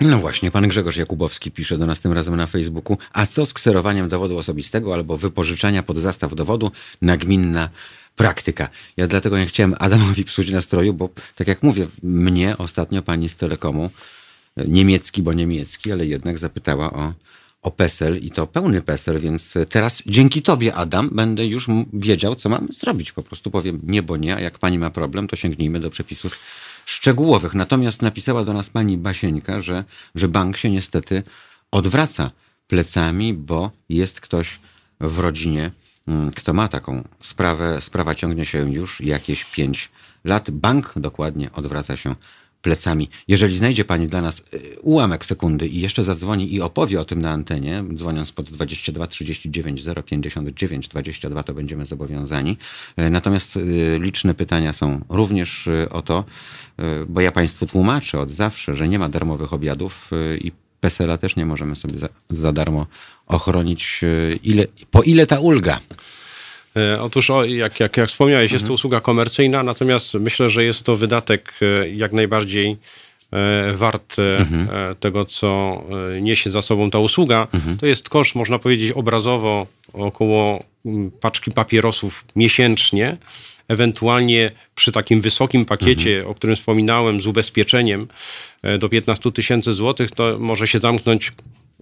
No 0.07 0.19
właśnie, 0.19 0.51
pan 0.51 0.69
Grzegorz 0.69 0.97
Jakubowski 0.97 1.51
pisze 1.51 1.79
do 1.79 1.87
nas 1.87 2.01
tym 2.01 2.13
razem 2.13 2.37
na 2.37 2.47
Facebooku. 2.47 2.99
A 3.13 3.27
co 3.27 3.47
z 3.47 3.55
kserowaniem 3.55 4.09
dowodu 4.09 4.39
osobistego 4.39 4.95
albo 4.95 5.17
wypożyczenia 5.17 5.83
pod 5.83 5.99
zastaw 5.99 6.35
dowodu? 6.35 6.71
Nagminna 7.03 7.69
praktyka. 8.17 8.69
Ja 8.97 9.07
dlatego 9.07 9.39
nie 9.39 9.47
chciałem 9.47 9.75
Adamowi 9.79 10.25
psuć 10.25 10.51
nastroju, 10.51 10.95
bo 10.95 11.09
tak 11.35 11.49
jak 11.49 11.63
mówię, 11.63 11.87
mnie 12.03 12.59
ostatnio 12.59 13.03
pani 13.03 13.29
z 13.29 13.37
Telekomu, 13.37 13.91
e, 14.57 14.69
niemiecki, 14.69 15.23
bo 15.23 15.33
niemiecki, 15.33 15.93
ale 15.93 16.07
jednak 16.07 16.39
zapytała 16.39 16.93
o, 16.93 17.13
o 17.63 17.71
PESEL 17.71 18.19
i 18.19 18.31
to 18.31 18.47
pełny 18.47 18.83
PESEL, 18.83 19.21
więc 19.21 19.55
teraz 19.71 20.03
dzięki 20.07 20.43
tobie, 20.43 20.75
Adam, 20.75 21.11
będę 21.13 21.47
już 21.47 21.67
wiedział, 21.93 22.35
co 22.35 22.49
mam 22.49 22.69
zrobić. 22.73 23.13
Po 23.13 23.23
prostu 23.23 23.51
powiem 23.51 23.81
nie, 23.83 24.03
bo 24.03 24.17
nie, 24.17 24.37
a 24.37 24.41
jak 24.41 24.59
pani 24.59 24.79
ma 24.79 24.91
problem, 24.91 25.29
to 25.29 25.37
sięgnijmy 25.37 25.81
do 25.81 25.91
przepisów 25.91 26.33
szczegółowych. 26.87 27.55
Natomiast 27.55 28.03
napisała 28.03 28.45
do 28.45 28.53
nas 28.53 28.71
pani 28.71 28.99
Basieńka, 28.99 29.61
że, 29.61 29.85
że 30.15 30.29
bank 30.29 30.57
się 30.57 30.71
niestety 30.71 31.23
odwraca 31.71 32.31
plecami, 32.67 33.35
bo 33.35 33.71
jest 33.89 34.21
ktoś 34.21 34.61
w 35.01 35.19
rodzinie, 35.19 35.71
mm, 36.09 36.33
kto 36.33 36.53
ma 36.53 36.69
taką 36.69 37.09
sprawę. 37.21 37.81
Sprawa 37.81 38.15
ciągnie 38.15 38.47
się 38.47 38.73
już 38.73 39.01
jakieś 39.01 39.45
pięć 39.45 39.91
lat. 40.25 40.51
Bank 40.51 40.93
dokładnie 40.97 41.53
odwraca 41.53 41.97
się 41.97 42.15
plecami. 42.67 43.09
Jeżeli 43.29 43.57
znajdzie 43.57 43.85
pani 43.85 44.07
dla 44.07 44.23
nas 44.23 44.43
y, 44.55 44.81
ułamek 44.83 45.27
sekundy 45.27 45.69
i 45.69 45.81
jeszcze 45.81 46.05
zadzwoni 46.05 46.55
i 46.55 46.61
opowie 46.61 47.01
o 47.01 47.05
tym 47.05 47.23
na 47.23 47.31
antenie, 47.31 47.85
dzwoniąc 47.95 48.33
pod 48.33 48.51
22 48.51 49.07
39 49.07 49.83
059 50.07 50.89
22, 50.89 51.43
to 51.43 51.55
będziemy 51.55 51.87
zobowiązani. 51.87 52.57
Y, 53.01 53.11
Natomiast 53.11 53.57
y, 53.57 53.99
liczne 54.03 54.35
pytania 54.35 54.73
są 54.73 55.01
również 55.09 55.69
o 55.91 56.03
to, 56.03 56.25
bo 57.09 57.21
ja 57.21 57.33
państwu 57.33 57.67
tłumaczę 57.67 58.21
od 58.21 58.31
zawsze, 58.31 58.77
że 58.77 58.89
nie 58.89 58.99
ma 58.99 59.09
darmowych 59.09 59.53
obiadów 59.53 60.11
i 60.41 60.53
PESEL-a 60.81 61.19
też 61.19 61.37
nie 61.37 61.47
możemy 61.47 61.77
sobie 61.77 61.99
za, 61.99 62.09
za 62.31 62.53
darmo 62.53 62.87
ochronić. 63.27 64.01
Ile, 64.43 64.65
po 64.91 65.03
ile 65.03 65.27
ta 65.27 65.41
ulga? 65.41 65.81
E, 66.77 67.03
Otóż, 67.03 67.31
o, 67.31 67.45
jak, 67.45 67.81
jak, 67.81 67.97
jak 67.97 68.09
wspomniałeś, 68.09 68.53
jest 68.53 68.67
to 68.67 68.73
usługa 68.73 69.01
komercyjna, 69.01 69.63
natomiast 69.63 70.15
myślę, 70.15 70.51
że 70.51 70.65
jest 70.65 70.83
to 70.83 70.97
wydatek 70.97 71.53
e, 71.63 71.89
jak 71.89 72.13
najbardziej 72.13 72.77
e, 73.33 73.73
wart 73.73 74.17
e, 74.19 74.95
tego, 75.01 75.25
co 75.25 75.83
niesie 76.21 76.51
za 76.51 76.63
sobą 76.63 76.91
ta 76.91 76.99
usługa. 76.99 77.47
To 77.81 77.87
jest 77.87 78.09
koszt, 78.09 78.35
można 78.35 78.59
powiedzieć, 78.59 78.93
obrazowo 78.93 79.67
około 79.93 80.65
mm, 80.87 81.11
paczki 81.11 81.51
papierosów 81.51 82.25
miesięcznie. 82.37 83.17
Ewentualnie 83.69 84.51
przy 84.75 84.93
takim 84.93 85.21
wysokim 85.21 85.65
pakiecie, 85.65 86.27
o 86.27 86.35
którym 86.35 86.57
wspominałem, 86.57 87.21
z 87.21 87.27
ubezpieczeniem 87.27 88.09
do 88.79 88.89
15 88.89 89.33
tysięcy 89.33 89.73
złotych, 89.73 90.11
to 90.11 90.37
może 90.39 90.67
się 90.67 90.79
zamknąć 90.79 91.33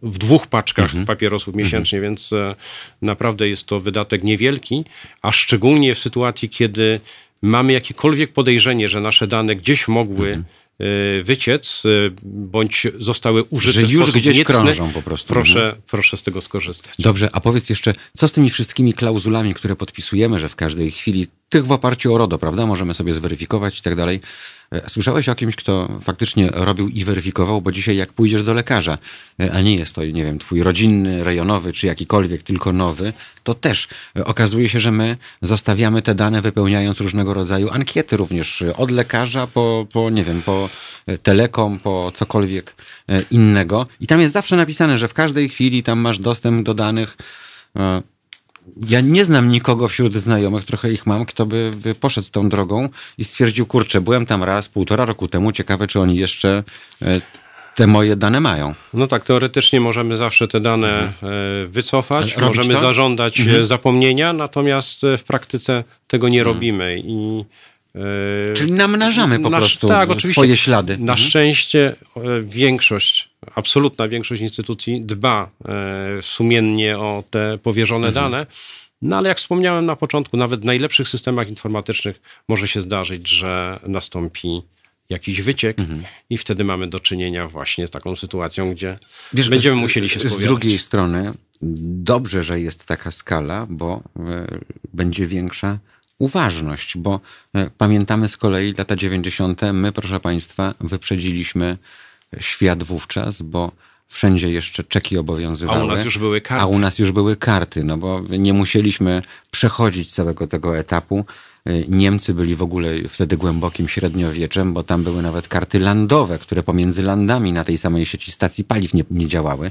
w 0.05 0.19
dwóch 0.19 0.47
paczkach 0.47 0.91
papierosów 1.07 1.55
miesięcznie, 1.55 2.01
więc 2.01 2.33
e, 2.33 2.55
naprawdę 3.03 3.49
jest 3.49 3.67
to 3.67 3.81
wydatek 3.81 4.25
niewielki, 4.25 4.85
a 5.23 5.33
szczególnie 5.33 5.95
w 5.95 5.99
sytuacji, 5.99 6.49
kiedy 6.49 7.01
mamy 7.43 7.73
jakiekolwiek 7.73 8.33
podejrzenie, 8.33 8.89
że 8.89 9.01
nasze 9.01 9.27
dane 9.27 9.57
gdzieś 9.57 9.89
mogły 9.89 10.33
e, 10.33 11.23
wyciec, 11.23 11.83
e, 11.85 11.89
bądź 12.23 12.87
zostały 12.99 13.43
użyte 13.43 13.87
Że 13.87 13.95
już 13.95 14.13
gdzieś 14.13 14.37
niecny, 14.37 14.55
krążą 14.55 14.93
po 14.93 15.03
prostu. 15.03 15.35
Mhm. 15.35 15.45
Proszę, 15.45 15.77
proszę 15.87 16.17
z 16.17 16.23
tego 16.23 16.41
skorzystać. 16.41 16.95
Dobrze, 16.99 17.29
a 17.33 17.41
powiedz 17.41 17.71
jeszcze, 17.71 17.95
co 18.13 18.29
z 18.29 18.33
tymi 18.33 18.51
wszystkimi 18.51 18.93
klauzulami, 18.93 19.55
które 19.55 19.77
podpisujemy, 19.77 20.39
że 20.39 20.49
w 20.49 20.57
każdej 20.57 20.91
chwili, 20.91 21.27
tych 21.49 21.67
w 21.67 21.73
oparciu 21.73 22.15
o 22.15 22.19
RODO, 22.19 22.39
prawda, 22.39 22.67
możemy 22.67 22.95
sobie 22.95 23.13
zweryfikować 23.13 23.79
i 23.79 23.83
tak 23.83 23.95
dalej. 23.95 24.21
E, 24.75 24.91
Słyszałeś 24.91 25.29
o 25.29 25.35
kimś, 25.35 25.57
kto 25.57 25.99
faktycznie 26.03 26.51
robił 26.53 26.89
i 26.89 27.05
weryfikował, 27.05 27.63
bo 27.63 27.73
dzisiaj 27.73 27.97
jak 27.97 28.13
pójdziesz 28.13 28.45
do 28.45 28.55
lekarza, 28.55 28.99
e, 29.41 29.53
a 29.53 29.61
nie 29.61 29.77
jest 29.77 29.95
to, 29.95 30.05
nie 30.05 30.25
wiem, 30.25 30.39
twój 30.39 30.63
rodzinny, 30.63 31.25
rejonowy 31.25 31.73
czy 31.73 31.87
jakikolwiek, 31.87 32.43
tylko 32.43 32.73
nowy, 32.73 33.13
to 33.43 33.55
też 33.55 33.89
e, 34.17 34.25
okazuje 34.25 34.69
się, 34.69 34.81
że 34.81 34.91
my 34.91 35.17
zostawiamy 35.43 36.03
te 36.03 36.15
dane 36.15 36.43
wypełniając 36.43 37.01
różnego 37.01 37.35
rodzaju 37.35 37.71
ankiety 37.71 38.17
również 38.17 38.65
od 38.77 38.91
lekarza 38.91 39.47
po, 39.47 39.87
po 39.93 40.11
nie 40.11 40.25
wiem, 40.25 40.43
po 40.43 40.69
telekom, 41.23 41.79
po 41.79 42.13
cokolwiek 42.15 42.77
innego. 43.31 43.87
I 44.01 44.07
tam 44.07 44.21
jest 44.21 44.33
zawsze 44.35 44.57
napisane, 44.57 44.99
że 44.99 45.09
w 45.09 45.15
każdej 45.15 45.49
chwili 45.49 45.83
tam 45.83 45.99
masz 45.99 46.19
dostęp 46.19 46.67
do 46.67 46.75
danych. 46.75 47.17
Ja 48.89 49.01
nie 49.01 49.25
znam 49.25 49.49
nikogo 49.49 49.89
wśród 49.89 50.15
znajomych, 50.15 50.65
trochę 50.65 50.93
ich 50.93 51.07
mam, 51.07 51.27
kto 51.27 51.47
by, 51.47 51.71
by 51.77 51.95
poszedł 51.95 52.29
tą 52.31 52.49
drogą 52.49 52.89
i 53.19 53.25
stwierdził, 53.25 53.67
kurczę, 53.67 54.01
byłem 54.01 54.27
tam 54.27 54.43
raz, 54.43 54.69
półtora 54.69 55.05
roku 55.05 55.29
temu, 55.29 55.53
ciekawe, 55.53 55.87
czy 55.87 56.01
oni 56.01 56.17
jeszcze 56.17 56.63
e, 57.03 57.21
te 57.75 57.87
moje 57.87 58.17
dane 58.17 58.41
mają. 58.41 58.75
No 58.95 59.07
tak, 59.07 59.25
teoretycznie 59.25 59.81
możemy 59.81 60.17
zawsze 60.17 60.49
te 60.49 60.61
dane 60.61 61.13
e, 61.23 61.67
wycofać, 61.67 62.37
robić 62.37 62.57
możemy 62.57 62.75
to? 62.75 62.81
zażądać 62.81 63.41
e, 63.41 63.65
zapomnienia, 63.65 64.33
natomiast 64.33 65.03
w 65.19 65.23
praktyce 65.23 65.85
tego 66.07 66.29
nie 66.29 66.43
robimy 66.43 67.03
i 67.05 67.45
Czyli 68.55 68.73
namnażamy 68.73 69.41
po 69.41 69.51
prostu 69.51 69.89
tak, 69.89 70.09
swoje 70.21 70.57
ślady. 70.57 70.93
Na 70.99 71.13
Mhm. 71.13 71.19
szczęście 71.29 71.97
e, 72.17 72.21
większość, 72.43 73.31
absolutna 73.55 74.09
większość 74.09 74.43
instytucji 74.43 75.01
dba 75.03 75.51
e, 75.69 76.23
sumiennie 76.23 76.99
o 76.99 77.25
te 77.31 77.59
powierzone 77.63 78.09
Mhm. 78.09 78.31
dane. 78.31 78.47
No 79.03 79.17
ale 79.17 79.29
jak 79.29 79.39
wspomniałem 79.39 79.87
na 79.87 79.97
początku, 79.97 80.37
nawet 80.37 80.61
w 80.61 80.65
najlepszych 80.65 81.09
systemach 81.09 81.49
informatycznych 81.49 82.21
może 82.49 82.69
się 82.69 82.81
zdarzyć, 82.81 83.29
że 83.29 83.79
nastąpi 83.87 84.63
jakiś 85.11 85.43
wyciek 85.43 85.77
i 86.31 86.39
wtedy 86.39 86.65
mamy 86.65 86.87
do 86.89 87.01
czynienia 87.01 87.49
właśnie 87.49 87.87
z 87.87 87.91
taką 87.91 88.17
sytuacją, 88.17 88.73
gdzie 88.73 88.99
Wiesz, 89.33 89.49
będziemy 89.49 89.77
z- 89.77 89.81
musieli 89.81 90.09
się 90.09 90.21
Z 90.21 90.23
spowiadać. 90.23 90.47
drugiej 90.47 90.79
strony, 90.79 91.33
dobrze, 91.63 92.43
że 92.43 92.61
jest 92.61 92.87
taka 92.87 93.11
skala, 93.11 93.67
bo 93.71 94.03
e, 94.17 94.47
będzie 94.95 95.27
większa 95.27 95.79
uważność, 96.19 96.99
bo 96.99 97.21
e, 97.55 97.71
pamiętamy 97.79 98.29
z 98.29 98.37
kolei 98.37 98.75
lata 98.79 98.97
90. 98.97 99.61
My, 99.73 99.93
proszę 99.93 100.21
Państwa, 100.21 100.75
wyprzedziliśmy 100.81 101.79
świat 102.41 102.83
wówczas, 102.83 103.43
bo 103.43 103.73
wszędzie 104.09 104.51
jeszcze 104.51 104.85
czeki 104.85 105.19
obowiązywały. 105.19 105.81
A 105.81 105.85
u 105.85 105.87
nas 105.87 106.05
już 106.05 106.19
były 106.19 106.41
karty. 106.41 106.63
A 106.63 106.67
u 106.67 106.79
nas 106.79 106.99
już 106.99 107.13
były 107.13 107.37
karty, 107.37 107.85
no 107.85 107.97
bo 107.97 108.23
nie 108.29 108.53
musieliśmy 108.53 109.23
przechodzić 109.51 110.13
całego 110.13 110.47
tego 110.47 110.79
etapu. 110.79 111.25
Niemcy 111.89 112.35
byli 112.35 112.57
w 112.57 112.63
ogóle 112.63 112.89
wtedy 113.09 113.37
głębokim 113.37 113.89
średniowieczem, 113.89 114.73
bo 114.73 114.83
tam 114.83 115.05
były 115.05 115.23
nawet 115.23 115.49
karty 115.49 115.79
landowe, 115.79 116.39
które 116.39 116.63
pomiędzy 116.63 117.03
landami 117.03 117.53
na 117.53 117.65
tej 117.65 117.79
samej 117.79 118.07
sieci 118.07 118.33
stacji 118.33 118.65
paliw 118.65 118.95
nie, 118.95 119.05
nie 119.11 119.29
działały. 119.29 119.71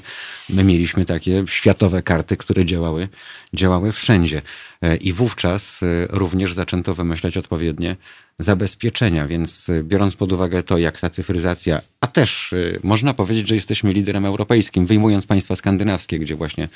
My 0.49 0.63
mieliśmy 0.63 1.05
takie 1.05 1.43
światowe 1.47 2.03
karty, 2.03 2.37
które 2.37 2.65
działały, 2.65 3.07
działały 3.53 3.91
wszędzie. 3.91 4.41
E, 4.81 4.95
I 4.95 5.13
wówczas 5.13 5.83
y, 5.83 6.07
również 6.09 6.53
zaczęto 6.53 6.93
wymyślać 6.95 7.37
odpowiednie 7.37 7.95
zabezpieczenia, 8.39 9.27
więc 9.27 9.69
y, 9.69 9.83
biorąc 9.83 10.15
pod 10.15 10.31
uwagę 10.31 10.63
to, 10.63 10.77
jak 10.77 10.99
ta 10.99 11.09
cyfryzacja, 11.09 11.81
a 12.01 12.07
też 12.07 12.53
y, 12.53 12.79
można 12.83 13.13
powiedzieć, 13.13 13.47
że 13.47 13.55
jesteśmy 13.55 13.93
liderem 13.93 14.25
europejskim, 14.25 14.85
wyjmując 14.85 15.25
państwa 15.25 15.55
skandynawskie, 15.55 16.19
gdzie 16.19 16.35
właśnie 16.35 16.69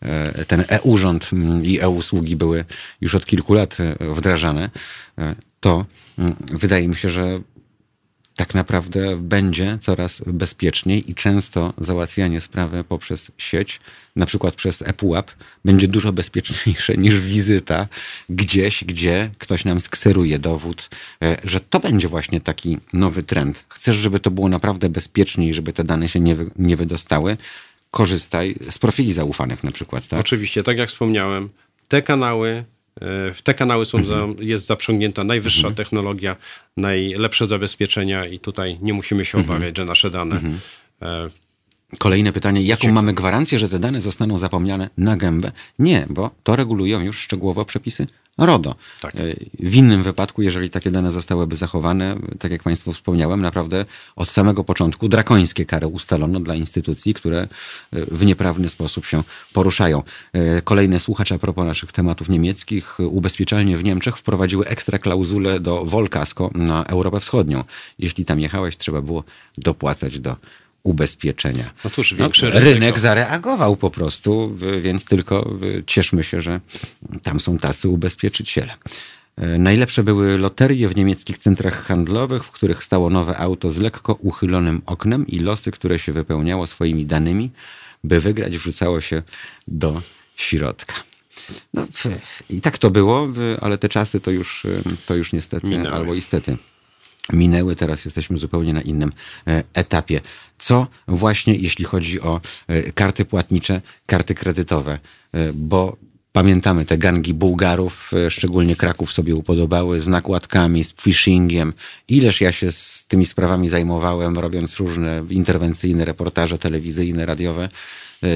e, 0.00 0.44
ten 0.44 0.64
e-urząd 0.68 1.30
mm, 1.32 1.64
i 1.64 1.80
e-usługi 1.80 2.36
były 2.36 2.64
już 3.00 3.14
od 3.14 3.26
kilku 3.26 3.54
lat 3.54 3.76
e, 3.80 4.14
wdrażane, 4.14 4.70
e, 5.18 5.34
to 5.60 5.86
mm, 6.18 6.36
wydaje 6.52 6.88
mi 6.88 6.96
się, 6.96 7.08
że 7.08 7.40
tak 8.36 8.54
naprawdę 8.54 9.16
będzie 9.16 9.78
coraz 9.80 10.22
bezpieczniej 10.26 11.10
i 11.10 11.14
często 11.14 11.72
załatwianie 11.78 12.40
sprawy 12.40 12.84
poprzez 12.84 13.32
sieć, 13.38 13.80
na 14.16 14.26
przykład 14.26 14.54
przez 14.54 14.82
ePUAP, 14.82 15.30
będzie 15.64 15.88
dużo 15.88 16.12
bezpieczniejsze 16.12 16.94
niż 17.04 17.20
wizyta 17.20 17.86
gdzieś, 18.28 18.84
gdzie 18.84 19.30
ktoś 19.38 19.64
nam 19.64 19.80
skseruje 19.80 20.38
dowód, 20.38 20.88
e, 21.22 21.36
że 21.44 21.60
to 21.60 21.80
będzie 21.80 22.08
właśnie 22.08 22.40
taki 22.40 22.78
nowy 22.92 23.22
trend. 23.22 23.64
Chcesz, 23.68 23.96
żeby 23.96 24.20
to 24.20 24.30
było 24.30 24.48
naprawdę 24.48 24.88
bezpieczniej, 24.88 25.54
żeby 25.54 25.72
te 25.72 25.84
dane 25.84 26.08
się 26.08 26.20
nie, 26.20 26.36
nie 26.56 26.76
wydostały, 26.76 27.36
korzystaj 27.90 28.54
z 28.70 28.78
profili 28.78 29.12
zaufanych 29.12 29.64
na 29.64 29.72
przykład, 29.72 30.06
tak? 30.06 30.20
Oczywiście, 30.20 30.62
tak 30.62 30.76
jak 30.76 30.88
wspomniałem, 30.88 31.48
te 31.88 32.02
kanały, 32.02 32.64
w 33.34 33.38
te 33.42 33.54
kanały 33.54 33.84
są 33.86 33.98
Mhm. 33.98 34.36
za, 34.36 34.42
jest 34.42 34.66
zaprzęgnięta 34.66 35.24
najwyższa 35.24 35.70
technologia, 35.70 36.36
najlepsze 36.76 37.46
zabezpieczenia 37.46 38.26
i 38.26 38.38
tutaj 38.38 38.78
nie 38.82 38.92
musimy 38.92 39.24
się 39.24 39.38
Mhm. 39.38 39.56
obawiać, 39.56 39.76
że 39.76 39.84
nasze 39.84 40.10
dane 40.10 40.40
e, 41.02 41.30
Kolejne 41.98 42.32
pytanie, 42.32 42.62
jaką 42.62 42.92
mamy 42.92 43.12
gwarancję, 43.14 43.58
że 43.58 43.68
te 43.68 43.78
dane 43.78 44.00
zostaną 44.00 44.38
zapomniane 44.38 44.90
na 44.98 45.16
gębę? 45.16 45.52
Nie, 45.78 46.06
bo 46.10 46.30
to 46.42 46.56
regulują 46.56 47.00
już 47.00 47.18
szczegółowo 47.18 47.64
przepisy 47.64 48.06
RODO. 48.38 48.74
Tak. 49.00 49.14
E, 49.14 49.18
W 49.60 49.74
innym 49.74 50.02
wypadku, 50.02 50.42
jeżeli 50.42 50.70
takie 50.70 50.90
dane 50.90 51.12
zostałyby 51.12 51.56
zachowane, 51.56 52.16
tak 52.38 52.52
jak 52.52 52.62
Państwu 52.62 52.92
wspomniałem, 52.92 53.42
naprawdę 53.42 53.84
od 54.16 54.30
samego 54.30 54.64
początku 54.64 55.08
drakońskie 55.08 55.66
kary 55.66 55.86
ustalono 55.86 56.40
dla 56.40 56.54
instytucji, 56.54 57.14
które 57.14 57.40
e, 57.40 57.48
w 57.90 58.24
nieprawny 58.24 58.68
sposób 58.68 59.06
się 59.06 59.22
poruszają. 59.52 60.02
E, 60.32 60.62
Kolejny 60.62 61.00
słuchacz 61.00 61.32
a 61.32 61.38
propos 61.38 61.66
naszych 61.66 61.92
tematów 61.92 62.28
niemieckich. 62.28 62.98
Ubezpieczalnie 63.00 63.76
w 63.76 63.84
Niemczech 63.84 64.16
wprowadziły 64.16 64.66
ekstra 64.66 64.98
klauzulę 64.98 65.60
do 65.60 65.84
Volkasko 65.84 66.50
na 66.54 66.84
Europę 66.84 67.20
Wschodnią. 67.20 67.64
Jeśli 67.98 68.24
tam 68.24 68.40
jechałeś, 68.40 68.76
trzeba 68.76 69.02
było 69.02 69.24
dopłacać 69.58 70.20
do 70.20 70.36
ubezpieczenia. 70.86 71.70
Otóż 71.84 72.12
No, 72.12 72.18
większe 72.18 72.46
ryzyko. 72.46 72.64
rynek 72.64 72.98
zareagował 72.98 73.76
po 73.76 73.90
prostu, 73.90 74.56
więc 74.82 75.04
tylko 75.04 75.58
cieszmy 75.86 76.24
się, 76.24 76.40
że 76.40 76.60
tam 77.22 77.40
są 77.40 77.58
tacy 77.58 77.88
ubezpieczyciele. 77.88 78.72
Y, 79.42 79.58
Najlepsze 79.58 80.02
były 80.02 80.38
loterie 80.38 80.88
w 80.88 80.96
niemieckich 80.96 81.38
centrach 81.38 81.84
handlowych, 81.86 82.44
w 82.44 82.50
których 82.50 82.84
stało 82.84 83.10
nowe 83.10 83.36
auto 83.38 83.70
z 83.70 83.78
lekko 83.78 84.12
uchylonym 84.14 84.82
oknem 84.86 85.26
i 85.26 85.38
losy, 85.38 85.70
które 85.70 85.98
się 85.98 86.12
wypełniało 86.12 86.66
swoimi 86.66 87.06
danymi, 87.06 87.50
by 88.04 88.20
wygrać, 88.20 88.58
wrzucało 88.58 89.00
się 89.00 89.22
do 89.68 90.02
środka. 90.36 90.94
No, 91.74 91.86
I 92.50 92.60
tak 92.60 92.78
to 92.78 92.90
było, 92.90 93.28
ale 93.60 93.78
te 93.78 93.88
czasy 93.88 94.20
to 94.20 94.30
już, 94.30 94.66
to 95.06 95.14
już 95.14 95.32
niestety, 95.32 95.66
Minęły. 95.66 95.94
albo 95.94 96.14
istety 96.14 96.56
minęły, 97.32 97.76
teraz 97.76 98.04
jesteśmy 98.04 98.38
zupełnie 98.38 98.72
na 98.72 98.82
innym 98.82 99.12
e, 99.46 99.62
etapie. 99.74 100.20
Co 100.58 100.86
właśnie 101.08 101.54
jeśli 101.54 101.84
chodzi 101.84 102.20
o 102.20 102.40
e, 102.68 102.92
karty 102.92 103.24
płatnicze, 103.24 103.80
karty 104.06 104.34
kredytowe, 104.34 104.98
E, 105.36 105.52
bo 105.52 105.96
pamiętamy 106.32 106.84
te 106.84 106.98
gangi 106.98 107.34
Bułgarów, 107.34 108.10
szczególnie 108.28 108.76
Kraków 108.76 109.12
sobie 109.12 109.34
upodobały, 109.34 110.00
z 110.00 110.08
nakładkami, 110.08 110.84
z 110.84 110.92
phishingiem. 110.92 111.72
Ileż 112.08 112.40
ja 112.40 112.52
się 112.52 112.72
z 112.72 113.06
tymi 113.08 113.26
sprawami 113.26 113.68
zajmowałem, 113.68 114.38
robiąc 114.38 114.76
różne 114.76 115.24
interwencyjne 115.30 116.04
reportaże 116.04 116.58
telewizyjne, 116.58 117.26
radiowe. 117.26 117.68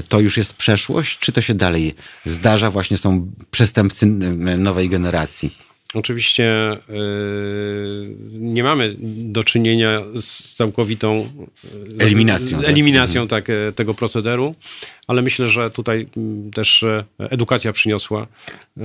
To 0.08 0.20
już 0.20 0.36
jest 0.36 0.54
przeszłość, 0.54 1.18
czy 1.18 1.32
to 1.32 1.40
się 1.40 1.54
dalej 1.54 1.94
zdarza? 2.26 2.70
Właśnie 2.70 2.98
są 2.98 3.30
przestępcy 3.50 4.06
nowej 4.58 4.88
generacji. 4.88 5.56
Oczywiście 5.94 6.76
yy, 6.88 8.16
nie 8.32 8.62
mamy 8.62 8.96
do 9.00 9.44
czynienia 9.44 10.02
z 10.14 10.54
całkowitą 10.54 11.28
yy, 11.64 12.04
Eliminacją, 12.04 12.58
z 12.58 12.60
tak? 12.60 12.70
eliminacją 12.70 13.28
tak, 13.28 13.50
e, 13.50 13.72
tego 13.72 13.94
procederu, 13.94 14.54
ale 15.06 15.22
myślę, 15.22 15.48
że 15.48 15.70
tutaj 15.70 16.06
też 16.54 16.82
e, 16.82 17.04
edukacja 17.18 17.72
przyniosła, 17.72 18.26
e, 18.76 18.82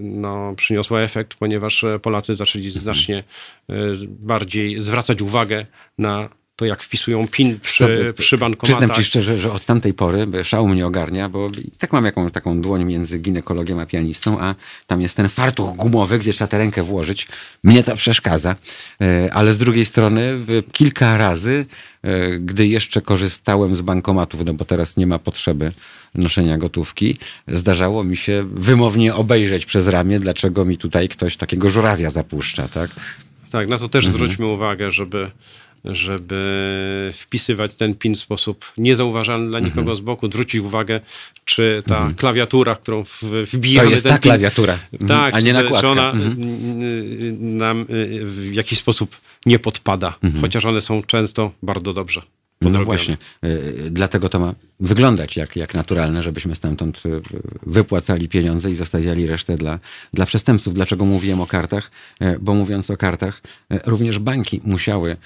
no, 0.00 0.54
przyniosła 0.56 1.00
efekt, 1.00 1.34
ponieważ 1.34 1.84
e, 1.84 1.98
Polacy 1.98 2.34
zaczęli 2.34 2.70
znacznie 2.70 3.18
e, 3.18 3.74
bardziej 4.08 4.80
zwracać 4.80 5.22
uwagę 5.22 5.66
na 5.98 6.28
to 6.60 6.64
jak 6.66 6.82
wpisują 6.82 7.28
PIN 7.28 7.60
przy, 7.60 8.14
przy 8.18 8.38
bankomatach. 8.38 8.78
Przyznam 8.78 8.96
ci 8.96 9.04
szczerze, 9.04 9.38
że 9.38 9.52
od 9.52 9.64
tamtej 9.64 9.94
pory 9.94 10.26
szał 10.44 10.68
mnie 10.68 10.86
ogarnia, 10.86 11.28
bo 11.28 11.48
i 11.48 11.70
tak 11.78 11.92
mam 11.92 12.04
jaką, 12.04 12.30
taką 12.30 12.60
dłoń 12.60 12.84
między 12.84 13.18
ginekologiem 13.18 13.78
a 13.78 13.86
pianistą, 13.86 14.40
a 14.40 14.54
tam 14.86 15.00
jest 15.00 15.16
ten 15.16 15.28
fartuch 15.28 15.76
gumowy, 15.76 16.18
gdzie 16.18 16.32
trzeba 16.32 16.48
tę 16.48 16.58
rękę 16.58 16.82
włożyć. 16.82 17.28
Mnie 17.64 17.82
to 17.82 17.96
przeszkadza. 17.96 18.56
E, 19.00 19.34
ale 19.34 19.52
z 19.52 19.58
drugiej 19.58 19.84
strony 19.84 20.38
kilka 20.72 21.16
razy, 21.16 21.66
e, 22.02 22.30
gdy 22.38 22.66
jeszcze 22.66 23.02
korzystałem 23.02 23.74
z 23.74 23.80
bankomatów, 23.80 24.44
no 24.44 24.54
bo 24.54 24.64
teraz 24.64 24.96
nie 24.96 25.06
ma 25.06 25.18
potrzeby 25.18 25.72
noszenia 26.14 26.58
gotówki, 26.58 27.16
zdarzało 27.48 28.04
mi 28.04 28.16
się 28.16 28.44
wymownie 28.52 29.14
obejrzeć 29.14 29.66
przez 29.66 29.88
ramię, 29.88 30.20
dlaczego 30.20 30.64
mi 30.64 30.76
tutaj 30.76 31.08
ktoś 31.08 31.36
takiego 31.36 31.70
żurawia 31.70 32.10
zapuszcza, 32.10 32.68
tak? 32.68 32.90
Tak, 33.50 33.68
na 33.68 33.78
to 33.78 33.88
też 33.88 34.04
mhm. 34.04 34.14
zwróćmy 34.14 34.46
uwagę, 34.46 34.90
żeby 34.90 35.30
żeby 35.84 37.10
wpisywać 37.14 37.74
ten 37.76 37.94
PIN 37.94 38.14
w 38.14 38.18
sposób 38.18 38.72
niezauważalny 38.78 39.48
dla 39.48 39.60
nikogo 39.60 39.80
mhm. 39.80 39.96
z 39.96 40.00
boku, 40.00 40.26
zwrócić 40.26 40.60
uwagę, 40.60 41.00
czy 41.44 41.82
ta 41.86 41.96
mhm. 41.96 42.14
klawiatura, 42.14 42.74
którą 42.74 43.04
wbijamy... 43.52 43.86
To 43.86 43.90
jest 43.90 44.04
ta 44.04 44.18
PIN, 44.18 44.20
klawiatura, 44.20 44.78
mhm. 44.92 45.08
tak, 45.08 45.34
a 45.34 45.40
nie 45.40 45.52
nakładka. 45.52 45.86
Czy 45.86 45.92
ona 45.92 46.10
mhm. 46.10 46.36
nam 47.56 47.80
y, 47.80 48.20
w 48.24 48.54
jakiś 48.54 48.78
sposób 48.78 49.16
nie 49.46 49.58
podpada, 49.58 50.18
chociaż 50.40 50.64
one 50.64 50.80
są 50.80 51.02
często 51.02 51.52
bardzo 51.62 51.92
dobrze 51.92 52.22
no 52.60 52.84
właśnie, 52.84 53.16
y, 53.44 53.90
dlatego 53.90 54.28
to 54.28 54.40
ma 54.40 54.54
wyglądać 54.80 55.36
jak, 55.36 55.56
jak 55.56 55.74
naturalne, 55.74 56.22
żebyśmy 56.22 56.54
stamtąd 56.54 57.02
y, 57.06 57.20
wypłacali 57.66 58.28
pieniądze 58.28 58.70
i 58.70 58.74
zostawiali 58.74 59.26
resztę 59.26 59.56
dla, 59.56 59.78
dla 60.12 60.26
przestępców. 60.26 60.74
Dlaczego 60.74 61.04
mówiłem 61.04 61.40
o 61.40 61.46
kartach? 61.46 61.90
Y, 62.22 62.38
bo 62.40 62.54
mówiąc 62.54 62.90
o 62.90 62.96
kartach, 62.96 63.42
również 63.86 64.18
banki 64.18 64.60
musiały 64.64 65.16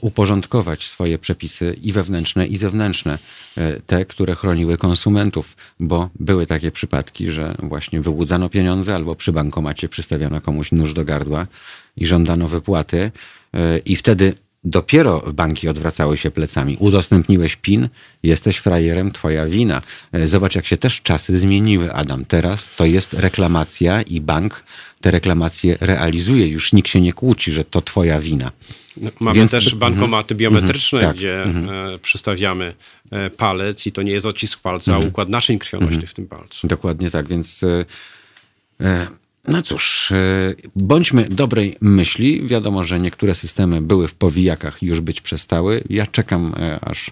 uporządkować 0.00 0.88
swoje 0.88 1.18
przepisy 1.18 1.76
i 1.82 1.92
wewnętrzne, 1.92 2.46
i 2.46 2.56
zewnętrzne, 2.56 3.18
te, 3.86 4.04
które 4.04 4.34
chroniły 4.34 4.76
konsumentów, 4.76 5.56
bo 5.80 6.10
były 6.20 6.46
takie 6.46 6.70
przypadki, 6.70 7.30
że 7.30 7.54
właśnie 7.62 8.00
wyłudzano 8.00 8.48
pieniądze 8.48 8.94
albo 8.94 9.14
przy 9.14 9.32
bankomacie 9.32 9.88
przystawiano 9.88 10.40
komuś 10.40 10.72
nóż 10.72 10.94
do 10.94 11.04
gardła 11.04 11.46
i 11.96 12.06
żądano 12.06 12.48
wypłaty 12.48 13.10
i 13.84 13.96
wtedy 13.96 14.34
Dopiero 14.68 15.22
banki 15.34 15.68
odwracały 15.68 16.16
się 16.16 16.30
plecami. 16.30 16.76
Udostępniłeś 16.80 17.56
PIN, 17.56 17.88
jesteś 18.22 18.56
frajerem, 18.56 19.12
twoja 19.12 19.46
wina. 19.46 19.82
E, 20.12 20.26
zobacz, 20.26 20.54
jak 20.54 20.66
się 20.66 20.76
też 20.76 21.02
czasy 21.02 21.38
zmieniły, 21.38 21.92
Adam. 21.92 22.24
Teraz 22.24 22.70
to 22.76 22.84
jest 22.84 23.12
reklamacja 23.12 24.02
i 24.02 24.20
bank 24.20 24.64
te 25.00 25.10
reklamacje 25.10 25.76
realizuje. 25.80 26.48
Już 26.48 26.72
nikt 26.72 26.88
się 26.88 27.00
nie 27.00 27.12
kłóci, 27.12 27.52
że 27.52 27.64
to 27.64 27.80
twoja 27.80 28.20
wina. 28.20 28.52
No, 28.96 29.10
mamy 29.20 29.38
Więc... 29.38 29.50
też 29.50 29.64
mhm. 29.64 29.78
bankomaty 29.80 30.34
mm, 30.34 30.38
biometryczne, 30.38 30.98
mm, 30.98 31.10
tak, 31.10 31.16
gdzie 31.16 31.42
mm. 31.42 31.94
e, 31.94 31.98
przystawiamy 31.98 32.74
e, 33.10 33.30
palec 33.30 33.86
i 33.86 33.92
to 33.92 34.02
nie 34.02 34.12
jest 34.12 34.26
odcisk 34.26 34.60
palca, 34.60 34.92
a 34.92 34.94
mhm. 34.94 35.10
układ 35.10 35.28
naczyń 35.28 35.58
krwionośnych 35.58 35.94
mhm. 35.94 36.08
w 36.08 36.14
tym 36.14 36.26
palcu. 36.26 36.68
Dokładnie 36.68 37.10
tak, 37.10 37.28
więc... 37.28 37.64
E 38.80 39.25
no 39.48 39.62
cóż, 39.62 40.12
e, 40.12 40.54
bądźmy 40.76 41.24
dobrej 41.24 41.76
myśli. 41.80 42.46
Wiadomo, 42.46 42.84
że 42.84 43.00
niektóre 43.00 43.34
systemy 43.34 43.82
były 43.82 44.08
w 44.08 44.14
powijakach 44.14 44.82
już 44.82 45.00
być 45.00 45.20
przestały. 45.20 45.84
Ja 45.90 46.06
czekam, 46.06 46.54
e, 46.58 46.78
aż 46.84 47.10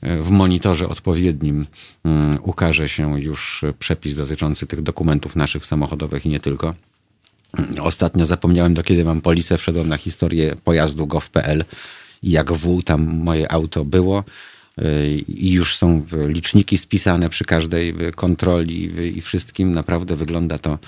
e, 0.00 0.16
w 0.22 0.30
monitorze 0.30 0.88
odpowiednim 0.88 1.66
mm, 2.04 2.38
ukaże 2.42 2.88
się 2.88 3.20
już 3.20 3.64
przepis 3.78 4.16
dotyczący 4.16 4.66
tych 4.66 4.82
dokumentów 4.82 5.36
naszych 5.36 5.66
samochodowych 5.66 6.26
i 6.26 6.28
nie 6.28 6.40
tylko. 6.40 6.74
Ostatnio 7.80 8.26
zapomniałem, 8.26 8.74
do 8.74 8.82
kiedy 8.82 9.04
mam 9.04 9.20
polisę, 9.20 9.58
wszedłem 9.58 9.88
na 9.88 9.96
historię 9.96 10.54
pojazdu 10.64 11.06
gov.pl 11.06 11.64
i 12.22 12.30
jak 12.30 12.52
w 12.52 12.82
tam 12.82 13.02
moje 13.02 13.52
auto 13.52 13.84
było 13.84 14.24
i 15.28 15.52
już 15.52 15.76
są 15.76 16.06
liczniki 16.28 16.78
spisane 16.78 17.28
przy 17.30 17.44
każdej 17.44 17.94
kontroli 18.16 18.90
i 19.18 19.20
wszystkim. 19.20 19.72
Naprawdę 19.72 20.16
wygląda 20.16 20.58
to 20.58 20.78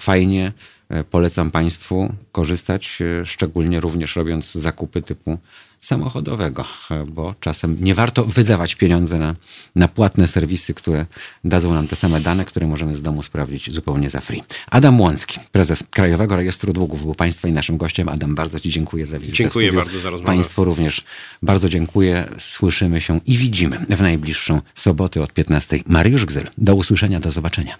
fajnie. 0.00 0.52
E, 0.88 1.04
polecam 1.04 1.50
Państwu 1.50 2.12
korzystać, 2.32 2.98
e, 3.20 3.26
szczególnie 3.26 3.80
również 3.80 4.16
robiąc 4.16 4.52
zakupy 4.52 5.02
typu 5.02 5.38
samochodowego, 5.80 6.64
e, 6.90 7.04
bo 7.04 7.34
czasem 7.40 7.76
nie 7.80 7.94
warto 7.94 8.24
wydawać 8.24 8.74
pieniądze 8.74 9.18
na, 9.18 9.34
na 9.76 9.88
płatne 9.88 10.28
serwisy, 10.28 10.74
które 10.74 11.06
dadzą 11.44 11.74
nam 11.74 11.88
te 11.88 11.96
same 11.96 12.20
dane, 12.20 12.44
które 12.44 12.66
możemy 12.66 12.94
z 12.94 13.02
domu 13.02 13.22
sprawdzić 13.22 13.70
zupełnie 13.70 14.10
za 14.10 14.20
free. 14.20 14.42
Adam 14.70 15.00
Łącki, 15.00 15.40
prezes 15.52 15.84
Krajowego 15.90 16.36
Rejestru 16.36 16.72
Długów, 16.72 17.02
był 17.02 17.14
Państwa 17.14 17.48
i 17.48 17.52
naszym 17.52 17.76
gościem. 17.76 18.08
Adam, 18.08 18.34
bardzo 18.34 18.60
Ci 18.60 18.70
dziękuję 18.70 19.06
za 19.06 19.18
wizytę. 19.18 19.36
Dziękuję 19.36 19.72
bardzo 19.72 20.00
za 20.00 20.10
rozmowę. 20.10 20.32
Państwu 20.32 20.64
również 20.64 21.04
bardzo 21.42 21.68
dziękuję. 21.68 22.28
Słyszymy 22.38 23.00
się 23.00 23.20
i 23.26 23.38
widzimy 23.38 23.86
w 23.88 24.00
najbliższą 24.00 24.60
sobotę 24.74 25.22
od 25.22 25.32
15. 25.32 25.78
Mariusz 25.86 26.24
Gzyl. 26.24 26.50
Do 26.58 26.74
usłyszenia, 26.74 27.20
do 27.20 27.30
zobaczenia. 27.30 27.78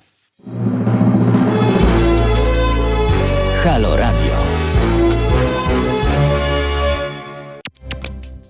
Halo 3.68 3.96
Radio. 3.96 4.32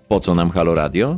Po 0.09 0.21
co 0.21 0.35
nam 0.35 0.51
Halo 0.51 0.75
Radio? 0.75 1.15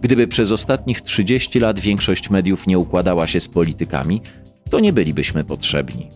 Gdyby 0.00 0.26
przez 0.28 0.52
ostatnich 0.52 1.00
30 1.00 1.60
lat 1.60 1.80
większość 1.80 2.30
mediów 2.30 2.66
nie 2.66 2.78
układała 2.78 3.26
się 3.26 3.40
z 3.40 3.48
politykami, 3.48 4.22
to 4.70 4.80
nie 4.80 4.92
bylibyśmy 4.92 5.44
potrzebni. 5.44 6.08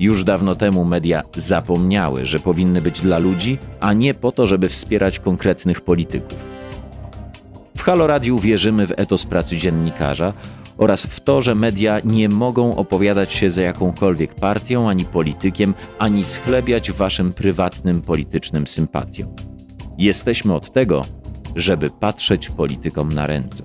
Już 0.00 0.24
dawno 0.24 0.54
temu 0.54 0.84
media 0.84 1.22
zapomniały, 1.36 2.26
że 2.26 2.38
powinny 2.38 2.80
być 2.80 3.00
dla 3.00 3.18
ludzi, 3.18 3.58
a 3.80 3.92
nie 3.92 4.14
po 4.14 4.32
to, 4.32 4.46
żeby 4.46 4.68
wspierać 4.68 5.18
konkretnych 5.18 5.80
polityków. 5.80 6.38
W 7.76 7.82
Halo 7.82 8.06
Radio 8.06 8.38
wierzymy 8.38 8.86
w 8.86 8.92
etos 8.96 9.26
pracy 9.26 9.56
dziennikarza 9.56 10.32
oraz 10.78 11.02
w 11.06 11.20
to, 11.20 11.42
że 11.42 11.54
media 11.54 11.98
nie 12.04 12.28
mogą 12.28 12.76
opowiadać 12.76 13.32
się 13.32 13.50
za 13.50 13.62
jakąkolwiek 13.62 14.34
partią 14.34 14.88
ani 14.88 15.04
politykiem, 15.04 15.74
ani 15.98 16.24
schlebiać 16.24 16.92
waszym 16.92 17.32
prywatnym 17.32 18.02
politycznym 18.02 18.66
sympatiom. 18.66 19.28
Jesteśmy 19.98 20.54
od 20.54 20.72
tego, 20.72 21.04
żeby 21.56 21.90
patrzeć 21.90 22.50
politykom 22.50 23.12
na 23.12 23.26
ręce. 23.26 23.62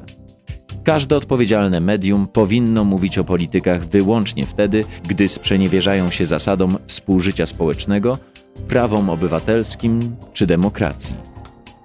Każde 0.83 1.17
odpowiedzialne 1.17 1.79
medium 1.79 2.27
powinno 2.27 2.83
mówić 2.83 3.17
o 3.17 3.23
politykach 3.23 3.85
wyłącznie 3.85 4.45
wtedy, 4.45 4.85
gdy 5.07 5.29
sprzeniewierzają 5.29 6.09
się 6.11 6.25
zasadom 6.25 6.77
współżycia 6.87 7.45
społecznego, 7.45 8.17
prawom 8.67 9.09
obywatelskim 9.09 10.15
czy 10.33 10.47
demokracji. 10.47 11.15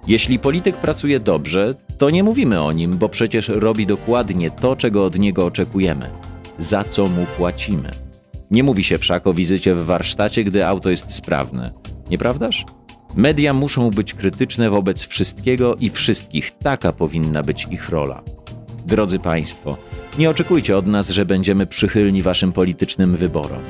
Jeśli 0.07 0.39
polityk 0.39 0.75
pracuje 0.75 1.19
dobrze, 1.19 1.75
to 1.97 2.09
nie 2.09 2.23
mówimy 2.23 2.61
o 2.61 2.71
nim, 2.71 2.97
bo 2.97 3.09
przecież 3.09 3.47
robi 3.47 3.85
dokładnie 3.85 4.51
to, 4.51 4.75
czego 4.75 5.05
od 5.05 5.19
niego 5.19 5.45
oczekujemy, 5.45 6.09
za 6.59 6.83
co 6.83 7.07
mu 7.07 7.25
płacimy. 7.37 7.91
Nie 8.51 8.63
mówi 8.63 8.83
się 8.83 8.97
wszak 8.97 9.27
o 9.27 9.33
wizycie 9.33 9.75
w 9.75 9.85
warsztacie, 9.85 10.43
gdy 10.43 10.67
auto 10.67 10.89
jest 10.89 11.11
sprawne, 11.11 11.71
nieprawdaż? 12.09 12.65
Media 13.15 13.53
muszą 13.53 13.89
być 13.89 14.13
krytyczne 14.13 14.69
wobec 14.69 15.03
wszystkiego 15.03 15.75
i 15.75 15.89
wszystkich, 15.89 16.51
taka 16.51 16.91
powinna 16.93 17.43
być 17.43 17.67
ich 17.71 17.89
rola. 17.89 18.23
Drodzy 18.85 19.19
Państwo, 19.19 19.77
nie 20.19 20.29
oczekujcie 20.29 20.77
od 20.77 20.87
nas, 20.87 21.09
że 21.09 21.25
będziemy 21.25 21.65
przychylni 21.65 22.21
Waszym 22.21 22.51
politycznym 22.51 23.15
wyborom. 23.15 23.61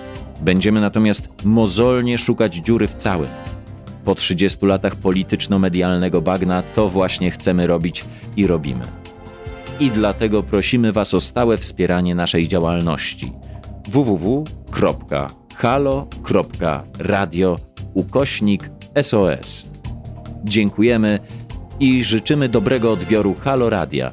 Będziemy 0.41 0.81
natomiast 0.81 1.29
mozolnie 1.43 2.17
szukać 2.17 2.55
dziury 2.55 2.87
w 2.87 2.95
całym 2.95 3.29
po 4.05 4.15
30 4.15 4.65
latach 4.65 4.95
polityczno-medialnego 4.95 6.21
bagna 6.21 6.63
to 6.75 6.89
właśnie 6.89 7.31
chcemy 7.31 7.67
robić 7.67 8.05
i 8.37 8.47
robimy. 8.47 8.85
I 9.79 9.91
dlatego 9.91 10.43
prosimy 10.43 10.91
Was 10.91 11.13
o 11.13 11.21
stałe 11.21 11.57
wspieranie 11.57 12.15
naszej 12.15 12.47
działalności 12.47 13.31
www.halo.radio 13.87 14.35
ukośnik 17.93 18.71
SOS. 19.01 19.65
Dziękujemy 20.43 21.19
i 21.79 22.03
życzymy 22.03 22.49
dobrego 22.49 22.91
odbioru 22.91 23.35
Halo 23.41 23.69
Radia, 23.69 24.11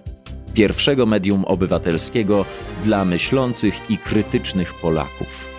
pierwszego 0.54 1.06
medium 1.06 1.44
obywatelskiego 1.44 2.44
dla 2.84 3.04
myślących 3.04 3.90
i 3.90 3.98
krytycznych 3.98 4.74
Polaków. 4.74 5.51